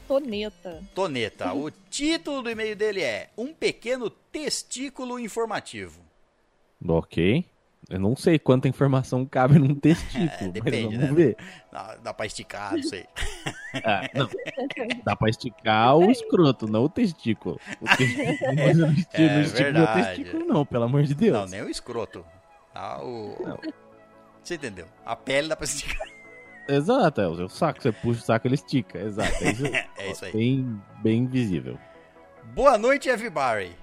Toneta. 0.09 0.83
Toneta, 0.95 1.53
o 1.53 1.71
título 1.91 2.43
do 2.43 2.51
e-mail 2.51 2.75
dele 2.75 3.03
é 3.03 3.29
Um 3.37 3.53
Pequeno 3.53 4.09
Testículo 4.11 5.19
Informativo. 5.19 6.01
Ok. 6.87 7.45
Eu 7.89 7.99
não 7.99 8.15
sei 8.17 8.39
quanta 8.39 8.69
informação 8.69 9.27
cabe 9.27 9.59
num 9.59 9.75
testículo, 9.75 10.31
É, 10.41 10.49
depende, 10.49 10.85
mas 10.87 10.93
né? 10.99 10.99
vamos 11.07 11.17
ver. 11.17 11.37
Dá, 11.73 11.97
dá 11.97 12.15
pra 12.15 12.27
esticar, 12.27 12.73
não 12.77 12.83
sei. 12.83 13.05
Ah, 13.85 14.03
não. 14.13 14.29
Dá 15.05 15.15
pra 15.15 15.31
esticar 15.31 15.97
o 15.97 16.11
escroto, 16.11 16.67
não 16.67 16.83
o 16.83 16.89
testículo. 16.89 17.57
O 17.81 17.87
testículo 17.97 18.61
eu 18.61 18.75
não 18.75 18.93
esti- 18.93 19.09
É 19.23 19.43
não 19.43 19.49
verdade. 19.49 20.07
testículo, 20.17 20.45
não, 20.45 20.67
pelo 20.67 20.85
amor 20.85 21.05
de 21.05 21.15
Deus. 21.15 21.33
Não, 21.39 21.47
nem 21.47 21.63
o 21.63 21.71
escroto. 21.71 22.25
Tá, 22.73 23.03
o... 23.03 23.37
Você 24.43 24.55
entendeu? 24.55 24.87
A 25.05 25.15
pele 25.17 25.49
dá 25.49 25.57
pra 25.57 25.65
esticar. 25.65 26.07
Exato, 26.69 27.21
é 27.21 27.29
o 27.29 27.37
seu 27.37 27.49
saco. 27.49 27.83
Você 27.83 27.93
puxa 27.93 28.21
o 28.21 28.25
saco, 28.25 28.47
ele 28.47 28.55
estica. 28.55 28.99
Exato. 28.99 29.45
É 29.45 29.51
isso, 29.51 29.67
É 29.99 30.11
isso 30.11 30.25
aí. 30.25 30.33
Bem, 30.33 30.83
bem 31.03 31.27
visível. 31.27 31.79
Boa 32.55 32.79
noite, 32.79 33.09
everybody. 33.09 33.77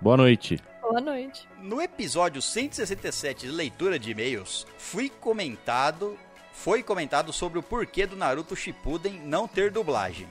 Boa 0.00 0.16
noite. 0.16 0.58
Boa 0.80 1.00
noite. 1.00 1.48
No 1.60 1.80
episódio 1.80 2.42
167 2.42 3.46
de 3.46 3.52
leitura 3.52 3.98
de 3.98 4.10
e-mails, 4.10 4.66
fui 4.76 5.08
comentado, 5.08 6.18
foi 6.52 6.82
comentado 6.82 7.32
sobre 7.32 7.58
o 7.58 7.62
porquê 7.62 8.06
do 8.06 8.16
Naruto 8.16 8.54
Shippuden 8.54 9.20
não 9.20 9.48
ter 9.48 9.70
dublagem. 9.70 10.28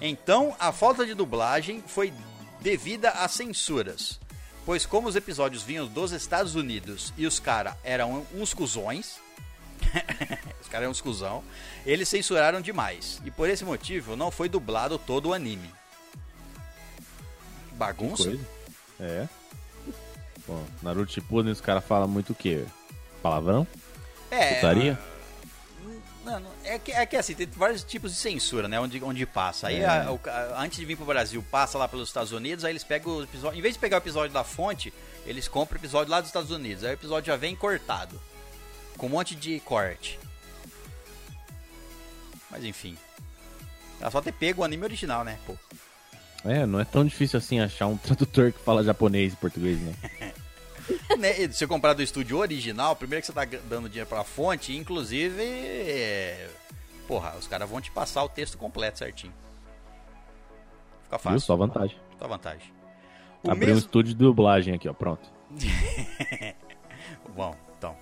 Então, 0.00 0.54
a 0.58 0.72
falta 0.72 1.06
de 1.06 1.14
dublagem 1.14 1.82
foi 1.86 2.12
devida 2.60 3.10
a 3.10 3.28
censuras, 3.28 4.20
pois 4.66 4.84
como 4.84 5.08
os 5.08 5.14
episódios 5.14 5.62
vinham 5.62 5.86
dos 5.86 6.10
Estados 6.10 6.56
Unidos 6.56 7.14
e 7.16 7.24
os 7.24 7.38
caras 7.38 7.74
eram 7.84 8.26
uns 8.34 8.52
cuzões, 8.52 9.18
os 10.60 10.66
caras 10.66 10.82
eram 10.82 10.90
uns 10.90 11.00
cuzão, 11.00 11.44
eles 11.86 12.08
censuraram 12.08 12.60
demais, 12.60 13.22
e 13.24 13.30
por 13.30 13.48
esse 13.48 13.64
motivo 13.64 14.16
não 14.16 14.30
foi 14.30 14.48
dublado 14.48 14.98
todo 14.98 15.28
o 15.28 15.32
anime. 15.32 15.70
Bagunça? 17.72 18.36
É. 18.98 19.28
Bom, 20.46 20.64
Naruto 20.82 21.12
Shippuden, 21.12 21.52
os 21.52 21.60
caras 21.60 21.84
falam 21.84 22.08
muito 22.08 22.32
o 22.32 22.34
quê? 22.34 22.64
Palavrão? 23.22 23.66
É, 24.30 24.54
Putaria? 24.54 24.98
Não, 26.26 26.42
é, 26.64 26.78
que, 26.78 26.90
é 26.92 27.06
que 27.06 27.16
assim, 27.16 27.34
tem 27.34 27.46
vários 27.46 27.84
tipos 27.84 28.12
de 28.12 28.18
censura, 28.18 28.66
né? 28.66 28.80
Onde, 28.80 29.02
onde 29.02 29.24
passa. 29.24 29.68
Aí, 29.68 29.76
É. 29.80 29.86
a- 29.86 30.18
ca- 30.20 30.54
antes 30.58 30.76
de 30.78 30.84
vir 30.84 30.96
pro 30.96 31.06
Brasil, 31.06 31.42
passa 31.50 31.78
lá 31.78 31.86
pelos 31.86 32.08
Estados 32.08 32.32
Unidos, 32.32 32.64
aí 32.64 32.72
eles 32.72 32.82
pegam 32.84 33.12
o 33.18 33.22
episódio. 33.22 33.56
Em 33.58 33.62
vez 33.62 33.74
de 33.74 33.80
pegar 33.80 33.96
o 33.96 34.00
episódio 34.00 34.32
da 34.34 34.42
fonte, 34.42 34.92
eles 35.24 35.46
compram 35.46 35.76
o 35.76 35.80
episódio 35.80 36.10
lá 36.10 36.20
dos 36.20 36.28
Estados 36.28 36.50
Unidos. 36.50 36.82
Aí 36.82 36.90
o 36.90 36.94
episódio 36.94 37.28
já 37.28 37.36
vem 37.36 37.54
cortado. 37.54 38.20
Com 38.98 39.06
um 39.06 39.10
monte 39.10 39.34
de 39.36 39.60
corte. 39.60 40.18
Mas 42.50 42.64
enfim. 42.64 42.96
Era 44.00 44.10
só 44.10 44.20
ter 44.20 44.32
pego 44.32 44.62
o 44.62 44.64
anime 44.64 44.84
original, 44.84 45.22
né? 45.24 45.38
Pô. 45.46 45.54
É, 46.44 46.64
não 46.66 46.78
é 46.80 46.84
tão 46.84 47.04
difícil 47.04 47.38
assim 47.38 47.60
achar 47.60 47.86
um 47.86 47.96
tradutor 47.96 48.52
que 48.52 48.58
fala 48.60 48.82
japonês 48.84 49.32
e 49.32 49.36
português, 49.36 49.78
né? 49.80 49.94
Né, 51.18 51.40
e 51.40 51.48
Se 51.52 51.58
você 51.58 51.66
comprar 51.66 51.94
do 51.94 52.02
estúdio 52.02 52.38
original, 52.38 52.94
primeiro 52.94 53.22
que 53.22 53.26
você 53.26 53.32
tá 53.32 53.44
dando 53.68 53.88
dinheiro 53.88 54.08
pra 54.08 54.22
fonte, 54.22 54.76
inclusive. 54.76 55.42
é, 55.42 56.48
Porra, 57.06 57.34
os 57.36 57.46
caras 57.46 57.68
vão 57.68 57.80
te 57.80 57.90
passar 57.90 58.22
o 58.24 58.28
texto 58.28 58.58
completo 58.58 58.98
certinho. 58.98 59.32
Fica 61.04 61.16
Viu? 61.16 61.18
fácil. 61.18 61.40
Só 61.40 61.56
vantagem. 61.56 61.96
Só 62.18 62.26
vantagem. 62.28 62.72
O 63.42 63.50
Abrir 63.50 63.66
um 63.66 63.68
mesmo... 63.74 63.80
estúdio 63.80 64.12
de 64.12 64.18
dublagem 64.18 64.74
aqui, 64.74 64.88
ó. 64.88 64.92
Pronto. 64.92 65.28
Bom, 67.34 67.54
então. 67.76 67.96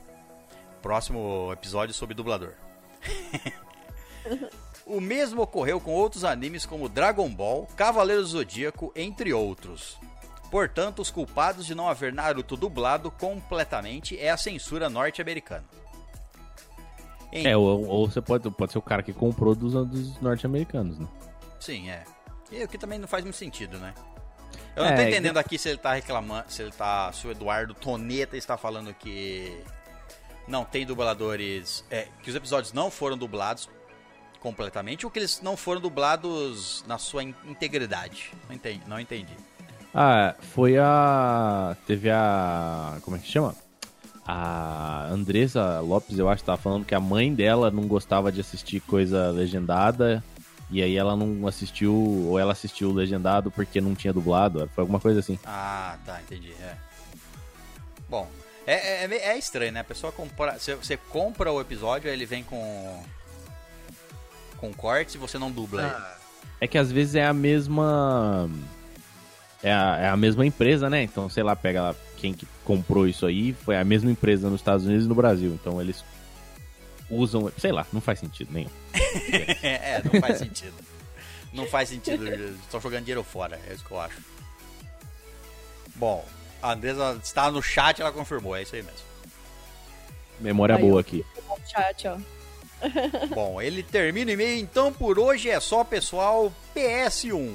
Próximo 0.80 1.50
episódio 1.52 1.94
sobre 1.94 2.14
dublador. 2.14 2.52
o 4.86 5.00
mesmo 5.00 5.42
ocorreu 5.42 5.80
com 5.80 5.92
outros 5.92 6.24
animes 6.24 6.64
como 6.64 6.88
Dragon 6.88 7.28
Ball, 7.28 7.66
Cavaleiro 7.76 8.22
do 8.22 8.28
Zodíaco, 8.28 8.92
entre 8.96 9.32
outros. 9.32 9.98
Portanto, 10.54 11.02
os 11.02 11.10
culpados 11.10 11.66
de 11.66 11.74
não 11.74 11.88
haver 11.88 12.12
Naruto 12.12 12.56
dublado 12.56 13.10
completamente 13.10 14.16
é 14.16 14.30
a 14.30 14.36
censura 14.36 14.88
norte-americana. 14.88 15.64
Em- 17.32 17.44
É, 17.44 17.56
ou, 17.56 17.84
ou 17.84 18.08
você 18.08 18.20
pode, 18.22 18.48
pode 18.52 18.70
ser 18.70 18.78
o 18.78 18.82
cara 18.82 19.02
que 19.02 19.12
comprou 19.12 19.56
dos, 19.56 19.72
dos 19.88 20.20
norte-americanos, 20.20 20.96
né? 20.96 21.08
Sim, 21.58 21.90
é. 21.90 22.04
E 22.52 22.62
o 22.62 22.68
que 22.68 22.78
também 22.78 23.00
não 23.00 23.08
faz 23.08 23.24
muito 23.24 23.36
sentido, 23.36 23.78
né? 23.80 23.92
Eu 24.76 24.84
não 24.84 24.92
É, 24.92 24.94
tô 24.94 25.02
entendendo 25.02 25.38
aqui 25.38 25.58
se 25.58 25.68
ele 25.68 25.78
tá 25.78 25.92
reclamando, 25.92 26.44
se 26.48 26.62
ele 26.62 26.70
tá. 26.70 27.10
Se 27.12 27.26
o 27.26 27.32
Eduardo 27.32 27.74
Toneta 27.74 28.36
está 28.36 28.56
falando 28.56 28.94
que 28.94 29.60
não 30.46 30.64
tem 30.64 30.86
dubladores. 30.86 31.84
É, 31.90 32.06
que 32.22 32.30
os 32.30 32.36
episódios 32.36 32.72
não 32.72 32.92
foram 32.92 33.18
dublados 33.18 33.68
completamente 34.38 35.04
ou 35.04 35.10
que 35.10 35.18
eles 35.18 35.40
não 35.40 35.56
foram 35.56 35.80
dublados 35.80 36.84
na 36.86 36.96
sua 36.96 37.24
in- 37.24 37.34
integridade. 37.44 38.30
Não 38.48 38.54
entendi. 38.54 38.82
Não 38.86 39.00
entendi. 39.00 39.36
Ah, 39.94 40.34
foi 40.40 40.76
a. 40.76 41.76
Teve 41.86 42.10
a. 42.10 42.98
Como 43.02 43.16
é 43.16 43.20
que 43.20 43.28
chama? 43.28 43.54
A 44.26 45.06
Andressa 45.10 45.80
Lopes, 45.80 46.18
eu 46.18 46.28
acho, 46.28 46.42
tava 46.42 46.60
falando 46.60 46.84
que 46.84 46.94
a 46.94 47.00
mãe 47.00 47.32
dela 47.34 47.70
não 47.70 47.86
gostava 47.86 48.32
de 48.32 48.40
assistir 48.40 48.80
coisa 48.80 49.30
legendada. 49.30 50.24
E 50.70 50.82
aí 50.82 50.96
ela 50.96 51.14
não 51.14 51.46
assistiu, 51.46 51.94
ou 51.94 52.38
ela 52.38 52.52
assistiu 52.52 52.90
legendado 52.90 53.50
porque 53.50 53.80
não 53.80 53.94
tinha 53.94 54.12
dublado. 54.12 54.68
Foi 54.74 54.82
alguma 54.82 54.98
coisa 54.98 55.20
assim. 55.20 55.38
Ah, 55.44 55.96
tá, 56.04 56.20
entendi. 56.22 56.52
É. 56.60 56.74
Bom, 58.08 58.28
é, 58.66 59.04
é, 59.04 59.30
é 59.32 59.38
estranho, 59.38 59.72
né? 59.72 59.80
A 59.80 59.84
pessoa 59.84 60.10
compra. 60.10 60.58
Você, 60.58 60.74
você 60.74 60.96
compra 60.96 61.52
o 61.52 61.60
episódio, 61.60 62.08
aí 62.08 62.16
ele 62.16 62.26
vem 62.26 62.42
com. 62.42 63.04
com 64.56 64.72
cortes 64.72 65.14
e 65.14 65.18
você 65.18 65.38
não 65.38 65.52
dubla 65.52 65.82
ele. 65.82 66.14
É 66.60 66.66
que 66.66 66.78
às 66.78 66.90
vezes 66.90 67.14
é 67.14 67.26
a 67.26 67.34
mesma. 67.34 68.48
É 69.64 69.72
a, 69.72 69.96
é 69.98 70.08
a 70.08 70.16
mesma 70.16 70.44
empresa, 70.44 70.90
né? 70.90 71.02
Então, 71.02 71.26
sei 71.30 71.42
lá, 71.42 71.56
pega 71.56 71.80
lá 71.80 71.96
quem 72.18 72.34
que 72.34 72.46
comprou 72.66 73.08
isso 73.08 73.24
aí, 73.24 73.54
foi 73.64 73.78
a 73.78 73.82
mesma 73.82 74.10
empresa 74.10 74.50
nos 74.50 74.60
Estados 74.60 74.84
Unidos 74.84 75.06
e 75.06 75.08
no 75.08 75.14
Brasil. 75.14 75.52
Então 75.58 75.80
eles 75.80 76.04
usam. 77.08 77.50
Sei 77.56 77.72
lá, 77.72 77.86
não 77.90 78.00
faz 78.02 78.18
sentido 78.18 78.52
nenhum. 78.52 78.70
É, 79.62 80.02
não 80.04 80.20
faz 80.20 80.38
sentido. 80.38 80.74
Não 81.50 81.66
faz 81.66 81.88
sentido. 81.88 82.26
Estão 82.62 82.78
jogando 82.78 83.04
dinheiro 83.04 83.24
fora, 83.24 83.58
é 83.66 83.72
isso 83.72 83.82
que 83.82 83.90
eu 83.90 84.00
acho. 84.00 84.18
Bom, 85.96 86.22
a 86.60 86.72
Andresa 86.72 87.18
está 87.22 87.50
no 87.50 87.62
chat, 87.62 88.02
ela 88.02 88.12
confirmou, 88.12 88.54
é 88.54 88.62
isso 88.62 88.74
aí 88.74 88.82
mesmo. 88.82 88.98
Memória 90.40 90.76
Aí, 90.76 90.82
boa 90.82 91.00
aqui. 91.00 91.24
Chat, 91.66 92.08
ó. 92.08 92.18
Bom, 93.34 93.62
ele 93.62 93.82
termina 93.82 94.30
o 94.30 94.34
e-mail, 94.34 94.60
então 94.60 94.92
por 94.92 95.18
hoje 95.18 95.48
é 95.48 95.58
só, 95.58 95.84
pessoal. 95.84 96.52
PS1. 96.76 97.54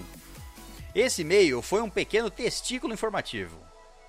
Esse 1.00 1.22
e-mail 1.22 1.62
foi 1.62 1.82
um 1.82 1.90
pequeno 1.90 2.30
testículo 2.30 2.94
informativo. 2.94 3.58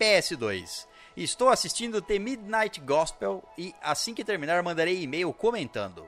PS2. 0.01 0.89
Estou 1.17 1.49
assistindo 1.49 2.03
The 2.03 2.19
Midnight 2.19 2.81
Gospel 2.81 3.45
e 3.57 3.73
assim 3.81 4.13
que 4.13 4.25
terminar 4.25 4.61
mandarei 4.61 5.01
e-mail 5.01 5.33
comentando. 5.33 6.05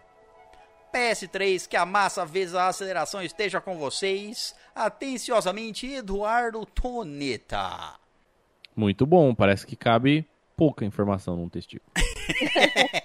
PS3, 0.92 1.68
que 1.68 1.76
a 1.76 1.86
massa 1.86 2.26
vezes 2.26 2.56
a 2.56 2.66
aceleração 2.66 3.22
esteja 3.22 3.60
com 3.60 3.78
vocês. 3.78 4.56
Atenciosamente, 4.74 5.86
Eduardo 5.86 6.66
Toneta. 6.66 7.94
Muito 8.74 9.06
bom, 9.06 9.32
parece 9.36 9.64
que 9.64 9.76
cabe 9.76 10.28
pouca 10.56 10.84
informação 10.84 11.36
num 11.36 11.48
testículo. 11.48 11.92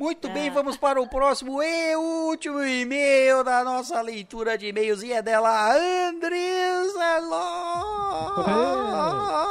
Muito 0.00 0.30
bem, 0.30 0.48
vamos 0.48 0.78
para 0.78 0.98
o 0.98 1.06
próximo 1.06 1.62
e 1.62 1.94
último 1.94 2.64
e-mail 2.64 3.44
da 3.44 3.62
nossa 3.62 4.00
leitura 4.00 4.56
de 4.56 4.68
e-mails 4.68 5.02
e 5.02 5.12
é 5.12 5.20
dela 5.20 5.74
Andresa 6.08 7.18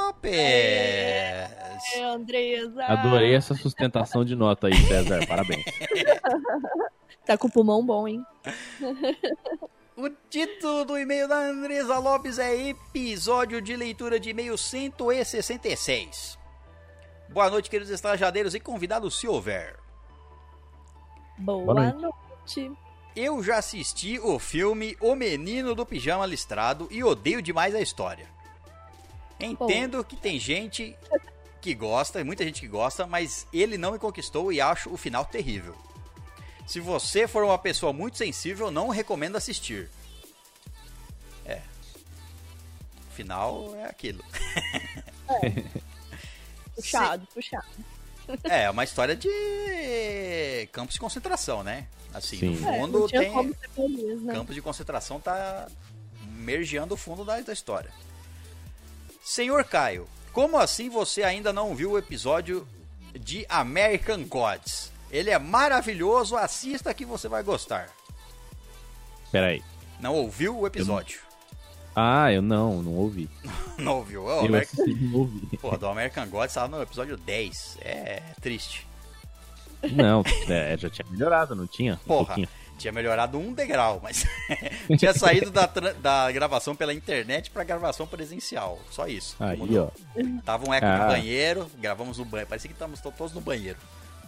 Lopes. 0.07 0.31
É, 0.33 1.47
Andresa. 2.03 2.83
Adorei 2.83 3.35
essa 3.35 3.53
sustentação 3.53 4.25
de 4.25 4.35
nota 4.35 4.65
aí, 4.65 4.75
César. 4.87 5.23
Parabéns. 5.27 5.63
Tá 7.27 7.37
com 7.37 7.45
o 7.47 7.51
pulmão 7.51 7.85
bom, 7.85 8.07
hein? 8.07 8.25
O 9.95 10.09
título 10.31 10.83
do 10.83 10.97
e-mail 10.97 11.27
da 11.27 11.37
Andresa 11.37 11.99
Lopes 11.99 12.39
é 12.39 12.69
Episódio 12.69 13.61
de 13.61 13.75
Leitura 13.75 14.19
de 14.19 14.31
E-mail 14.31 14.57
166. 14.57 16.39
Boa 17.29 17.51
noite, 17.51 17.69
queridos 17.69 17.93
estajadeiros 17.93 18.55
e 18.55 18.59
convidados, 18.59 19.19
se 19.19 19.27
houver. 19.27 19.77
Boa, 21.39 21.73
Boa 21.73 21.93
noite. 21.93 22.71
Eu 23.15 23.43
já 23.43 23.57
assisti 23.57 24.19
o 24.19 24.37
filme 24.37 24.95
O 24.99 25.15
Menino 25.15 25.73
do 25.73 25.85
Pijama 25.85 26.25
Listrado 26.25 26.87
e 26.91 27.03
odeio 27.03 27.41
demais 27.41 27.73
a 27.73 27.81
história. 27.81 28.27
Entendo 29.39 30.03
que 30.03 30.15
tem 30.15 30.37
gente 30.37 30.95
que 31.61 31.73
gosta, 31.73 32.23
muita 32.23 32.43
gente 32.43 32.61
que 32.61 32.67
gosta, 32.67 33.07
mas 33.07 33.47
ele 33.53 33.77
não 33.77 33.93
me 33.93 33.99
conquistou 33.99 34.51
e 34.51 34.59
acho 34.59 34.89
o 34.89 34.97
final 34.97 35.25
terrível. 35.25 35.75
Se 36.67 36.79
você 36.79 37.27
for 37.27 37.43
uma 37.43 37.57
pessoa 37.57 37.91
muito 37.91 38.17
sensível, 38.17 38.69
não 38.69 38.89
recomendo 38.89 39.37
assistir. 39.37 39.89
É. 41.45 41.61
O 43.07 43.11
final 43.11 43.75
é 43.75 43.85
aquilo. 43.85 44.23
O 46.75 46.75
Puxado, 46.81 47.27
puxado. 47.33 47.67
É, 48.43 48.69
uma 48.69 48.83
história 48.83 49.15
de 49.15 49.29
campos 50.71 50.93
de 50.93 50.99
concentração, 50.99 51.63
né? 51.63 51.87
Assim, 52.13 52.37
Sim. 52.37 52.49
no 52.57 52.69
É, 52.69 52.77
fundo 52.79 53.07
tinha 53.07 53.21
tem. 53.21 53.53
feliz, 53.75 54.21
né? 54.21 54.33
Campos 54.33 54.55
de 54.55 54.61
concentração 54.61 55.19
tá 55.19 55.67
mergeando 56.27 56.93
o 56.93 56.97
fundo 56.97 57.23
da, 57.25 57.39
da 57.39 57.53
história. 57.53 57.91
Senhor 59.23 59.63
Caio, 59.63 60.07
como 60.31 60.57
assim 60.57 60.89
você 60.89 61.23
ainda 61.23 61.51
não 61.53 61.75
viu 61.75 61.91
o 61.91 61.97
episódio 61.97 62.67
de 63.13 63.45
American 63.49 64.23
Gods? 64.23 64.91
Ele 65.11 65.29
é 65.29 65.39
maravilhoso, 65.39 66.35
assista 66.37 66.93
que 66.93 67.05
você 67.05 67.27
vai 67.27 67.43
gostar. 67.43 67.89
Peraí. 69.31 69.63
Não 69.99 70.15
ouviu 70.15 70.57
o 70.57 70.67
episódio? 70.67 71.19
Ah, 71.95 72.31
eu 72.31 72.41
não, 72.41 72.81
não 72.81 72.93
ouvi. 72.93 73.29
Não 73.79 73.97
ouviu? 73.97 74.23
Ô, 74.25 74.29
eu 74.41 74.45
American... 74.47 74.85
não 74.99 75.19
ouvi. 75.19 75.57
Pô, 75.57 75.77
do 75.77 75.87
American 75.87 76.27
Gods 76.27 76.53
tava 76.53 76.67
no 76.67 76.83
episódio 76.83 77.15
10. 77.15 77.77
É 77.81 78.21
triste. 78.41 78.85
Não, 79.93 80.21
é, 80.49 80.75
já 80.77 80.89
tinha 80.89 81.05
melhorado, 81.09 81.55
não 81.55 81.65
tinha? 81.65 81.93
Um 81.93 81.97
Porra. 82.07 82.25
pouquinho. 82.25 82.47
Tinha 82.77 82.91
melhorado 82.91 83.37
um 83.37 83.53
degrau, 83.53 83.99
mas 84.03 84.25
tinha 84.97 85.13
saído 85.13 85.49
da, 85.51 85.65
da 86.01 86.31
gravação 86.31 86.75
pela 86.75 86.93
internet 86.93 87.51
pra 87.51 87.63
gravação 87.63 88.05
presencial. 88.07 88.79
Só 88.91 89.05
isso. 89.07 89.35
Aí, 89.39 89.77
ó. 89.77 89.89
Tava 90.45 90.69
um 90.69 90.73
eco 90.73 90.85
Ah. 90.85 90.97
no 90.99 91.07
banheiro, 91.07 91.67
gravamos 91.77 92.17
no 92.17 92.25
banheiro. 92.25 92.49
Parecia 92.49 92.67
que 92.69 92.73
estamos 92.75 92.99
todos 93.01 93.33
no 93.33 93.41
banheiro. 93.41 93.77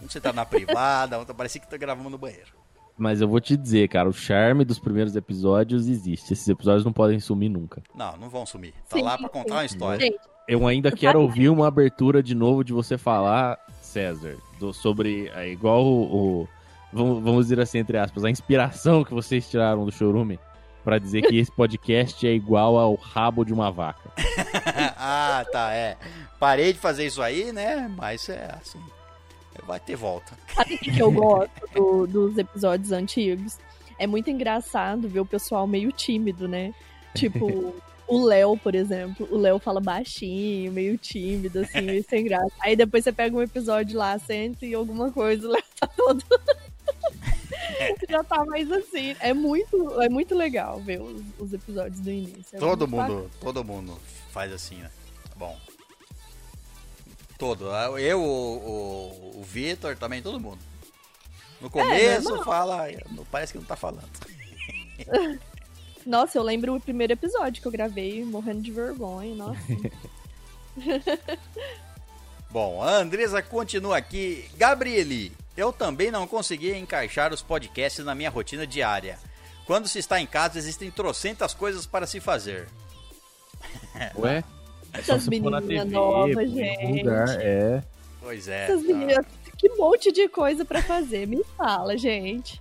Um 0.02 0.08
sentado 0.08 0.34
na 0.34 0.44
privada, 0.44 1.18
outro 1.18 1.34
parecia 1.34 1.60
que 1.60 1.78
gravamos 1.78 2.10
no 2.10 2.18
banheiro. 2.18 2.48
Mas 2.96 3.20
eu 3.20 3.28
vou 3.28 3.40
te 3.40 3.56
dizer, 3.56 3.88
cara, 3.88 4.08
o 4.08 4.12
charme 4.12 4.64
dos 4.64 4.78
primeiros 4.78 5.16
episódios 5.16 5.88
existe. 5.88 6.32
Esses 6.32 6.46
episódios 6.48 6.84
não 6.84 6.92
podem 6.92 7.18
sumir 7.18 7.48
nunca. 7.48 7.82
Não, 7.94 8.16
não 8.16 8.28
vão 8.28 8.44
sumir. 8.46 8.72
Tá 8.88 8.96
Sim, 8.96 9.02
lá 9.02 9.16
pra 9.18 9.28
contar 9.28 9.54
uma 9.54 9.60
sim. 9.60 9.74
história. 9.74 10.00
Gente, 10.06 10.18
Eu 10.48 10.66
ainda 10.66 10.90
quero 10.92 11.20
ouvir 11.20 11.48
uma 11.48 11.66
abertura 11.68 12.22
de 12.22 12.34
novo 12.34 12.62
de 12.62 12.72
você 12.72 12.98
falar, 12.98 13.58
César, 13.80 14.36
do- 14.58 14.72
sobre 14.72 15.28
é, 15.34 15.48
igual 15.48 15.84
o, 15.84 16.42
o- 16.42 16.48
vamos, 16.92 17.22
vamos 17.22 17.44
dizer 17.46 17.60
assim 17.60 17.78
entre 17.78 17.96
aspas, 17.96 18.24
a 18.24 18.30
inspiração 18.30 19.02
que 19.04 19.14
vocês 19.14 19.48
tiraram 19.48 19.84
do 19.84 19.90
Chorume 19.92 20.38
pra 20.84 20.98
dizer 20.98 21.22
que 21.22 21.38
esse 21.38 21.50
podcast 21.50 22.26
é 22.26 22.32
igual 22.32 22.76
ao 22.76 22.94
rabo 22.96 23.44
de 23.44 23.52
uma 23.54 23.70
vaca. 23.70 24.10
ah, 24.98 25.44
tá, 25.50 25.72
é. 25.72 25.96
Parei 26.38 26.72
de 26.72 26.78
fazer 26.78 27.06
isso 27.06 27.22
aí, 27.22 27.52
né? 27.52 27.90
Mas 27.96 28.28
é 28.28 28.52
assim. 28.60 28.80
Vai 29.66 29.78
ter 29.80 29.96
volta. 29.96 30.32
Sabe 30.54 30.74
o 30.74 30.78
que, 30.78 30.90
que 30.92 31.02
eu 31.02 31.10
gosto 31.12 31.50
do- 31.74 32.06
dos 32.06 32.38
episódios 32.38 32.90
antigos? 32.92 33.58
É 33.98 34.06
muito 34.06 34.30
engraçado 34.30 35.08
ver 35.08 35.20
o 35.20 35.26
pessoal 35.26 35.66
meio 35.66 35.92
tímido, 35.92 36.48
né? 36.48 36.74
Tipo, 37.14 37.74
o 38.08 38.24
Léo, 38.24 38.56
por 38.56 38.74
exemplo. 38.74 39.28
O 39.30 39.36
Léo 39.38 39.58
fala 39.58 39.80
baixinho, 39.80 40.72
meio 40.72 40.96
tímido, 40.98 41.60
assim, 41.60 41.80
meio 41.82 42.04
sem 42.08 42.24
graça. 42.24 42.50
Aí 42.60 42.74
depois 42.74 43.04
você 43.04 43.12
pega 43.12 43.36
um 43.36 43.42
episódio 43.42 43.96
lá, 43.98 44.18
senta 44.18 44.64
e 44.66 44.74
alguma 44.74 45.12
coisa, 45.12 45.46
o 45.46 45.50
Léo 45.52 45.62
tá 45.78 45.86
todo. 45.86 46.24
Já 48.08 48.22
tá 48.24 48.44
mais 48.44 48.70
assim. 48.70 49.14
É 49.20 49.32
muito, 49.32 50.00
é 50.00 50.08
muito 50.08 50.34
legal 50.34 50.80
ver 50.80 51.00
os, 51.00 51.22
os 51.38 51.52
episódios 51.52 52.00
do 52.00 52.10
início. 52.10 52.56
É 52.56 52.58
Todo 52.58 52.86
muito 52.88 52.96
bacana. 52.96 53.18
mundo, 53.20 53.30
todo 53.40 53.64
mundo 53.64 53.98
faz 54.30 54.52
assim, 54.52 54.76
né? 54.76 54.90
Bom. 55.36 55.56
Todo. 57.42 57.64
Eu, 57.98 58.22
o, 58.22 59.34
o, 59.34 59.40
o 59.40 59.42
Vitor 59.42 59.96
também, 59.96 60.22
todo 60.22 60.38
mundo. 60.38 60.60
No 61.60 61.68
começo 61.68 62.28
normal. 62.28 62.44
fala, 62.44 62.86
parece 63.32 63.52
que 63.52 63.58
não 63.58 63.64
tá 63.64 63.74
falando. 63.74 64.08
Nossa, 66.06 66.38
eu 66.38 66.42
lembro 66.44 66.76
o 66.76 66.80
primeiro 66.80 67.14
episódio 67.14 67.60
que 67.60 67.66
eu 67.66 67.72
gravei, 67.72 68.24
morrendo 68.24 68.60
de 68.60 68.70
vergonha, 68.70 69.34
nossa. 69.34 69.60
Bom, 72.48 72.80
a 72.80 72.98
Andresa 72.98 73.42
continua 73.42 73.96
aqui. 73.96 74.48
Gabriele, 74.56 75.32
eu 75.56 75.72
também 75.72 76.12
não 76.12 76.28
consegui 76.28 76.72
encaixar 76.76 77.32
os 77.32 77.42
podcasts 77.42 78.04
na 78.04 78.14
minha 78.14 78.30
rotina 78.30 78.64
diária. 78.64 79.18
Quando 79.66 79.88
se 79.88 79.98
está 79.98 80.20
em 80.20 80.26
casa, 80.26 80.58
existem 80.58 80.92
trocentas 80.92 81.54
coisas 81.54 81.86
para 81.86 82.06
se 82.06 82.20
fazer. 82.20 82.68
Ué? 84.16 84.44
Essas 84.92 85.26
meninas 85.26 85.64
TV, 85.64 85.84
novas, 85.84 86.50
gente. 86.50 87.02
lugar, 87.02 87.28
é. 87.40 87.82
Pois 88.20 88.46
é. 88.48 88.64
Essas 88.64 88.82
tá. 88.82 88.88
meninas, 88.88 89.26
que 89.58 89.68
monte 89.70 90.12
de 90.12 90.28
coisa 90.28 90.64
pra 90.64 90.82
fazer. 90.82 91.26
Me 91.26 91.42
fala, 91.56 91.96
gente. 91.96 92.60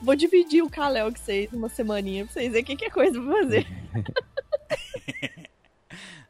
Vou 0.00 0.14
dividir 0.14 0.62
o 0.62 0.70
Kalel 0.70 1.12
com 1.12 1.18
vocês 1.18 1.52
uma 1.52 1.68
semaninha 1.68 2.24
pra 2.24 2.32
vocês 2.34 2.52
verem 2.52 2.62
o 2.62 2.66
que, 2.66 2.76
que 2.76 2.84
é 2.84 2.90
coisa 2.90 3.20
pra 3.20 3.32
fazer. 3.32 3.66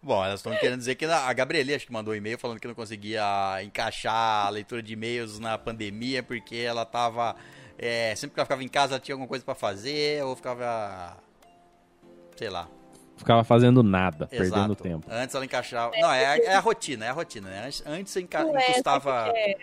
Bom, 0.01 0.25
elas 0.25 0.41
estão 0.41 0.57
querendo 0.57 0.79
dizer 0.79 0.95
que 0.95 1.05
a 1.05 1.33
Gabriele 1.33 1.75
acho 1.75 1.87
que 1.87 1.93
mandou 1.93 2.15
um 2.15 2.17
e-mail 2.17 2.39
falando 2.39 2.61
que 2.61 2.67
não 2.67 2.75
conseguia 2.75 3.63
encaixar 3.63 4.47
a 4.47 4.49
leitura 4.49 4.83
de 4.83 4.95
e-mails 4.95 5.39
na 5.39 5.59
pandemia 5.59 6.23
porque 6.23 6.57
ela 6.57 6.87
tava. 6.87 7.37
é, 7.77 8.15
sempre 8.17 8.35
que 8.35 8.41
ela 8.41 8.47
ficava 8.47 8.65
em 8.65 8.69
casa 8.69 8.95
ela 8.95 9.01
tinha 9.01 9.15
alguma 9.15 9.29
coisa 9.29 9.45
para 9.45 9.55
fazer 9.55 10.25
ou 10.25 10.35
ficava. 10.35 11.17
Sei 12.37 12.49
lá. 12.49 12.69
Ficava 13.19 13.45
fazendo 13.45 13.83
nada, 13.83 14.29
Exato. 14.33 14.51
perdendo 14.51 14.75
tempo. 14.77 15.07
Antes 15.11 15.35
ela 15.35 15.45
encaixava. 15.45 15.93
Não, 15.99 16.11
é, 16.11 16.25
a- 16.27 16.37
é 16.39 16.55
a 16.55 16.61
rotina, 16.61 17.05
é 17.05 17.09
a 17.09 17.13
rotina, 17.13 17.49
né? 17.51 17.67
Antes, 17.67 17.83
antes 17.87 18.13
você 18.13 18.21
enca... 18.23 18.41
É, 18.41 18.71
encostava. 18.71 19.33
é? 19.37 19.57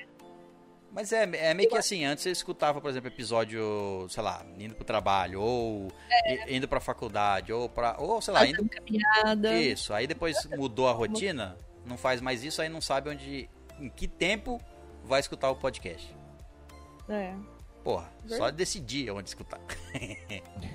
Mas 0.92 1.12
é, 1.12 1.24
é 1.50 1.54
meio 1.54 1.68
que 1.70 1.78
assim, 1.78 2.06
antes 2.06 2.24
você 2.24 2.32
escutava, 2.32 2.80
por 2.80 2.90
exemplo, 2.90 3.10
episódio, 3.10 4.08
sei 4.10 4.24
lá, 4.24 4.46
indo 4.58 4.76
pro 4.76 4.86
trabalho, 4.86 5.42
ou 5.42 5.92
i- 6.26 6.56
indo 6.56 6.70
pra 6.70 6.80
faculdade, 6.80 7.52
ou 7.52 7.68
pra. 7.68 7.98
Ou, 8.00 8.22
sei 8.22 8.34
lá, 8.34 8.48
indo 8.48 8.64
caminhada. 8.70 9.54
Isso, 9.60 9.94
aí 9.94 10.08
depois 10.08 10.38
mudou 10.58 10.88
a 10.88 10.94
rotina, 10.94 11.58
não 11.86 11.98
faz 11.98 12.22
mais 12.22 12.46
isso, 12.46 12.62
aí 12.62 12.70
não 12.70 12.80
sabe 12.80 13.10
onde, 13.10 13.50
em 13.78 13.90
que 13.90 14.08
tempo 14.08 14.62
vai 15.04 15.20
escutar 15.20 15.50
o 15.50 15.56
podcast. 15.58 16.16
É. 17.10 17.34
Porra, 17.84 18.10
só 18.26 18.50
decidir 18.50 19.12
onde 19.12 19.28
escutar. 19.28 19.60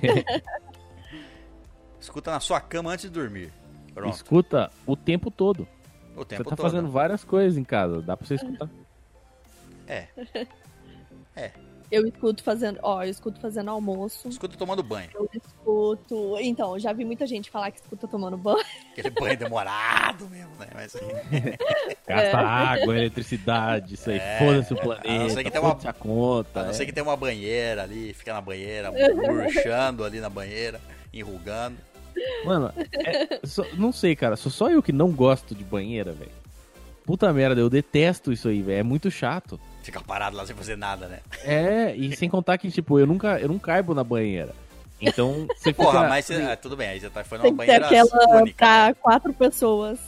Escuta 2.01 2.31
na 2.31 2.41
sua 2.41 2.61
cama 2.61 2.91
antes 2.93 3.05
de 3.05 3.11
dormir. 3.11 3.53
Pronto, 3.95 4.15
Escuta 4.15 4.71
o 4.87 4.97
tempo 4.97 5.31
todo. 5.31 5.67
o 6.17 6.25
tempo 6.25 6.43
você 6.45 6.51
tá 6.51 6.57
todo. 6.57 6.63
fazendo 6.71 6.89
várias 6.91 7.25
coisas 7.25 7.59
em 7.59 7.65
casa, 7.65 8.01
dá 8.01 8.17
pra 8.17 8.27
você 8.27 8.35
escutar. 8.35 8.69
É, 11.37 11.51
Eu 11.91 12.07
escuto 12.07 12.45
fazendo. 12.45 12.79
Ó, 12.83 13.03
eu 13.03 13.11
escuto 13.11 13.41
fazendo 13.41 13.69
almoço. 13.71 14.29
escuta 14.29 14.57
tomando 14.57 14.81
banho. 14.85 15.11
Eu 15.15 15.29
escuto. 15.35 16.37
Então, 16.39 16.79
já 16.79 16.93
vi 16.93 17.05
muita 17.05 17.27
gente 17.27 17.51
falar 17.51 17.73
que 17.73 17.81
escuta 17.81 18.07
tomando 18.07 18.37
banho. 18.37 18.65
Aquele 18.93 19.11
banho 19.11 19.37
demorado 19.37 20.29
mesmo, 20.29 20.55
né? 20.61 20.69
Mas, 20.73 20.93
Gasta 22.07 22.13
É. 22.39 22.45
água, 22.45 22.97
eletricidade, 22.97 23.95
isso 23.95 24.09
aí, 24.11 24.19
É, 24.19 24.39
foda-se 24.39 24.73
o 24.73 24.77
a 24.77 24.79
não 24.79 24.85
planeta, 24.85 25.31
ser 25.35 25.45
que 25.45 25.51
tenha 25.51 25.63
uma- 25.65 25.71
foda-se 25.71 25.89
a 25.89 25.93
conta. 25.93 26.61
a 26.61 26.63
não 26.65 26.71
é. 26.71 26.73
ser 26.75 26.87
que 26.87 26.93
tenha 26.93 27.05
uma 27.05 27.17
banheira 27.17 27.83
ali, 27.83 28.15
fica 28.15 28.33
na 28.33 28.41
banheira, 28.41 28.93
murchando 28.93 30.05
ali 30.05 30.21
na 30.21 30.29
banheira, 30.31 30.81
enrugando. 31.13 31.77
Mano, 32.45 32.73
é- 32.93 33.41
só- 33.45 33.67
não 33.77 33.93
sei, 33.93 34.15
cara, 34.17 34.37
sou 34.37 34.51
só 34.51 34.71
eu 34.71 34.83
que 34.83 34.93
não 34.93 35.11
gosto 35.11 35.55
de 35.55 35.65
banheira, 35.65 36.13
velho. 36.13 36.31
Puta 37.05 37.33
merda, 37.33 37.61
eu 37.61 37.69
detesto 37.71 38.33
isso 38.33 38.49
aí, 38.49 38.63
velho, 38.63 38.79
é 38.81 38.83
muito 38.83 39.11
chato. 39.11 39.59
Fica 39.83 40.01
parado 40.01 40.37
lá 40.37 40.47
sem 40.47 40.55
fazer 40.55 40.77
nada, 40.77 41.09
né? 41.09 41.21
É, 41.45 41.95
e 41.97 42.15
sem 42.15 42.29
contar 42.29 42.59
que, 42.59 42.71
tipo, 42.71 42.99
eu 42.99 43.07
nunca, 43.07 43.39
eu 43.41 43.49
não 43.49 43.59
caibo 43.59 43.95
na 43.95 44.05
banheira. 44.05 44.55
Então, 45.01 45.47
você 45.57 45.71
fica... 45.73 45.83
Porra, 45.83 46.09
mas 46.09 46.27
você- 46.27 46.35
ah, 46.35 46.57
tudo 46.57 46.77
bem, 46.77 46.89
aí 46.89 47.01
você 47.01 47.09
tá, 47.09 47.25
foi 47.25 47.39
numa 47.39 47.45
Tem 47.49 47.57
que 47.57 47.59
ter 47.61 47.67
banheira 47.81 47.87
aquela 47.87 48.41
única. 48.43 48.57
pra 48.59 48.87
né? 48.89 48.95
quatro 49.01 49.33
pessoas. 49.33 49.99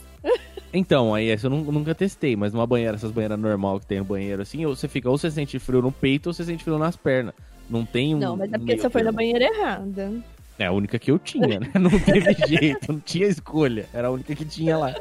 Então, 0.71 1.13
aí 1.13 1.29
essa 1.29 1.47
eu 1.47 1.49
nu- 1.51 1.71
nunca 1.71 1.93
testei, 1.93 2.35
mas 2.35 2.53
numa 2.53 2.65
banheira, 2.65 2.95
essas 2.95 3.11
banheiras 3.11 3.37
normal 3.39 3.79
que 3.79 3.85
tem 3.85 3.99
no 3.99 4.05
banheiro, 4.05 4.41
assim, 4.41 4.65
ou 4.65 4.75
você 4.75 4.87
fica, 4.87 5.09
ou 5.09 5.17
você 5.17 5.29
sente 5.29 5.59
frio 5.59 5.81
no 5.81 5.91
peito, 5.91 6.27
ou 6.27 6.33
você 6.33 6.43
sente 6.43 6.63
frio 6.63 6.77
nas 6.77 6.95
pernas. 6.95 7.33
Não 7.69 7.85
tem 7.85 8.15
um... 8.15 8.19
Não, 8.19 8.37
mas 8.37 8.51
é 8.53 8.57
porque 8.57 8.77
você 8.77 8.89
foi 8.89 9.03
na 9.03 9.11
banheira 9.11 9.45
errada. 9.45 10.11
É 10.59 10.65
a 10.65 10.71
única 10.71 10.99
que 10.99 11.09
eu 11.11 11.17
tinha, 11.19 11.59
né? 11.59 11.71
Não 11.79 11.89
teve 11.99 12.33
jeito, 12.47 12.91
não 12.93 12.99
tinha 12.99 13.27
escolha. 13.27 13.87
Era 13.93 14.07
a 14.07 14.11
única 14.11 14.35
que 14.35 14.45
tinha 14.45 14.77
lá. 14.77 14.93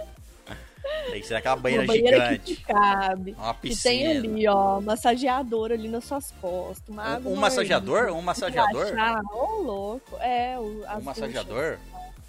Tem 1.11 1.21
que 1.21 1.27
ser 1.27 1.35
aquela 1.35 1.57
banheira, 1.57 1.85
uma 1.85 1.89
banheira 1.93 2.17
gigante. 2.33 2.55
que 2.57 2.63
cabe. 2.65 3.33
Uma 3.39 3.55
piscina. 3.55 3.95
tem 3.95 4.17
ali, 4.17 4.49
ó, 4.49 4.81
massageador 4.81 5.71
ali 5.73 5.89
nas 5.89 6.05
suas 6.05 6.31
costas. 6.41 6.89
Uma 6.89 7.19
Um, 7.19 7.33
um 7.33 7.37
massageador? 7.37 8.13
Um 8.13 8.23
massageador? 8.23 8.87
Ô, 9.33 9.63
louco. 9.63 10.17
É, 10.21 10.59
o, 10.59 10.83
as 10.87 11.01
Um 11.03 11.05
massageador? 11.05 11.77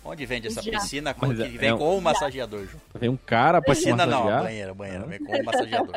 Onde 0.04 0.26
vende 0.26 0.48
essa 0.48 0.62
Já. 0.62 0.72
piscina 0.72 1.14
com, 1.14 1.34
que 1.34 1.42
é- 1.44 1.48
vem 1.48 1.70
é 1.70 1.74
um- 1.74 1.78
com 1.78 1.98
o 1.98 2.02
massageador 2.02 2.62
junto? 2.66 2.82
Vem 3.00 3.10
um 3.10 3.16
cara 3.18 3.62
pra 3.62 3.74
te 3.74 3.78
Piscina 3.78 4.06
não, 4.06 4.18
massagear. 4.26 4.44
banheira, 4.44 4.74
banheira, 4.74 5.06
vem 5.06 5.20
com 5.20 5.32
o 5.38 5.46
massageador. 5.46 5.96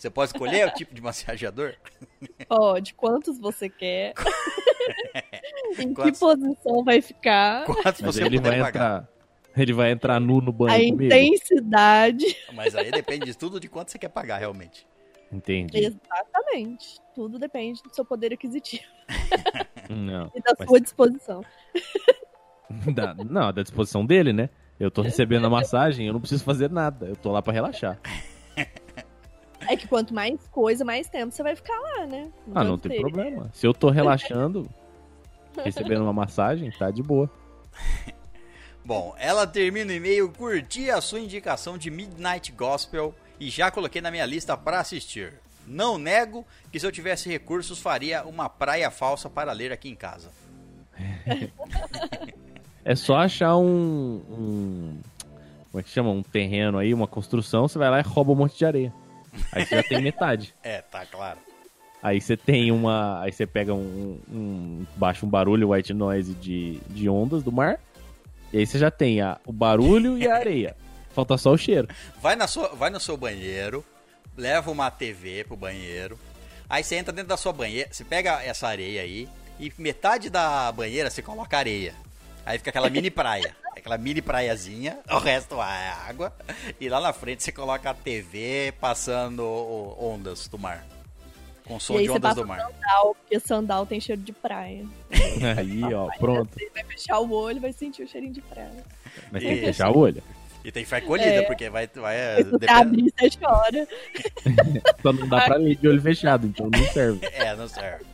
Você 0.00 0.08
pode 0.08 0.30
escolher 0.30 0.66
o 0.66 0.70
tipo 0.72 0.94
de 0.94 1.02
massageador? 1.02 1.74
Pode, 2.48 2.94
quantos 2.94 3.38
você 3.38 3.68
quer. 3.68 4.14
em 5.78 5.88
que 5.88 5.94
Quantos? 5.94 6.18
posição 6.18 6.82
vai 6.82 7.02
ficar. 7.02 7.66
Quanto 7.66 7.84
Mas 7.84 8.00
você 8.00 8.24
ele 8.24 8.40
vai 8.40 8.52
pagar. 8.60 8.68
entrar. 8.68 9.08
Ele 9.54 9.72
vai 9.74 9.90
entrar 9.90 10.18
nu 10.18 10.40
no 10.40 10.48
A 10.48 10.52
banheiro 10.52 10.92
comigo. 10.96 11.14
intensidade. 11.14 12.24
Mas 12.54 12.74
aí 12.74 12.90
depende 12.90 13.26
de 13.26 13.36
tudo 13.36 13.60
de 13.60 13.68
quanto 13.68 13.90
você 13.90 13.98
quer 13.98 14.08
pagar, 14.08 14.38
realmente. 14.38 14.86
Entendi. 15.30 15.76
Exatamente. 15.84 16.98
Tudo 17.14 17.38
depende 17.38 17.82
do 17.82 17.94
seu 17.94 18.04
poder 18.04 18.32
aquisitivo 18.32 18.82
Não. 19.90 20.32
e 20.34 20.40
da 20.40 20.54
Mas- 20.58 20.66
sua 20.66 20.80
disposição. 20.80 21.44
Da, 22.94 23.12
não, 23.14 23.52
da 23.52 23.62
disposição 23.62 24.06
dele, 24.06 24.32
né? 24.32 24.48
Eu 24.78 24.90
tô 24.90 25.02
recebendo 25.02 25.46
a 25.46 25.50
massagem, 25.50 26.06
eu 26.06 26.12
não 26.14 26.20
preciso 26.20 26.42
fazer 26.42 26.70
nada. 26.70 27.04
Eu 27.06 27.16
tô 27.16 27.30
lá 27.30 27.42
pra 27.42 27.52
relaxar. 27.52 28.00
Que 29.76 29.86
quanto 29.86 30.14
mais 30.14 30.46
coisa, 30.48 30.84
mais 30.84 31.08
tempo 31.08 31.32
você 31.32 31.42
vai 31.42 31.54
ficar 31.54 31.78
lá, 31.78 32.06
né? 32.06 32.30
Ah, 32.54 32.64
não 32.64 32.78
tem 32.78 33.00
problema. 33.00 33.50
Se 33.52 33.66
eu 33.66 33.74
tô 33.74 33.90
relaxando, 33.90 34.68
recebendo 35.64 36.02
uma 36.02 36.12
massagem, 36.12 36.70
tá 36.70 36.90
de 36.90 37.02
boa. 37.02 37.30
Bom, 38.84 39.14
ela 39.18 39.46
termina 39.46 39.92
o 39.92 39.94
e-mail, 39.94 40.30
curti 40.32 40.90
a 40.90 41.00
sua 41.00 41.20
indicação 41.20 41.76
de 41.76 41.90
Midnight 41.90 42.50
Gospel 42.52 43.14
e 43.38 43.48
já 43.50 43.70
coloquei 43.70 44.00
na 44.00 44.10
minha 44.10 44.26
lista 44.26 44.56
para 44.56 44.80
assistir. 44.80 45.34
Não 45.66 45.98
nego 45.98 46.44
que 46.72 46.80
se 46.80 46.86
eu 46.86 46.90
tivesse 46.90 47.28
recursos 47.28 47.78
faria 47.78 48.24
uma 48.24 48.48
praia 48.48 48.90
falsa 48.90 49.28
para 49.28 49.52
ler 49.52 49.70
aqui 49.70 49.88
em 49.88 49.94
casa. 49.94 50.30
É 52.84 52.94
só 52.94 53.16
achar 53.16 53.56
um, 53.56 54.22
um. 54.30 54.98
Como 55.70 55.80
é 55.80 55.82
que 55.82 55.90
chama? 55.90 56.10
Um 56.10 56.22
terreno 56.22 56.78
aí, 56.78 56.94
uma 56.94 57.06
construção, 57.06 57.68
você 57.68 57.78
vai 57.78 57.90
lá 57.90 58.00
e 58.00 58.02
rouba 58.02 58.32
um 58.32 58.34
monte 58.34 58.56
de 58.56 58.64
areia. 58.64 58.92
Aí 59.52 59.64
você 59.64 59.76
já 59.76 59.82
tem 59.82 60.02
metade. 60.02 60.54
É, 60.62 60.80
tá 60.82 61.04
claro. 61.06 61.38
Aí 62.02 62.20
você 62.20 62.36
tem 62.36 62.72
uma. 62.72 63.20
Aí 63.22 63.32
você 63.32 63.46
pega 63.46 63.74
um. 63.74 64.18
um 64.30 64.86
baixa 64.96 65.26
um 65.26 65.28
barulho 65.28 65.70
white 65.70 65.92
noise 65.92 66.34
de, 66.34 66.80
de 66.88 67.08
ondas 67.08 67.42
do 67.42 67.52
mar. 67.52 67.78
E 68.52 68.58
aí 68.58 68.66
você 68.66 68.78
já 68.78 68.90
tem 68.90 69.20
a, 69.20 69.38
o 69.46 69.52
barulho 69.52 70.18
e 70.18 70.26
a 70.26 70.34
areia. 70.34 70.76
Falta 71.14 71.36
só 71.36 71.52
o 71.52 71.58
cheiro. 71.58 71.88
Vai, 72.20 72.36
na 72.36 72.46
sua, 72.46 72.68
vai 72.68 72.88
no 72.88 73.00
seu 73.00 73.16
banheiro, 73.16 73.84
leva 74.36 74.70
uma 74.70 74.90
TV 74.90 75.44
pro 75.44 75.56
banheiro. 75.56 76.18
Aí 76.68 76.84
você 76.84 76.96
entra 76.96 77.12
dentro 77.12 77.28
da 77.28 77.36
sua 77.36 77.52
banheira, 77.52 77.88
você 77.90 78.04
pega 78.04 78.42
essa 78.42 78.68
areia 78.68 79.02
aí 79.02 79.28
e 79.58 79.72
metade 79.76 80.30
da 80.30 80.70
banheira 80.72 81.10
você 81.10 81.20
coloca 81.20 81.58
areia. 81.58 81.94
Aí 82.46 82.58
fica 82.58 82.70
aquela 82.70 82.88
mini 82.88 83.10
praia. 83.10 83.54
Aquela 83.76 83.96
mini 83.96 84.20
praiazinha, 84.20 84.98
o 85.10 85.18
resto 85.18 85.54
é 85.56 85.90
água. 86.08 86.32
E 86.80 86.88
lá 86.88 87.00
na 87.00 87.12
frente 87.12 87.42
você 87.42 87.52
coloca 87.52 87.90
a 87.90 87.94
TV 87.94 88.72
passando 88.80 89.42
ondas 89.98 90.48
do 90.48 90.58
mar. 90.58 90.84
Com 91.64 91.78
som 91.78 92.02
de 92.02 92.10
ondas 92.10 92.34
do 92.34 92.46
mar. 92.46 92.60
Sandal, 92.60 93.14
porque 93.14 93.40
sandal 93.40 93.86
tem 93.86 94.00
cheiro 94.00 94.20
de 94.20 94.32
praia. 94.32 94.84
Aí, 95.56 95.82
ó, 95.94 96.08
pronto. 96.18 96.50
Você 96.52 96.70
vai 96.70 96.84
fechar 96.84 97.20
o 97.20 97.32
olho 97.32 97.58
e 97.58 97.60
vai 97.60 97.72
sentir 97.72 98.02
o 98.02 98.08
cheirinho 98.08 98.32
de 98.32 98.40
praia. 98.40 98.84
Mas 99.30 99.42
tem 99.42 99.54
que 99.54 99.66
fechar 99.66 99.90
o 99.90 99.98
olho. 99.98 100.22
E 100.64 100.70
tem 100.70 100.82
que 100.82 100.90
ficar 100.90 101.06
colhida, 101.06 101.30
é. 101.30 101.42
porque 101.42 101.70
vai. 101.70 101.86
vai 101.86 102.36
Se 102.36 102.44
você 102.44 102.58
depend... 102.58 102.80
abrir, 102.80 103.14
você 103.18 103.30
chora. 103.38 103.88
Só 105.02 105.12
não 105.12 105.28
dá 105.28 105.40
pra 105.42 105.56
ler 105.56 105.76
de 105.76 105.88
olho 105.88 106.02
fechado, 106.02 106.46
então 106.46 106.68
não 106.68 106.84
serve. 106.92 107.26
É, 107.32 107.56
não 107.56 107.68
serve. 107.68 108.04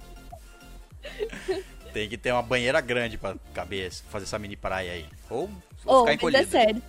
Tem 1.96 2.10
que 2.10 2.18
ter 2.18 2.30
uma 2.30 2.42
banheira 2.42 2.78
grande 2.78 3.16
pra 3.16 3.36
caber, 3.54 3.90
fazer 3.90 4.24
essa 4.24 4.38
mini 4.38 4.54
praia 4.54 4.92
aí. 4.92 5.06
Ou, 5.30 5.44
ou 5.44 5.48
oh, 5.86 6.00
ficar 6.00 6.12
encolhido. 6.12 6.42
Mas 6.42 6.54
é 6.54 6.64
sério, 6.64 6.82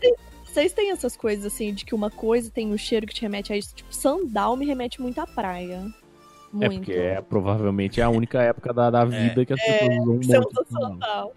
vocês 0.44 0.74
têm 0.74 0.92
essas 0.92 1.16
coisas 1.16 1.46
assim, 1.46 1.74
de 1.74 1.86
que 1.86 1.96
uma 1.96 2.12
coisa 2.12 2.52
tem 2.52 2.74
um 2.74 2.78
cheiro 2.78 3.08
que 3.08 3.14
te 3.14 3.22
remete 3.22 3.54
a 3.54 3.56
isso? 3.56 3.74
Tipo, 3.74 3.96
sandal 3.96 4.58
me 4.58 4.66
remete 4.66 5.02
muito 5.02 5.18
à 5.22 5.26
praia. 5.26 5.80
Muito. 6.52 6.66
É 6.66 6.70
porque 6.76 6.92
é, 6.92 7.22
provavelmente 7.22 8.02
é 8.02 8.04
a 8.04 8.10
única 8.10 8.42
época 8.42 8.74
da, 8.74 8.90
da 8.90 9.06
vida 9.06 9.44
é. 9.44 9.46
que 9.46 9.54
as 9.54 9.62
pessoas 9.62 9.82
é, 9.82 10.02
usam 10.02 10.14
muito. 10.14 10.72
Sandal. 10.74 11.34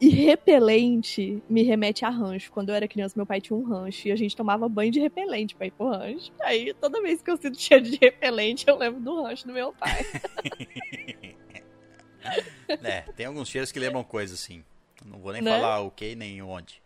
E 0.00 0.08
repelente 0.08 1.42
me 1.46 1.62
remete 1.62 2.06
a 2.06 2.08
rancho. 2.08 2.50
Quando 2.50 2.70
eu 2.70 2.74
era 2.74 2.88
criança, 2.88 3.12
meu 3.18 3.26
pai 3.26 3.38
tinha 3.42 3.54
um 3.54 3.64
rancho 3.64 4.08
e 4.08 4.12
a 4.12 4.16
gente 4.16 4.34
tomava 4.34 4.66
banho 4.66 4.90
de 4.90 4.98
repelente 4.98 5.54
pra 5.54 5.66
ir 5.66 5.72
pro 5.72 5.90
rancho. 5.90 6.32
Aí 6.40 6.72
toda 6.72 7.02
vez 7.02 7.20
que 7.20 7.30
eu 7.30 7.36
sinto 7.36 7.60
cheiro 7.60 7.84
de 7.84 7.98
repelente, 8.00 8.64
eu 8.66 8.78
lembro 8.78 8.98
do 8.98 9.22
rancho 9.22 9.46
do 9.46 9.52
meu 9.52 9.74
pai. 9.74 10.06
é, 12.82 13.02
tem 13.16 13.26
alguns 13.26 13.48
cheiros 13.48 13.72
que 13.72 13.78
lembram 13.78 14.04
coisas 14.04 14.40
assim. 14.40 14.62
Não 15.04 15.18
vou 15.18 15.32
nem 15.32 15.42
né? 15.42 15.50
falar 15.50 15.80
o 15.80 15.90
que 15.90 16.14
nem 16.14 16.42
onde. 16.42 16.82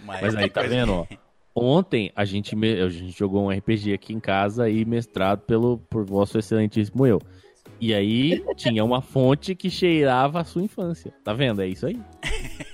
Mas, 0.00 0.22
Mas 0.22 0.36
aí 0.36 0.48
tá 0.48 0.62
vendo, 0.62 0.92
ó. 0.92 1.06
Ontem 1.54 2.12
a 2.14 2.24
gente, 2.24 2.54
a 2.54 2.88
gente 2.88 3.18
jogou 3.18 3.46
um 3.46 3.50
RPG 3.50 3.94
aqui 3.94 4.12
em 4.12 4.20
casa 4.20 4.68
e 4.68 4.84
mestrado 4.84 5.40
pelo, 5.40 5.78
por 5.88 6.04
vosso 6.04 6.38
excelentíssimo 6.38 7.06
eu. 7.06 7.20
E 7.80 7.94
aí 7.94 8.42
tinha 8.56 8.84
uma 8.84 9.02
fonte 9.02 9.54
que 9.54 9.70
cheirava 9.70 10.40
a 10.40 10.44
sua 10.44 10.62
infância. 10.62 11.12
Tá 11.24 11.32
vendo? 11.32 11.62
É 11.62 11.66
isso 11.66 11.86
aí. 11.86 12.00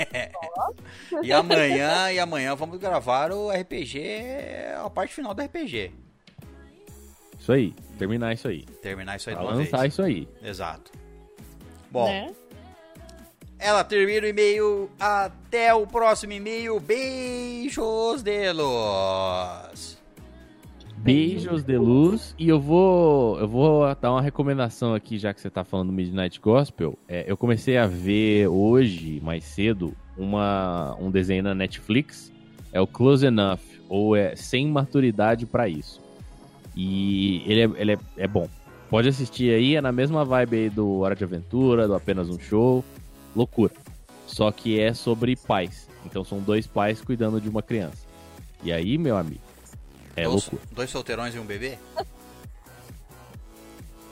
e 1.23 1.33
amanhã, 1.33 2.13
e 2.13 2.19
amanhã 2.19 2.55
vamos 2.55 2.79
gravar 2.79 3.33
o 3.33 3.51
RPG, 3.51 4.01
a 4.85 4.91
parte 4.91 5.15
final 5.15 5.35
do 5.35 5.43
RPG. 5.43 5.93
Isso 7.39 7.53
aí, 7.53 7.75
terminar 7.99 8.33
isso 8.35 8.47
aí. 8.47 8.63
Terminar 8.81 9.17
isso 9.17 9.29
aí 9.29 9.35
pra 9.35 9.45
lançar 9.45 9.81
vez. 9.81 9.93
isso 9.93 10.03
aí. 10.03 10.29
Exato. 10.43 10.93
Bom. 11.93 12.07
Né? 12.07 12.33
Ela 13.59 13.85
termina 13.85 14.27
o 14.27 14.31
e-mail. 14.31 14.91
Até 14.99 15.73
o 15.75 15.87
próximo 15.87 16.33
e-mail. 16.33 16.81
Beijos 16.81 18.23
de 18.23 18.53
luz. 18.53 20.03
Beijos 20.97 21.63
de 21.63 21.77
luz. 21.77 22.35
E 22.39 22.49
eu 22.49 22.61
vou, 22.61 23.39
eu 23.39 23.49
vou 23.49 23.95
dar 23.97 24.13
uma 24.13 24.23
recomendação 24.23 24.95
aqui, 24.95 25.19
já 25.19 25.35
que 25.35 25.41
você 25.41 25.49
está 25.49 25.65
falando 25.65 25.89
do 25.89 25.93
Midnight 25.93 26.41
Gospel. 26.41 26.99
É, 27.09 27.25
eu 27.27 27.37
comecei 27.37 27.77
a 27.77 27.87
ver 27.87 28.47
hoje, 28.47 29.21
mais 29.23 29.45
cedo, 29.45 29.95
uma, 30.17 30.97
um 31.01 31.11
desenho 31.11 31.43
na 31.43 31.55
Netflix. 31.55 32.33
É 32.73 32.81
o 32.81 32.87
Close 32.87 33.27
Enough, 33.27 33.61
ou 33.89 34.17
é 34.17 34.35
Sem 34.35 34.69
Maturidade 34.69 35.45
para 35.45 35.69
Isso. 35.69 36.01
E 36.75 37.43
ele, 37.47 37.61
é, 37.61 37.81
ele 37.81 37.93
é, 37.93 37.99
é 38.17 38.27
bom. 38.27 38.49
Pode 38.93 39.09
assistir 39.09 39.55
aí, 39.55 39.75
é 39.75 39.81
na 39.81 39.91
mesma 39.91 40.23
vibe 40.23 40.55
aí 40.55 40.69
do 40.69 40.99
Hora 40.99 41.17
de 41.17 41.25
Aventura, 41.25 41.89
do 41.89 41.95
Apenas 41.95 42.29
um 42.29 42.39
Show. 42.39 42.85
Loucura. 43.35 43.73
Só 44.27 44.53
que 44.53 44.79
é 44.79 44.93
sobre 44.93 45.35
pais. 45.35 45.89
Então 46.05 46.23
são 46.23 46.41
dois 46.41 46.67
pais 46.67 47.01
cuidando 47.01 47.41
de 47.41 47.49
uma 47.49 47.63
criança. 47.63 48.07
E 48.63 48.71
aí, 48.71 48.99
meu 48.99 49.17
amigo, 49.17 49.41
é 50.15 50.25
dois, 50.25 50.43
loucura. 50.43 50.63
Dois 50.73 50.91
solteirões 50.91 51.35
e 51.35 51.39
um 51.39 51.45
bebê? 51.47 51.79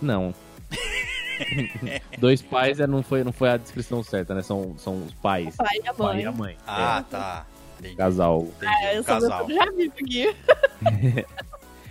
Não. 0.01 0.35
dois 2.17 2.41
pais 2.41 2.81
é, 2.81 2.87
não, 2.87 3.03
foi, 3.03 3.23
não 3.23 3.33
foi 3.33 3.51
a 3.51 3.59
descrição 3.59 4.03
certa, 4.03 4.35
né? 4.35 4.41
São, 4.41 4.79
são 4.79 5.05
os 5.05 5.13
pais. 5.13 5.57
O 5.57 5.59
pai 5.59 5.77
e 5.77 5.89
a 5.89 5.93
mãe. 5.93 5.97
Pai 5.99 6.23
e 6.23 6.25
a 6.25 6.33
mãe. 6.33 6.57
Ah, 6.67 7.05
é. 7.07 7.11
tá. 7.11 7.47
Entendi. 7.81 7.97
Casal. 7.97 8.49
Entendi. 8.57 8.73
Ah, 8.83 8.95
eu 8.95 9.05
casal. 9.05 9.47
já 9.47 9.71
vi 9.73 9.93
aqui. 10.01 10.37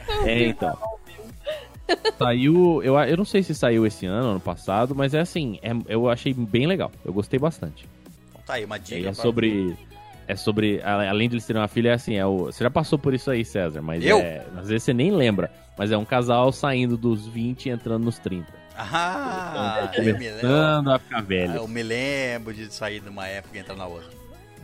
é, 0.25 0.43
então. 0.47 0.99
Saiu, 2.17 2.81
eu, 2.83 2.99
eu 2.99 3.17
não 3.17 3.25
sei 3.25 3.43
se 3.43 3.55
saiu 3.55 3.85
esse 3.85 4.05
ano, 4.05 4.31
ano 4.31 4.39
passado, 4.39 4.93
mas 4.95 5.13
é 5.13 5.19
assim, 5.19 5.59
é, 5.61 5.71
eu 5.87 6.09
achei 6.09 6.33
bem 6.33 6.67
legal. 6.67 6.91
Eu 7.03 7.13
gostei 7.13 7.39
bastante. 7.39 7.87
Então 8.29 8.41
tá 8.45 8.53
aí, 8.55 8.65
uma 8.65 8.77
dica. 8.77 9.09
É 9.09 9.13
sobre. 9.13 9.77
É 10.27 10.35
sobre. 10.35 10.81
Além 10.83 11.27
de 11.27 11.35
eles 11.35 11.45
terem 11.45 11.61
uma 11.61 11.67
filha, 11.67 11.89
é 11.89 11.93
assim, 11.93 12.15
é 12.15 12.25
o, 12.25 12.45
você 12.45 12.63
já 12.63 12.69
passou 12.69 12.99
por 12.99 13.13
isso 13.13 13.31
aí, 13.31 13.43
César, 13.43 13.81
mas 13.81 14.03
eu? 14.03 14.19
é. 14.19 14.45
Às 14.57 14.67
vezes 14.67 14.83
você 14.83 14.93
nem 14.93 15.11
lembra. 15.11 15.51
Mas 15.77 15.91
é 15.93 15.97
um 15.97 16.03
casal 16.03 16.51
saindo 16.51 16.97
dos 16.97 17.25
20 17.25 17.67
e 17.67 17.69
entrando 17.69 18.03
nos 18.03 18.19
30. 18.19 18.45
Ah, 18.75 19.89
então, 19.91 20.03
começando 20.13 20.91
a 20.91 20.99
ficar 20.99 21.21
velho. 21.21 21.51
Ah, 21.53 21.55
eu 21.55 21.67
me 21.67 21.81
lembro 21.81 22.53
de 22.53 22.73
sair 22.73 22.99
de 22.99 23.07
uma 23.07 23.27
época 23.27 23.57
e 23.57 23.61
entrar 23.61 23.75
na 23.75 23.87
outra. 23.87 24.09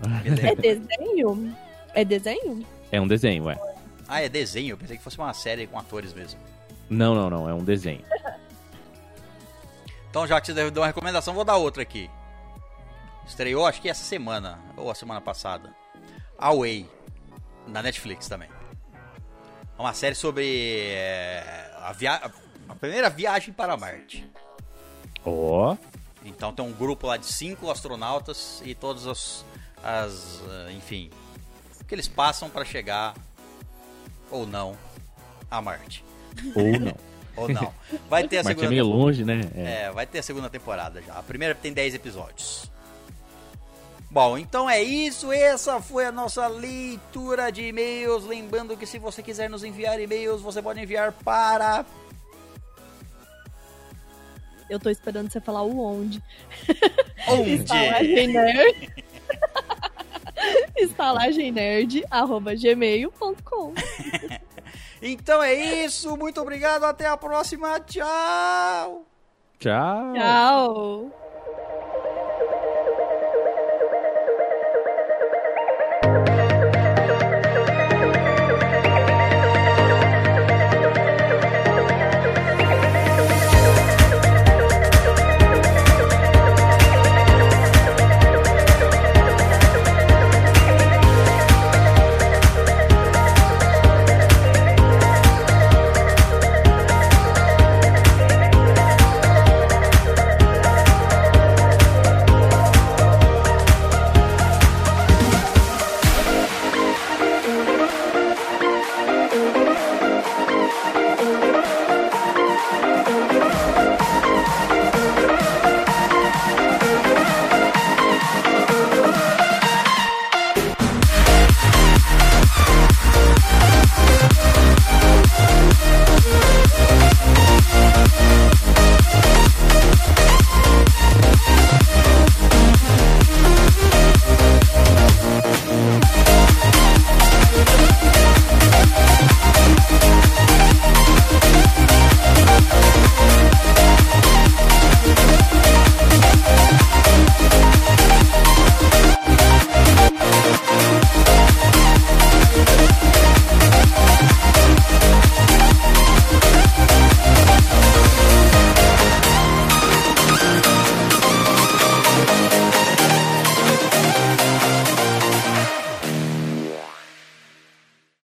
É 0.44 0.56
desenho? 0.56 1.56
É 1.94 2.04
desenho? 2.04 2.66
É 2.92 3.00
um 3.00 3.08
desenho, 3.08 3.50
é. 3.50 3.58
Ah, 4.08 4.22
é 4.22 4.28
desenho? 4.28 4.72
Eu 4.72 4.78
pensei 4.78 4.98
que 4.98 5.04
fosse 5.04 5.18
uma 5.18 5.34
série 5.34 5.68
com 5.68 5.80
atores 5.80 6.14
mesmo. 6.14 6.40
Não, 6.90 7.16
não, 7.16 7.30
não. 7.30 7.49
É 7.49 7.53
um 7.53 7.64
desenho. 7.64 8.03
então, 10.10 10.28
já 10.28 10.40
que 10.40 10.48
você 10.48 10.53
deu 10.53 10.82
uma 10.82 10.88
recomendação, 10.88 11.34
vou 11.34 11.44
dar 11.44 11.57
outra 11.57 11.82
aqui. 11.82 12.10
Estreou, 13.26 13.66
acho 13.66 13.82
que 13.82 13.90
essa 13.90 14.03
semana, 14.03 14.60
ou 14.78 14.91
a 14.91 14.95
semana 14.95 15.20
passada. 15.20 15.74
Away, 16.38 16.90
na 17.68 17.82
Netflix 17.82 18.28
também. 18.28 18.49
É 19.78 19.82
uma 19.82 19.94
série 19.94 20.16
sobre 20.16 20.90
é, 20.91 21.72
a, 21.82 21.91
via... 21.91 22.32
a 22.70 22.76
primeira 22.76 23.10
viagem 23.10 23.53
para 23.53 23.76
Marte. 23.76 24.30
Ó. 25.26 25.74
Oh. 25.74 25.78
Então 26.24 26.52
tem 26.52 26.66
um 26.66 26.74
grupo 26.74 27.06
lá 27.06 27.18
de 27.18 27.28
cinco 27.28 27.70
astronautas 27.70 28.62
e 28.66 28.74
todas 28.74 29.06
as, 29.06 29.45
as 29.84 30.41
eh, 30.49 30.72
enfim, 30.72 31.12
que 31.88 31.94
eles 31.94 32.07
passam 32.07 32.49
para 32.49 32.66
chegar 32.66 33.14
ou 34.32 34.48
não 34.48 34.76
a 35.52 35.62
Marte. 35.62 36.03
Ou 36.56 36.80
não. 36.80 36.95
Ou 37.36 37.49
não. 37.49 37.74
Vai 38.10 38.28
ter 38.28 38.38
a 38.38 38.44
Marte 38.44 38.60
segunda 38.60 38.68
é 38.68 38.70
meio 38.70 38.86
longe, 38.86 39.26
né? 39.26 39.41
É. 39.56 39.84
é, 39.84 39.91
vai 39.91 40.06
ter 40.06 40.20
a 40.20 40.24
segunda 40.24 40.49
temporada 40.49 41.02
já. 41.02 41.16
A 41.16 41.24
primeira 41.24 41.53
tem 41.53 41.74
10 41.74 41.95
episódios. 41.95 42.72
Bom, 44.10 44.38
então 44.38 44.70
é 44.70 44.82
isso. 44.82 45.34
Essa 45.34 45.82
foi 45.82 46.06
a 46.06 46.12
nossa 46.12 46.48
leitura 46.48 47.52
de 47.52 47.64
e-mails. 47.64 48.24
Lembrando 48.24 48.78
que 48.78 48.86
se 48.86 48.98
você 48.98 49.22
quiser 49.22 49.49
nos 49.49 49.64
enviar 49.64 49.99
e-mails, 49.99 50.41
você 50.41 50.62
pode 50.62 50.80
enviar 50.80 51.12
para. 51.12 51.86
Eu 54.70 54.80
tô 54.80 54.90
esperando 54.90 55.30
você 55.30 55.41
falar 55.41 55.64
o 55.64 55.78
onde. 55.78 56.24
Onde? 57.28 57.52
Estalagem 57.62 58.28
nerd. 58.28 58.90
Estalagem 60.78 61.52
nerd, 61.52 62.06
arroba 62.10 62.56
gmail.com. 62.56 63.74
Então 65.07 65.41
é 65.44 65.53
isso. 65.53 66.18
Muito 66.18 66.41
obrigado. 66.41 66.84
Até 66.84 67.06
a 67.07 67.15
próxima. 67.15 67.80
Tchau. 67.80 69.06
Tchau. 69.60 70.14
Tchau. 70.14 71.25